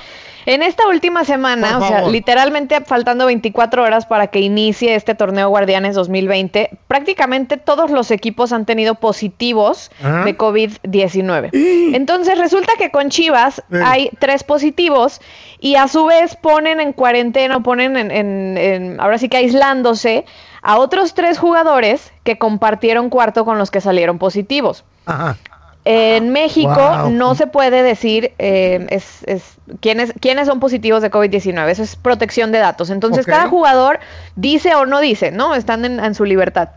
en 0.53 0.63
esta 0.63 0.87
última 0.87 1.23
semana, 1.25 1.77
o 1.77 1.87
sea, 1.87 2.07
literalmente 2.07 2.81
faltando 2.81 3.27
24 3.27 3.83
horas 3.83 4.05
para 4.07 4.27
que 4.27 4.39
inicie 4.39 4.95
este 4.95 5.13
torneo 5.13 5.49
Guardianes 5.49 5.93
2020, 5.95 6.71
prácticamente 6.87 7.57
todos 7.57 7.91
los 7.91 8.09
equipos 8.09 8.51
han 8.51 8.65
tenido 8.65 8.95
positivos 8.95 9.91
Ajá. 10.03 10.23
de 10.25 10.35
COVID-19. 10.37 11.49
Entonces 11.95 12.37
resulta 12.39 12.73
que 12.77 12.89
con 12.91 13.09
Chivas 13.09 13.59
Eh. 13.71 13.81
hay 13.85 14.09
tres 14.19 14.43
positivos 14.43 15.21
y 15.59 15.75
a 15.75 15.87
su 15.87 16.05
vez 16.05 16.35
ponen 16.35 16.79
en 16.79 16.93
cuarentena, 16.93 17.59
ponen 17.61 17.95
en, 17.97 18.09
en- 18.11 18.57
en- 18.57 18.99
ahora 18.99 19.17
sí 19.19 19.29
que 19.29 19.37
aislándose 19.37 20.25
a 20.61 20.77
otros 20.77 21.13
tres 21.13 21.37
jugadores 21.37 22.11
que 22.23 22.37
compartieron 22.37 23.09
cuarto 23.09 23.45
con 23.45 23.57
los 23.59 23.69
que 23.71 23.81
salieron 23.81 24.17
positivos. 24.17 24.83
Ajá. 25.05 25.37
En 25.85 26.29
México 26.29 26.69
Wow. 26.75 27.09
no 27.11 27.35
se 27.35 27.47
puede 27.47 27.81
decir 27.83 28.33
eh, 28.37 28.85
es, 28.89 29.23
es- 29.25 29.57
quiénes, 29.79 30.13
quiénes 30.19 30.47
son 30.47 30.59
positivos 30.59 31.01
de 31.01 31.09
COVID-19. 31.09 31.67
Eso 31.69 31.83
es 31.83 31.95
protección 31.95 32.51
de 32.51 32.59
datos. 32.59 32.89
Entonces, 32.89 33.25
cada 33.25 33.47
jugador 33.47 33.99
dice 34.35 34.75
o 34.75 34.85
no 34.85 34.99
dice, 34.99 35.31
¿no? 35.31 35.55
Están 35.55 35.85
en, 35.85 35.99
en 35.99 36.15
su 36.15 36.25
libertad. 36.25 36.69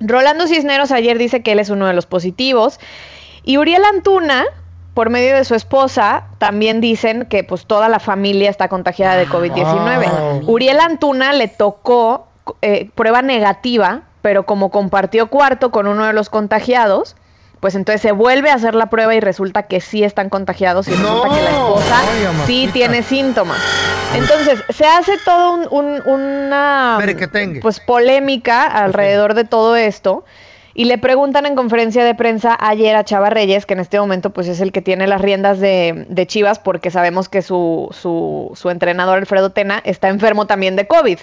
Rolando 0.00 0.46
Cisneros 0.48 0.90
ayer 0.90 1.16
dice 1.18 1.42
que 1.42 1.52
él 1.52 1.60
es 1.60 1.70
uno 1.70 1.86
de 1.86 1.92
los 1.92 2.06
positivos. 2.06 2.80
Y 3.44 3.58
Uriel 3.58 3.84
Antuna, 3.84 4.44
por 4.94 5.08
medio 5.10 5.34
de 5.36 5.44
su 5.44 5.54
esposa, 5.54 6.24
también 6.38 6.80
dicen 6.80 7.26
que 7.26 7.44
pues 7.44 7.66
toda 7.66 7.88
la 7.88 8.00
familia 8.00 8.50
está 8.50 8.68
contagiada 8.68 9.16
de 9.16 9.26
COVID-19. 9.28 10.40
Wow. 10.42 10.50
Uriel 10.50 10.80
Antuna 10.80 11.32
le 11.32 11.46
tocó 11.48 12.26
eh, 12.60 12.90
prueba 12.96 13.22
negativa, 13.22 14.02
pero 14.20 14.44
como 14.44 14.70
compartió 14.70 15.28
cuarto 15.28 15.70
con 15.70 15.86
uno 15.86 16.04
de 16.06 16.12
los 16.12 16.28
contagiados, 16.28 17.14
pues 17.62 17.76
entonces 17.76 18.02
se 18.02 18.10
vuelve 18.10 18.50
a 18.50 18.54
hacer 18.54 18.74
la 18.74 18.86
prueba 18.90 19.14
y 19.14 19.20
resulta 19.20 19.62
que 19.62 19.80
sí 19.80 20.02
están 20.02 20.28
contagiados 20.30 20.88
y 20.88 20.90
resulta 20.90 21.28
No. 21.28 21.34
que 21.34 21.42
la 21.42 21.50
esposa 21.50 22.00
Ay, 22.00 22.26
sí 22.44 22.68
tiene 22.72 23.04
síntomas. 23.04 23.58
Entonces, 24.16 24.58
se 24.68 24.84
hace 24.84 25.12
todo 25.24 25.52
un- 25.54 25.68
un- 25.70 26.02
una 26.06 26.98
pues 27.62 27.78
polémica 27.78 28.64
alrededor 28.66 29.34
de 29.34 29.44
todo 29.44 29.76
esto. 29.76 30.24
Y 30.74 30.86
le 30.86 30.98
preguntan 30.98 31.46
en 31.46 31.54
conferencia 31.54 32.02
de 32.02 32.14
prensa 32.16 32.56
ayer 32.58 32.96
a 32.96 33.04
Chava 33.04 33.30
Reyes, 33.30 33.64
que 33.64 33.74
en 33.74 33.80
este 33.80 34.00
momento 34.00 34.30
pues 34.30 34.48
es 34.48 34.60
el 34.60 34.72
que 34.72 34.82
tiene 34.82 35.06
las 35.06 35.20
riendas 35.20 35.60
de, 35.60 36.06
de 36.08 36.26
Chivas, 36.26 36.58
porque 36.58 36.90
sabemos 36.90 37.28
que 37.28 37.42
su, 37.42 37.88
su, 37.92 38.50
su 38.56 38.70
entrenador 38.70 39.18
Alfredo 39.18 39.50
Tena 39.50 39.80
está 39.84 40.08
enfermo 40.08 40.46
también 40.46 40.74
de 40.74 40.86
COVID. 40.88 41.18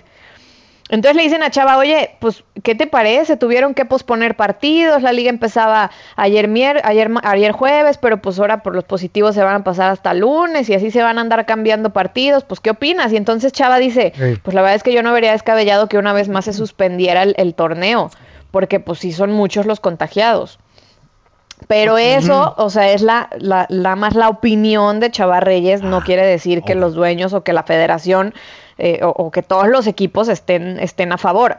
Entonces 0.89 1.15
le 1.15 1.23
dicen 1.23 1.43
a 1.43 1.51
Chava, 1.51 1.77
oye, 1.77 2.15
pues, 2.19 2.43
¿qué 2.63 2.73
te 2.73 2.87
parece? 2.87 3.37
Tuvieron 3.37 3.75
que 3.75 3.85
posponer 3.85 4.35
partidos, 4.35 5.03
la 5.03 5.13
liga 5.13 5.29
empezaba 5.29 5.91
ayer, 6.15 6.47
mier 6.47 6.81
ayer, 6.83 7.11
ayer 7.23 7.51
jueves, 7.51 7.99
pero 7.99 8.21
pues 8.21 8.39
ahora 8.39 8.63
por 8.63 8.73
los 8.73 8.85
positivos 8.85 9.35
se 9.35 9.43
van 9.43 9.55
a 9.55 9.63
pasar 9.63 9.91
hasta 9.91 10.15
lunes 10.15 10.67
y 10.67 10.73
así 10.73 10.89
se 10.89 11.03
van 11.03 11.19
a 11.19 11.21
andar 11.21 11.45
cambiando 11.45 11.91
partidos, 11.91 12.43
pues, 12.43 12.59
¿qué 12.59 12.71
opinas? 12.71 13.13
Y 13.13 13.17
entonces 13.17 13.53
Chava 13.53 13.77
dice, 13.77 14.13
pues 14.41 14.55
la 14.55 14.61
verdad 14.61 14.75
es 14.75 14.83
que 14.83 14.91
yo 14.91 15.03
no 15.03 15.13
vería 15.13 15.31
descabellado 15.31 15.87
que 15.87 15.99
una 15.99 16.11
vez 16.11 16.27
más 16.27 16.45
se 16.45 16.53
suspendiera 16.53 17.21
el, 17.21 17.35
el 17.37 17.53
torneo, 17.53 18.09
porque 18.49 18.79
pues 18.79 18.97
sí 18.97 19.11
son 19.11 19.31
muchos 19.31 19.67
los 19.67 19.79
contagiados. 19.79 20.57
Pero 21.67 21.97
eso, 21.97 22.55
o 22.57 22.69
sea, 22.69 22.93
es 22.93 23.01
la, 23.01 23.29
la, 23.37 23.65
la 23.69 23.95
más 23.95 24.15
la 24.15 24.29
opinión 24.29 24.99
de 24.99 25.11
Chava 25.11 25.41
Reyes, 25.41 25.81
no 25.81 26.01
quiere 26.01 26.25
decir 26.25 26.63
que 26.63 26.73
los 26.73 26.95
dueños 26.95 27.33
o 27.33 27.43
que 27.43 27.51
la 27.51 27.63
federación 27.63 28.33
eh, 28.79 28.99
o, 29.03 29.09
o 29.09 29.31
que 29.31 29.43
todos 29.43 29.67
los 29.67 29.87
equipos 29.87 30.27
estén, 30.29 30.79
estén 30.79 31.11
a 31.11 31.17
favor. 31.17 31.57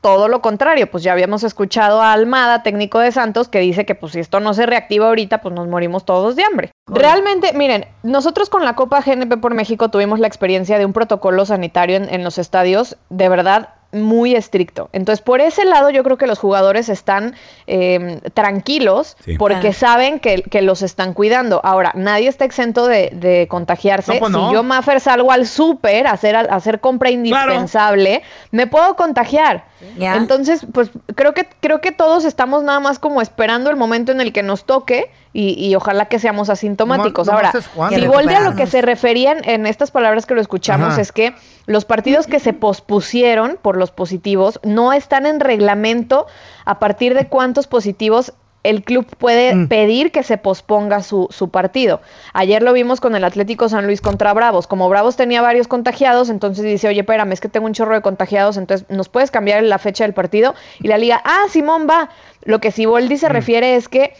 Todo 0.00 0.28
lo 0.28 0.42
contrario, 0.42 0.90
pues 0.90 1.02
ya 1.02 1.12
habíamos 1.12 1.44
escuchado 1.44 2.02
a 2.02 2.12
Almada, 2.12 2.62
técnico 2.62 2.98
de 2.98 3.10
Santos, 3.10 3.48
que 3.48 3.60
dice 3.60 3.86
que 3.86 3.94
pues 3.94 4.12
si 4.12 4.20
esto 4.20 4.38
no 4.38 4.52
se 4.52 4.66
reactiva 4.66 5.06
ahorita, 5.06 5.40
pues 5.40 5.54
nos 5.54 5.66
morimos 5.66 6.04
todos 6.04 6.36
de 6.36 6.44
hambre. 6.44 6.72
Realmente, 6.86 7.54
miren, 7.54 7.86
nosotros 8.02 8.50
con 8.50 8.64
la 8.64 8.74
Copa 8.74 9.00
GNP 9.00 9.38
por 9.38 9.54
México 9.54 9.88
tuvimos 9.88 10.20
la 10.20 10.26
experiencia 10.26 10.78
de 10.78 10.84
un 10.84 10.92
protocolo 10.92 11.46
sanitario 11.46 11.96
en, 11.96 12.12
en 12.12 12.22
los 12.22 12.36
estadios, 12.36 12.98
de 13.08 13.30
verdad 13.30 13.70
muy 13.94 14.34
estricto. 14.34 14.88
Entonces, 14.92 15.22
por 15.22 15.40
ese 15.40 15.64
lado, 15.64 15.90
yo 15.90 16.02
creo 16.04 16.18
que 16.18 16.26
los 16.26 16.38
jugadores 16.38 16.88
están 16.88 17.34
eh, 17.66 18.20
tranquilos 18.34 19.16
Sí. 19.24 19.36
porque 19.38 19.68
Ah. 19.68 19.72
saben 19.72 20.20
que, 20.20 20.42
que 20.42 20.60
los 20.62 20.82
están 20.82 21.14
cuidando. 21.14 21.60
Ahora, 21.64 21.92
nadie 21.94 22.28
está 22.28 22.44
exento 22.44 22.86
de, 22.86 23.10
de 23.14 23.46
contagiarse. 23.48 24.14
No, 24.14 24.18
pues 24.20 24.32
si 24.32 24.38
no. 24.38 24.52
yo, 24.52 24.62
Maffer, 24.62 25.00
salgo 25.00 25.32
al 25.32 25.46
súper 25.46 26.06
a 26.06 26.12
hacer, 26.12 26.36
a 26.36 26.40
hacer 26.40 26.80
compra 26.80 27.10
indispensable, 27.10 28.22
me 28.50 28.66
puedo 28.66 28.96
contagiar. 28.96 29.64
Entonces, 29.98 30.66
pues 30.72 30.90
creo 31.14 31.34
que, 31.34 31.46
creo 31.60 31.80
que 31.80 31.92
todos 31.92 32.24
estamos 32.24 32.62
nada 32.62 32.80
más 32.80 32.98
como 32.98 33.20
esperando 33.20 33.70
el 33.70 33.76
momento 33.76 34.12
en 34.12 34.20
el 34.20 34.32
que 34.32 34.42
nos 34.42 34.64
toque 34.64 35.10
y, 35.34 35.52
y 35.66 35.74
ojalá 35.74 36.06
que 36.06 36.18
seamos 36.18 36.48
asintomáticos. 36.48 37.28
Ahora, 37.28 37.52
si 37.52 37.60
Que 38.00 38.08
volví 38.08 38.32
a 38.32 38.40
lo 38.40 38.54
que 38.56 38.66
se 38.66 38.80
referían 38.80 39.38
en 39.44 39.66
estas 39.66 39.90
palabras 39.90 40.24
que 40.24 40.34
lo 40.34 40.40
escuchamos 40.40 40.92
Ajá. 40.92 41.00
es 41.02 41.12
que 41.12 41.34
los 41.66 41.84
partidos 41.84 42.26
que 42.26 42.38
se 42.40 42.54
pospusieron 42.54 43.58
por 43.60 43.76
los 43.76 43.90
positivos 43.90 44.60
no 44.62 44.92
están 44.92 45.26
en 45.26 45.40
reglamento 45.40 46.26
a 46.64 46.78
partir 46.78 47.14
de 47.14 47.26
cuántos 47.26 47.66
positivos 47.66 48.32
el 48.62 48.82
club 48.82 49.04
puede 49.18 49.54
Mm. 49.54 49.68
pedir 49.68 50.10
que 50.10 50.22
se 50.22 50.38
posponga 50.38 51.02
su, 51.02 51.26
su 51.30 51.50
partido. 51.50 52.00
Ayer 52.32 52.62
lo 52.62 52.72
vimos 52.72 52.98
con 53.00 53.14
el 53.14 53.22
Atlético 53.24 53.68
San 53.68 53.84
Luis 53.84 54.00
contra 54.00 54.32
Bravos. 54.32 54.66
Como 54.66 54.88
Bravos 54.88 55.16
tenía 55.16 55.42
varios 55.42 55.68
contagiados, 55.68 56.30
entonces 56.30 56.64
dice, 56.64 56.88
oye, 56.88 57.00
espérame, 57.00 57.32
es 57.32 57.42
que 57.42 57.50
tengo 57.50 57.66
un 57.66 57.74
chorro 57.74 57.94
de 57.94 58.00
contagiados, 58.00 58.56
entonces 58.56 58.86
nos 58.88 59.10
puedes 59.10 59.30
cambiar 59.30 59.62
la 59.64 59.76
fecha 59.78 60.04
del 60.04 60.14
partido. 60.14 60.54
Y 60.80 60.88
la 60.88 60.96
liga, 60.96 61.20
ah, 61.24 61.42
Simón 61.50 61.86
va. 61.90 62.08
Lo 62.44 62.58
que 62.60 62.70
Siboldi 62.70 63.16
Mm. 63.16 63.18
se 63.18 63.28
refiere 63.28 63.76
es 63.76 63.88
que 63.90 64.14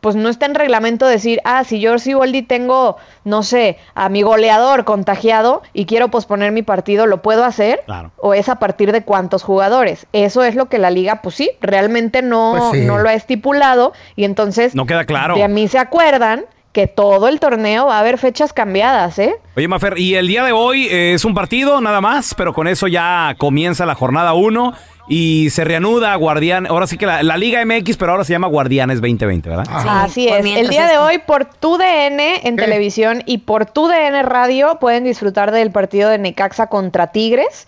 pues 0.00 0.14
no 0.14 0.28
está 0.28 0.46
en 0.46 0.54
reglamento 0.54 1.06
decir, 1.06 1.40
ah, 1.44 1.64
si 1.64 1.80
yo 1.80 1.98
Siboldi 1.98 2.42
tengo, 2.42 2.96
no 3.24 3.42
sé, 3.42 3.78
a 3.94 4.08
mi 4.08 4.22
goleador 4.22 4.84
contagiado 4.84 5.62
y 5.72 5.86
quiero 5.86 6.08
posponer 6.10 6.52
mi 6.52 6.62
partido, 6.62 7.06
¿lo 7.06 7.22
puedo 7.22 7.44
hacer? 7.44 7.82
Claro. 7.86 8.12
¿O 8.18 8.34
es 8.34 8.48
a 8.48 8.56
partir 8.60 8.92
de 8.92 9.02
cuántos 9.02 9.42
jugadores? 9.42 10.06
Eso 10.12 10.44
es 10.44 10.54
lo 10.54 10.66
que 10.66 10.78
la 10.78 10.90
liga, 10.90 11.22
pues 11.22 11.34
sí, 11.34 11.50
realmente 11.60 12.22
no, 12.22 12.54
Pues 12.70 12.80
sí. 12.82 12.86
no 12.86 12.98
lo 12.98 13.08
ha 13.08 13.14
estipulado 13.14 13.92
y 14.14 14.24
entonces 14.24 14.74
No 14.74 14.86
queda 14.86 15.04
claro. 15.06 15.34
de 15.34 15.42
a 15.44 15.48
mí 15.48 15.66
se 15.66 15.78
acuerdan 15.78 16.44
que 16.72 16.86
todo 16.86 17.28
el 17.28 17.40
torneo 17.40 17.86
va 17.86 17.96
a 17.96 18.00
haber 18.00 18.18
fechas 18.18 18.52
cambiadas, 18.52 19.18
¿eh? 19.18 19.34
Oye, 19.56 19.66
Mafer, 19.66 19.98
y 19.98 20.14
el 20.14 20.28
día 20.28 20.44
de 20.44 20.52
hoy 20.52 20.86
eh, 20.88 21.14
es 21.14 21.24
un 21.24 21.32
partido 21.32 21.80
nada 21.80 22.02
más, 22.02 22.34
pero 22.34 22.52
con 22.52 22.68
eso 22.68 22.86
ya 22.86 23.34
comienza 23.38 23.86
la 23.86 23.94
jornada 23.94 24.34
1 24.34 24.74
y 25.08 25.50
se 25.50 25.64
reanuda 25.64 26.14
Guardián. 26.16 26.66
Ahora 26.66 26.86
sí 26.86 26.98
que 26.98 27.06
la, 27.06 27.22
la 27.22 27.36
Liga 27.36 27.64
MX, 27.64 27.96
pero 27.96 28.12
ahora 28.12 28.24
se 28.24 28.32
llama 28.32 28.48
Guardianes 28.48 29.00
2020, 29.00 29.48
¿verdad? 29.48 29.64
Sí, 29.66 29.88
Así 29.88 30.28
es. 30.28 30.44
El 30.44 30.68
día 30.68 30.86
de 30.86 30.98
hoy 30.98 31.18
por 31.18 31.44
TUDN 31.44 32.20
en 32.20 32.56
¿Qué? 32.56 32.62
televisión 32.62 33.22
y 33.26 33.38
por 33.38 33.66
TUDN 33.66 34.22
Radio 34.24 34.78
pueden 34.80 35.04
disfrutar 35.04 35.52
del 35.52 35.70
partido 35.70 36.10
de 36.10 36.18
Necaxa 36.18 36.66
contra 36.66 37.08
Tigres. 37.08 37.66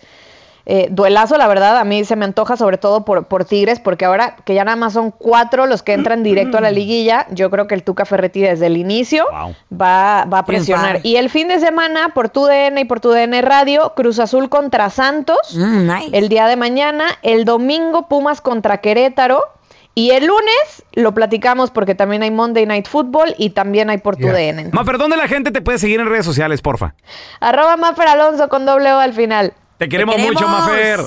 Eh, 0.65 0.87
duelazo, 0.91 1.37
la 1.37 1.47
verdad, 1.47 1.77
a 1.77 1.83
mí 1.83 2.03
se 2.05 2.15
me 2.15 2.25
antoja 2.25 2.55
sobre 2.57 2.77
todo 2.77 3.05
por, 3.05 3.25
por 3.25 3.45
Tigres, 3.45 3.79
porque 3.79 4.05
ahora 4.05 4.35
que 4.45 4.53
ya 4.53 4.63
nada 4.63 4.75
más 4.75 4.93
son 4.93 5.11
cuatro 5.11 5.65
los 5.65 5.81
que 5.83 5.93
entran 5.93 6.21
directo 6.23 6.57
a 6.57 6.61
la 6.61 6.69
liguilla, 6.71 7.25
yo 7.31 7.49
creo 7.49 7.67
que 7.67 7.75
el 7.75 7.83
Tuca 7.83 8.05
Ferretti 8.05 8.41
desde 8.41 8.67
el 8.67 8.77
inicio 8.77 9.25
Wow. 9.31 9.55
va, 9.81 10.25
va 10.25 10.39
a 10.39 10.45
presionar. 10.45 10.99
Y 11.03 11.15
el 11.15 11.29
fin 11.29 11.47
de 11.47 11.59
semana 11.59 12.09
por 12.13 12.29
TUDN 12.29 12.77
y 12.77 12.85
por 12.85 12.99
TUDN 12.99 13.41
Radio, 13.41 13.93
Cruz 13.95 14.19
Azul 14.19 14.49
contra 14.49 14.89
Santos. 14.89 15.37
Mm, 15.55 15.87
nice. 15.87 16.17
El 16.17 16.29
día 16.29 16.45
de 16.47 16.55
mañana, 16.55 17.05
el 17.23 17.45
domingo 17.45 18.07
Pumas 18.07 18.41
contra 18.41 18.77
Querétaro. 18.79 19.43
Y 19.95 20.11
el 20.11 20.27
lunes 20.27 20.83
lo 20.93 21.13
platicamos 21.13 21.71
porque 21.71 21.93
también 21.95 22.21
hay 22.23 22.31
Monday 22.31 22.65
Night 22.65 22.87
Football 22.87 23.33
y 23.37 23.49
también 23.49 23.89
hay 23.89 23.97
por 23.97 24.15
tu 24.15 24.27
Yes. 24.27 24.33
DN. 24.33 24.69
Mafer, 24.71 24.97
¿dónde 24.97 25.17
la 25.17 25.27
gente 25.27 25.51
te 25.51 25.61
puede 25.61 25.77
seguir 25.79 25.99
en 25.99 26.07
redes 26.07 26.25
sociales, 26.25 26.61
porfa? 26.61 26.93
Arroba 27.41 27.75
Mafer 27.75 28.07
Alonso 28.07 28.47
con 28.47 28.65
doble 28.65 28.93
O 28.93 28.99
al 28.99 29.13
final. 29.13 29.51
Te 29.79 29.87
queremos, 29.87 30.15
queremos. 30.15 30.33
mucho, 30.33 30.47
Mafer. 30.49 30.99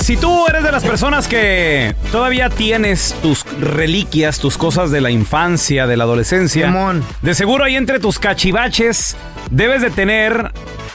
Si 0.00 0.16
tú 0.16 0.44
eres 0.48 0.64
de 0.64 0.72
las 0.72 0.82
personas 0.82 1.28
que 1.28 1.94
todavía 2.10 2.50
tienes 2.50 3.14
tus 3.22 3.44
reliquias, 3.60 4.40
tus 4.40 4.58
cosas 4.58 4.90
de 4.90 5.00
la 5.00 5.12
infancia, 5.12 5.86
de 5.86 5.96
la 5.96 6.02
adolescencia, 6.02 6.74
de 7.22 7.34
seguro 7.36 7.62
ahí 7.62 7.76
entre 7.76 8.00
tus 8.00 8.18
cachivaches 8.18 9.16
debes 9.52 9.82
de 9.82 9.90
tener 9.90 10.50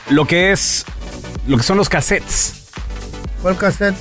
lo 0.10 0.26
que 0.26 0.52
es 0.52 0.86
lo 1.48 1.56
que 1.56 1.64
son 1.64 1.78
los 1.78 1.88
cassettes. 1.88 2.68
¿Cuál 3.42 3.58
cassette? 3.58 3.96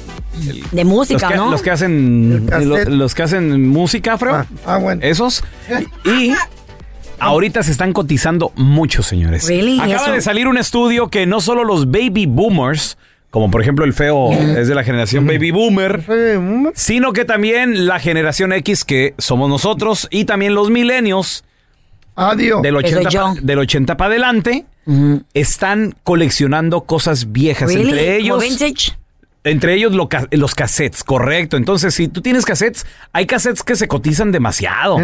De 0.73 0.85
música, 0.85 1.21
los 1.21 1.31
que, 1.31 1.37
¿no? 1.37 1.51
Los 1.53 1.63
que 1.63 1.71
hacen 1.71 2.51
los 2.99 3.15
que 3.15 3.23
hacen 3.23 3.69
música, 3.69 4.15
Afro. 4.15 4.45
Ah, 4.67 4.79
bueno. 4.79 5.01
Esos. 5.05 5.45
Y 6.05 6.35
ahorita 7.19 7.63
se 7.63 7.73
están 7.73 7.93
cotizando 7.93 8.53
muchos, 8.57 9.07
señores. 9.07 9.47
Really? 9.49 9.79
Acaba 9.81 10.05
¿Eso? 10.07 10.13
de 10.13 10.21
salir 10.21 10.49
un 10.49 10.59
estudio 10.59 11.09
que 11.09 11.27
no 11.27 11.41
solo 11.41 11.65
los 11.65 11.91
baby 11.91 12.27
boomers, 12.27 12.97
como 13.31 13.51
por 13.51 13.61
ejemplo 13.61 13.85
el 13.85 13.93
feo 13.93 14.33
es 14.33 14.69
de 14.69 14.75
la 14.75 14.85
generación 14.85 15.27
baby 15.27 15.51
boomer, 15.51 16.03
sino 16.75 17.13
que 17.13 17.25
también 17.25 17.87
la 17.87 17.99
generación 17.99 18.53
X 18.53 18.85
que 18.85 19.15
somos 19.19 19.49
nosotros 19.49 20.09
y 20.11 20.25
también 20.25 20.55
los 20.55 20.71
milenios 20.71 21.45
Adiós. 22.15 22.63
del 22.63 22.77
Que 22.83 22.89
soy 22.93 22.99
80 23.07 23.11
yo. 23.11 23.21
pa- 23.35 23.41
del 23.43 23.59
80 23.59 23.97
para 23.97 24.09
adelante 24.11 24.65
están 25.35 25.95
coleccionando 26.05 26.83
cosas 26.85 27.33
viejas 27.33 27.69
Really? 27.75 27.91
entre 27.91 28.05
¿Como 28.29 28.43
ellos 28.43 28.85
entre 29.45 29.75
ellos 29.75 29.93
lo 29.93 30.09
los 30.33 30.55
cassettes, 30.57 31.05
correcto. 31.05 31.57
Entonces, 31.57 31.95
si 31.95 32.09
tú 32.09 32.21
tienes 32.21 32.45
cassettes, 32.45 32.85
hay 33.13 33.27
cassettes 33.27 33.63
que 33.63 33.77
se 33.77 33.87
cotizan 33.87 34.33
demasiado. 34.33 34.99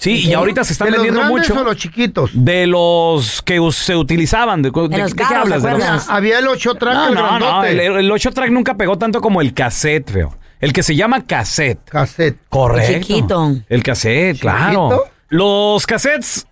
Sí, 0.00 0.26
y 0.28 0.32
ahorita 0.32 0.64
se 0.64 0.72
están 0.72 0.86
¿De 0.86 0.92
los 0.92 1.02
vendiendo 1.02 1.20
grandes 1.30 1.50
mucho. 1.50 1.60
o 1.60 1.64
los 1.64 1.76
chiquitos? 1.76 2.30
De 2.32 2.66
los 2.66 3.42
que 3.42 3.60
se 3.72 3.94
utilizaban. 3.94 4.62
¿De, 4.62 4.70
de- 4.70 4.98
los 4.98 5.10
de 5.14 5.16
qué 5.16 5.34
hablas? 5.34 5.62
¿te 5.62 5.68
¿De 5.68 5.78
los-? 5.78 6.08
Había 6.08 6.38
el 6.38 6.48
8 6.48 6.74
track, 6.76 6.94
No, 6.94 7.08
el 7.08 7.14
no. 7.40 7.64
El, 7.64 7.80
el 7.80 8.10
8 8.10 8.30
track 8.32 8.50
nunca 8.50 8.74
pegó 8.78 8.96
tanto 8.96 9.20
como 9.20 9.42
el 9.42 9.52
cassette, 9.52 10.10
feo. 10.10 10.36
El 10.58 10.72
que 10.72 10.82
se 10.82 10.96
llama 10.96 11.26
cassette. 11.26 11.86
Cassette. 11.88 12.38
Correcto. 12.48 12.92
El 12.92 13.00
chiquito. 13.04 13.52
El 13.68 13.82
cassette, 13.82 14.38
claro. 14.40 15.04
Los 15.28 15.86
cassettes 15.86 16.46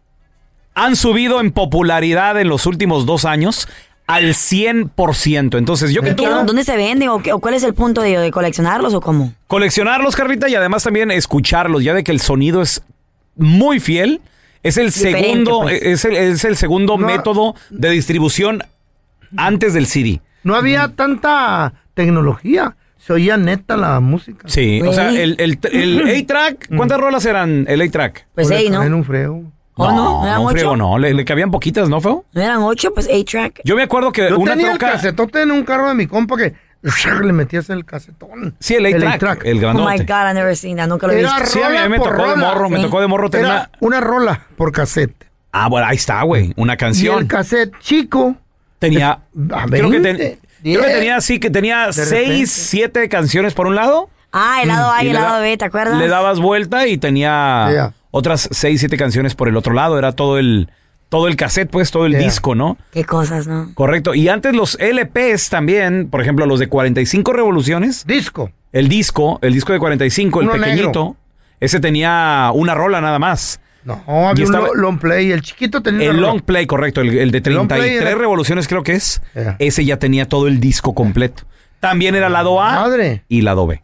han 0.74 0.94
subido 0.94 1.40
en 1.40 1.50
popularidad 1.50 2.38
en 2.40 2.48
los 2.48 2.66
últimos 2.66 3.06
dos 3.06 3.24
años 3.24 3.66
al 4.06 4.34
100%. 4.34 5.56
Entonces, 5.58 5.90
yo 5.92 6.02
que 6.02 6.10
¿Y 6.10 6.14
tú... 6.14 6.24
¿Dónde 6.24 6.64
se 6.64 6.76
venden 6.76 7.08
o, 7.08 7.22
qué- 7.22 7.32
o 7.32 7.38
cuál 7.40 7.54
es 7.54 7.62
el 7.62 7.74
punto 7.74 8.00
de, 8.02 8.18
de 8.18 8.30
coleccionarlos 8.30 8.94
o 8.94 9.00
cómo? 9.00 9.32
coleccionarlos, 9.46 10.14
Carlita, 10.16 10.48
y 10.48 10.54
además 10.54 10.82
también 10.84 11.10
escucharlos, 11.10 11.82
ya 11.82 11.94
de 11.94 12.04
que 12.04 12.12
el 12.12 12.20
sonido 12.20 12.62
es 12.62 12.82
muy 13.38 13.80
fiel. 13.80 14.20
Es 14.62 14.76
el 14.76 14.86
Diferente, 14.86 15.28
segundo, 15.28 15.60
pues. 15.62 15.80
es 15.82 16.04
el, 16.04 16.16
es 16.16 16.44
el 16.44 16.56
segundo 16.56 16.96
método 16.98 17.54
de 17.70 17.90
distribución 17.90 18.62
antes 19.36 19.72
del 19.72 19.86
CD. 19.86 20.20
No 20.42 20.54
había 20.56 20.88
tanta 20.88 21.74
tecnología. 21.94 22.76
Se 22.96 23.12
oía 23.12 23.36
neta 23.36 23.76
la 23.76 24.00
música. 24.00 24.48
Sí, 24.48 24.82
o 24.82 24.92
sea, 24.92 25.10
el, 25.10 25.36
el, 25.38 25.58
el 25.72 26.08
A-Track, 26.22 26.76
¿cuántas 26.76 27.00
rolas 27.00 27.24
eran 27.24 27.64
el 27.68 27.80
A-Track? 27.80 28.26
Pues 28.34 28.50
ahí, 28.50 28.68
¿no? 28.68 28.82
En 28.82 28.92
un 28.92 29.04
frego. 29.04 29.44
¿O 29.80 29.92
no? 29.92 30.22
¿No 30.22 30.26
eran 30.26 30.40
un 30.40 30.46
ocho? 30.46 30.52
friego 30.54 30.76
no, 30.76 30.98
le, 30.98 31.14
le 31.14 31.24
cabían 31.24 31.52
poquitas, 31.52 31.88
¿no, 31.88 32.00
feo? 32.00 32.24
¿No 32.32 32.42
eran 32.42 32.58
ocho? 32.62 32.92
Pues 32.92 33.08
A-Track. 33.08 33.60
Yo 33.64 33.76
me 33.76 33.84
acuerdo 33.84 34.10
que 34.10 34.28
Yo 34.28 34.38
una 34.38 34.54
tenía 34.54 34.72
el 34.72 34.78
troca... 34.78 34.94
casetote 34.94 35.42
en 35.42 35.52
un 35.52 35.62
carro 35.62 35.88
de 35.88 35.94
mi 35.94 36.08
compa 36.08 36.36
que 36.36 36.54
le 36.82 37.32
metías 37.32 37.68
el 37.70 37.84
casetón. 37.84 38.54
Sí, 38.60 38.74
el 38.74 38.86
A-Track, 39.06 39.44
el, 39.44 39.58
Oh 39.58 39.60
grandote. 39.60 39.90
my 39.92 39.98
God, 40.04 40.30
I 40.30 40.34
never 40.34 40.56
seen 40.56 40.76
that. 40.76 40.86
Nunca 40.88 41.06
lo 41.06 41.12
he 41.12 41.20
Era 41.20 41.34
visto. 41.38 41.50
Sí, 41.58 41.62
a 41.62 41.68
mí 41.70 41.88
me 41.88 41.98
por 41.98 42.10
tocó 42.10 42.22
de 42.28 42.34
rola. 42.34 42.48
morro, 42.48 42.70
me 42.70 42.76
Sí. 42.76 42.82
tocó 42.84 43.00
de 43.00 43.06
morro 43.06 43.30
tener 43.30 43.46
Era 43.46 43.70
una 43.80 44.00
rola 44.00 44.46
por 44.56 44.72
cassette. 44.72 45.26
Ah, 45.52 45.68
bueno, 45.68 45.86
ahí 45.86 45.96
está, 45.96 46.22
güey, 46.22 46.52
una 46.56 46.74
Y 46.74 46.76
canción. 46.76 47.18
el 47.20 47.26
cassette 47.26 47.72
chico. 47.80 48.36
Tenía... 48.78 49.10
a 49.10 49.64
creo, 49.66 49.90
que 49.90 49.98
20, 49.98 50.02
ten- 50.02 50.16
creo 50.16 50.36
que 50.82 50.86
10. 50.86 50.86
tenía, 50.86 51.20
sí, 51.20 51.40
que 51.40 51.50
tenía 51.50 51.86
De 51.86 51.92
seis, 51.92 52.06
repente. 52.28 52.46
siete 52.46 53.08
canciones 53.08 53.54
por 53.54 53.66
un 53.66 53.74
lado. 53.74 54.08
Ah, 54.30 54.60
el 54.62 54.68
lado 54.68 54.92
A 54.92 54.98
Mm, 54.98 55.02
Y 55.02 55.06
y 55.06 55.08
el 55.08 55.14
lado 55.14 55.40
B, 55.40 55.56
¿te 55.56 55.64
acuerdas? 55.64 55.98
Le 55.98 56.06
dabas 56.06 56.38
vuelta 56.38 56.86
y 56.86 56.98
tenía 56.98 57.68
Yeah. 57.70 57.92
otras 58.12 58.48
seis, 58.52 58.78
siete 58.78 58.96
canciones 58.96 59.34
por 59.34 59.48
el 59.48 59.56
otro 59.56 59.72
lado. 59.72 59.98
Era 59.98 60.12
todo 60.12 60.38
el, 60.38 60.70
todo 61.08 61.28
el 61.28 61.36
cassette, 61.36 61.70
pues, 61.70 61.90
todo 61.90 62.06
el 62.06 62.12
Yeah. 62.12 62.20
disco, 62.22 62.54
¿no? 62.54 62.76
Qué 62.92 63.04
cosas, 63.04 63.46
¿no? 63.46 63.70
Correcto. 63.74 64.14
Y 64.14 64.28
antes 64.28 64.54
los 64.54 64.76
LPs 64.80 65.48
también, 65.50 66.08
por 66.10 66.20
ejemplo, 66.20 66.46
los 66.46 66.60
de 66.60 66.68
45 66.68 67.32
revoluciones. 67.32 68.04
Disco. 68.06 68.50
El 68.72 68.88
disco, 68.88 69.38
el 69.42 69.52
disco 69.54 69.72
de 69.72 69.78
45, 69.78 70.40
el 70.42 70.48
Uno 70.48 70.56
pequeñito, 70.58 70.86
negro. 70.86 71.16
ese 71.60 71.80
tenía 71.80 72.50
una 72.54 72.74
rola 72.74 73.00
nada 73.00 73.18
más. 73.18 73.60
No, 73.84 74.02
había 74.28 74.44
un 74.44 74.52
long 74.80 74.98
play. 74.98 75.30
El 75.32 75.40
chiquito 75.40 75.80
tenía 75.82 76.10
El 76.10 76.18
long 76.20 76.42
play, 76.42 76.66
correcto, 76.66 77.00
el, 77.00 77.16
el 77.16 77.30
de 77.30 77.40
long 77.50 77.66
play 77.68 77.80
33 77.80 78.02
era- 78.10 78.18
revoluciones 78.18 78.68
creo 78.68 78.82
que 78.82 78.92
es. 78.92 79.22
Yeah. 79.34 79.56
Ese 79.58 79.84
ya 79.86 79.98
tenía 79.98 80.26
todo 80.28 80.46
el 80.46 80.60
disco 80.60 80.94
completo. 80.94 81.44
También 81.80 82.14
era 82.14 82.28
lado 82.28 82.60
A 82.60 82.72
Madre. 82.72 83.22
y 83.28 83.40
lado 83.40 83.66
B. 83.66 83.82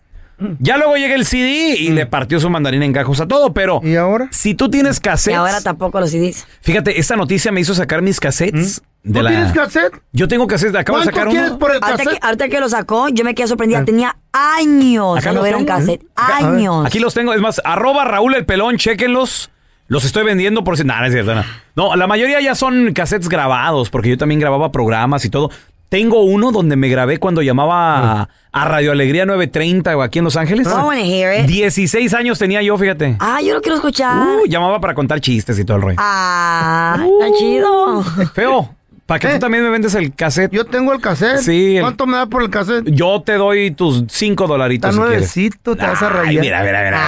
Ya 0.58 0.76
luego 0.78 0.96
llega 0.96 1.14
el 1.14 1.24
CD 1.26 1.76
y 1.78 1.90
le 1.90 2.06
partió 2.06 2.40
su 2.40 2.48
mandarina 2.50 2.84
en 2.84 2.92
gajos 2.92 3.20
a 3.20 3.26
todo, 3.28 3.52
pero 3.54 3.80
¿Y 3.82 3.96
ahora? 3.96 4.28
si 4.30 4.54
tú 4.54 4.68
tienes 4.70 4.98
Y 4.98 5.00
cassettes, 5.00 5.38
ahora 5.38 5.60
tampoco 5.60 6.00
los 6.00 6.10
CDs. 6.10 6.46
fíjate, 6.60 6.98
esta 6.98 7.16
noticia 7.16 7.52
me 7.52 7.60
hizo 7.60 7.74
sacar 7.74 8.02
mis 8.02 8.20
cassettes 8.20 8.82
de 9.02 9.18
¿No 9.18 9.22
la... 9.22 9.30
tienes 9.30 9.52
cassette? 9.52 10.00
Yo 10.12 10.28
tengo 10.28 10.46
cassettes, 10.46 10.74
acabo 10.76 10.98
de 10.98 11.04
¿Cuánto 11.04 11.18
sacar 11.20 11.30
quieres 11.30 11.50
uno. 11.50 11.58
por 11.58 11.70
el 11.72 11.76
Ahorita 11.82 11.96
que, 11.98 12.04
cassette? 12.04 12.24
ahorita 12.24 12.48
que 12.48 12.60
lo 12.60 12.68
sacó, 12.68 13.08
yo 13.10 13.24
me 13.24 13.34
quedé 13.34 13.46
sorprendida. 13.48 13.84
Tenía 13.84 14.16
años 14.32 15.18
Acá 15.18 15.30
de 15.30 15.36
no 15.36 15.42
ver 15.42 15.56
un 15.56 15.66
tengo. 15.66 15.78
cassette. 15.78 16.06
Años. 16.16 16.86
Aquí 16.86 16.98
los 16.98 17.12
tengo, 17.14 17.32
es 17.34 17.40
más, 17.40 17.60
arroba 17.64 18.04
Raúl 18.04 18.34
el 18.34 18.46
Pelón, 18.46 18.76
chéquenlos. 18.78 19.50
Los 19.86 20.06
estoy 20.06 20.24
vendiendo 20.24 20.64
por 20.64 20.78
si... 20.78 20.84
Nah, 20.84 21.00
no 21.00 21.06
es 21.06 21.12
cierto, 21.12 21.34
no. 21.34 21.44
No, 21.76 21.94
la 21.96 22.06
mayoría 22.06 22.40
ya 22.40 22.54
son 22.54 22.94
cassettes 22.94 23.28
grabados, 23.28 23.90
porque 23.90 24.08
yo 24.08 24.16
también 24.16 24.40
grababa 24.40 24.72
programas 24.72 25.26
y 25.26 25.30
todo. 25.30 25.50
Tengo 25.94 26.22
uno 26.24 26.50
donde 26.50 26.74
me 26.74 26.88
grabé 26.88 27.18
cuando 27.18 27.40
llamaba 27.40 28.22
a, 28.22 28.28
a 28.50 28.64
Radio 28.64 28.90
Alegría 28.90 29.26
930 29.26 29.96
o 29.96 30.02
aquí 30.02 30.18
en 30.18 30.24
Los 30.24 30.36
Ángeles. 30.36 30.66
I 30.66 30.70
wanna 30.82 31.02
hear 31.04 31.38
it. 31.40 31.46
16 31.46 32.12
años 32.14 32.36
tenía 32.36 32.60
yo, 32.62 32.76
fíjate. 32.76 33.16
Ah, 33.20 33.38
yo 33.40 33.54
lo 33.54 33.60
quiero 33.60 33.76
escuchar. 33.76 34.26
Uh, 34.26 34.44
llamaba 34.48 34.80
para 34.80 34.92
contar 34.94 35.20
chistes 35.20 35.56
y 35.56 35.64
todo 35.64 35.76
el 35.76 35.82
rollo. 35.84 35.96
Ah, 36.00 36.96
está 36.98 37.38
chido. 37.38 38.02
Feo, 38.34 38.74
para 39.06 39.20
que 39.20 39.28
tú 39.28 39.38
también 39.38 39.62
me 39.62 39.70
vendes 39.70 39.94
el 39.94 40.12
cassette. 40.12 40.50
Yo 40.52 40.64
tengo 40.64 40.92
el 40.92 41.00
cassette. 41.00 41.38
Sí, 41.38 41.76
el- 41.76 41.82
¿Cuánto 41.82 42.08
me 42.08 42.16
da 42.16 42.26
por 42.26 42.42
el 42.42 42.50
cassette? 42.50 42.86
Yo 42.90 43.22
te 43.24 43.34
doy 43.34 43.70
tus 43.70 44.02
5 44.08 44.48
dolaritos 44.48 44.90
Está 44.90 45.00
si 45.00 45.08
quieres. 45.08 45.36
nuevecito, 45.36 45.76
te 45.76 45.86
vas 45.86 46.02
a 46.02 46.06
Ay, 46.08 46.12
rayar. 46.12 46.40
mira, 46.44 46.64
mira, 46.64 46.82
mira. 46.86 47.00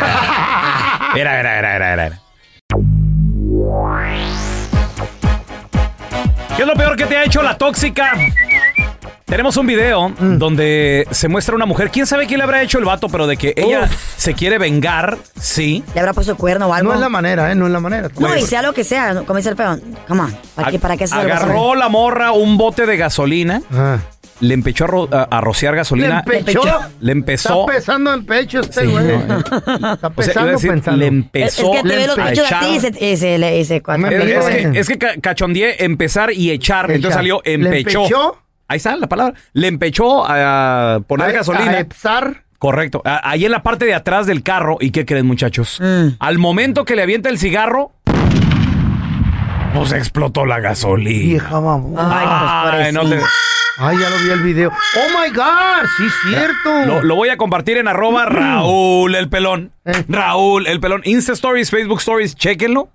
Mira, 1.12 1.36
mira, 1.38 1.56
mira, 1.56 1.72
mira, 1.72 2.04
mira. 2.04 2.20
¿Qué 6.56 6.62
es 6.62 6.68
lo 6.68 6.74
peor 6.74 6.96
que 6.96 7.04
te 7.04 7.16
ha 7.16 7.24
hecho 7.24 7.42
la 7.42 7.58
tóxica? 7.58 8.12
Tenemos 9.26 9.56
un 9.56 9.66
video 9.66 10.10
Mm. 10.10 10.38
donde 10.38 11.04
se 11.10 11.26
muestra 11.26 11.56
una 11.56 11.66
mujer. 11.66 11.90
¿Quién 11.90 12.06
sabe 12.06 12.26
quién 12.28 12.38
le 12.38 12.44
habrá 12.44 12.62
hecho 12.62 12.78
el 12.78 12.84
vato? 12.84 13.08
Pero 13.08 13.26
de 13.26 13.36
que 13.36 13.54
ella 13.56 13.88
se 14.16 14.34
quiere 14.34 14.56
vengar, 14.56 15.18
sí. 15.36 15.82
Le 15.94 16.00
habrá 16.00 16.12
puesto 16.12 16.36
cuerno 16.36 16.68
o 16.68 16.72
algo. 16.72 16.90
No 16.90 16.94
es 16.94 17.00
la 17.00 17.08
manera, 17.08 17.50
¿eh? 17.50 17.56
No 17.56 17.66
es 17.66 17.72
la 17.72 17.80
manera. 17.80 18.08
No, 18.20 18.36
y 18.36 18.42
sea 18.42 18.62
lo 18.62 18.72
que 18.72 18.84
sea, 18.84 19.22
como 19.26 19.36
dice 19.38 19.48
el 19.48 19.56
feo. 19.56 19.80
Come 20.06 20.20
on. 20.22 20.36
¿Para 20.54 20.70
qué, 20.70 20.78
para 20.78 20.96
qué 20.96 21.08
se 21.08 21.16
Agarró 21.16 21.74
la 21.74 21.88
morra 21.88 22.30
un 22.30 22.56
bote 22.56 22.86
de 22.86 22.96
gasolina, 22.96 23.62
Ah. 23.72 23.98
le 24.38 24.54
empezó 24.54 24.84
a, 24.84 24.86
ro- 24.86 25.08
a- 25.10 25.40
rociar 25.40 25.72
¿Le 25.72 25.78
gasolina. 25.78 26.22
empechó? 26.24 26.62
Le 27.00 27.10
empezó. 27.10 27.62
Está 27.62 27.72
pesando 27.78 28.14
en 28.14 28.26
pecho 28.26 28.60
este 28.60 28.82
Sí, 28.82 28.86
güey. 28.86 29.06
no, 29.06 29.38
Está 29.40 29.48
O 29.48 29.52
sea, 29.60 29.76
iba 29.76 30.06
a 30.06 30.10
pesando 30.10 30.50
decir, 30.52 30.70
pensando. 30.70 30.98
le 31.00 31.06
Es, 31.06 31.10
es 31.10 31.16
empezó 31.58 31.72
que 31.72 31.82
te 31.82 31.96
ve 31.96 32.06
los 32.06 32.16
a 32.20 32.24
pechos 32.26 32.44
a 32.44 32.48
echar- 32.48 32.60
ti 32.60 32.76
y 32.76 32.78
se, 32.80 33.04
y 33.04 33.16
se, 33.16 33.38
le- 33.38 33.58
y 33.58 33.64
se 33.64 33.82
cuatro. 33.82 34.06
Me 34.06 34.14
Es, 34.14 34.22
es 34.22 34.44
que, 34.70 34.78
es 34.78 34.86
que 34.88 34.98
ca- 34.98 35.14
cachondeé 35.20 35.84
empezar 35.84 36.32
y 36.32 36.52
echar. 36.52 36.84
Entonces 36.92 37.06
Echar. 37.08 37.18
salió 37.18 37.42
¿Le 37.44 37.54
empechó. 37.80 38.38
Ahí 38.68 38.78
está 38.78 38.96
la 38.96 39.06
palabra. 39.08 39.34
Le 39.52 39.68
empechó 39.68 40.24
a 40.26 41.00
poner 41.06 41.28
A- 41.28 41.32
gasolina. 41.32 41.70
A 41.72 41.78
epsar. 41.80 42.42
Correcto. 42.58 43.02
A- 43.04 43.30
Ahí 43.30 43.44
en 43.44 43.52
la 43.52 43.62
parte 43.62 43.84
de 43.84 43.94
atrás 43.94 44.26
del 44.26 44.42
carro. 44.42 44.78
¿Y 44.80 44.90
qué 44.90 45.04
creen, 45.04 45.26
muchachos? 45.26 45.78
Mm. 45.80 46.16
Al 46.18 46.38
momento 46.38 46.84
que 46.84 46.96
le 46.96 47.02
avienta 47.02 47.28
el 47.28 47.38
cigarro, 47.38 47.92
pues 49.74 49.92
explotó 49.92 50.46
la 50.46 50.58
gasolina. 50.60 51.26
Vieja. 51.26 51.56
Ay, 51.58 52.70
pues 52.70 52.86
Ay, 52.86 52.92
no 52.92 53.08
te-. 53.08 53.20
Ay, 53.78 53.98
ya 53.98 54.08
lo 54.08 54.16
vi 54.24 54.30
el 54.30 54.42
video. 54.42 54.70
Oh 54.70 55.20
my 55.20 55.30
God, 55.36 55.86
sí, 55.98 56.04
cierto. 56.30 56.86
Lo, 56.86 57.02
lo 57.02 57.14
voy 57.14 57.28
a 57.28 57.36
compartir 57.36 57.76
en 57.76 57.86
arroba 57.88 58.24
Raúl 58.24 59.14
el 59.14 59.28
pelón. 59.28 59.70
Eh. 59.84 60.04
Raúl 60.08 60.66
el 60.66 60.80
pelón. 60.80 61.02
Insta 61.04 61.34
Stories, 61.34 61.70
Facebook 61.70 61.98
Stories, 62.00 62.34
chéquenlo. 62.34 62.88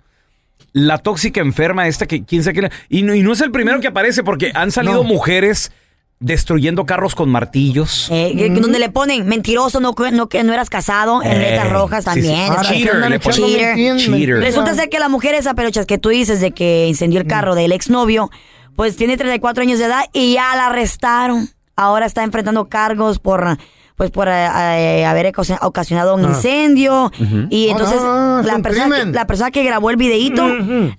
La 0.73 0.98
tóxica 0.98 1.41
enferma 1.41 1.88
esta 1.88 2.06
que 2.06 2.23
quién 2.23 2.43
sabe 2.43 2.61
le- 2.61 2.72
Y 2.89 3.02
no, 3.03 3.14
y 3.14 3.22
no 3.23 3.34
es 3.34 3.41
el 3.41 3.52
primero 3.52 3.80
que 3.81 3.88
aparece 3.88 4.23
porque 4.23 4.52
han 4.53 4.72
salido 4.72 4.95
No. 4.95 5.03
mujeres 5.03 5.72
destruyendo 6.19 6.85
carros 6.85 7.15
con 7.15 7.30
martillos. 7.30 8.07
Eh, 8.11 8.34
que- 8.38 8.49
Donde 8.52 8.77
le 8.80 8.89
ponen 8.89 9.27
mentiroso, 9.27 9.80
no, 9.80 9.95
no, 10.14 10.30
que 10.30 10.43
no 10.43 10.53
eras 10.53 10.69
casado, 10.69 11.23
en 11.23 11.31
Eh, 11.31 11.39
letras 11.39 11.72
rojas 11.72 12.03
sí, 12.06 12.11
sí. 12.22 12.27
también. 12.27 12.49
Ahora, 12.52 12.61
Cheater, 12.61 12.95
le 13.10 13.19
Cheater. 13.19 13.76
mentiras, 13.76 14.02
Cheater. 14.06 14.35
Resulta 14.38 14.76
ser 14.76 14.89
que 14.89 14.99
la 14.99 15.10
mujer 15.10 15.34
esa 15.34 15.56
pelochas 15.56 15.85
que 15.88 15.98
tú 15.98 16.10
dices 16.10 16.39
de 16.39 16.52
que 16.52 16.85
incendió 16.88 17.19
el 17.19 17.26
carro 17.27 17.56
del 17.56 17.72
exnovio, 17.72 18.30
pues 18.76 18.95
tiene 18.95 19.18
34 19.18 19.64
años 19.64 19.80
de 19.80 19.85
edad 19.85 20.03
y 20.14 20.34
ya 20.35 20.56
la 20.56 20.68
arrestaron. 20.68 21.49
Ahora 21.76 22.06
está 22.06 22.23
enfrentando 22.23 22.69
cargos 22.69 23.18
por, 23.18 23.57
pues 23.95 24.11
por 24.11 24.27
eh, 24.27 24.31
eh, 24.99 25.05
haber 25.05 25.27
ocasi- 25.34 25.57
ocasionado 25.61 26.15
un 26.15 26.23
incendio. 26.23 27.11
Y 27.49 27.68
Oh, 27.68 27.72
entonces 27.72 28.01
no, 28.01 28.41
la, 28.41 28.59
persona 28.59 28.95
que, 28.97 29.05
la 29.11 29.27
persona 29.27 29.51
que 29.51 29.63
grabó 29.63 29.89
el 29.89 29.95
videíto 29.97 30.45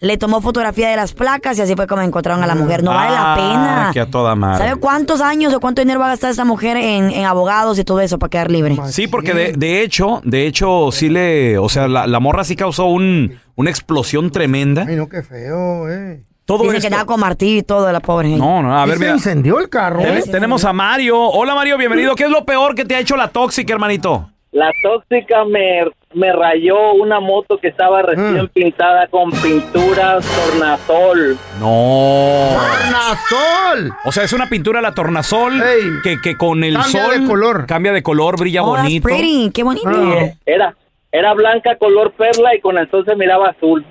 le 0.01 0.17
tomó 0.19 0.41
fotografía 0.41 0.89
de 0.91 0.97
las 0.97 1.13
placas 1.13 1.59
y 1.59 1.63
así 1.63 1.75
fue 1.75 1.87
como 1.87 2.03
encontraron 2.03 2.43
a 2.43 2.47
la 2.47 2.55
mujer. 2.55 2.83
No 2.83 2.91
vale 2.93 3.11
la 3.13 3.33
Ah, 3.33 3.37
pena. 3.37 3.91
que 3.93 4.01
a 4.01 4.07
toda 4.07 4.35
madre. 4.35 4.67
¿Sabe 4.69 4.81
cuántos 4.81 5.21
años 5.21 5.53
o 5.55 5.61
cuánto 5.61 5.81
dinero 5.83 6.01
va 6.01 6.07
a 6.07 6.11
gastar 6.11 6.31
esta 6.31 6.45
mujer 6.45 6.77
en, 6.77 7.11
en 7.11 7.25
abogados 7.25 7.79
y 7.79 7.85
todo 7.85 8.01
eso 8.01 8.19
para 8.19 8.31
quedar 8.31 8.51
libre? 8.51 8.77
Sí, 8.89 9.07
porque 9.09 9.35
de, 9.35 9.53
de 9.53 9.83
hecho, 9.83 10.21
de 10.25 10.47
hecho, 10.47 10.91
sí 10.93 11.09
le, 11.09 11.59
o 11.59 11.69
sea, 11.69 11.89
la, 11.89 12.07
la 12.07 12.21
morra 12.21 12.45
sí 12.45 12.57
causó 12.57 12.87
un, 12.87 13.39
una 13.57 13.71
explosión 13.71 14.31
tremenda. 14.31 14.85
Ay, 14.89 14.97
no, 14.97 15.09
qué 15.09 15.23
feo, 15.23 15.89
eh. 15.91 16.23
Todo 16.45 16.65
Dice 16.65 16.89
esto- 16.89 16.99
que 16.99 17.07
con 17.07 17.21
martillo 17.21 17.59
y 17.61 17.63
todo 17.63 17.87
de 17.87 17.93
la 17.93 18.01
pobre 18.01 18.29
gente. 18.29 18.45
No, 18.45 18.63
no, 18.63 18.77
a 18.77 18.85
ver, 18.85 18.97
¿Y 18.97 18.99
se 18.99 19.05
mira. 19.05 19.15
incendió 19.15 19.61
el 19.61 19.69
carro? 19.69 20.01
Ten- 20.01 20.31
tenemos 20.31 20.65
a 20.65 20.73
Mario. 20.73 21.19
Hola 21.19 21.55
Mario, 21.55 21.79
bienvenido. 21.79 22.15
¿Qué 22.17 22.25
es 22.25 22.31
lo 22.31 22.45
peor 22.45 22.75
que 22.75 22.85
te 22.85 22.97
ha 22.97 22.99
hecho 22.99 23.17
la 23.17 23.29
tóxica, 23.29 23.73
hermanito? 23.73 24.29
La 24.51 24.71
tóxica 24.83 25.45
me, 25.47 25.85
me 26.13 26.31
rayó 26.33 26.93
una 26.95 27.21
moto 27.21 27.57
que 27.59 27.69
estaba 27.69 28.03
recién 28.03 28.49
pintada 28.49 29.07
con 29.07 29.31
pinturas 29.31 30.27
tornasol. 30.27 31.39
No. 31.59 32.49
¡Tornasol! 32.59 33.95
O 34.05 34.13
sea, 34.13 34.25
es 34.25 34.33
una 34.35 34.49
pintura 34.51 34.83
la 34.83 34.93
tornasol 34.93 35.63
que, 36.03 36.21
que 36.21 36.37
con 36.37 36.65
el 36.65 36.75
Cambia 36.75 37.03
sol 37.05 37.21
de 37.23 37.27
color. 37.27 37.67
cambia 37.67 37.93
de 37.93 38.03
color, 38.03 38.37
brilla 38.39 38.63
Oh, 38.63 38.73
that's 38.75 38.83
bonito. 38.85 39.09
pretty. 39.09 39.51
Qué 39.55 39.63
bonito. 39.63 39.91
Sí, 39.91 40.33
Era, 40.45 40.75
era 41.13 41.33
blanca 41.35 41.77
color 41.79 42.13
perla 42.13 42.55
y 42.55 42.61
con 42.61 42.77
el 42.77 42.91
sol 42.91 43.05
se 43.07 43.17
miraba 43.17 43.51
azul. 43.51 43.87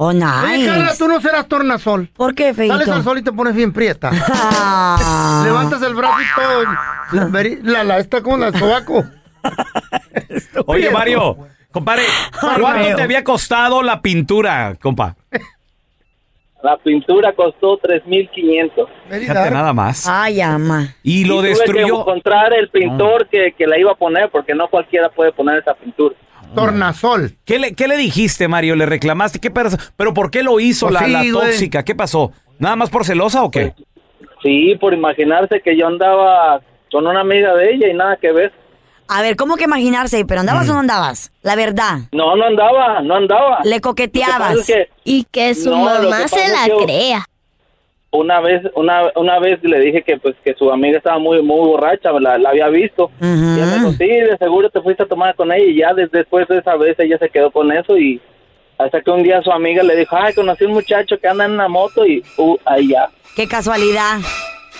Oh, 0.00 0.08
Oye, 0.10 0.20
nice. 0.20 0.66
Carla, 0.66 0.92
tú 0.96 1.08
no 1.08 1.20
serás 1.20 1.48
tornasol. 1.48 2.08
¿Por 2.14 2.32
qué, 2.32 2.54
feito? 2.54 2.72
Sales 2.72 2.88
al 2.88 3.02
sol 3.02 3.18
y 3.18 3.22
te 3.22 3.32
pones 3.32 3.52
bien 3.52 3.72
prieta. 3.72 4.10
Levantas 5.44 5.82
el 5.82 5.94
brazo 5.94 6.20
y 6.20 6.40
todo. 6.40 6.62
La, 7.12 7.42
la, 7.62 7.84
la 7.84 7.98
está 7.98 8.22
como 8.22 8.38
la 8.38 8.56
sobaco. 8.56 9.04
Oye, 10.66 10.90
Mario, 10.90 11.36
compadre, 11.72 12.04
¿cuánto 12.40 12.94
te 12.94 13.02
había 13.02 13.24
costado 13.24 13.82
la 13.82 14.00
pintura, 14.00 14.76
compa? 14.80 15.16
La 16.62 16.76
pintura 16.76 17.32
costó 17.34 17.78
3.500. 17.80 18.88
Fíjate 19.08 19.50
nada 19.50 19.72
más. 19.72 20.06
Ay, 20.08 20.40
ama. 20.40 20.94
Y 21.02 21.24
lo 21.24 21.38
tuve 21.38 21.42
que 21.42 21.48
destruyó. 21.54 22.00
encontrar 22.00 22.52
el 22.54 22.68
pintor 22.68 23.28
que, 23.28 23.52
que 23.56 23.66
la 23.66 23.78
iba 23.78 23.92
a 23.92 23.96
poner 23.96 24.30
porque 24.30 24.54
no 24.54 24.68
cualquiera 24.68 25.08
puede 25.08 25.32
poner 25.32 25.58
esa 25.58 25.74
pintura. 25.74 26.14
Tornasol. 26.54 27.36
¿Qué 27.44 27.58
le, 27.58 27.74
qué 27.74 27.88
le 27.88 27.96
dijiste, 27.96 28.48
Mario? 28.48 28.76
¿Le 28.76 28.86
reclamaste? 28.86 29.38
¿Qué 29.38 29.50
¿Pero 29.50 30.14
por 30.14 30.30
qué 30.30 30.42
lo 30.42 30.60
hizo 30.60 30.86
Pues 30.88 31.00
la, 31.00 31.06
sí, 31.06 31.12
la 31.12 31.18
güey. 31.20 31.30
tóxica? 31.32 31.82
¿Qué 31.84 31.94
pasó? 31.94 32.32
¿Nada 32.58 32.76
más 32.76 32.90
por 32.90 33.04
celosa 33.04 33.42
o 33.42 33.50
qué? 33.50 33.74
Sí, 34.42 34.76
por 34.80 34.94
imaginarse 34.94 35.60
que 35.62 35.76
yo 35.76 35.86
andaba 35.86 36.60
con 36.90 37.06
una 37.06 37.20
amiga 37.20 37.54
de 37.54 37.72
ella 37.74 37.88
y 37.88 37.94
nada 37.94 38.16
que 38.20 38.32
ver. 38.32 38.52
A 39.08 39.22
ver, 39.22 39.36
¿cómo 39.36 39.56
que 39.56 39.64
imaginarse? 39.64 40.24
¿Pero 40.26 40.40
andabas 40.40 40.66
Mm. 40.66 40.70
o 40.70 40.72
no 40.74 40.80
andabas? 40.80 41.32
La 41.42 41.56
verdad. 41.56 41.98
No, 42.12 42.36
no 42.36 42.44
andaba, 42.44 43.00
no 43.02 43.14
andaba. 43.16 43.60
Le 43.64 43.80
coqueteabas. 43.80 44.36
que 44.50 44.56
pasa 44.58 44.60
es 44.60 44.66
que- 44.66 44.88
Y 45.04 45.24
que 45.24 45.54
su 45.54 45.70
No, 45.70 45.84
lo 45.94 46.00
que 46.02 46.06
mamá 46.08 46.28
se 46.28 46.48
la 46.48 46.84
crea. 46.84 47.24
Una 48.10 48.40
vez, 48.40 48.62
una, 48.74 49.12
una 49.16 49.38
vez 49.38 49.62
le 49.62 49.80
dije 49.80 50.02
que 50.02 50.16
pues 50.16 50.34
que 50.42 50.54
su 50.54 50.70
amiga 50.72 50.96
estaba 50.96 51.18
muy 51.18 51.42
muy 51.42 51.68
borracha, 51.68 52.10
la, 52.12 52.38
la 52.38 52.50
había 52.50 52.68
visto. 52.68 53.10
Y 53.20 53.26
ella 53.26 53.66
me 53.66 53.74
dijo, 53.74 53.92
sí, 53.92 54.06
de 54.06 54.36
seguro 54.38 54.70
te 54.70 54.80
fuiste 54.80 55.02
a 55.02 55.06
tomar 55.06 55.34
con 55.34 55.52
ella. 55.52 55.64
Y 55.64 55.76
ya 55.76 55.92
desde 55.92 56.18
después 56.18 56.48
de 56.48 56.58
esa 56.58 56.76
vez 56.76 56.98
ella 56.98 57.18
se 57.18 57.28
quedó 57.28 57.50
con 57.50 57.70
eso 57.70 57.98
y 57.98 58.20
hasta 58.78 59.02
que 59.02 59.10
un 59.10 59.22
día 59.22 59.42
su 59.42 59.50
amiga 59.50 59.82
le 59.82 59.96
dijo, 59.96 60.16
ay, 60.16 60.32
conocí 60.34 60.64
un 60.64 60.72
muchacho 60.72 61.18
que 61.18 61.28
anda 61.28 61.44
en 61.44 61.52
una 61.52 61.68
moto 61.68 62.06
y 62.06 62.22
uh, 62.38 62.56
ahí 62.64 62.88
ya. 62.88 63.10
Qué 63.34 63.46
casualidad. 63.46 64.20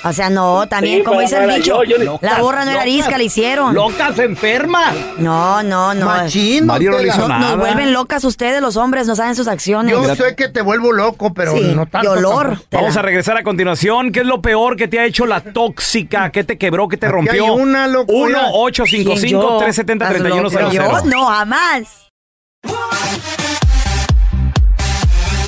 O 0.05 0.13
sea, 0.13 0.31
no, 0.31 0.69
también, 0.69 0.99
Sí, 0.99 1.03
como 1.05 1.21
dice 1.21 1.41
no 1.41 1.49
el 1.51 1.57
dicho, 1.57 1.83
yo, 1.83 1.99
yo 1.99 2.05
ni- 2.05 2.05
la 2.27 2.39
borra 2.41 2.65
no 2.65 2.71
era 2.71 2.83
arisca, 2.83 3.19
la 3.19 3.25
hicieron. 3.25 3.75
Locas 3.75 4.17
enfermas. 4.21 4.95
No, 5.19 5.61
no, 5.65 5.93
no. 5.93 6.07
Machín, 6.07 6.67
Mario 6.67 6.93
no 6.93 7.03
hizo 7.03 7.19
No- 7.23 7.29
nada. 7.29 7.51
Nos 7.51 7.59
vuelven 7.59 7.93
locas 7.93 8.23
ustedes, 8.25 8.63
los 8.63 8.77
hombres, 8.77 9.09
no 9.09 9.17
saben 9.17 9.35
sus 9.35 9.49
acciones. 9.49 9.93
Yo 9.93 10.15
sé 10.15 10.37
que 10.37 10.49
te 10.49 10.63
vuelvo 10.63 10.93
loco, 10.93 11.35
pero 11.35 11.53
Sí, 11.57 11.73
no 11.75 11.87
tanto. 11.87 12.15
y 12.15 12.19
olor. 12.19 12.47
tampoco. 12.51 12.69
Vamos 12.71 12.97
a 12.97 13.03
regresar 13.03 13.37
a 13.39 13.43
continuación. 13.43 14.13
¿Qué 14.13 14.21
es 14.21 14.27
lo 14.27 14.41
peor 14.41 14.77
que 14.77 14.87
te 14.87 15.01
ha 15.01 15.05
hecho 15.05 15.27
la 15.27 15.41
tóxica? 15.41 16.31
¿Qué 16.31 16.45
te 16.45 16.57
quebró? 16.59 16.87
¿Qué 16.89 16.97
te 16.97 17.09
rompió? 17.09 17.33
hay 17.33 17.41
una, 17.51 17.89
loco, 17.89 18.29
ya. 18.29 18.51
1-855-370-3100. 18.53 20.73
Yo 20.73 21.01
no, 21.07 21.27
jamás. 21.27 22.07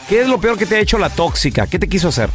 ¿qué 0.07 0.21
es 0.21 0.27
lo 0.27 0.39
peor 0.39 0.57
que 0.57 0.65
te 0.65 0.77
ha 0.77 0.79
hecho 0.79 0.97
la 0.97 1.09
tóxica? 1.09 1.67
¿Qué 1.67 1.77
te 1.77 1.89
quiso 1.89 2.07
hacer? 2.07 2.29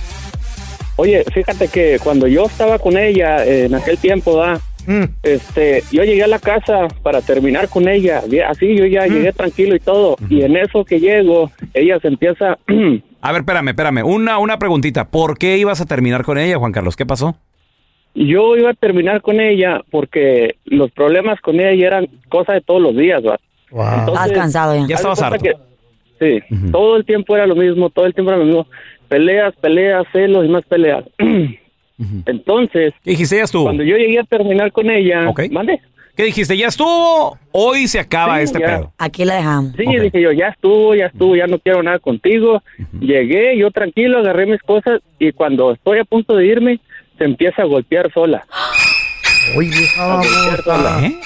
Oye, 0.96 1.24
fíjate 1.32 1.68
que 1.68 1.98
cuando 2.02 2.26
yo 2.26 2.44
estaba 2.44 2.78
con 2.78 2.98
ella 2.98 3.42
eh, 3.46 3.64
en 3.64 3.74
aquel 3.74 3.96
tiempo, 3.96 4.36
¿da? 4.36 4.60
Mm. 4.86 5.04
este, 5.22 5.82
yo 5.92 6.02
llegué 6.04 6.24
a 6.24 6.28
la 6.28 6.38
casa 6.38 6.88
para 7.02 7.20
terminar 7.20 7.68
con 7.68 7.88
ella, 7.88 8.22
así 8.48 8.74
yo 8.76 8.86
ya 8.86 9.06
llegué 9.06 9.32
tranquilo 9.32 9.76
y 9.76 9.80
todo, 9.80 10.16
y 10.28 10.42
en 10.42 10.56
eso 10.56 10.84
que 10.84 10.98
llego, 11.00 11.50
ella 11.74 11.98
se 12.00 12.08
empieza, 12.08 12.58
A 13.24 13.30
ver, 13.30 13.42
espérame, 13.42 13.68
espérame. 13.68 14.02
Una, 14.04 14.38
una 14.38 14.58
preguntita. 14.58 15.04
¿Por 15.08 15.38
qué 15.38 15.56
ibas 15.56 15.80
a 15.80 15.86
terminar 15.86 16.24
con 16.24 16.38
ella, 16.38 16.58
Juan 16.58 16.72
Carlos? 16.72 16.96
¿Qué 16.96 17.06
pasó? 17.06 17.36
yo 18.14 18.56
iba 18.58 18.70
a 18.70 18.74
terminar 18.74 19.22
con 19.22 19.40
ella 19.40 19.80
porque 19.90 20.56
los 20.66 20.90
problemas 20.90 21.40
con 21.40 21.60
ella 21.60 21.86
eran 21.86 22.08
cosas 22.28 22.56
de 22.56 22.60
todos 22.60 22.82
los 22.82 22.94
días, 22.94 23.22
¿va? 23.24 23.38
Estás 23.70 24.32
cansado 24.32 24.74
ya. 24.74 24.86
Ya 24.86 24.96
estabas 24.96 25.22
harto. 25.22 25.42
que- 25.42 25.54
sí, 26.18 26.56
todo 26.70 26.96
el 26.96 27.06
tiempo 27.06 27.34
era 27.36 27.46
lo 27.46 27.56
mismo, 27.56 27.88
todo 27.88 28.04
el 28.04 28.12
tiempo 28.12 28.30
era 28.32 28.38
lo 28.38 28.44
mismo, 28.44 28.66
peleas, 29.08 29.54
peleas, 29.56 30.04
celos 30.12 30.44
y 30.44 30.48
más 30.48 30.64
peleas. 30.66 31.04
Entonces, 32.26 32.94
¿Qué 33.04 33.10
dijiste? 33.12 33.36
Ya 33.36 33.44
estuvo. 33.44 33.64
cuando 33.64 33.82
yo 33.84 33.96
llegué 33.96 34.18
a 34.18 34.24
terminar 34.24 34.72
con 34.72 34.90
ella, 34.90 35.28
Ok. 35.28 35.42
¿mande? 35.50 35.80
¿Qué 36.16 36.24
dijiste? 36.24 36.56
Ya 36.58 36.66
estuvo. 36.68 37.38
Hoy 37.52 37.88
se 37.88 37.98
acaba 37.98 38.36
Sí, 38.36 38.44
este 38.44 38.60
ya. 38.60 38.66
pedo. 38.66 38.92
Aquí 38.98 39.24
la 39.24 39.36
dejamos. 39.36 39.72
Sí, 39.76 39.84
dije 39.86 40.20
yo, 40.20 40.30
ya 40.32 40.48
estuvo, 40.48 40.94
ya 40.94 41.06
estuvo, 41.06 41.34
ya 41.36 41.46
no 41.46 41.58
quiero 41.58 41.82
nada 41.82 41.98
contigo. 42.00 42.62
Llegué, 43.00 43.56
yo 43.56 43.70
tranquilo, 43.70 44.18
agarré 44.18 44.44
mis 44.46 44.60
cosas 44.60 45.00
y 45.18 45.32
cuando 45.32 45.72
estoy 45.72 46.00
a 46.00 46.04
punto 46.04 46.36
de 46.36 46.46
irme, 46.46 46.80
se 47.16 47.24
empieza 47.24 47.62
a 47.62 47.64
golpear 47.64 48.12
sola. 48.12 48.44
Oye. 49.56 49.70
¿Eh? 51.02 51.16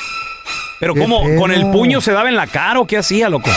Pero 0.78 0.94
¿Qué 0.94 1.00
¿cómo? 1.00 1.22
¿Con 1.36 1.50
el 1.52 1.70
puño 1.70 2.00
se 2.00 2.12
daba 2.12 2.28
en 2.28 2.36
la 2.36 2.46
cara 2.46 2.78
o 2.80 2.86
qué 2.86 2.96
hacía, 2.98 3.28
loco? 3.28 3.50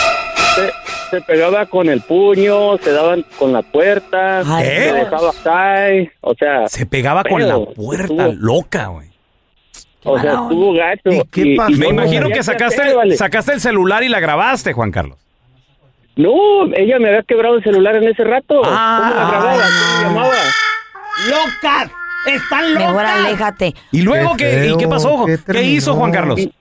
Se, 0.60 1.10
se 1.18 1.22
pegaba 1.22 1.66
con 1.66 1.90
el 1.90 2.02
puño, 2.02 2.78
se 2.78 2.92
daban 2.92 3.26
con 3.38 3.54
la 3.54 3.62
puerta, 3.62 4.44
se 4.44 4.90
¿Eh? 4.90 4.94
dejaba 4.94 5.32
caer, 5.44 6.12
o 6.22 6.34
sea... 6.36 6.68
Se 6.68 6.86
pegaba 6.86 7.24
con 7.24 7.48
la 7.48 7.58
puerta, 7.60 8.04
estuvo- 8.04 8.34
loca, 8.40 8.88
güey. 8.88 9.10
O 10.04 10.18
sea, 10.20 10.32
estuvo 10.34 10.74
gacho. 10.74 11.10
¿Y 11.12 11.22
qué 11.30 11.56
pasó? 11.58 11.72
Me 11.72 11.78
No, 11.88 11.90
imagino 11.90 12.30
que 12.30 12.42
sacaste, 12.42 12.82
hacer, 12.82 12.96
vale. 12.96 13.18
sacaste 13.18 13.52
el 13.54 13.60
celular 13.62 14.02
y 14.04 14.10
la 14.10 14.20
grabaste, 14.20 14.72
Juan 14.74 14.92
Carlos. 14.92 15.18
No, 16.16 16.32
ella 16.76 17.00
me 17.00 17.10
había 17.10 17.24
quebrado 17.24 17.56
el 17.56 17.64
celular 17.64 17.96
en 17.96 18.08
ese 18.08 18.24
rato. 18.24 18.62
Ah, 18.66 19.12
¿Cómo 19.12 19.16
la 19.22 19.30
grababa? 19.30 19.54
ay, 19.54 19.60
¿Cómo 19.60 20.20
no. 20.20 20.26
la 20.26 20.30
llamaba? 20.30 20.36
¡Locas! 21.30 21.92
¡Están 22.28 22.74
locas! 22.74 22.88
Mejor 22.88 23.06
aléjate. 23.06 23.74
¿Y 23.92 24.02
luego 24.02 24.36
Qué 24.38 24.44
qué, 24.46 24.66
¿y 24.68 24.72
qué 24.74 24.80
feo, 24.80 24.90
pasó? 24.90 25.26
qué 25.26 25.38
¿Qué, 25.52 25.64
hizo 25.64 25.96
Juan. 25.96 26.12
Carlos? 26.12 26.40
Y 26.40 26.54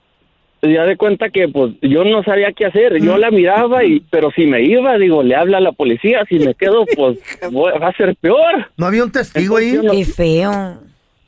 ya 0.61 0.83
de 0.85 0.97
cuenta 0.97 1.29
que 1.29 1.47
pues 1.47 1.73
yo 1.81 2.03
no 2.03 2.23
sabía 2.23 2.51
qué 2.51 2.65
hacer, 2.65 3.01
yo 3.01 3.17
la 3.17 3.31
miraba 3.31 3.83
y 3.85 4.01
pero 4.11 4.29
si 4.31 4.45
me 4.45 4.61
iba, 4.63 4.97
digo, 4.97 5.23
le 5.23 5.35
habla 5.35 5.57
a 5.57 5.61
la 5.61 5.71
policía, 5.71 6.25
si 6.27 6.39
me 6.39 6.53
quedo 6.55 6.85
pues 6.95 7.17
voy- 7.51 7.71
va 7.79 7.87
a 7.89 7.93
ser 7.97 8.15
peor. 8.17 8.67
¿No 8.77 8.85
había 8.87 9.03
un 9.03 9.11
testigo 9.11 9.57
ahí? 9.57 9.69
Entonces, 9.75 10.07
Qué 10.07 10.13
feo. 10.13 10.51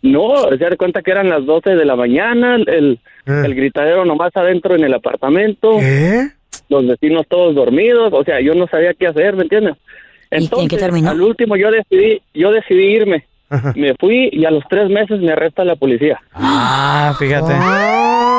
No, 0.03 0.33
se 0.49 0.57
da 0.57 0.75
cuenta 0.77 1.01
que 1.03 1.11
eran 1.11 1.29
las 1.29 1.45
12 1.45 1.75
de 1.75 1.85
la 1.85 1.95
mañana, 1.95 2.55
el, 2.55 2.99
Eh. 3.27 3.43
el 3.45 3.53
gritadero 3.55 4.03
nomás 4.03 4.35
adentro 4.35 4.75
en 4.75 4.83
el 4.83 4.93
apartamento, 4.95 5.77
¿Qué? 5.79 6.29
los 6.69 6.87
vecinos 6.87 7.27
todos 7.29 7.53
dormidos, 7.53 8.11
o 8.13 8.23
sea, 8.23 8.41
yo 8.41 8.53
no 8.55 8.65
sabía 8.67 8.93
qué 8.95 9.07
hacer, 9.07 9.35
¿me 9.35 9.43
entiendes? 9.43 9.75
en 10.31 10.43
Entonces, 10.43 10.69
qué 10.69 10.77
terminó? 10.77 11.11
al 11.11 11.21
último 11.21 11.55
yo 11.55 11.69
decidí, 11.69 12.21
yo 12.33 12.51
decidí 12.51 12.83
irme. 12.95 13.25
Ajá. 13.51 13.73
Me 13.75 13.93
fui 13.99 14.29
y 14.31 14.45
a 14.45 14.51
los 14.51 14.63
tres 14.69 14.89
meses 14.89 15.19
me 15.19 15.33
arresta 15.33 15.63
la 15.65 15.75
policía. 15.75 16.19
Ah, 16.33 17.13
fíjate. 17.19 17.53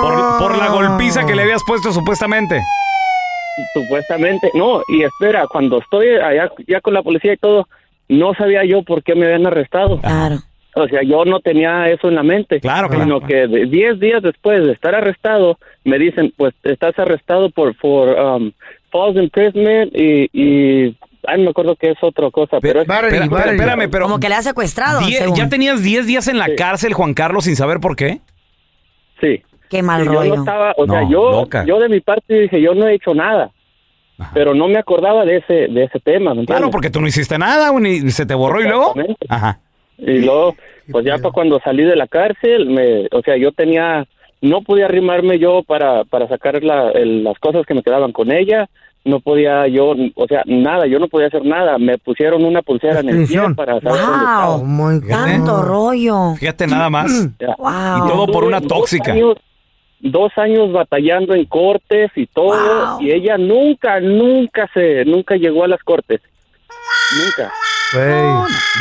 Por, 0.00 0.38
por 0.38 0.58
la 0.58 0.68
golpiza 0.70 1.24
que 1.26 1.34
le 1.36 1.42
habías 1.42 1.62
puesto 1.66 1.92
supuestamente. 1.92 2.60
Supuestamente, 3.74 4.50
no, 4.54 4.80
y 4.88 5.02
espera, 5.02 5.46
cuando 5.46 5.78
estoy 5.78 6.08
allá 6.16 6.50
ya 6.66 6.80
con 6.80 6.94
la 6.94 7.02
policía 7.02 7.34
y 7.34 7.36
todo, 7.36 7.68
no 8.08 8.32
sabía 8.34 8.64
yo 8.64 8.82
por 8.82 9.02
qué 9.02 9.14
me 9.14 9.26
habían 9.26 9.46
arrestado. 9.46 10.00
Claro. 10.00 10.36
O 10.74 10.88
sea, 10.88 11.02
yo 11.02 11.26
no 11.26 11.40
tenía 11.40 11.86
eso 11.88 12.08
en 12.08 12.14
la 12.14 12.22
mente. 12.22 12.58
Claro, 12.60 12.88
claro. 12.88 13.04
Sino 13.04 13.20
que 13.20 13.46
de- 13.46 13.66
10 13.66 14.00
días 14.00 14.22
después 14.22 14.64
de 14.64 14.72
estar 14.72 14.94
arrestado, 14.94 15.58
me 15.84 15.98
dicen, 15.98 16.32
pues 16.36 16.54
estás 16.64 16.98
arrestado 16.98 17.50
por, 17.50 17.76
por 17.76 18.08
um, 18.08 18.52
false 18.90 19.22
imprisonment 19.22 19.92
y, 19.94 20.30
y 20.32 20.96
ay, 21.26 21.40
me 21.42 21.50
acuerdo 21.50 21.76
qué 21.76 21.90
es 21.90 21.98
otra 22.02 22.30
cosa, 22.30 22.58
pero 22.60 22.80
es- 22.80 22.88
Espera, 22.88 23.26
battery. 23.28 23.56
espérame, 23.56 23.90
pero 23.90 24.04
Como 24.04 24.18
que 24.20 24.28
le 24.28 24.34
ha 24.36 24.42
secuestrado. 24.42 25.00
die- 25.00 25.16
según. 25.16 25.36
¿ya 25.36 25.48
tenías 25.48 25.82
10 25.82 26.06
días 26.06 26.28
en 26.28 26.38
la 26.38 26.46
Sí. 26.46 26.56
cárcel, 26.56 26.92
Juan 26.94 27.14
Carlos, 27.14 27.44
sin 27.44 27.56
saber 27.56 27.80
por 27.80 27.96
qué? 27.96 28.20
sí. 29.20 29.42
Qué 29.70 29.82
mal 29.82 30.04
yo 30.04 30.12
rollo. 30.12 30.34
no 30.36 30.42
estaba, 30.42 30.74
o 30.76 30.84
sea, 30.86 31.00
No, 31.00 31.10
yo, 31.10 31.30
loca. 31.30 31.64
yo 31.64 31.78
de 31.80 31.88
mi 31.88 32.00
parte 32.00 32.40
dije, 32.40 32.60
yo 32.60 32.74
no 32.74 32.86
he 32.86 32.94
hecho 32.94 33.14
nada. 33.14 33.50
Pero 34.34 34.54
no 34.54 34.68
me 34.68 34.76
acordaba 34.78 35.24
de 35.24 35.38
ese, 35.38 35.54
de 35.68 35.84
ese 35.84 35.98
tema, 35.98 36.34
¿me 36.34 36.44
Claro, 36.44 36.66
entiendes? 36.66 36.70
porque 36.72 36.90
tú 36.90 37.00
no 37.00 37.06
hiciste 37.06 37.38
nada, 37.38 37.70
güey, 37.70 37.82
ni 38.02 38.10
se 38.10 38.26
te 38.26 38.34
borró 38.34 38.60
y 38.60 38.64
luego. 38.64 38.94
Ajá. 39.30 39.60
Y 39.96 40.18
luego, 40.18 40.54
pues 40.90 41.06
ya 41.06 41.16
para 41.16 41.32
cuando 41.32 41.58
salí 41.64 41.84
de 41.84 41.96
la 41.96 42.06
cárcel, 42.06 42.66
me, 42.66 43.06
o 43.12 43.22
sea, 43.24 43.38
yo 43.38 43.50
tenía, 43.52 44.06
no 44.42 44.60
podía 44.60 44.84
arrimarme 44.84 45.38
yo 45.38 45.62
para, 45.62 46.04
para 46.04 46.28
sacar 46.28 46.62
la- 46.62 46.90
el- 46.90 47.24
las 47.24 47.38
cosas 47.38 47.64
que 47.64 47.72
me 47.72 47.82
quedaban 47.82 48.12
con 48.12 48.30
ella, 48.30 48.68
no 49.04 49.20
podía 49.20 49.66
yo, 49.68 49.94
o 50.14 50.26
sea, 50.28 50.42
nada, 50.46 50.86
yo 50.86 50.98
no 50.98 51.08
podía 51.08 51.26
hacer 51.26 51.44
nada. 51.44 51.76
Me 51.78 51.98
pusieron 51.98 52.44
una 52.44 52.62
pulsera 52.62 53.00
en 53.00 53.08
el 53.08 53.26
pie 53.26 53.40
para 53.56 53.80
saber 53.80 54.00
dónde 54.00 54.16
estaba. 54.24 54.56
Wow, 54.58 55.00
tanto 55.08 55.62
rollo. 55.62 56.34
Fíjate 56.36 56.66
nada 56.66 56.88
más. 56.90 57.28
Ya. 57.40 57.54
Wow. 57.58 58.06
Y 58.06 58.08
todo 58.10 58.26
por 58.26 58.44
una 58.44 58.60
Dos 58.60 58.68
tóxica. 58.68 59.12
años- 59.12 59.36
Dos 60.04 60.32
años 60.36 60.72
batallando 60.72 61.32
en 61.32 61.44
cortes 61.44 62.10
y 62.16 62.26
todo, 62.26 63.00
y 63.00 63.12
ella 63.12 63.38
nunca, 63.38 64.00
nunca 64.00 64.68
se, 64.74 65.04
nunca 65.04 65.36
llegó 65.36 65.62
a 65.62 65.68
las 65.68 65.80
cortes. 65.84 66.20
Nunca. 67.24 67.52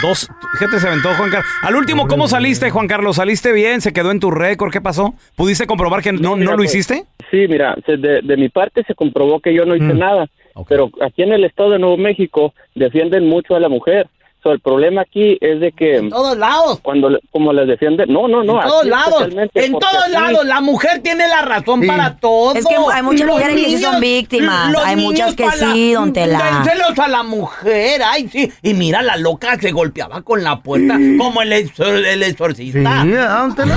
Dos, 0.01 0.29
fíjate, 0.57 0.79
se 0.79 0.88
aventó 0.88 1.09
Juan 1.15 1.29
Carlos. 1.29 1.45
Al 1.61 1.75
último, 1.75 2.07
¿cómo 2.07 2.27
saliste, 2.27 2.69
Juan 2.69 2.88
Carlos? 2.88 3.17
¿Saliste 3.17 3.51
bien? 3.51 3.81
¿Se 3.81 3.93
quedó 3.93 4.11
en 4.11 4.19
tu 4.19 4.31
récord? 4.31 4.71
¿Qué 4.71 4.81
pasó? 4.81 5.13
¿Pudiste 5.35 5.67
comprobar 5.67 6.01
que 6.01 6.13
no, 6.13 6.35
Mira, 6.35 6.45
no 6.45 6.51
lo 6.51 6.57
pues, 6.57 6.73
hiciste? 6.73 7.05
Sí, 7.29 7.45
mira, 7.47 7.75
se- 7.85 7.97
de, 7.97 8.21
de 8.21 8.38
mi 8.38 8.49
parte 8.49 8.83
se 8.85 8.95
comprobó 8.95 9.39
que 9.39 9.53
yo 9.53 9.65
no 9.65 9.75
hice 9.75 9.93
nada, 9.93 10.27
pero 10.67 10.89
aquí 11.01 11.23
en 11.23 11.33
el 11.33 11.43
estado 11.43 11.71
de 11.71 11.79
Nuevo 11.79 11.97
México 11.97 12.53
defienden 12.75 13.27
mucho 13.27 13.55
a 13.55 13.59
la 13.59 13.69
mujer. 13.69 14.07
So, 14.43 14.51
el 14.51 14.59
problema 14.59 15.01
aquí 15.01 15.38
es 15.39 15.59
de 15.59 15.72
que 15.72 15.97
en 15.97 16.09
todos 16.09 16.35
lados, 16.35 16.80
cuando 16.81 17.11
le- 17.11 17.19
como 17.30 17.53
les 17.53 17.68
defienden, 17.68 18.11
no, 18.11 18.27
no, 18.27 18.43
no, 18.43 18.59
en 18.59 18.68
todos 18.68 18.85
lados, 18.85 19.23
en 19.53 19.72
todos 19.73 20.03
aquí- 20.03 20.11
lados, 20.13 20.45
la 20.45 20.61
mujer 20.61 20.99
tiene 21.03 21.27
la 21.27 21.43
razón 21.43 21.85
para 21.85 22.18
todo. 22.18 22.55
Es 22.55 22.65
que 22.65 22.73
hay 22.91 23.03
muchas 23.03 23.27
Los 23.27 23.35
mujeres 23.35 23.55
que 23.55 23.65
sí 23.65 23.77
son 23.77 23.99
víctimas, 24.01 24.76
hay 24.84 24.95
muchas 24.95 25.35
que 25.35 25.43
sí, 25.73 25.93
don 25.93 26.11
Tela. 26.11 26.63
Dénselos 26.63 26.97
a 26.97 27.07
la 27.07 27.22
mujer, 27.22 28.01
ay, 28.03 28.27
sí. 28.30 28.51
Y 28.63 28.73
mira, 28.73 29.03
la 29.03 29.15
loca 29.18 29.59
se 29.59 29.72
golpeaba 29.72 30.23
con 30.23 30.43
la 30.43 30.59
puerta 30.61 30.97
como 31.19 31.43
el, 31.43 31.51
exor- 31.53 32.03
el 32.05 32.23
exorcista. 32.23 33.03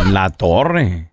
En 0.07 0.15
la 0.15 0.31
torre. 0.31 1.11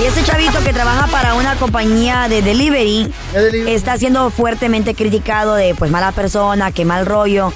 Y 0.00 0.04
este 0.04 0.22
chavito 0.24 0.58
que 0.62 0.72
trabaja 0.72 1.06
para 1.06 1.34
una 1.34 1.56
compañía 1.56 2.28
de 2.28 2.42
delivery 2.42 3.10
está 3.66 3.96
siendo 3.96 4.30
fuertemente 4.30 4.94
criticado 4.94 5.54
de 5.54 5.74
pues 5.74 5.90
mala 5.90 6.12
persona, 6.12 6.70
que 6.70 6.84
mal 6.84 7.06
rollo. 7.06 7.52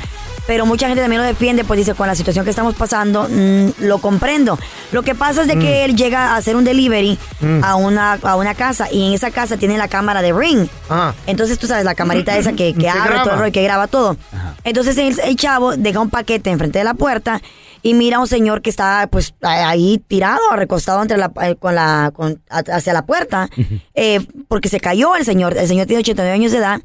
Pero 0.46 0.64
mucha 0.66 0.88
gente 0.88 1.02
también 1.02 1.20
lo 1.20 1.28
defiende, 1.28 1.64
pues 1.64 1.78
dice, 1.78 1.94
con 1.94 2.08
la 2.08 2.14
situación 2.16 2.44
que 2.44 2.50
estamos 2.50 2.74
pasando, 2.74 3.28
mm, 3.30 3.82
lo 3.84 3.98
comprendo. 3.98 4.58
Lo 4.90 5.02
que 5.02 5.14
pasa 5.14 5.42
es 5.42 5.48
de 5.48 5.58
que 5.58 5.84
él 5.84 5.94
llega 5.94 6.32
a 6.32 6.36
hacer 6.36 6.56
un 6.56 6.64
delivery 6.64 7.18
Mm. 7.40 7.62
a, 7.62 7.76
una, 7.76 8.14
a 8.22 8.36
una 8.36 8.54
casa 8.54 8.88
y 8.90 9.06
en 9.08 9.12
esa 9.14 9.30
casa 9.30 9.56
tiene 9.58 9.76
la 9.78 9.86
cámara 9.86 10.22
de 10.22 10.32
Ring. 10.32 10.66
Ah. 10.88 11.12
Entonces 11.26 11.58
tú 11.58 11.66
sabes, 11.66 11.84
la 11.84 11.94
camarita 11.94 12.36
esa 12.36 12.52
que, 12.54 12.74
que 12.74 12.88
abre 12.88 13.10
graba. 13.10 13.22
todo 13.22 13.34
el 13.34 13.38
rollo, 13.40 13.52
que 13.52 13.62
graba 13.62 13.86
todo. 13.86 14.16
Entonces 14.64 14.96
el, 14.98 15.20
el 15.20 15.36
chavo 15.36 15.76
deja 15.76 16.00
un 16.00 16.10
paquete 16.10 16.50
enfrente 16.50 16.78
de 16.78 16.84
la 16.84 16.94
puerta 16.94 17.40
y 17.82 17.94
mira 17.94 18.16
a 18.18 18.20
un 18.20 18.26
señor 18.26 18.62
que 18.62 18.70
está 18.70 19.08
pues 19.10 19.34
ahí 19.42 20.02
tirado, 20.06 20.40
recostado 20.54 21.00
entre 21.02 21.16
la, 21.16 21.32
eh, 21.42 21.56
con 21.56 21.74
la, 21.74 22.12
con- 22.14 22.40
hacia 22.48 22.92
la 22.92 23.06
puerta, 23.06 23.48
eh, 23.94 24.20
porque 24.48 24.68
se 24.68 24.80
cayó 24.80 25.16
el 25.16 25.24
señor. 25.24 25.56
El 25.56 25.66
señor 25.68 25.86
tiene 25.86 26.00
89 26.00 26.34
años 26.34 26.52
de 26.52 26.58
edad. 26.58 26.80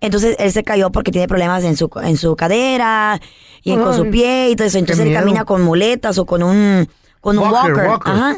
Entonces 0.00 0.36
él 0.38 0.52
se 0.52 0.62
cayó 0.64 0.90
porque 0.90 1.10
tiene 1.12 1.28
problemas 1.28 1.64
en 1.64 1.76
su, 1.76 1.90
en 2.02 2.16
su 2.16 2.36
cadera 2.36 3.20
y 3.62 3.72
en- 3.72 3.82
con 3.82 3.94
su 3.96 4.10
pie 4.10 4.50
y 4.50 4.56
todo 4.56 4.66
eso. 4.66 4.78
Entonces 4.78 5.02
él 5.04 5.08
miedo. 5.10 5.20
camina 5.20 5.44
con 5.44 5.62
muletas 5.62 6.18
o 6.18 6.26
con 6.26 6.42
un, 6.42 6.88
con 7.20 7.38
un 7.38 7.44
Walker, 7.50 7.72
walker. 7.72 7.88
walker. 7.88 8.12
Ajá. 8.12 8.36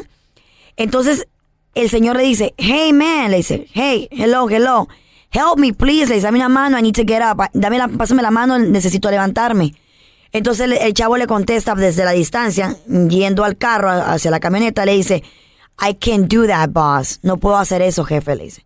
Entonces 0.77 1.27
el 1.75 1.89
señor 1.89 2.15
le 2.17 2.23
dice, 2.23 2.53
hey 2.57 2.93
man, 2.93 3.31
le 3.31 3.37
dice, 3.37 3.67
hey, 3.73 4.07
hello, 4.11 4.49
hello, 4.49 4.87
help 5.31 5.57
me 5.59 5.73
please, 5.73 6.07
le 6.07 6.15
dice, 6.15 6.25
dame 6.27 6.39
una 6.39 6.49
mano, 6.49 6.77
I 6.79 6.81
need 6.81 6.95
to 6.95 7.03
get 7.05 7.21
up, 7.21 7.41
dame 7.53 7.77
la, 7.77 7.87
pásame 7.87 8.21
la 8.23 8.31
mano, 8.31 8.57
necesito 8.57 9.11
levantarme. 9.11 9.75
Entonces 10.31 10.65
el, 10.65 10.73
el 10.73 10.93
chavo 10.93 11.17
le 11.17 11.27
contesta 11.27 11.75
desde 11.75 12.05
la 12.05 12.11
distancia, 12.11 12.75
yendo 12.87 13.43
al 13.43 13.57
carro 13.57 13.89
hacia 13.89 14.31
la 14.31 14.39
camioneta, 14.39 14.85
le 14.85 14.93
dice, 14.93 15.23
I 15.79 15.93
can't 15.93 16.31
do 16.31 16.47
that, 16.47 16.69
boss, 16.69 17.19
no 17.23 17.37
puedo 17.37 17.57
hacer 17.57 17.81
eso, 17.81 18.03
jefe, 18.03 18.35
le 18.35 18.45
dice. 18.45 18.65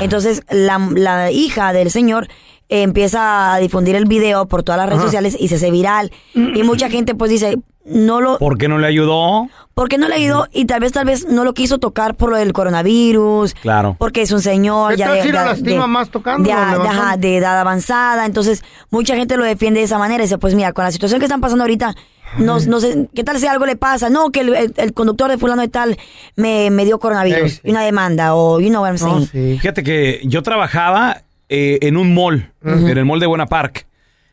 Entonces 0.00 0.42
la, 0.48 0.78
la 0.78 1.30
hija 1.30 1.72
del 1.72 1.90
señor 1.90 2.28
eh, 2.72 2.82
empieza 2.82 3.52
a 3.54 3.58
difundir 3.58 3.94
el 3.96 4.06
video 4.06 4.46
por 4.46 4.62
todas 4.62 4.78
las 4.78 4.86
redes 4.86 5.00
Ajá. 5.00 5.06
sociales 5.08 5.36
y 5.38 5.48
se 5.48 5.56
hace 5.56 5.70
viral. 5.70 6.10
Y 6.34 6.62
mucha 6.62 6.88
gente 6.88 7.14
pues 7.14 7.30
dice, 7.30 7.58
no 7.84 8.20
lo, 8.20 8.38
¿Por 8.38 8.56
qué 8.58 8.68
no 8.68 8.78
le 8.78 8.86
ayudó? 8.86 9.48
porque 9.74 9.98
no 9.98 10.06
le 10.08 10.14
ayudó 10.14 10.46
y 10.52 10.66
tal 10.66 10.80
vez 10.80 10.92
tal 10.92 11.04
vez 11.06 11.26
no 11.26 11.44
lo 11.44 11.54
quiso 11.54 11.78
tocar 11.78 12.14
por 12.14 12.30
lo 12.30 12.36
del 12.36 12.52
coronavirus. 12.52 13.54
Claro. 13.54 13.96
Porque 13.98 14.22
es 14.22 14.30
un 14.32 14.40
señor 14.40 14.92
¿Qué 14.92 14.98
ya 14.98 15.12
de, 15.12 15.22
si 15.22 15.32
lo 15.32 15.38
de- 15.40 15.44
lastima 15.46 15.82
de- 15.82 15.88
más 15.88 16.10
tocando 16.10 16.46
de- 16.46 16.52
ajá, 16.52 17.16
de 17.16 17.36
edad 17.38 17.58
avanzada. 17.58 18.26
Entonces, 18.26 18.62
mucha 18.90 19.16
gente 19.16 19.36
lo 19.36 19.44
defiende 19.44 19.80
de 19.80 19.84
esa 19.86 19.98
manera. 19.98 20.22
Y 20.22 20.26
dice, 20.26 20.38
pues 20.38 20.54
mira, 20.54 20.72
con 20.72 20.84
la 20.84 20.92
situación 20.92 21.18
que 21.20 21.26
están 21.26 21.40
pasando 21.40 21.64
ahorita, 21.64 21.94
no, 22.38 22.58
no 22.60 22.80
sé, 22.80 23.08
¿qué 23.14 23.24
tal 23.24 23.38
si 23.38 23.46
algo 23.46 23.66
le 23.66 23.76
pasa? 23.76 24.08
No, 24.10 24.30
que 24.30 24.40
el, 24.40 24.54
el- 24.54 24.74
el 24.76 24.92
conductor 24.94 25.30
de 25.30 25.38
fulano 25.38 25.62
de 25.62 25.68
tal 25.68 25.98
me, 26.36 26.70
me 26.70 26.84
dio 26.84 26.98
coronavirus. 26.98 27.50
Sí, 27.52 27.56
sí. 27.56 27.60
Y 27.64 27.70
una 27.72 27.82
demanda, 27.82 28.34
o 28.34 28.60
you 28.60 28.68
know 28.68 28.82
what 28.82 28.90
I'm 28.90 28.98
saying. 28.98 29.58
Fíjate 29.58 29.82
que 29.82 30.20
yo 30.24 30.42
trabajaba 30.42 31.22
eh, 31.54 31.78
en 31.82 31.98
un 31.98 32.14
mall, 32.14 32.50
en 32.64 32.88
el 32.88 33.04
mall 33.04 33.20
de 33.20 33.26
Buena 33.26 33.44
Park. 33.46 33.86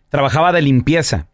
Trabajaba 0.07 0.53
de 0.53 0.61
limpieza. 0.61 1.27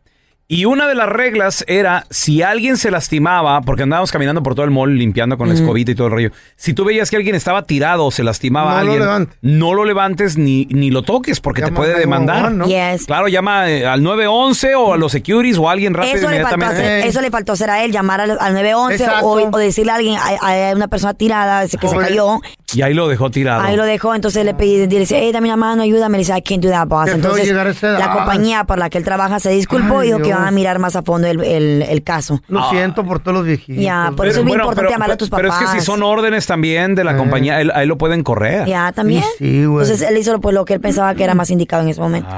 Y 0.47 0.65
una 0.65 0.87
de 0.87 0.93
las 0.93 1.09
reglas 1.09 1.65
era, 1.67 2.05
si 2.11 2.43
alguien 2.43 2.77
se 2.77 2.91
lastimaba, 2.91 3.61
porque 3.61 3.81
andábamos 3.81 4.11
caminando 4.11 4.43
por 4.43 4.53
todo 4.53 4.63
el 4.63 4.69
mall 4.69 4.95
limpiando 4.95 5.39
con 5.39 5.47
la 5.47 5.55
escobita 5.55 5.89
y 5.89 5.95
todo 5.95 6.05
el 6.05 6.13
rollo, 6.13 6.31
si 6.55 6.75
tú 6.75 6.85
veías 6.85 7.09
que 7.09 7.15
alguien 7.15 7.33
estaba 7.33 7.63
tirado 7.63 8.05
o 8.05 8.11
se 8.11 8.23
lastimaba 8.23 8.69
No 8.71 8.77
a 8.77 8.79
alguien, 8.81 9.29
no 9.41 9.73
lo 9.73 9.85
levantes 9.85 10.37
ni, 10.37 10.67
ni 10.69 10.91
lo 10.91 11.01
toques 11.01 11.39
porque 11.39 11.63
te 11.63 11.71
puede 11.71 11.97
demandar. 11.97 12.51
911, 12.53 12.57
¿no? 12.57 12.91
Yes. 12.93 13.07
Claro, 13.07 13.27
llama 13.27 13.71
eh, 13.71 13.87
al 13.87 14.03
911 14.03 14.75
o 14.75 14.93
a 14.93 14.97
los 14.97 15.11
securities 15.11 15.57
o 15.57 15.67
a 15.67 15.71
alguien 15.71 15.95
rápido 15.95 16.15
Eso 16.15 16.29
le, 16.29 16.41
faltó 16.43 16.55
inmediatamente. 16.57 16.95
hacer, 16.97 17.07
eso 17.07 17.21
le 17.21 17.31
faltó 17.31 17.53
hacer 17.53 17.69
a 17.71 17.83
él, 17.83 17.91
llamar 17.91 18.21
al, 18.21 18.37
al 18.39 18.53
911 18.53 19.03
Exacto. 19.03 19.25
o, 19.25 19.49
o 19.51 19.57
decirle 19.57 19.93
a 19.93 19.95
alguien, 19.95 20.19
hay, 20.21 20.37
hay 20.41 20.75
una 20.75 20.89
persona 20.89 21.15
tirada 21.15 21.67
que 21.67 21.87
se 21.87 21.97
cayó. 21.97 22.39
Y 22.73 22.81
ahí 22.81 22.93
lo 22.93 23.07
dejó 23.07 23.29
tirado. 23.31 23.61
Ahí 23.61 23.75
lo 23.77 23.85
dejó, 23.85 24.13
entonces 24.15 24.43
le 24.43 24.53
pedí, 24.53 24.77
le 24.77 24.87
dice, 24.87 25.17
hey, 25.19 25.31
dame 25.31 25.47
una 25.47 25.55
mano, 25.55 25.83
ayúdame. 25.83 26.17
Le 26.17 26.23
dice, 26.23 26.37
I 26.37 26.41
can't 26.41 26.61
do 26.63 26.69
that, 26.69 26.87
boss. 26.87 27.09
Entonces, 27.09 27.49
la 27.81 28.11
compañía 28.11 28.63
por 28.65 28.79
la 28.79 28.89
que 28.89 28.97
él 28.97 29.03
trabaja 29.03 29.39
se 29.39 29.49
disculpó 29.51 29.99
Ay, 29.99 30.09
y 30.09 30.11
dijo 30.11 30.21
que 30.23 30.33
van 30.33 30.47
a 30.47 30.51
mirar 30.51 30.79
más 30.79 30.95
a 30.95 31.03
fondo 31.03 31.27
el, 31.27 31.41
el- 31.43 31.83
el 31.83 32.03
caso. 32.03 32.41
Lo 32.47 32.69
siento 32.69 33.03
por 33.05 33.19
todos 33.19 33.37
los 33.37 33.45
viejitos. 33.45 33.81
Ya, 33.83 34.11
por 34.15 34.27
eso 34.27 34.39
es 34.39 34.45
bien 34.45 34.59
importante 34.59 34.91
llamarle 34.91 35.13
a 35.13 35.17
tus 35.17 35.29
Pero 35.29 35.47
es 35.49 35.53
que 35.53 35.59
si 35.65 35.71
papás. 35.71 35.83
son 35.85 36.03
órdenes 36.03 36.45
también 36.47 36.95
de 36.95 37.03
la 37.03 37.15
compañía, 37.15 37.61
él- 37.61 37.71
ahí 37.73 37.85
lo 37.87 37.97
pueden 37.97 38.23
correr. 38.23 38.67
Ya, 38.67 38.91
también. 38.91 39.23
Entonces, 39.39 40.01
él 40.01 40.17
hizo 40.17 40.39
pues, 40.41 40.53
lo 40.53 40.65
que 40.65 40.73
él 40.73 40.81
pensaba 40.81 41.13
que 41.15 41.23
era 41.23 41.33
más 41.35 41.49
indicado 41.51 41.83
en 41.83 41.89
ese 41.89 42.01
momento. 42.01 42.29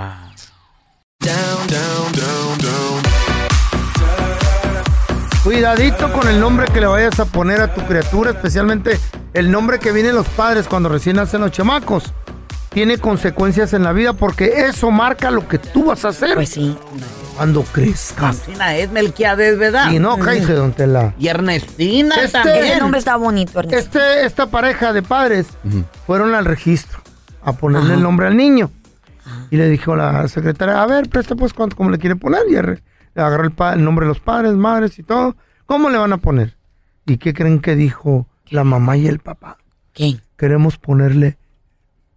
Cuidadito 5.48 6.12
con 6.12 6.28
el 6.28 6.42
nombre 6.42 6.66
que 6.74 6.82
le 6.82 6.88
vayas 6.88 7.22
a 7.22 7.26
poner 7.26 7.62
a 7.62 7.74
tu 7.74 7.80
criatura, 7.84 8.32
especialmente 8.32 9.00
el 9.34 9.50
nombre 9.50 9.80
que 9.80 9.94
vienen 9.94 10.14
los 10.14 10.28
padres 10.28 10.68
cuando 10.68 10.90
recién 10.90 11.16
nacen 11.16 11.40
los 11.40 11.52
chamacos. 11.52 12.12
Tiene 12.68 12.98
consecuencias 12.98 13.72
en 13.72 13.84
la 13.84 13.94
vida 13.94 14.12
porque 14.12 14.66
eso 14.68 14.92
marca 14.92 15.32
lo 15.32 15.48
que 15.48 15.58
tú 15.58 15.86
vas 15.86 16.04
a 16.04 16.10
hacer. 16.10 16.34
Pues 16.36 16.50
sí. 16.50 16.78
Cuando 17.38 17.64
crezcas. 17.64 18.42
Ernestina 18.42 18.76
es 18.76 18.92
Melquiades, 18.92 19.58
¿verdad? 19.58 19.90
Y 19.90 20.00
no, 20.00 20.20
cállese, 20.20 20.52
don 20.52 20.74
Tela. 20.74 21.14
Y 21.18 21.30
Ernestina 21.30 22.16
Este- 22.16 22.40
también. 22.40 22.66
Ese 22.66 22.80
nombre 22.80 23.00
está 23.00 23.16
bonito, 23.16 23.62
Este, 23.62 24.26
esta 24.26 24.48
pareja 24.48 24.92
de 24.92 25.02
padres 25.02 25.48
fueron 26.06 26.36
al 26.36 26.44
registro 26.44 27.00
a 27.42 27.54
ponerle 27.54 27.94
el 27.94 28.04
nombre 28.04 28.28
al 28.28 28.36
niño. 28.36 28.70
Y 29.50 29.56
le 29.56 29.70
dijo 29.70 29.96
la 29.96 30.28
secretaria, 30.28 30.82
a 30.82 30.86
ver, 30.88 31.08
presta 31.08 31.36
pues 31.36 31.54
cuánto, 31.54 31.78
cómo 31.78 31.90
le 31.90 32.00
quiere 32.00 32.18
poner. 32.18 32.42
Y 32.50 32.58
agarró 33.18 33.44
el, 33.44 33.52
pa- 33.52 33.74
el 33.74 33.84
nombre 33.84 34.06
de 34.06 34.10
los 34.10 34.20
padres, 34.20 34.54
madres 34.54 34.98
y 35.00 35.04
todo. 35.04 35.36
¿Cómo 35.66 35.90
le 35.90 35.98
van 35.98 36.14
a 36.14 36.18
poner? 36.18 36.56
¿Y 37.06 37.18
qué 37.18 37.34
creen 37.34 37.60
que 37.60 37.76
dijo 37.76 38.28
la 38.50 38.64
mamá 38.64 38.98
y 38.98 39.08
el 39.08 39.20
papá? 39.20 39.58
¿Quién? 39.94 40.22
Queremos 40.38 40.78
ponerle 40.78 41.38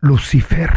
Lucifer. 0.01 0.71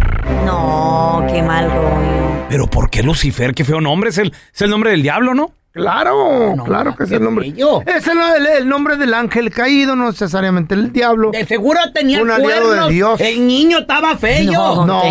No, 0.45 1.25
qué 1.29 1.41
mal 1.41 1.69
rollo. 1.71 2.45
Pero 2.49 2.67
¿por 2.67 2.89
qué 2.89 3.03
Lucifer? 3.03 3.53
Qué 3.53 3.63
feo 3.63 3.79
nombre. 3.81 4.09
Es 4.09 4.17
el, 4.17 4.33
es 4.53 4.61
el 4.61 4.69
nombre 4.69 4.91
del 4.91 5.01
diablo, 5.01 5.33
¿no? 5.33 5.51
Claro, 5.71 6.53
claro 6.65 6.95
que 6.95 7.05
es 7.05 7.11
el 7.11 7.23
nombre. 7.23 7.47
Es 7.87 8.07
el, 8.07 8.17
el- 8.37 8.45
el 8.59 8.69
nombre 8.69 8.95
del 8.95 9.11
ángel 9.13 9.49
caído, 9.51 9.95
no 9.95 10.11
necesariamente 10.11 10.75
el 10.75 10.91
diablo. 10.93 11.31
De 11.31 11.45
seguro 11.47 11.79
tenía 11.93 12.21
Un 12.21 12.29
aliado 12.29 12.65
cuernos. 12.67 12.87
de 12.89 12.93
Dios. 12.93 13.21
El 13.21 13.47
niño 13.47 13.79
estaba 13.79 14.15
feo. 14.17 14.85
No, 14.85 15.01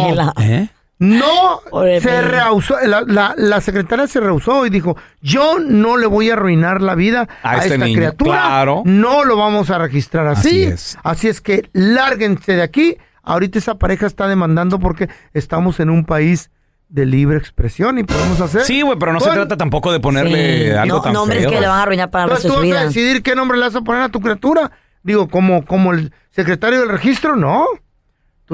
¿Eh? 0.40 0.68
No, 1.02 1.60
se 2.00 2.22
rehusó, 2.22 2.76
la, 2.86 3.02
la, 3.06 3.34
la 3.36 3.60
secretaria 3.60 4.06
se 4.06 4.20
rehusó 4.20 4.64
y 4.66 4.70
dijo, 4.70 4.96
yo 5.20 5.58
no 5.58 5.96
le 5.96 6.06
voy 6.06 6.30
a 6.30 6.34
arruinar 6.34 6.80
la 6.80 6.94
vida 6.94 7.28
A 7.42 7.52
a, 7.52 7.56
este 7.58 7.74
esta 7.74 7.84
niño, 7.86 7.96
criatura, 7.96 8.30
claro. 8.42 8.82
no 8.84 9.24
lo 9.24 9.36
vamos 9.36 9.70
a 9.70 9.78
registrar 9.78 10.26
así. 10.28 10.48
Así 10.48 10.62
es. 10.64 10.98
Así 11.02 11.28
es 11.28 11.40
que 11.40 11.68
lárguense 11.72 12.54
de 12.54 12.62
aquí. 12.62 12.96
Ahorita 13.24 13.58
esa 13.58 13.76
pareja 13.76 14.06
está 14.06 14.26
demandando 14.28 14.78
porque 14.80 15.08
estamos 15.34 15.80
en 15.80 15.90
un 15.90 16.04
país 16.04 16.50
de 16.88 17.06
libre 17.06 17.38
expresión 17.38 17.98
y 17.98 18.04
podemos 18.04 18.40
hacer. 18.40 18.62
Sí, 18.62 18.82
güey, 18.82 18.98
pero 18.98 19.12
no 19.12 19.20
se 19.20 19.30
trata 19.30 19.56
tampoco 19.56 19.92
de 19.92 20.00
ponerle 20.00 20.66
Sí. 20.66 20.70
algo 20.72 20.96
No- 20.96 21.02
tan 21.02 21.12
nombres 21.14 21.40
feo. 21.40 21.50
que 21.50 21.60
le 21.60 21.66
van 21.66 21.78
a 21.78 21.82
arruinar 21.82 22.10
para 22.10 22.24
Entonces 22.24 22.52
tú 22.52 22.58
vas 22.68 22.78
a 22.78 22.84
decidir 22.86 23.22
qué 23.22 23.34
nombre 23.34 23.56
le 23.58 23.64
vas 23.64 23.74
a 23.76 23.80
poner 23.80 24.02
a 24.02 24.08
tu 24.08 24.20
criatura. 24.20 24.70
Digo, 25.02 25.28
como, 25.28 25.64
como 25.64 25.92
el 25.92 26.12
secretario 26.30 26.80
del 26.80 26.88
registro, 26.90 27.34
no. 27.34 27.64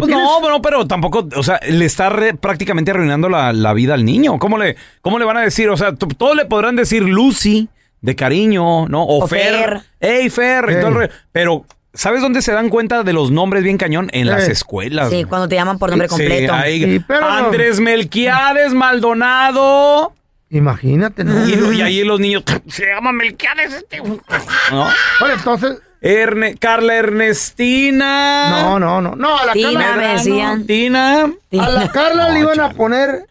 Pues 0.00 0.10
no, 0.10 0.40
no, 0.48 0.62
pero 0.62 0.86
tampoco, 0.86 1.28
o 1.36 1.42
sea, 1.42 1.60
le 1.68 1.84
está 1.84 2.08
re- 2.08 2.34
prácticamente 2.34 2.90
arruinando 2.90 3.28
la, 3.28 3.52
la 3.52 3.72
vida 3.74 3.94
al 3.94 4.04
niño. 4.04 4.38
¿Cómo 4.38 4.58
le, 4.58 4.76
¿Cómo 5.02 5.18
le 5.18 5.24
van 5.24 5.36
a 5.36 5.40
decir? 5.42 5.68
O 5.70 5.76
sea, 5.76 5.94
todos 5.94 6.36
le 6.36 6.44
podrán 6.46 6.76
decir 6.76 7.02
Lucy, 7.02 7.68
de 8.00 8.14
cariño, 8.16 8.86
¿no? 8.88 9.02
O, 9.02 9.24
O 9.24 9.26
Fer. 9.26 9.54
Fer. 9.54 9.80
Ey, 10.00 10.30
Fer. 10.30 10.64
y 10.70 10.74
todo 10.80 10.88
el 10.88 10.94
re- 10.94 11.10
pero, 11.32 11.64
¿sabes 11.94 12.20
dónde 12.22 12.42
se 12.42 12.52
dan 12.52 12.68
cuenta 12.68 13.02
de 13.02 13.12
los 13.12 13.30
nombres 13.32 13.64
bien 13.64 13.76
cañón? 13.76 14.08
En 14.12 14.28
las 14.28 14.48
escuelas. 14.48 15.10
Sí, 15.10 15.24
cuando 15.24 15.48
te 15.48 15.56
llaman 15.56 15.78
por 15.78 15.90
nombre 15.90 16.08
Sí, 16.08 16.14
completo. 16.14 16.52
ahí- 16.54 16.84
Sí, 16.84 17.04
pero. 17.06 17.28
Andrés 17.28 17.80
Melquiades 17.80 18.72
Maldonado. 18.74 20.12
Imagínate, 20.50 21.24
¿no? 21.24 21.46
Y, 21.46 21.76
y 21.78 21.82
ahí 21.82 22.04
los 22.04 22.20
niños. 22.20 22.42
Se 22.68 22.86
llama 22.86 23.12
Melquiades 23.12 23.74
este. 23.74 23.98
¿No? 24.00 24.86
Bueno, 25.20 25.34
entonces. 25.36 25.78
Erne- 26.00 26.58
Carla 26.58 26.94
Ernestina. 26.96 28.50
No, 28.62 28.78
no, 28.78 29.00
no. 29.00 29.16
No, 29.16 29.38
a 29.38 29.46
la 29.46 29.52
Tina, 29.52 29.72
Carla. 29.80 29.96
me 29.96 30.06
decían. 30.14 30.66
Tina. 30.66 31.24
A 31.24 31.68
la 31.68 31.88
Carla 31.90 32.28
le 32.30 32.40
iban 32.40 32.60
a 32.60 32.70
poner 32.70 33.26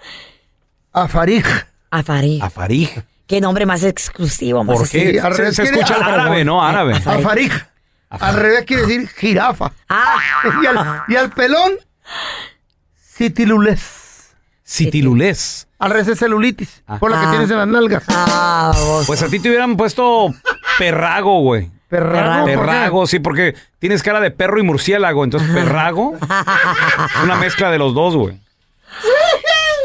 a 0.93 1.07
Farij. 1.07 1.45
A 1.91 2.03
Farid. 2.03 2.41
A 2.41 2.49
Farij. 2.49 2.89
Qué 3.27 3.41
nombre 3.41 3.65
más 3.65 3.83
exclusivo. 3.83 4.63
más 4.63 4.77
¿Por 4.77 4.89
qué? 4.89 5.19
Se, 5.21 5.29
revés 5.29 5.55
se 5.55 5.61
quiere- 5.63 5.79
escucha 5.79 5.95
árabe, 6.05 6.43
¿no? 6.45 6.63
Árabe. 6.63 6.93
A 6.93 6.97
A 6.97 7.01
Farij. 7.01 7.23
Farij. 7.23 7.51
Al 8.09 8.35
revés 8.35 8.65
quiere 8.65 8.83
decir 8.83 9.07
jirafa. 9.09 9.71
Ah. 9.89 10.15
Y 10.63 10.65
al, 10.65 11.03
y 11.09 11.15
al 11.15 11.29
pelón, 11.31 11.71
citilulés. 13.15 14.33
Citilulés. 14.65 15.67
Al 15.79 15.91
revés 15.91 16.07
es 16.09 16.19
celulitis. 16.19 16.83
Por 16.99 17.11
la 17.11 17.19
que 17.21 17.25
Ah. 17.27 17.29
tienes 17.31 17.49
en 17.51 17.57
las 17.57 17.67
nalgas. 17.67 18.03
Ah, 18.09 18.73
vos. 18.75 19.05
Pues 19.07 19.21
a 19.23 19.27
ti 19.27 19.39
te 19.39 19.49
hubieran 19.49 19.77
puesto 19.77 20.33
perrago, 20.77 21.41
güey. 21.41 21.71
Perrago. 21.89 22.45
Perrago, 22.45 23.07
sí, 23.07 23.19
porque 23.19 23.55
tienes 23.79 24.03
cara 24.03 24.19
de 24.19 24.31
perro 24.31 24.59
y 24.59 24.63
murciélago. 24.63 25.23
Entonces, 25.23 25.49
perrago 25.53 26.15
es 26.15 27.23
una 27.23 27.35
mezcla 27.35 27.71
de 27.71 27.77
los 27.77 27.93
dos, 27.93 28.15
güey. 28.15 28.37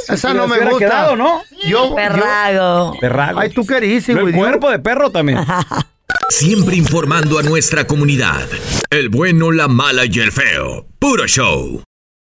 Esa 0.08 0.34
no 0.34 0.46
me 0.48 0.54
hubiera 0.56 0.70
gusta. 0.70 0.86
quedado, 0.86 1.16
¿no? 1.16 1.42
Yo, 1.64 1.94
Perrago. 1.94 2.96
Perrago. 3.00 3.38
Ay, 3.40 3.50
tú 3.50 3.64
qué 3.64 3.76
eres, 3.76 4.08
El 4.08 4.20
güey. 4.20 4.34
cuerpo 4.34 4.70
de 4.70 4.78
perro 4.80 5.10
también. 5.10 5.38
Siempre 6.28 6.76
informando 6.76 7.38
a 7.38 7.42
nuestra 7.42 7.86
comunidad. 7.86 8.46
El 8.90 9.08
bueno, 9.08 9.52
la 9.52 9.68
mala 9.68 10.04
y 10.04 10.18
el 10.18 10.32
feo. 10.32 10.86
Puro 10.98 11.26
show. 11.26 11.82